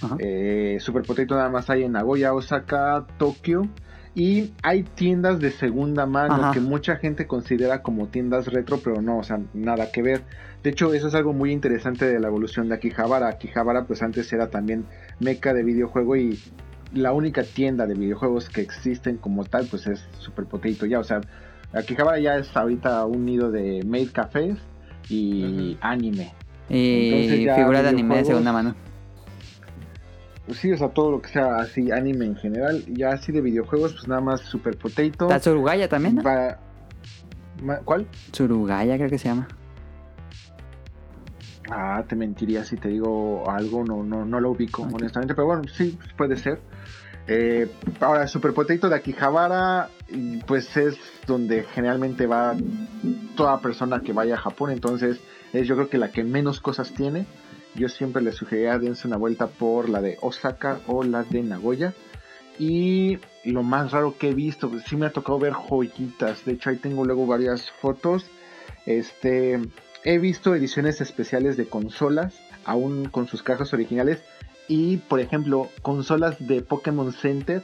[0.02, 0.16] Ajá.
[0.18, 3.66] Eh, Super Potato nada más hay en Nagoya, Osaka, Tokio.
[4.14, 6.52] Y hay tiendas de segunda mano Ajá.
[6.52, 10.22] que mucha gente considera como tiendas retro, pero no, o sea, nada que ver.
[10.64, 13.28] De hecho, eso es algo muy interesante de la evolución de Akihabara.
[13.28, 14.86] Akihabara, pues antes era también
[15.20, 16.40] meca de videojuego y
[16.94, 21.00] la única tienda de videojuegos que existen como tal, pues es Super Potato ya.
[21.00, 21.20] O sea,
[21.74, 24.56] Akihabara ya es ahorita un nido de made cafés
[25.10, 26.32] y anime.
[26.70, 28.74] Y Entonces ya figura de anime de segunda mano.
[30.46, 32.82] Pues sí, o sea, todo lo que sea así, anime en general.
[32.86, 35.26] Ya así de videojuegos, pues nada más Super Potato.
[35.26, 36.16] ¿Está Tsurugaya también?
[36.16, 36.22] no?
[37.62, 38.06] Ma- ¿Cuál?
[38.30, 39.46] Tsurugaya creo que se llama.
[41.70, 45.62] Ah, te mentiría si te digo algo, no, no, no lo ubico, honestamente, pero bueno,
[45.68, 46.60] sí, puede ser.
[47.26, 47.70] Eh,
[48.00, 52.54] ahora, Super Potato de Akihabara, y, pues es donde generalmente va
[53.34, 55.20] toda persona que vaya a Japón, entonces
[55.54, 57.26] es yo creo que la que menos cosas tiene.
[57.74, 61.94] Yo siempre les sugeriría dense una vuelta por la de Osaka o la de Nagoya.
[62.58, 66.44] Y lo más raro que he visto, pues sí me ha tocado ver joyitas.
[66.44, 68.26] De hecho, ahí tengo luego varias fotos.
[68.86, 69.60] Este,
[70.04, 72.34] he visto ediciones especiales de consolas,
[72.64, 74.22] aún con sus cajas originales.
[74.68, 77.62] Y, por ejemplo, consolas de Pokémon Center,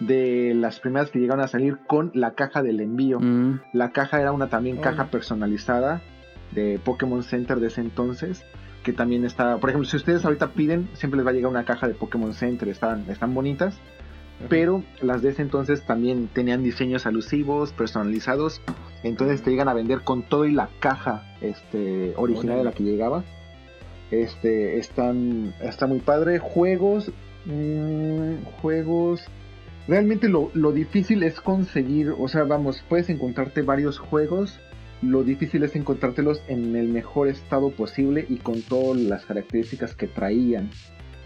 [0.00, 3.20] de las primeras que llegaron a salir con la caja del envío.
[3.20, 4.80] Mm, La caja era una también Oh.
[4.80, 6.00] caja personalizada
[6.52, 8.44] de Pokémon Center de ese entonces.
[8.82, 11.66] Que también está, por ejemplo, si ustedes ahorita piden, siempre les va a llegar una
[11.66, 13.78] caja de Pokémon Center, están, están bonitas.
[14.48, 18.60] Pero las de ese entonces también tenían diseños alusivos, personalizados.
[19.02, 22.82] Entonces te llegan a vender con todo y la caja este, original de la que
[22.82, 23.24] llegaba.
[24.10, 26.38] Este, están, está muy padre.
[26.38, 27.12] Juegos,
[27.44, 29.22] mm, juegos.
[29.86, 34.60] Realmente lo, lo difícil es conseguir, o sea, vamos, puedes encontrarte varios juegos.
[35.02, 40.06] Lo difícil es encontrártelos en el mejor estado posible y con todas las características que
[40.06, 40.70] traían.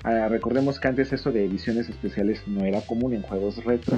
[0.04, 3.96] Ah, recordemos que antes eso de ediciones especiales no era común en juegos retro.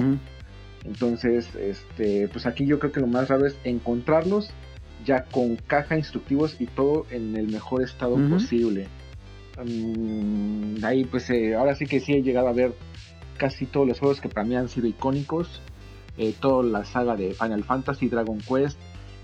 [0.85, 4.51] Entonces, este, pues aquí yo creo que lo más raro es encontrarlos
[5.05, 8.87] ya con caja, instructivos y todo en el mejor estado posible.
[9.63, 12.73] Mm, ahí pues eh, ahora sí que sí he llegado a ver
[13.37, 15.61] casi todos los juegos que para mí han sido icónicos.
[16.17, 18.79] Eh, toda la saga de Final Fantasy, Dragon Quest.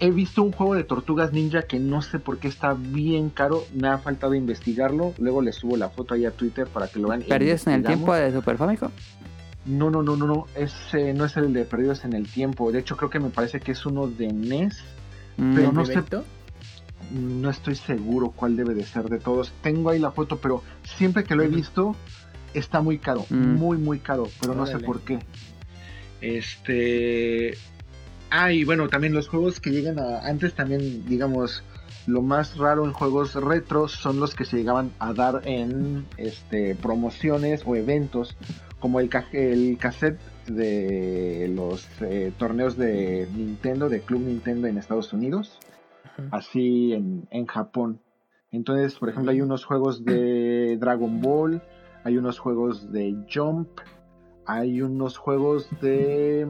[0.06, 3.64] He visto un juego de tortugas ninja que no sé por qué está bien caro.
[3.74, 5.14] Me ha faltado investigarlo.
[5.18, 7.22] Luego le subo la foto ahí a Twitter para que lo vean.
[7.22, 8.92] ¿Perdidos en el tiempo de Super Famicom?
[9.66, 10.46] No, no, no, no, no.
[10.56, 12.70] Ese no es el de Perdidos en el Tiempo.
[12.74, 14.78] De hecho, creo que me parece que es uno de NES.
[15.38, 16.04] Mm, Pero ¿El no sé-?
[17.12, 19.54] No estoy seguro cuál debe de ser de todos.
[19.62, 21.96] Tengo ahí la foto, pero siempre que lo he visto
[22.54, 23.56] está muy caro, Mm.
[23.56, 25.20] muy muy caro, pero no sé por qué.
[26.22, 27.58] Este,
[28.36, 31.64] ah y bueno también los juegos que llegan a antes también digamos
[32.08, 36.76] lo más raro en juegos retro son los que se llegaban a dar en este
[36.76, 38.36] promociones o eventos
[38.80, 44.78] como el, ca- el cassette de los eh, torneos de Nintendo de Club Nintendo en
[44.78, 45.60] Estados Unidos
[46.32, 48.00] así en, en Japón.
[48.52, 51.62] Entonces, por ejemplo, hay unos juegos de Dragon Ball,
[52.04, 53.70] hay unos juegos de Jump,
[54.46, 56.48] hay unos juegos de,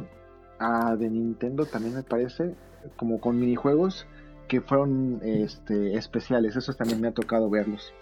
[0.64, 2.56] ah, de Nintendo también me parece,
[2.96, 4.08] como con minijuegos
[4.48, 6.56] que fueron este, especiales.
[6.56, 7.94] Esos también me ha tocado verlos.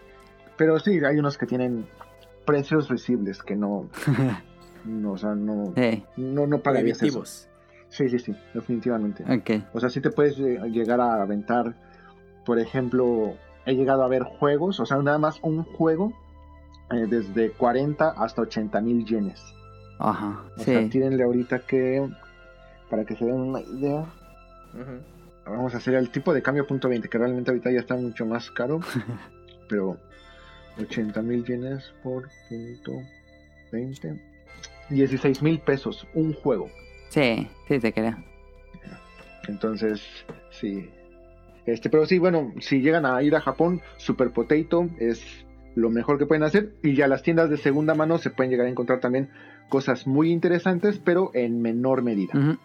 [0.57, 1.87] Pero sí, hay unos que tienen
[2.45, 3.89] precios risibles que no,
[4.85, 7.23] no o sea, no, Sí, no, no pagarías eso.
[7.89, 9.23] Sí, sí, sí, definitivamente.
[9.23, 9.65] ok.
[9.73, 11.75] O sea, sí te puedes eh, llegar a aventar,
[12.45, 13.33] por ejemplo,
[13.65, 16.13] he llegado a ver juegos, o sea, nada más un juego
[16.91, 19.43] eh, desde 40 hasta 80 mil yenes.
[19.99, 22.09] Ajá, O sea, tírenle ahorita que,
[22.91, 24.05] para que se den una idea,
[25.45, 28.25] vamos a hacer el tipo de cambio punto 20, que realmente ahorita ya está mucho
[28.25, 28.81] más caro,
[29.69, 29.97] pero
[30.77, 32.91] 80 mil yenes por punto
[33.71, 34.21] 20,
[34.89, 36.69] 16 mil pesos, un juego.
[37.07, 38.17] Sí, sí te creo.
[39.47, 40.01] Entonces,
[40.49, 40.89] sí.
[41.65, 45.45] Este, pero sí, bueno, si llegan a ir a Japón, Super Potato es
[45.75, 46.73] lo mejor que pueden hacer.
[46.83, 49.29] Y ya las tiendas de segunda mano se pueden llegar a encontrar también
[49.69, 52.37] cosas muy interesantes, pero en menor medida.
[52.37, 52.57] Ujú.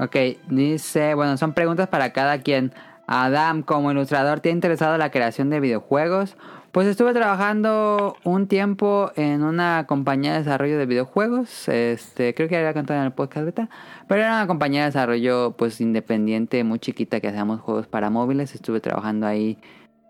[0.00, 0.16] Ok,
[0.48, 2.72] dice, bueno, son preguntas para cada quien.
[3.06, 6.38] Adam, como ilustrador, ¿te ha interesado la creación de videojuegos?
[6.72, 11.68] Pues estuve trabajando un tiempo en una compañía de desarrollo de videojuegos.
[11.68, 13.68] Este, creo que había contado en el podcast beta.
[14.08, 18.54] Pero era una compañía de desarrollo pues independiente, muy chiquita, que hacíamos juegos para móviles.
[18.54, 19.58] Estuve trabajando ahí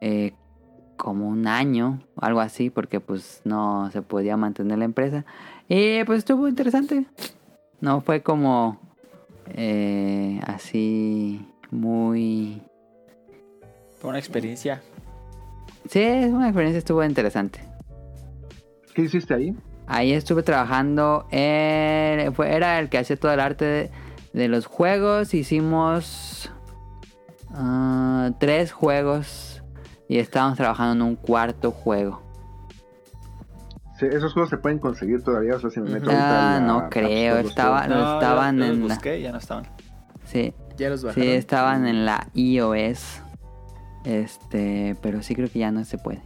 [0.00, 0.34] eh,
[0.96, 5.24] como un año, algo así, porque pues no se podía mantener la empresa.
[5.68, 7.06] Y pues estuvo interesante.
[7.80, 8.89] No fue como
[9.54, 12.62] eh, así muy...
[14.00, 14.80] Fue una experiencia.
[15.88, 17.60] Sí, es una experiencia, estuvo interesante.
[18.94, 19.54] ¿Qué hiciste ahí?
[19.86, 23.90] Ahí estuve trabajando, en- fue, era el que hacía todo el arte de,
[24.32, 25.34] de los juegos.
[25.34, 26.50] Hicimos
[27.50, 29.62] ah, tres juegos
[30.08, 32.22] y estábamos trabajando en un cuarto juego.
[34.00, 37.36] Sí, esos juegos se pueden conseguir todavía, o sea, si me meto Ah, no creo,
[37.38, 37.86] estaba-.
[37.86, 39.66] No, estaban en los la- busqué ya no estaban.
[40.24, 41.28] Sí, Ya los sí, bajaron.
[41.28, 43.20] estaban en la iOS.
[44.04, 46.22] Este, pero sí creo que ya no se puede.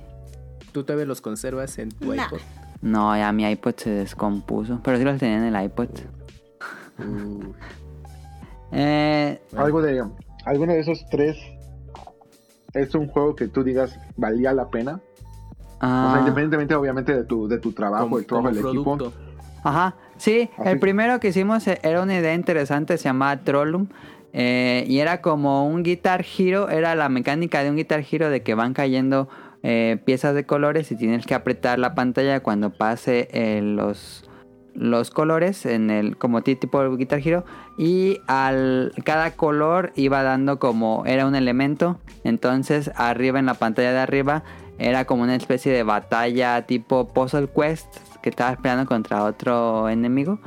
[0.70, 2.38] ¿Tú todavía los conservas en tu iPod?
[2.80, 4.80] No, ya mi iPod se descompuso.
[4.84, 5.88] Pero sí los tenía en el iPod.
[8.76, 10.04] Eh, Algo de,
[10.46, 11.36] alguno de esos tres
[12.72, 15.00] es un juego que tú digas valía la pena.
[15.74, 18.66] O ah, sea, independientemente obviamente de tu, de tu trabajo, Como- el trabajo como del
[18.66, 18.96] equipo.
[18.96, 19.18] producto.
[19.64, 23.86] Ajá, sí, Así- el primero que hicimos eh, era una idea interesante, se llamaba Trollum.
[24.36, 28.42] eh, y era como un Guitar Hero, era la mecánica de un Guitar Hero de
[28.42, 29.28] que van cayendo
[29.62, 34.28] eh, piezas de colores y tienes que apretar la pantalla cuando pase eh, los,
[34.74, 37.44] los colores en el como ti- tipo de Guitar Hero
[37.78, 43.92] y al cada color iba dando como era un elemento entonces arriba en la pantalla
[43.92, 44.42] de arriba
[44.78, 50.38] era como una especie de batalla tipo Puzzle Quest que estabas peleando contra otro enemigo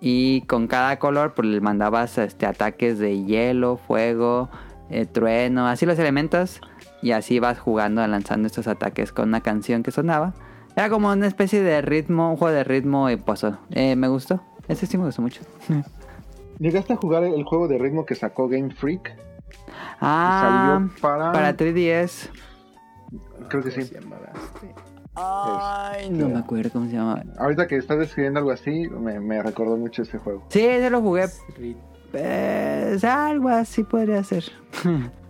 [0.00, 4.48] y con cada color pues le mandabas este ataques de hielo, fuego,
[4.90, 6.60] eh, trueno, así los elementos
[7.02, 10.34] y así vas jugando lanzando estos ataques con una canción que sonaba.
[10.76, 13.54] Era como una especie de ritmo, un juego de ritmo y puzzle.
[13.70, 14.42] Eh, me gustó.
[14.68, 15.40] Ese sí me gustó mucho.
[16.58, 19.16] ¿Llegaste a jugar el juego de ritmo que sacó Game Freak?
[20.00, 22.30] Ah, salió para, para 3DS.
[23.48, 23.82] Creo que sí.
[23.82, 24.74] Se llamaba este.
[25.14, 27.22] Ay, no me acuerdo cómo se llama.
[27.38, 30.44] Ahorita que estás describiendo algo así, me, me recordó mucho ese juego.
[30.50, 31.24] Sí, ese lo jugué.
[32.10, 34.44] Pues, algo así podría ser.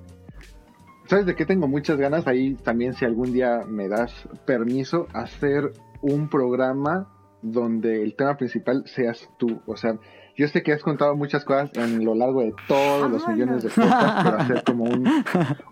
[1.07, 2.27] ¿Sabes de qué tengo muchas ganas?
[2.27, 4.13] Ahí también si algún día me das
[4.45, 5.73] permiso, hacer
[6.03, 9.61] un programa donde el tema principal seas tú.
[9.67, 9.99] O sea,
[10.37, 13.71] yo sé que has contado muchas cosas en lo largo de todos los millones de
[13.71, 15.09] podcasts, pero hacer como un,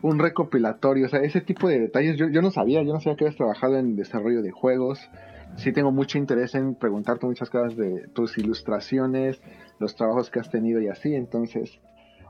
[0.03, 1.07] un recopilatorio.
[1.07, 3.37] O sea, ese tipo de detalles yo, yo no sabía, yo no sabía que habías
[3.37, 5.01] trabajado en desarrollo de juegos.
[5.57, 9.41] Sí tengo mucho interés en preguntarte muchas cosas de tus ilustraciones,
[9.79, 11.15] los trabajos que has tenido y así.
[11.15, 11.79] Entonces,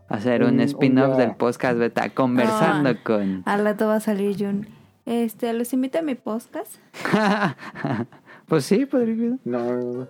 [0.09, 2.97] hacer un, spin-off del podcast beta conversando Ah.
[3.03, 3.43] con...
[3.47, 4.67] Al rato va a salir Jun.
[5.07, 6.77] Este, los invito a mi podcast.
[8.49, 10.09] pues sí, podría No, no, no,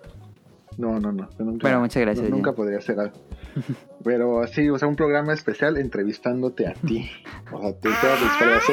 [0.77, 0.99] no.
[0.99, 3.15] yo nunca- Pero muchas gracias, no- nunca podría hacer algo.
[4.03, 7.09] Pero sí, o sea, un programa especial entrevistándote a ti.
[7.51, 8.69] O sea, te te vas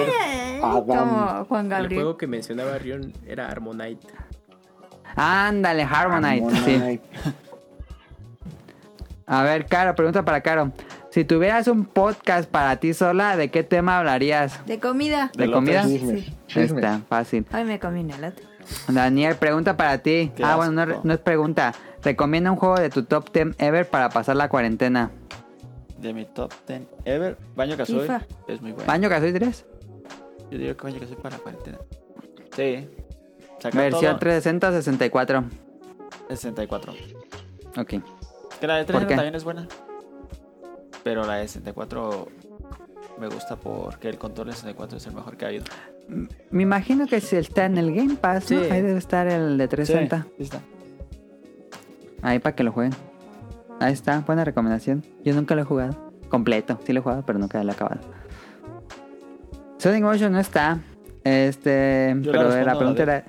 [0.60, 0.84] a a Adam.
[0.84, 1.94] Como Juan El Gabriel.
[2.02, 4.06] juego que mencionaba Rion era Harmonite.
[5.14, 6.56] Ándale, Harmonite.
[6.64, 6.74] sí.
[6.74, 7.02] Harmonite.
[9.26, 10.72] A ver, Caro, pregunta para Caro.
[11.10, 14.64] Si tuvieras un podcast para ti sola, ¿de qué tema hablarías?
[14.66, 15.30] De comida.
[15.36, 15.82] ¿De Del comida?
[15.84, 16.34] Chismes, Sí.
[16.46, 16.72] chismes.
[16.84, 17.46] Está fácil.
[17.52, 18.42] Ay, me comí un elote.
[18.88, 20.32] Daniel, pregunta para ti.
[20.36, 21.00] Qué Ah, bueno, no, asco.
[21.04, 21.74] no es pregunta.
[22.02, 25.10] Recomienda un juego de tu top 10 ever para pasar la cuarentena.
[25.98, 28.86] De mi top 10 ever, Baño Kazooie es muy bueno.
[28.86, 29.66] ¿Baño Kazooie 3?
[30.50, 31.78] Yo digo que Baño Kazooie para la cuarentena.
[32.56, 32.88] Sí.
[33.60, 35.44] Sacar Versión todo 360 o 64.
[36.28, 36.92] 64.
[37.78, 37.88] Ok.
[38.60, 39.14] Que la de ¿Por 360 qué?
[39.14, 39.68] también es buena.
[41.04, 42.28] Pero la de 64
[43.20, 45.64] me gusta porque el control de 64 es el mejor que ha habido.
[46.50, 48.60] Me imagino que si está en el Game Pass, ¿no?
[48.64, 48.70] Sí.
[48.70, 50.22] Ahí debe estar el de 360.
[50.22, 50.60] Sí, sí está.
[52.22, 52.94] Ahí para que lo jueguen.
[53.80, 55.04] Ahí está, buena recomendación.
[55.24, 56.12] Yo nunca lo he jugado.
[56.28, 56.78] Completo.
[56.84, 58.00] Sí lo he jugado, pero nunca lo he acabado.
[59.78, 60.78] Sonic Motion no está.
[61.24, 62.14] Este.
[62.20, 63.24] Yo la pero la, respondo pregunta a era.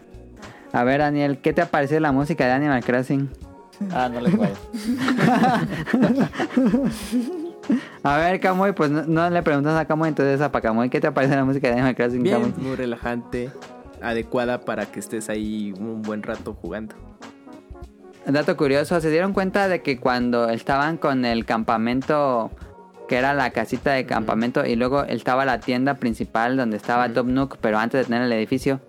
[0.71, 3.29] A ver, Daniel, ¿qué te ha parecido la música de Animal Crossing?
[3.91, 4.53] Ah, no le puedo.
[8.03, 11.11] A ver, Camuy, pues no, no le preguntas a Camuy, entonces a Pacamuy, ¿qué te
[11.11, 12.53] parece la música de Animal Crossing, Bien, Camuy?
[12.57, 13.49] muy relajante,
[14.01, 16.95] adecuada para que estés ahí un buen rato jugando.
[18.25, 22.51] Dato curioso, ¿se dieron cuenta de que cuando estaban con el campamento,
[23.09, 27.27] que era la casita de campamento, y luego estaba la tienda principal donde estaba Top
[27.27, 28.79] Nook, pero antes de tener el edificio,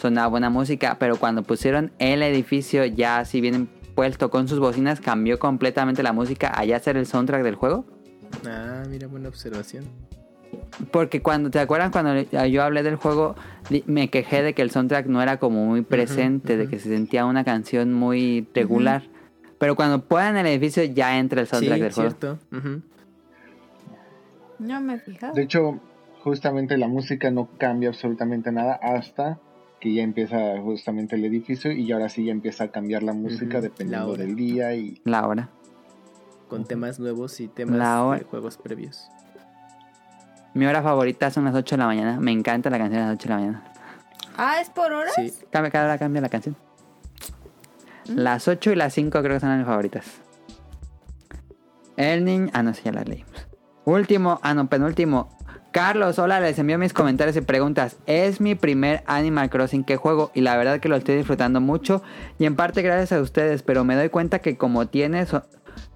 [0.00, 5.00] sonaba buena música, pero cuando pusieron el edificio ya así bien puesto con sus bocinas,
[5.00, 7.84] cambió completamente la música allá hacer el soundtrack del juego?
[8.46, 9.84] Ah, mira, buena observación.
[10.90, 13.34] Porque cuando, ¿te acuerdan cuando yo hablé del juego?
[13.86, 17.24] Me quejé de que el soundtrack no era como muy presente, de que se sentía
[17.26, 19.02] una canción muy regular.
[19.58, 22.10] Pero cuando puedan el edificio ya entra el soundtrack Sí, del juego.
[22.10, 22.38] cierto.
[24.58, 24.98] No me.
[25.34, 25.80] De hecho,
[26.22, 29.38] justamente la música no cambia absolutamente nada hasta
[29.80, 33.60] que ya empieza justamente el edificio y ahora sí ya empieza a cambiar la música
[33.60, 35.50] dependiendo la del día y La hora.
[36.48, 39.08] Con temas nuevos y temas La hora- de juegos previos.
[40.54, 42.18] Mi hora favorita son las 8 de la mañana.
[42.20, 43.64] Me encanta la canción de las 8 de la mañana.
[44.36, 45.12] Ah, ¿es por horas?
[45.14, 45.32] Sí.
[45.50, 46.56] Cambia, cada hora cambia la canción.
[48.08, 48.18] Mm.
[48.18, 50.04] Las 8 y las 5 creo que son mis favoritas.
[51.96, 52.50] El niño...
[52.52, 53.46] Ah, no, sí, ya las leímos.
[53.84, 55.28] Último, ah, no, penúltimo.
[55.72, 57.96] Carlos, hola, les envío mis comentarios y preguntas.
[58.06, 62.02] Es mi primer Animal Crossing que juego y la verdad que lo estoy disfrutando mucho
[62.38, 65.42] y en parte gracias a ustedes, pero me doy cuenta que como tiene so-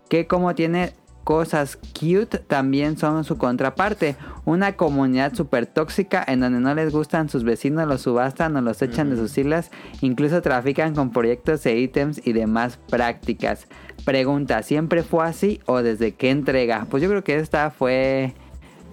[0.09, 0.95] que como tiene
[1.29, 4.17] cosas cute también son su contraparte.
[4.47, 8.81] Una comunidad súper tóxica en donde no les gustan sus vecinos, los subastan o los
[8.81, 13.69] echan de sus islas, incluso trafican con proyectos e ítems y demás prácticas.
[14.07, 16.87] Pregunta, ¿siempre fue así o desde qué entrega?
[16.89, 18.33] Pues yo creo que esta fue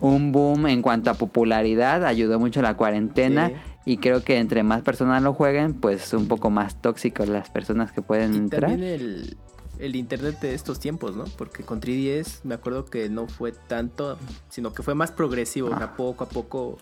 [0.01, 3.47] un boom en cuanto a popularidad, ayudó mucho la cuarentena.
[3.47, 3.53] Sí.
[3.87, 7.93] Y creo que entre más personas lo jueguen, pues un poco más tóxicos las personas
[7.93, 8.71] que pueden Y entrar.
[8.71, 9.37] también el,
[9.79, 11.25] el internet de estos tiempos, ¿no?
[11.37, 14.17] Porque con 3DS me acuerdo que no fue tanto,
[14.49, 16.77] sino que fue más progresivo, o sea, poco a poco,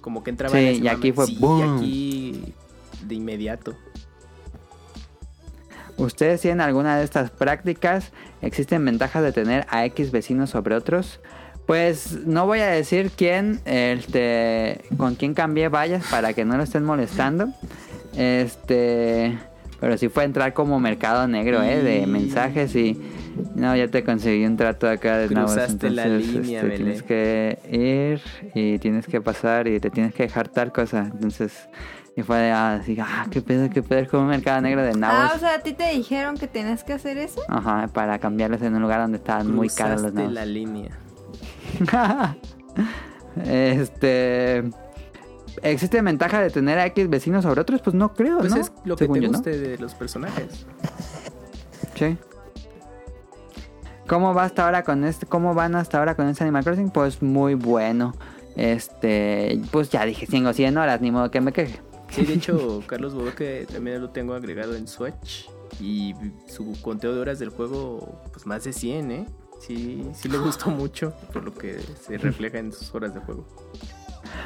[0.00, 0.58] como que entraba Ah.
[0.58, 1.82] Sí, en ese y aquí fue Sí, boom.
[1.82, 2.54] y aquí
[3.06, 3.74] de inmediato.
[5.96, 8.12] ¿Ustedes tienen alguna de estas prácticas?
[8.40, 11.20] ¿Existen ventajas de tener a X vecinos sobre otros?
[11.66, 16.62] Pues no voy a decir quién, este, con quién cambié vallas para que no lo
[16.64, 17.48] estén molestando.
[18.16, 19.38] Este,
[19.82, 21.82] pero sí fue entrar como mercado negro, ¿eh?
[21.82, 22.96] De mensajes y...
[23.56, 26.76] No, ya te conseguí un trato acá de Cruzaste la entonces, línea, este, Belén.
[26.76, 28.20] tienes que ir
[28.54, 31.10] y tienes que pasar y te tienes que dejar tal cosa.
[31.12, 31.68] Entonces,
[32.14, 34.84] y fue de, ah, así, ah, qué pedo, qué pedo, es como un mercado negro
[34.84, 35.32] de nabos.
[35.32, 37.40] Ah, o sea, ¿a ti te dijeron que tenías que hacer eso?
[37.48, 40.32] Ajá, para cambiarlos en un lugar donde estaban muy caros los nabos.
[40.32, 40.96] la línea.
[43.46, 44.62] este.
[45.62, 47.80] ¿Existe ventaja de tener a X vecinos sobre otros?
[47.82, 48.60] Pues no creo, Pues ¿no?
[48.60, 49.38] es lo que Según te yo, ¿no?
[49.38, 50.66] guste de los personajes.
[51.94, 52.16] Sí.
[54.06, 55.26] ¿Cómo va hasta ahora con este?
[55.26, 56.90] ¿Cómo van hasta ahora con este Animal Crossing?
[56.90, 58.14] Pues muy bueno.
[58.56, 61.80] Este, pues ya dije, tengo 100 horas, ni modo que me queje.
[62.10, 65.48] Sí, de hecho, Carlos Bodoque también lo tengo agregado en Switch.
[65.80, 66.14] Y
[66.46, 69.26] su conteo de horas del juego, pues más de 100, ¿eh?
[69.60, 73.46] Sí, sí le gustó mucho, por lo que se refleja en sus horas de juego.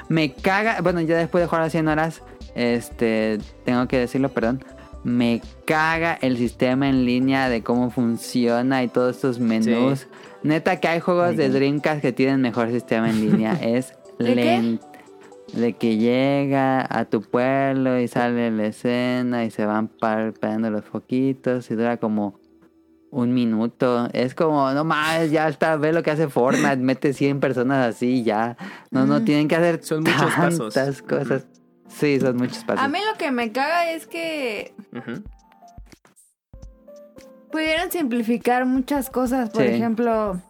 [0.09, 2.23] Me caga, bueno, ya después de jugar las 100 horas,
[2.55, 4.65] este, tengo que decirlo, perdón.
[5.05, 10.01] Me caga el sistema en línea de cómo funciona y todos estos menús.
[10.01, 10.07] Sí.
[10.43, 13.53] Neta que hay juegos de Dreamcast que tienen mejor sistema en línea.
[13.63, 14.87] Es lento.
[15.53, 20.85] De que llega a tu pueblo y sale la escena y se van parpadeando los
[20.85, 22.41] foquitos y dura como
[23.10, 24.09] un minuto.
[24.12, 28.20] Es como, no más, ya está, ve lo que hace Fortnite, mete 100 personas así
[28.20, 28.57] y ya.
[28.91, 30.75] No, no tienen que hacer Son muchos pasos.
[30.75, 31.47] tantas cosas.
[31.89, 32.85] Sí, son muchos pasos.
[32.85, 35.23] A mí lo que me caga es que Ujú.
[37.51, 39.51] pudieran simplificar muchas cosas.
[39.51, 39.68] Por Sí.
[39.68, 40.41] ejemplo,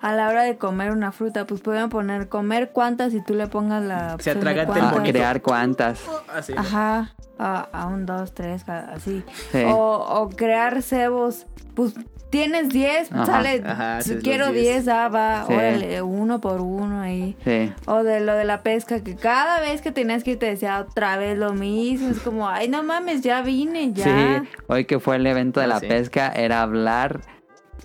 [0.00, 3.46] a la hora de comer una fruta, pues pueden poner comer cuántas y tú le
[3.46, 5.10] pongas la opción de atragante el Ah, cuántas.
[5.12, 6.00] crear cuantas.
[6.28, 6.42] Ah.
[6.56, 9.22] Ajá, a, a un, dos, tres, cada- así.
[9.50, 9.62] Sí.
[9.66, 11.94] O, o crear cebos, pues
[12.30, 13.26] tienes 10, Ajá.
[13.26, 14.84] sale, Ajá, si quiero 10.
[14.84, 15.52] 10, ah, va, Sí.
[15.52, 17.36] órale, uno por uno ahí.
[17.44, 17.72] Sí.
[17.86, 20.80] O de lo de la pesca, que cada vez que tenías que ir te decía
[20.80, 22.08] otra vez lo mismo.
[22.08, 24.04] Es como, ay, no mames, ya vine, ya.
[24.04, 25.86] Sí, hoy que fue el evento de Ah, la sí.
[25.88, 27.20] pesca, era hablar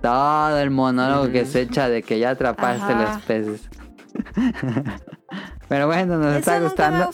[0.02, 3.14] todo el monólogo que se echa de que ya atrapaste Ajá.
[3.16, 3.69] los peces.
[5.68, 7.10] Pero bueno, nos Eso está gustando,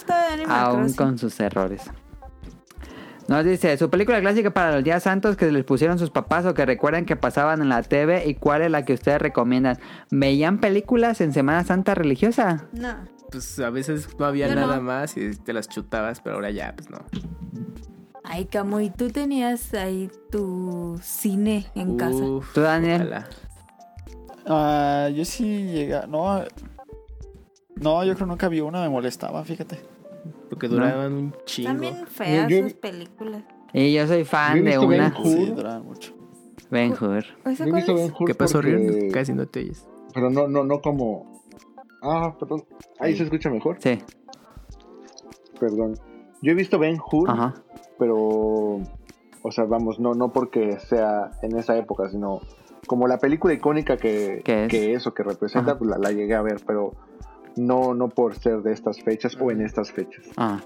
[0.47, 1.81] aún con sus errores.
[3.27, 6.53] Nos dice, su película clásica para los días santos que les pusieron sus papás o
[6.53, 9.77] que recuerdan que pasaban en la TV y cuál es la que ustedes recomiendan.
[10.11, 12.65] ¿Veían películas en Semana Santa religiosa?
[12.73, 12.95] No.
[13.31, 14.61] Pues a veces no había Yo no.
[14.61, 16.99] nada más y te las chutabas, pero ahora ya, pues no.
[18.25, 22.23] Ay, Camuy, tú tenías ahí tu cine en casa.
[22.23, 23.01] Uf, ¿Tú, Daniel?
[23.03, 23.27] ojalá.
[24.45, 26.05] Ah, yo sí llega.
[26.07, 26.43] No,
[27.75, 29.79] no, yo creo que nunca vi una, me molestaba, fíjate.
[30.55, 31.69] Porque duraban un chingo.
[31.69, 33.43] También feas Yo- yo- sus películas.
[33.73, 35.15] Y yo soy fan de una.
[35.23, 36.13] Sí, duraban mucho.
[36.69, 37.23] Ben Hur.
[37.45, 37.97] ¿Esa Yo he cuál visto es?
[37.99, 39.11] Ben Hur ¿Qué pasó, porque- Rion?
[39.11, 39.87] Casi no te oyes.
[40.13, 41.41] Pero no, no, no como.
[42.01, 42.63] Ah, perdón.
[42.99, 43.77] Ahí se escucha mejor.
[43.79, 43.99] Sí,
[45.59, 45.95] Perdón.
[46.41, 47.53] Yo he visto Ben Hur, ajá.
[47.99, 48.79] pero.
[49.45, 52.39] O sea, vamos, no, no porque sea en esa época, sino
[52.87, 54.69] como la película icónica que, ¿Qué es?
[54.69, 55.79] que es o que representa, Ajá.
[55.79, 56.93] pues la, la llegué a ver, pero
[57.55, 60.25] no, no por ser de estas fechas o en estas fechas.
[60.37, 60.59] Ah,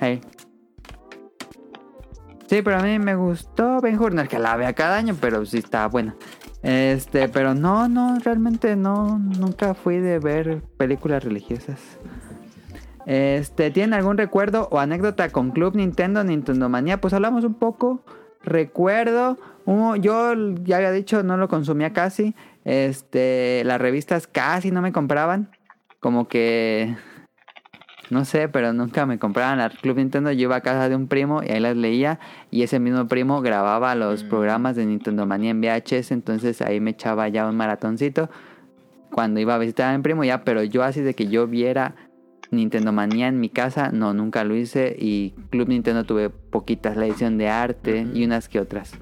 [0.00, 0.20] hey.
[2.46, 5.16] Sí, pero a mí me gustó Ben Hur, no es que la vea cada año,
[5.20, 6.14] pero sí está buena.
[6.62, 11.80] Este, pero no, no, realmente no, nunca fui de ver películas religiosas.
[13.06, 17.00] Este, ¿tienen algún recuerdo o anécdota con Club Nintendo, Nintendo Manía?
[17.00, 18.02] Pues hablamos un poco.
[18.42, 19.38] Recuerdo,
[20.00, 22.34] yo ya había dicho, no lo consumía casi.
[22.64, 25.50] Este, las revistas casi no me compraban.
[26.04, 26.94] Como que
[28.10, 30.30] no sé, pero nunca me compraban la Club Nintendo.
[30.32, 32.20] Yo iba a casa de un primo y ahí las leía.
[32.50, 34.28] Y ese mismo primo grababa los Mm.
[34.28, 36.12] programas de Nintendo Manía en VHS.
[36.12, 38.28] Entonces ahí me echaba ya un maratoncito.
[39.12, 40.44] Cuando iba a visitar a mi primo ya.
[40.44, 41.94] Pero yo así de que yo viera
[42.50, 44.94] Nintendo Manía en mi casa, no, nunca lo hice.
[44.98, 46.98] Y Club Nintendo tuve poquitas.
[46.98, 48.92] La edición de arte y unas que otras.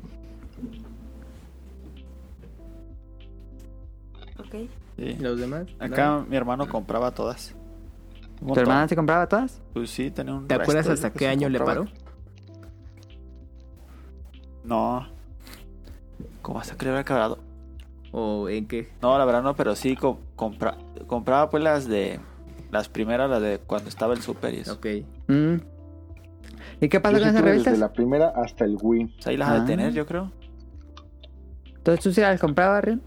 [4.96, 5.02] Sí.
[5.04, 5.66] ¿Y los demás?
[5.78, 6.26] Acá ¿No?
[6.28, 7.54] mi hermano compraba todas.
[8.46, 9.60] ¿Tu hermana se compraba todas?
[9.72, 11.86] Pues sí, tenía un ¿Te acuerdas hasta qué año le paró?
[14.64, 15.06] No.
[16.42, 17.38] ¿Cómo hasta que le habrá acabado?
[18.10, 18.90] ¿O en qué?
[19.00, 22.20] No, la verdad no, pero sí co- compra- compraba pues las de...
[22.70, 24.74] Las primeras, las de cuando estaba el super y eso.
[24.74, 24.86] Ok.
[25.28, 25.54] Mm.
[26.80, 27.72] ¿Y qué pasa Yo con sí esas revistas?
[27.74, 29.06] desde la primera hasta el Wii.
[29.14, 29.60] Pues ahí las ha Ah.
[29.60, 30.32] de tener, yo creo.
[31.76, 33.02] Entonces tú sí las comprabas, Rion?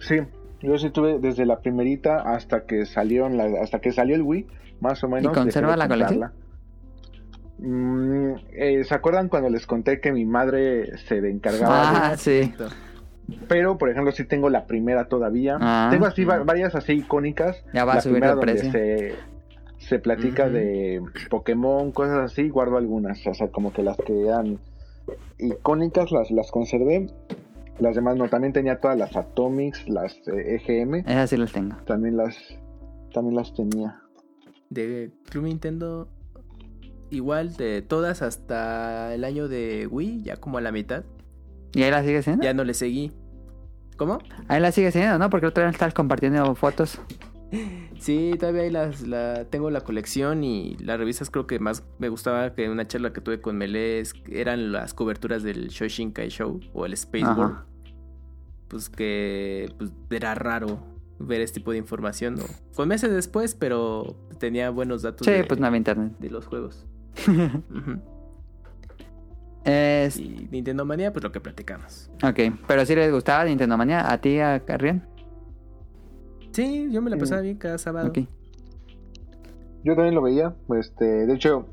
[0.00, 0.16] Sí,
[0.62, 4.46] yo sí tuve desde la primerita hasta que salieron la- hasta que salió el Wii,
[4.80, 5.32] más o menos.
[5.32, 6.32] conserva dejé de la colección?
[7.58, 12.52] Mm, eh, ¿Se acuerdan cuando les conté que mi madre se encargaba Ah, sí.
[13.48, 15.56] Pero, por ejemplo, sí tengo la primera todavía.
[15.60, 15.88] Ah.
[15.90, 17.62] tengo así va- varias así icónicas.
[17.72, 19.14] Ya va a la subir primera de donde se,
[19.78, 23.24] se platica de Pokémon, cosas así, guardo algunas.
[23.26, 24.58] O sea, como que las que eran
[25.38, 27.06] icónicas las, las conservé.
[27.80, 31.76] Las demás no, también tenía todas las Atomics, las eh, EGM, Esas sí las tengo.
[31.86, 32.36] también las
[33.12, 34.00] también las tenía.
[34.68, 36.08] De Club Nintendo,
[37.10, 41.04] igual de todas hasta el año de Wii, ya como a la mitad.
[41.72, 42.44] ¿Y ahí la sigue siendo?
[42.44, 43.12] Ya no le seguí.
[43.96, 44.18] ¿Cómo?
[44.48, 45.28] Ahí la sigue siendo, ¿no?
[45.30, 47.00] Porque otra vez estás compartiendo fotos.
[47.98, 52.08] Sí, todavía ahí las, la, tengo la colección y las revistas creo que más me
[52.08, 56.86] gustaba que una charla que tuve con Melés eran las coberturas del Shoshinkai Show o
[56.86, 57.34] el Space Ajá.
[57.38, 57.58] World.
[58.70, 60.78] Pues que pues, era raro
[61.18, 62.36] ver este tipo de información.
[62.36, 62.44] ¿no?
[62.72, 66.12] Fue meses después, pero tenía buenos datos Sí, de, pues no había internet.
[66.18, 66.86] de los juegos.
[69.64, 72.10] Es- Y Nintendo Manía, pues lo que platicamos.
[72.24, 75.02] Ok, pero si les gustaba Nintendo Manía, ¿a ti, a Carrión?
[76.52, 77.20] Sí, yo me la Sí.
[77.20, 78.08] pasaba bien cada sábado.
[78.08, 78.20] Ok.
[79.84, 81.66] Yo también lo veía, este, de hecho,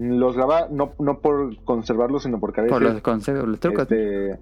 [0.00, 2.72] Los grababa no, no por conservarlos, sino porque a veces...
[2.78, 3.82] Por los consejos, los trucos.
[3.82, 4.38] este,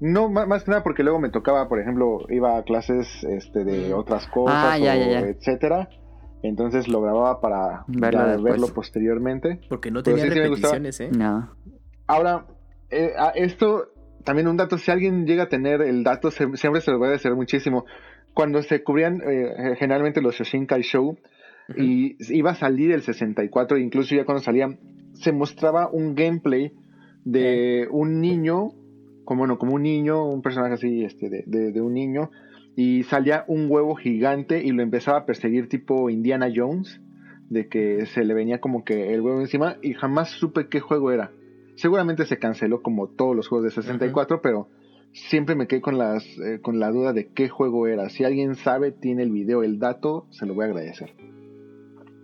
[0.00, 3.64] no, má- más que nada porque luego me tocaba, por ejemplo, iba a clases este,
[3.64, 5.20] de otras cosas, Ah, ya, o ya, ya.
[5.20, 5.88] etcétera.
[6.42, 8.52] Entonces lo grababa para Verlo ya después.
[8.52, 9.60] verlo posteriormente.
[9.68, 11.10] Porque no tenía sí, repeticiones, ¿eh?
[11.10, 11.52] No.
[12.06, 12.46] Ahora,
[12.90, 13.88] eh, a esto
[14.24, 17.08] también un dato, si alguien llega a tener el dato, se- siempre se lo voy
[17.08, 17.84] a decir muchísimo.
[18.34, 21.18] Cuando se cubrían eh, generalmente los Shoshinkai Show
[21.76, 24.68] y iba a salir el 64, incluso ya cuando salía,
[25.14, 26.72] se mostraba un gameplay
[27.24, 28.70] de un niño,
[29.28, 32.30] como bueno, como un niño, un personaje así, este, de, de- de un niño,
[32.76, 36.98] y salía un huevo gigante y lo empezaba a perseguir tipo Indiana Jones,
[37.50, 41.12] de que se le venía como que el huevo encima y jamás supe qué juego
[41.12, 41.30] era.
[41.76, 44.68] Seguramente se canceló como todos los juegos de 64, pero
[45.12, 48.08] siempre me quedé con las eh, con la duda de qué juego era.
[48.08, 51.12] Si alguien sabe, tiene el video, el dato, se lo voy a agradecer.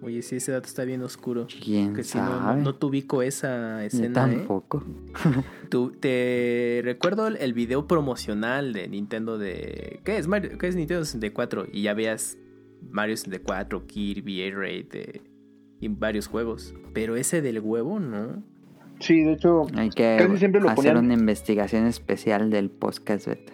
[0.05, 1.47] Oye, sí, ese dato está bien oscuro.
[1.65, 2.57] ¿Quién Que si no, sabe?
[2.59, 4.37] no, no te ubico esa Yo escena, ¿eh?
[4.37, 4.85] tampoco.
[5.71, 10.01] Tú- te recuerdo el, video promocional de Nintendo de...
[10.05, 10.59] ¿Qué es, Mario?
[10.59, 11.67] ¿Qué es Nintendo 64?
[11.73, 12.37] Y ya veas
[12.91, 15.23] Mario 64, Kirby, Air Raid eh,
[15.81, 16.75] y varios juegos.
[16.93, 18.43] Pero ese del huevo, ¿no?
[19.01, 23.27] Sí, de hecho, Hay que Casi siempre lo hacer ponían- una investigación especial del podcast
[23.27, 23.53] beta.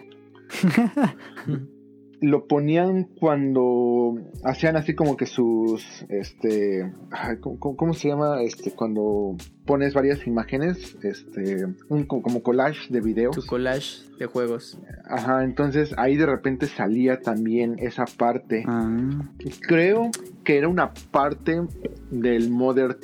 [2.21, 8.43] lo ponían cuando hacían así como que sus este ay, ¿cómo, se llama?
[8.43, 9.35] este cuando
[9.65, 14.77] pones varias imágenes este un co- como collage de videos Tu collage de juegos.
[15.09, 19.27] ajá entonces ahí de repente salía también esa parte Ah,
[19.67, 20.11] creo
[20.43, 21.59] que era una parte
[22.11, 22.97] del Modern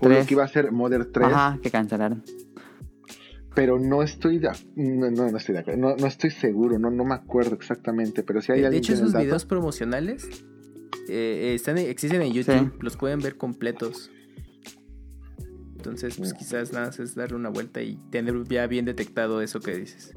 [0.00, 2.22] o lo que iba a ser Modern 3 Ajá, que cancelaron.
[3.56, 6.90] Pero no estoy de, no, no, no estoy de acuerdo, no, no estoy seguro no,
[6.90, 9.44] no me acuerdo exactamente pero si hay de alguien hecho, tiene el esos dato- videos
[9.46, 10.28] promocionales
[11.08, 12.54] eh, están, existen en YouTube.
[12.72, 12.78] Sí.
[12.80, 14.10] Los pueden ver completos.
[15.76, 19.60] Entonces, pues quizás nada más es darle una vuelta y tener ya bien detectado eso
[19.60, 20.14] que dices.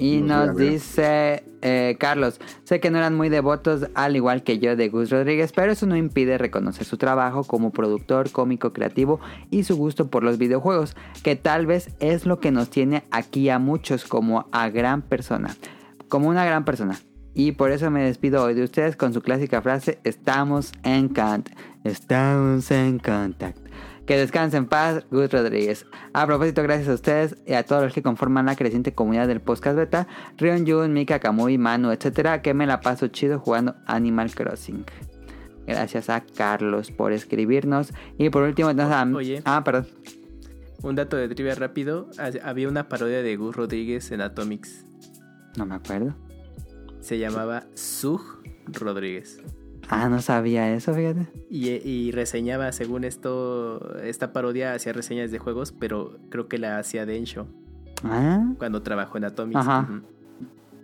[0.00, 4.74] Y nos dice eh, Carlos, sé que no eran muy devotos al igual que yo
[4.76, 9.20] de Gus Rodríguez, pero eso no impide reconocer su trabajo como productor, cómico, creativo
[9.50, 13.50] y su gusto por los videojuegos, que tal vez es lo que nos tiene aquí
[13.50, 15.54] a muchos como a gran persona,
[16.08, 16.98] como una gran persona.
[17.34, 21.58] Y por eso me despido hoy de ustedes con su clásica frase, estamos en contact,
[21.84, 23.59] estamos en contact.
[24.10, 25.86] Que descansen en paz, Gus Rodríguez.
[26.14, 29.40] A propósito, gracias a ustedes y a todos los que conforman la creciente comunidad del
[29.40, 34.34] podcast beta, Rion Jun, Mika, Kamui, Manu, etcétera, que me la paso chido jugando Animal
[34.34, 34.84] Crossing.
[35.64, 37.92] Gracias a Carlos por escribirnos.
[38.18, 39.42] Y por último, nos a- Oye.
[39.44, 39.86] Ah, perdón.
[40.82, 44.86] Un dato de trivia rápido: ha- había una parodia de Gus Rodríguez en Atomics.
[45.56, 46.16] No me acuerdo.
[46.98, 48.22] Se llamaba Sug
[48.66, 49.38] Rodríguez.
[49.92, 51.26] Ah, no sabía eso, fíjate.
[51.50, 56.78] Y, y reseñaba, según esto, esta parodia hacía reseñas de juegos, pero creo que la
[56.78, 57.46] hacía Densho
[58.04, 59.60] Ah, cuando trabajó en Atomics.
[59.60, 60.02] Ajá.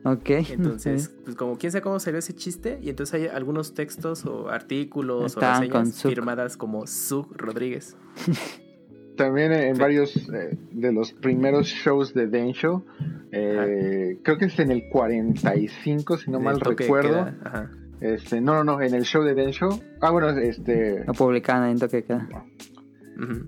[0.05, 0.29] Ok.
[0.51, 4.49] Entonces, pues como quién sabe cómo salió ese chiste, y entonces hay algunos textos o
[4.51, 7.97] artículos Estaban o reseñas firmadas como Sug Rodríguez.
[9.17, 9.81] También en Sí.
[9.81, 12.85] varios eh, de los primeros shows de Densho,
[13.33, 17.09] eh, creo que es en el 45, si no mal recuerdo.
[17.11, 17.37] queda.
[17.43, 17.71] Ajá.
[18.01, 19.69] Este, no, no, no, en el show de Densho.
[20.01, 21.05] Ah, bueno, este,
[21.65, 22.29] ahí en toque queda.
[23.19, 23.47] Ujú.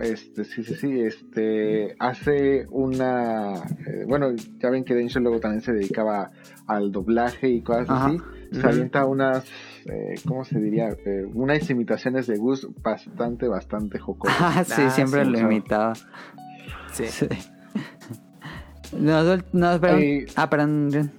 [0.00, 3.54] este, sí, sí, sí, este, hace una,
[3.86, 6.30] eh, bueno, ya ven que Densho luego también se dedicaba
[6.66, 8.06] al doblaje y cosas Ajá.
[8.08, 8.18] así.
[8.52, 9.44] Se avienta unas,
[9.86, 10.90] eh, ¿cómo se diría?
[11.04, 14.36] Eh, unas imitaciones de Gus bastante, bastante jocosas.
[14.38, 15.52] Ah, sí, Ah, siempre sí, lo claro.
[15.52, 15.92] imitaba.
[16.92, 17.06] Sí.
[17.06, 17.26] Sí.
[19.00, 20.00] Nos, nos, perdón.
[20.00, 21.10] Eh, Ah, perdón.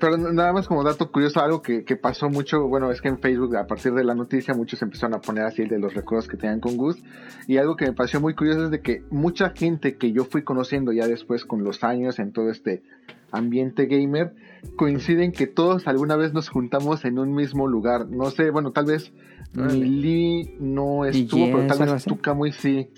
[0.00, 3.18] Pero nada más como dato curioso, algo que, que pasó mucho, bueno, es que en
[3.18, 6.28] Facebook a partir de la noticia muchos empezaron a poner así el de los recuerdos
[6.28, 7.02] que tenían con Gus.
[7.46, 10.42] Y algo que me pareció muy curioso es de que mucha gente que yo fui
[10.42, 12.82] conociendo ya después con los años en todo este
[13.30, 14.34] ambiente gamer,
[14.76, 18.08] coinciden que todos alguna vez nos juntamos en un mismo lugar.
[18.08, 19.12] No sé, bueno, tal vez.
[19.52, 22.90] Mili no ¿Y estuvo, pero tal vez Kamui, sí.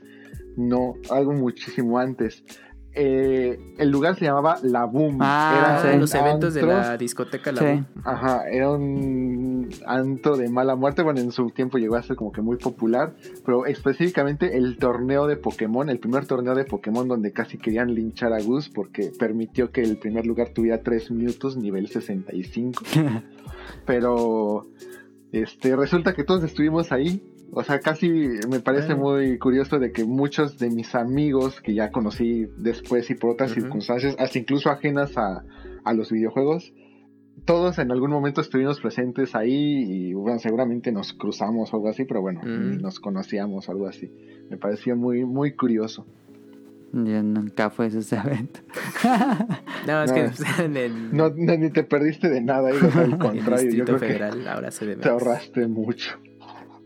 [0.56, 2.44] No, algo muchísimo antes.
[2.92, 5.18] Eh, el lugar se llamaba La Boom.
[5.20, 5.98] Ah, sí.
[5.98, 7.66] los eventos de la discoteca La Sí.
[7.66, 8.00] U.
[8.04, 11.02] Ajá, era un antro de mala muerte.
[11.02, 13.14] Bueno, en su tiempo llegó a ser como que muy popular.
[13.44, 18.32] Pero específicamente el torneo de Pokémon, el primer torneo de Pokémon donde casi querían linchar
[18.32, 22.82] a Gus porque permitió que el primer lugar tuviera 3 minutos, nivel 65.
[23.86, 24.66] Pero
[25.32, 27.22] este resulta que todos estuvimos ahí.
[27.52, 28.08] O sea, casi
[28.48, 33.14] me parece muy curioso de que muchos de mis amigos que ya conocí después y
[33.14, 35.42] por otras circunstancias, hasta incluso ajenas a,
[35.84, 36.72] a los videojuegos,
[37.44, 42.04] todos en algún momento estuvimos presentes ahí y bueno, seguramente nos cruzamos o algo así,
[42.04, 42.82] pero bueno, Mm.
[42.82, 44.12] nos conocíamos o algo así.
[44.48, 46.06] Me pareció muy, muy curioso.
[46.92, 48.62] Yo nunca fui a esos eventos.
[49.86, 52.94] No, es No, que es- en el, No, no, ni te perdiste de nada, ibas
[52.96, 53.70] al el contrario.
[53.72, 55.00] Yo creo que ahora se debe.
[55.02, 56.10] te ahorraste mucho.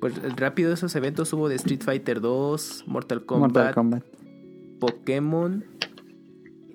[0.04, 4.04] Pues rápido esos eventos hubo de Street Fighter 2, Mortal Kombat, Mortal Kombat.
[4.78, 5.64] Pokémon.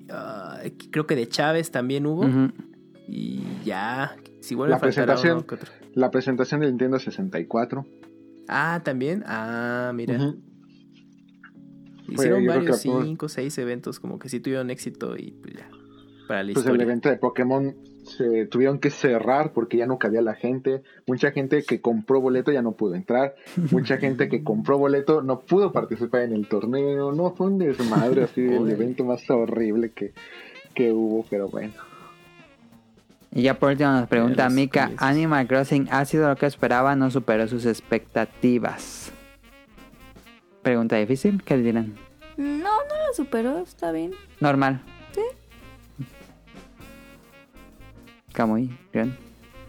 [0.09, 0.57] ah,
[0.89, 2.25] creo que de Chávez también hubo.
[3.07, 4.15] Y ya.
[4.41, 5.37] Si vuelve La a faltar presentación.
[5.37, 5.71] uno que otro.
[5.93, 7.85] La presentación del Nintendo 64.
[8.47, 9.23] Ah, también.
[9.27, 10.33] Ah, mira.
[12.07, 15.69] Hicieron varios, la primera- cinco, seis eventos como que sí tuvieron éxito y pues ya.
[16.27, 16.83] Para la Pues el historia.
[16.83, 17.75] evento de Pokémon
[18.17, 20.83] se tuvieron que cerrar porque ya no cabía la gente.
[21.07, 23.35] Mucha gente que compró boleto ya no pudo entrar.
[23.71, 27.11] Mucha gente que compró boleto no pudo participar en el torneo.
[27.11, 30.13] No, fue un desmadre así, el evento más horrible que,
[30.73, 31.73] que hubo, pero bueno.
[33.31, 34.91] Y ya por último nos pregunta Mika.
[34.97, 39.11] Animal Crossing ha sido lo que esperaba, no superó sus expectativas.
[40.63, 41.95] Pregunta difícil, ¿qué le dirán?
[42.37, 44.13] No, no lo superó, está bien.
[44.39, 44.81] Normal.
[48.39, 49.17] Camuy, bien.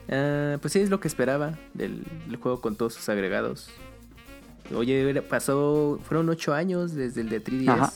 [0.08, 3.68] Ah, pues sí, es lo que esperaba del, del juego con todos sus agregados.
[4.72, 7.68] Oye, pasó, fueron ocho años desde el de 3DS.
[7.68, 7.92] Ajá.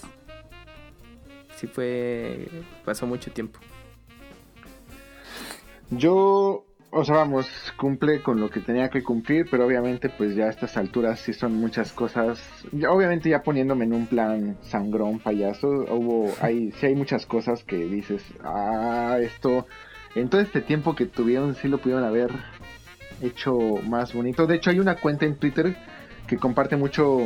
[1.55, 2.49] Sí fue,
[2.85, 3.61] pasó mucho tiempo.
[5.91, 7.47] Yo, o sea, vamos,
[7.77, 11.35] cumple con lo que tenía que cumplir, pero obviamente pues ya a estas alturas sí
[11.35, 12.43] son muchas cosas.
[12.89, 17.77] obviamente ya poniéndome en un plan sangrón, payaso, hubo, hay, sí hay muchas cosas que
[17.77, 19.69] dices, ah, esto,
[20.15, 22.31] en todo este tiempo que tuvieron sí lo pudieron haber
[23.23, 23.57] hecho
[23.89, 24.47] más bonito.
[24.47, 25.77] De hecho hay una cuenta en Twitter
[26.27, 27.21] que comparte mucho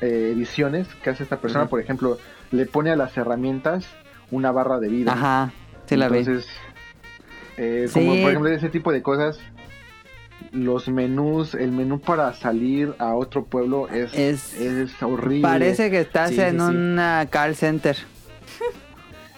[0.00, 2.18] eh, ediciones que hace esta persona, por ejemplo,
[2.50, 3.86] le pone a las herramientas
[4.30, 5.12] una barra de vida.
[5.12, 5.52] Ajá,
[5.86, 6.06] sí la.
[6.06, 6.46] Entonces,
[7.56, 7.94] eh, Sí.
[7.94, 9.38] como por ejemplo ese tipo de cosas,
[10.52, 15.42] los menús, el menú para salir a otro pueblo es, Es- es, horrible.
[15.42, 16.64] Parece que estás Sí, en sí.
[16.64, 17.96] una call center.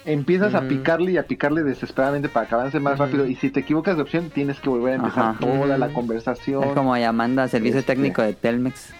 [0.04, 3.60] Empiezas a picarle y a picarle desesperadamente para que avance más rápido y si te
[3.60, 5.38] equivocas de opción tienes que volver a empezar Ajá.
[5.40, 6.64] toda la conversación.
[6.64, 7.92] Es como llamando a servicio Este.
[7.94, 8.92] técnico de Telmex.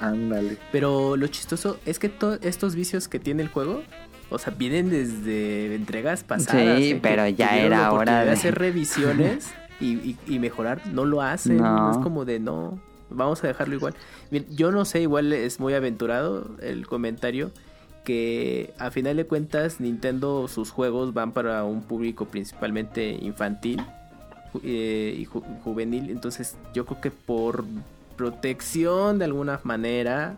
[0.00, 0.56] Ándale.
[0.72, 3.82] Pero lo chistoso es que todos estos vicios que tiene el juego,
[4.30, 6.78] o sea, vienen desde entregas pasadas.
[6.78, 10.82] Sí, pero ya era hora de- hacer revisiones y, y- y mejorar.
[10.92, 11.56] No lo hacen.
[11.58, 11.90] No.
[11.90, 12.78] Es como de no,
[13.10, 13.94] vamos a dejarlo igual.
[14.50, 17.50] Yo no sé, igual es muy aventurado el comentario.
[18.08, 23.84] Que a final de cuentas Nintendo sus juegos van para un público principalmente infantil
[24.64, 26.08] eh, y ju- juvenil.
[26.08, 27.66] Entonces yo creo que por
[28.16, 30.36] protección de alguna manera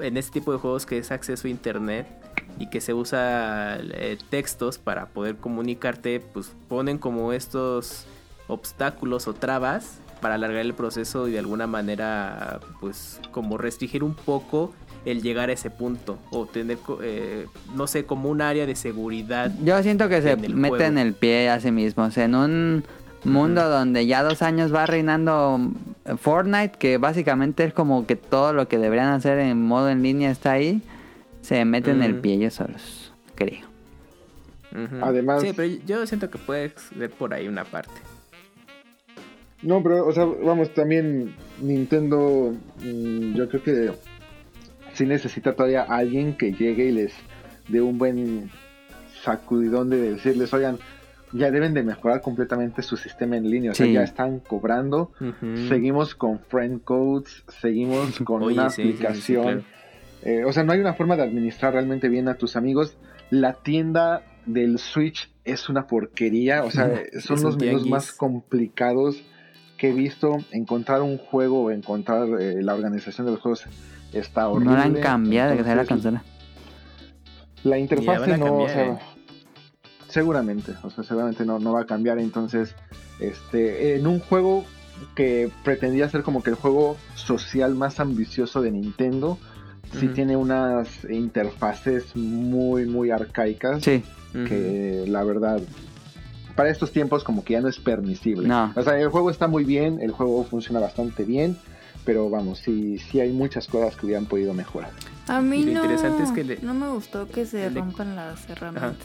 [0.00, 2.08] en este tipo de juegos que es acceso a internet
[2.58, 8.06] y que se usa eh, textos para poder comunicarte, pues ponen como estos
[8.48, 14.14] obstáculos o trabas para alargar el proceso y de alguna manera pues como restringir un
[14.14, 14.72] poco
[15.10, 19.50] el llegar a ese punto o tener eh, no sé como un área de seguridad
[19.64, 22.16] Yo siento que se En el meten el pie a sí mismos.
[22.18, 22.84] En un
[23.24, 25.60] mundo donde ya dos años va reinando
[26.18, 30.30] Fortnite, que básicamente es como que todo lo que deberían hacer en modo en línea
[30.30, 30.82] está ahí,
[31.42, 32.22] se meten el Ujú.
[32.22, 33.66] pie ellos solos, creo.
[35.02, 37.94] Además- sí pero yo siento que puede ser por ahí una parte
[39.62, 43.90] No, pero, o sea, vamos, también Nintendo, mm, yo creo que
[44.98, 47.12] sí necesita todavía alguien que llegue y les
[47.68, 48.50] dé un buen
[49.22, 50.78] sacudidón de decirles, oigan,
[51.32, 53.92] ya deben de mejorar completamente su sistema en línea, o sea, Sí.
[53.92, 55.12] ya están cobrando,
[55.68, 59.62] seguimos con friend codes, seguimos con Oye, una sí, sí, aplicación, claro.
[60.22, 62.96] Eh, o sea, no hay una forma de administrar realmente bien a tus amigos.
[63.30, 66.86] La tienda del Switch es una porquería, o sea,
[67.20, 69.22] son Es los menús más complicados
[69.76, 70.38] que he visto.
[70.50, 73.64] Encontrar un juego o encontrar eh, la organización de los juegos
[74.12, 74.72] está horrible.
[74.72, 76.24] No la han cambiado de que sea la Entonces, consola.
[77.64, 78.98] La interfaz no, o cambiar, sea, eh.
[80.08, 82.18] seguramente, o sea, seguramente no, no va a cambiar.
[82.18, 82.74] Entonces,
[83.20, 84.64] este, en un juego
[85.14, 89.38] que pretendía ser como que el juego social más ambicioso de Nintendo,
[89.98, 95.60] sí tiene unas interfaces muy, muy arcaicas Sí, que la verdad
[96.54, 98.48] para estos tiempos como que ya no es permisible.
[98.48, 98.72] No.
[98.74, 101.56] O sea, el juego está muy bien, el juego funciona bastante bien,
[102.08, 104.90] pero vamos, sí, sí hay muchas cosas que hubieran podido mejorar.
[105.26, 108.16] A mí lo no, interesante es que le- no me gustó que se le- rompan
[108.16, 108.96] las herramientas.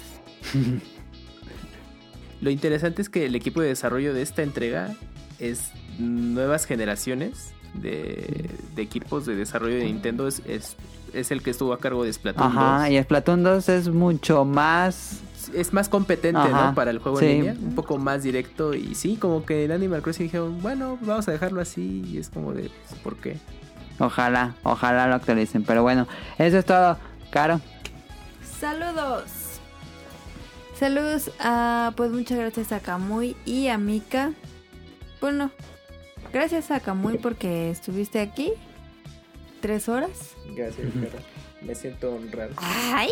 [2.39, 4.95] Lo interesante es que el equipo de desarrollo de esta entrega
[5.37, 10.25] es nuevas generaciones de, de equipos de desarrollo de Nintendo.
[10.29, 10.77] Es, es,
[11.13, 12.89] es el que estuvo a cargo de Splatoon ajá, 2.
[12.91, 15.19] y Splatoon 2 es mucho más
[15.55, 16.75] es más competente, Ajá, ¿no?
[16.75, 17.25] Para el juego sí.
[17.25, 20.97] en línea, un poco más directo y sí, como que en Animal Crossing dijeron, bueno,
[21.01, 23.37] vamos a dejarlo así y es como de, pues, ¿por qué?
[23.99, 25.63] Ojalá, ojalá lo actualicen.
[25.63, 26.07] Pero bueno,
[26.37, 26.97] eso es todo.
[27.29, 27.61] Caro.
[28.59, 29.59] Saludos.
[30.77, 34.33] Saludos a, pues muchas gracias a Kamui y a Mika.
[35.21, 35.51] Bueno,
[36.31, 38.51] gracias a Kamui porque estuviste aquí
[39.61, 40.35] tres horas.
[40.55, 40.87] Gracias,
[41.65, 42.51] Me siento honrado.
[42.57, 43.11] Ay,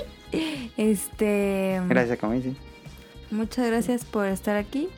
[0.78, 2.54] este, Gracias, dice.
[3.32, 4.90] muchas gracias por estar aquí.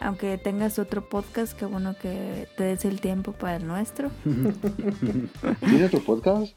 [0.00, 4.10] Aunque tengas otro podcast, qué bueno que te des el tiempo para el nuestro.
[5.60, 6.52] ¿Tiene otro podcast?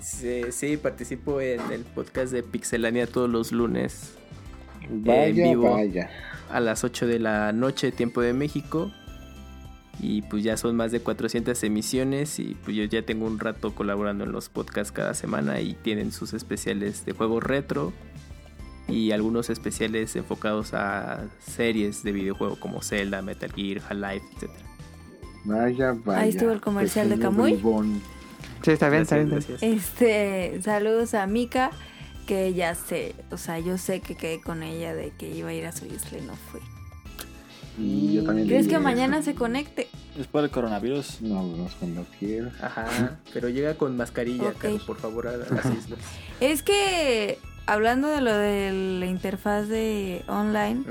[0.00, 4.14] Sí, sí, participo en el podcast de Pixelania todos los lunes
[4.90, 5.70] Vaya, vivo.
[5.74, 6.10] vaya.
[6.50, 8.90] a las 8 de la noche, tiempo de México.
[10.00, 13.74] Y pues ya son más de 400 emisiones y pues yo ya tengo un rato
[13.74, 17.92] colaborando en los podcasts cada semana y tienen sus especiales de juegos retro
[18.88, 24.50] y algunos especiales enfocados a series de videojuego como Zelda, Metal Gear, Half-Life, etc.
[25.44, 26.20] Vaya, vaya.
[26.20, 28.00] Ahí estuvo el comercial de bribón.
[28.62, 29.30] Sí, está bien, está bien.
[29.30, 29.78] Gracias, está bien.
[29.78, 29.98] gracias.
[30.00, 31.70] Este, saludos a Mika,
[32.26, 35.52] que ya sé, o sea, yo sé que quedé con ella de que iba a
[35.52, 36.60] ir a su isla y no fui.
[37.78, 39.88] Y yo también ¿Crees que mañana se conecte?
[40.16, 41.22] Después del coronavirus.
[41.22, 42.52] No, no es cuando quieras.
[42.62, 44.58] Ajá, pero llega con mascarilla, Ok.
[44.58, 45.98] Caro, por favor, a a las islas.
[46.40, 50.82] Es que, hablando de lo de la interfaz de online,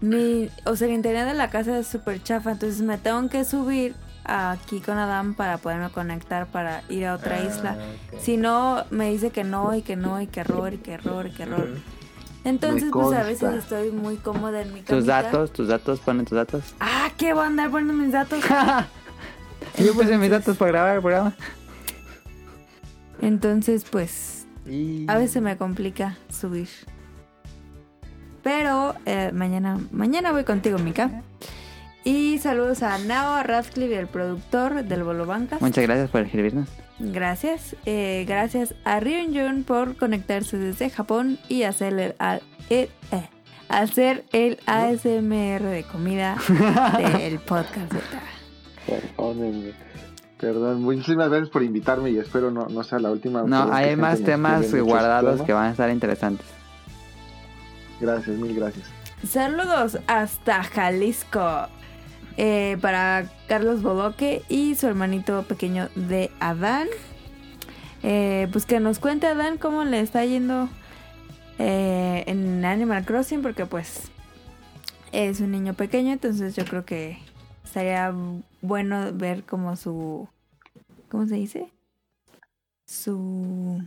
[0.00, 3.44] mi, o sea, el internet de la casa es súper chafa, entonces me tengo que
[3.44, 7.76] subir aquí con Adam para poderme conectar para ir a otra Ah, isla.
[8.20, 11.26] Si no, me dice que no, y que no, y que error, y que error,
[11.26, 11.68] y que error.
[12.44, 15.22] Entonces, pues a veces estoy muy cómoda en mi Tus camita.
[15.22, 16.74] datos, tus datos, ponen tus datos.
[16.80, 18.42] Ah, ¿qué voy a andar poniendo mis datos?
[19.78, 21.34] Yo puse mis datos para grabar el programa.
[23.20, 25.04] Entonces, pues, Y...
[25.08, 26.68] a veces me complica subir.
[28.42, 31.22] Pero eh, mañana, mañana voy contigo, Mika.
[32.04, 35.60] Y saludos a Nao, a Radcliffe, el productor del Bolo Bancas.
[35.60, 36.68] Muchas gracias por escribirnos.
[37.00, 37.74] Gracias.
[37.86, 43.28] Eh, gracias a Ryun Jun por conectarse desde Japón y hacer el, al- el- eh,
[43.68, 46.36] hacer el ASMR de comida
[46.98, 47.92] del podcast.
[48.86, 49.72] Perdónenme.
[50.38, 53.42] Perdón, muchísimas gracias por invitarme y espero no, no sea la última.
[53.42, 55.46] No, hay más temas guardados temas.
[55.46, 56.46] que van a estar interesantes.
[58.00, 58.86] Gracias, mil gracias.
[59.28, 61.66] Saludos hasta Jalisco.
[62.36, 66.88] Eh, para Carlos Bodoque y su hermanito pequeño de Adán.
[68.02, 70.68] Eh, pues que nos cuente Adán cómo le está yendo
[71.58, 74.10] eh, en Animal Crossing, porque pues
[75.12, 77.18] es un niño pequeño, entonces yo creo que
[77.64, 78.14] estaría
[78.62, 80.28] bueno ver como su...
[81.10, 81.70] ¿Cómo se dice?
[82.86, 83.82] Su...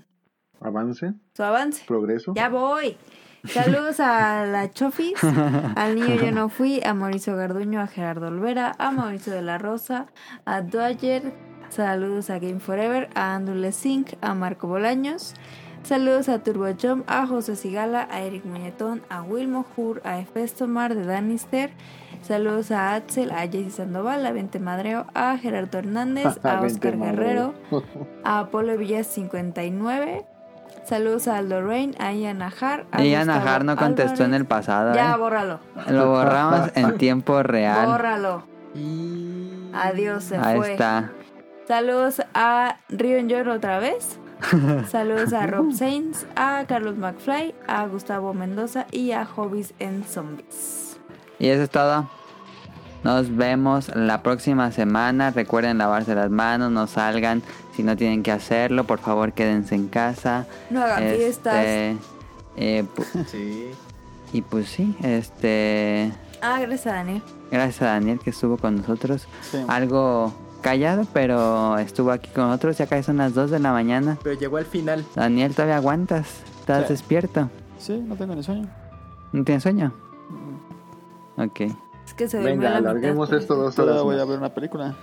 [0.60, 1.84] Avance, Su avance.
[1.88, 2.34] progreso.
[2.36, 2.96] Ya voy.
[3.46, 5.22] Saludos a la Chofis,
[5.76, 9.58] al niño yo no fui, a Mauricio Garduño, a Gerardo Olvera, a Mauricio de la
[9.58, 10.08] Rosa,
[10.46, 11.34] a Dwyer,
[11.68, 15.34] saludos a Game Forever, a Andrew Sink, a Marco Bolaños,
[15.84, 20.96] saludos a Turbo Jump, a José Sigala, a Eric Muñetón, a Wilmo Hur, a Efestomar
[20.96, 21.72] de Danister,
[22.22, 26.98] saludos a Axel, a Jessy Sandoval, a Vente Madreo, a Gerardo Hernández, a Oscar.
[26.98, 27.54] Guerrero,
[28.24, 30.33] a Apolo Villas 59.
[30.86, 32.86] Saludos a Lorraine, a Ian Ajar.
[32.92, 34.94] a Ian Ajar no contestó en el pasado.
[34.94, 35.18] Ya, ¿eh?
[35.18, 35.60] bórralo.
[35.88, 37.86] Lo borramos en tiempo real.
[37.88, 38.44] Bórralo.
[38.76, 39.70] Y...
[39.74, 40.74] Adiós, se Ahí fue.
[40.74, 41.12] está.
[41.68, 44.20] Saludos a Rion Yor otra vez.
[44.90, 51.00] Saludos a Rob Sainz, a Carlos McFly, a Gustavo Mendoza y a Hobbies en Zombies.
[51.40, 52.10] Y eso es todo.
[53.04, 55.32] Nos vemos la próxima semana.
[55.32, 57.42] Recuerden lavarse las manos, no salgan
[57.76, 58.86] si no tienen que hacerlo.
[58.86, 60.48] Por favor, quédense en casa.
[60.70, 61.56] No hagan fiestas.
[61.66, 61.98] Este,
[62.56, 63.72] eh, pu- Sí.
[64.32, 66.14] y pues sí, este.
[66.42, 67.22] Ah, gracias a Daniel.
[67.52, 69.28] Gracias a Daniel que estuvo con nosotros.
[69.42, 69.58] Sí.
[69.68, 72.78] Algo callado, pero estuvo aquí con nosotros.
[72.78, 74.18] Ya casi son las 2 de la mañana.
[74.24, 75.06] Pero llegó al final.
[75.16, 76.28] Daniel, ¿todavía aguantas?
[76.62, 76.94] ¿Estás Sí.
[76.94, 77.50] despierto?
[77.80, 78.70] Sí, no tengo ni sueño.
[79.34, 79.94] ¿No tienes sueño?
[81.38, 81.62] Ok.
[82.14, 84.04] Es que se Venga, alarguemos esto dos Ahora horas.
[84.04, 84.94] voy a ver una película.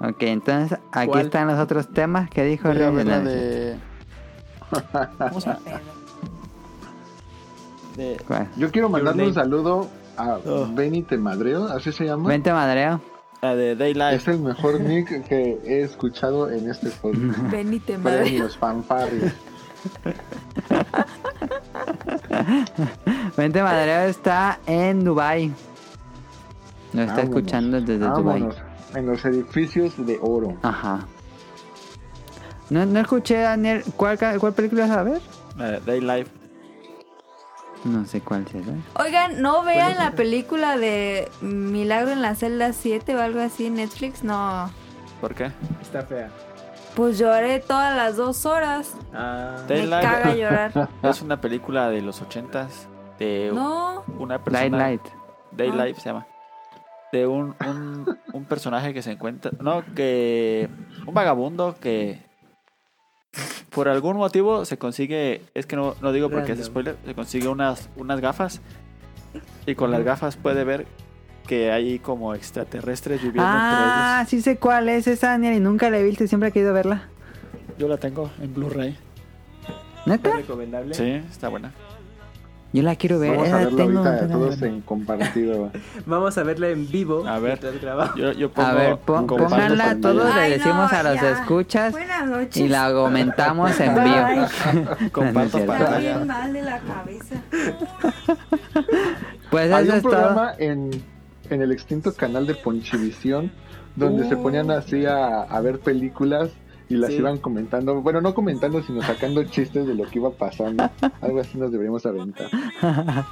[0.00, 1.26] Ok, entonces aquí ¿Cuál?
[1.26, 3.78] están los otros temas que dijo Voy a Luis ver la Hernández.
[7.96, 8.16] de...
[8.16, 8.48] De...
[8.56, 10.66] Yo quiero mandarle un saludo a Oh.
[10.72, 12.28] Benny Temadreo, así se llama.
[12.28, 13.00] Vente, Madreo.
[13.40, 14.20] La de Daylight.
[14.20, 17.38] Es el mejor nick que he escuchado en este podcast.
[17.52, 18.22] Benite madre.
[18.22, 19.32] Premios, fanfarrias.
[23.36, 25.52] Vente, Madreo está en Dubai.
[26.92, 28.40] Lo está Vámonos, escuchando desde Dubai.
[28.40, 28.56] Vámonos,
[28.94, 30.56] En los edificios de oro.
[30.62, 31.06] Ajá.
[32.70, 33.82] No, no escuché, Daniel.
[33.96, 35.20] ¿Cuál, ca- cuál película vas a ver?
[35.56, 36.28] La de Daylight.
[37.84, 38.72] No sé cuál será.
[38.94, 43.74] Oigan, no vean la película de Milagro en la celda 7 o algo así en
[43.74, 44.70] Netflix, no.
[45.20, 45.52] ¿Por qué?
[45.80, 46.28] Está fea.
[46.96, 48.94] Pues lloré todas las dos horas.
[49.14, 50.02] Ah, Me Daylight.
[50.08, 50.88] caga llorar.
[51.02, 54.76] Es una película de los ochentas de No, una persona.
[54.76, 55.14] Light Light.
[55.52, 56.26] Daylight se llama.
[57.12, 59.50] De un, un, un personaje que se encuentra.
[59.60, 60.68] No, que.
[61.06, 62.20] Un vagabundo que.
[63.70, 65.42] Por algún motivo se consigue.
[65.54, 66.96] Es que no, no digo porque es spoiler.
[67.04, 68.60] Se consigue unas, unas gafas.
[69.66, 70.86] Y con las gafas puede ver
[71.46, 75.98] que hay como extraterrestres viviendo Ah, sí sé cuál es esa, Daniel, y nunca la
[75.98, 77.08] he visto siempre he querido verla.
[77.52, 77.78] entre ellos.
[77.78, 78.98] Yo la tengo en Blu-ray.
[80.06, 80.30] ¿Neta?
[80.30, 80.94] ¿Es recomendable?
[80.94, 81.72] Sí, está buena.
[82.70, 83.30] Yo la quiero ver.
[83.30, 84.76] Vamos esa a verlo tengo ahorita de todos verla.
[84.76, 85.70] en compartido.
[86.06, 87.26] Vamos a verla en vivo.
[87.26, 87.58] A ver.
[88.14, 88.68] Yo, yo pongo.
[88.68, 91.30] A ver, pon- pónganla, todos le decimos no, a los ya.
[91.30, 92.56] escuchas buenas noches.
[92.58, 94.86] y la comentamos en vivo.
[95.12, 95.58] Comparto.
[95.58, 97.36] Está bien mal de la cabeza.
[99.50, 100.10] Pues eso un es todo.
[100.12, 100.90] programa en,
[101.50, 103.50] en el extinto canal de Ponchivisión
[103.96, 106.50] donde se ponían así a, a ver películas
[106.88, 107.16] y las Sí.
[107.16, 108.00] iban comentando.
[108.00, 110.88] Bueno, no comentando, sino sacando chistes de lo que iba pasando.
[111.20, 112.48] Algo así nos deberíamos aventar.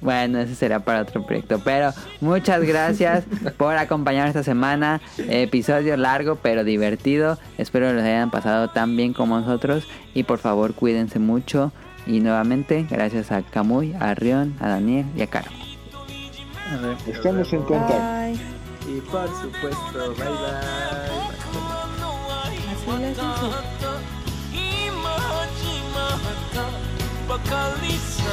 [0.00, 1.60] Bueno, ese será para otro proyecto.
[1.64, 3.24] Pero muchas gracias
[3.56, 5.00] por acompañarnos esta semana.
[5.18, 7.36] Episodio largo pero divertido.
[7.58, 9.88] Espero los hayan pasado tan bien como nosotros.
[10.14, 11.72] Y por favor, cuídense mucho.
[12.06, 15.50] Y nuevamente, gracias a Camuy, a Rion, a Daniel y a Caro.
[16.72, 16.96] A ver.
[17.08, 18.40] Estamos en contacto.
[18.88, 21.37] Y por supuesto, bye bye.
[22.88, 23.44] 分かっ
[24.50, 26.18] 今始まっ
[26.54, 26.62] た
[27.28, 28.24] ばかりさ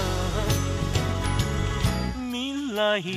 [2.31, 3.03] 未来へ「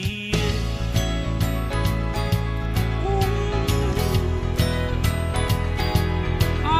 [6.64, 6.70] 真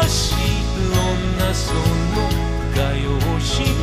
[0.00, 0.24] っ白
[1.38, 1.80] なその
[2.74, 3.76] 画用紙に」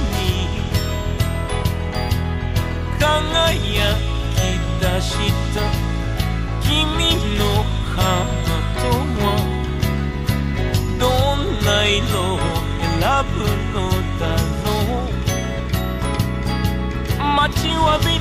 [2.99, 3.95] 輝
[4.35, 4.37] き
[4.81, 5.11] 出し
[5.53, 5.57] た
[6.61, 6.69] 君
[7.37, 7.41] の
[7.95, 8.29] ハー
[8.81, 8.83] ト
[9.19, 9.23] は
[10.99, 11.03] ど
[11.35, 11.99] んな色
[12.35, 12.37] を
[12.79, 12.99] 選
[13.33, 13.37] ぶ
[13.73, 13.77] の
[14.19, 14.21] だ
[14.63, 14.67] ろ
[15.03, 15.11] う。
[17.35, 18.19] 待ちわびて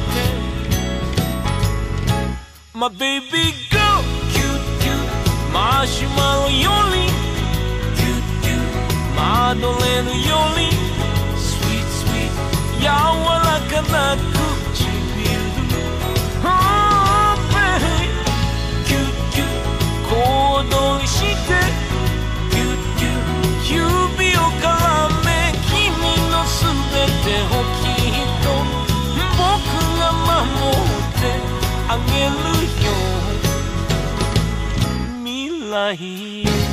[2.73, 4.97] My baby girl キュッキュッ
[5.53, 6.97] マシュマロより。
[7.97, 8.61] キュッキュッ
[9.17, 9.19] マ
[9.57, 10.59] ドレーヌより。
[11.37, 12.31] Sweet sweet
[12.79, 12.91] 柔ら
[13.69, 14.58] かな唇
[20.63, 21.27] ッ行動して
[22.51, 24.67] キュッキュッ指を絡
[25.25, 25.77] め君
[26.31, 27.47] のすべてを
[27.79, 28.47] きっと
[29.37, 29.47] 僕
[29.99, 30.81] が守っ
[31.21, 31.23] て
[31.89, 32.43] あげる
[32.85, 32.89] よ。
[35.25, 35.29] 未
[35.71, 36.68] 来。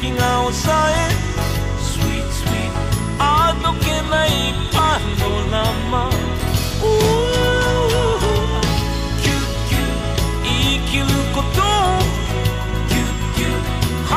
[0.00, 0.94] き顔さえ
[1.82, 2.72] Sweet sweet
[3.18, 4.28] あどけない
[4.72, 5.54] パノラ
[5.90, 6.10] マ
[6.80, 9.78] キュッキュ
[10.42, 10.48] 生
[10.90, 11.04] きる
[11.34, 11.60] こと。
[11.60, 11.72] を
[12.88, 13.44] キュッキュ
[14.04, 14.12] 始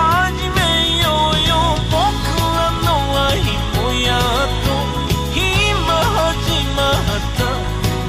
[0.49, 0.59] め
[1.01, 1.51] ようよ。
[1.89, 1.95] 僕
[2.55, 2.87] らの
[3.27, 3.39] 愛
[3.75, 4.21] もやっ
[4.65, 4.67] と。
[5.35, 5.39] 今
[6.17, 6.27] 始
[6.75, 7.39] まった。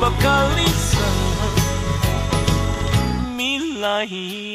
[0.01, 0.25] ばか
[0.57, 0.91] りさ。
[3.37, 3.41] 未
[3.81, 4.48] 来。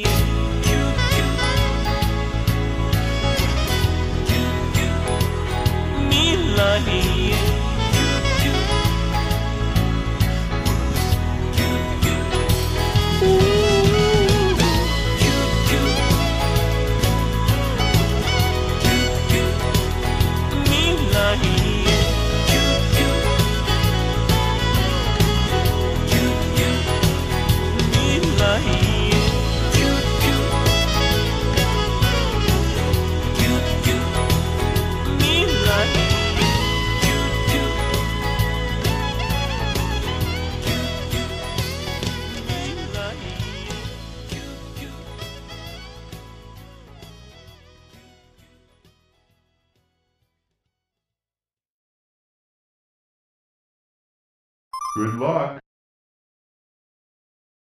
[55.14, 55.63] Ló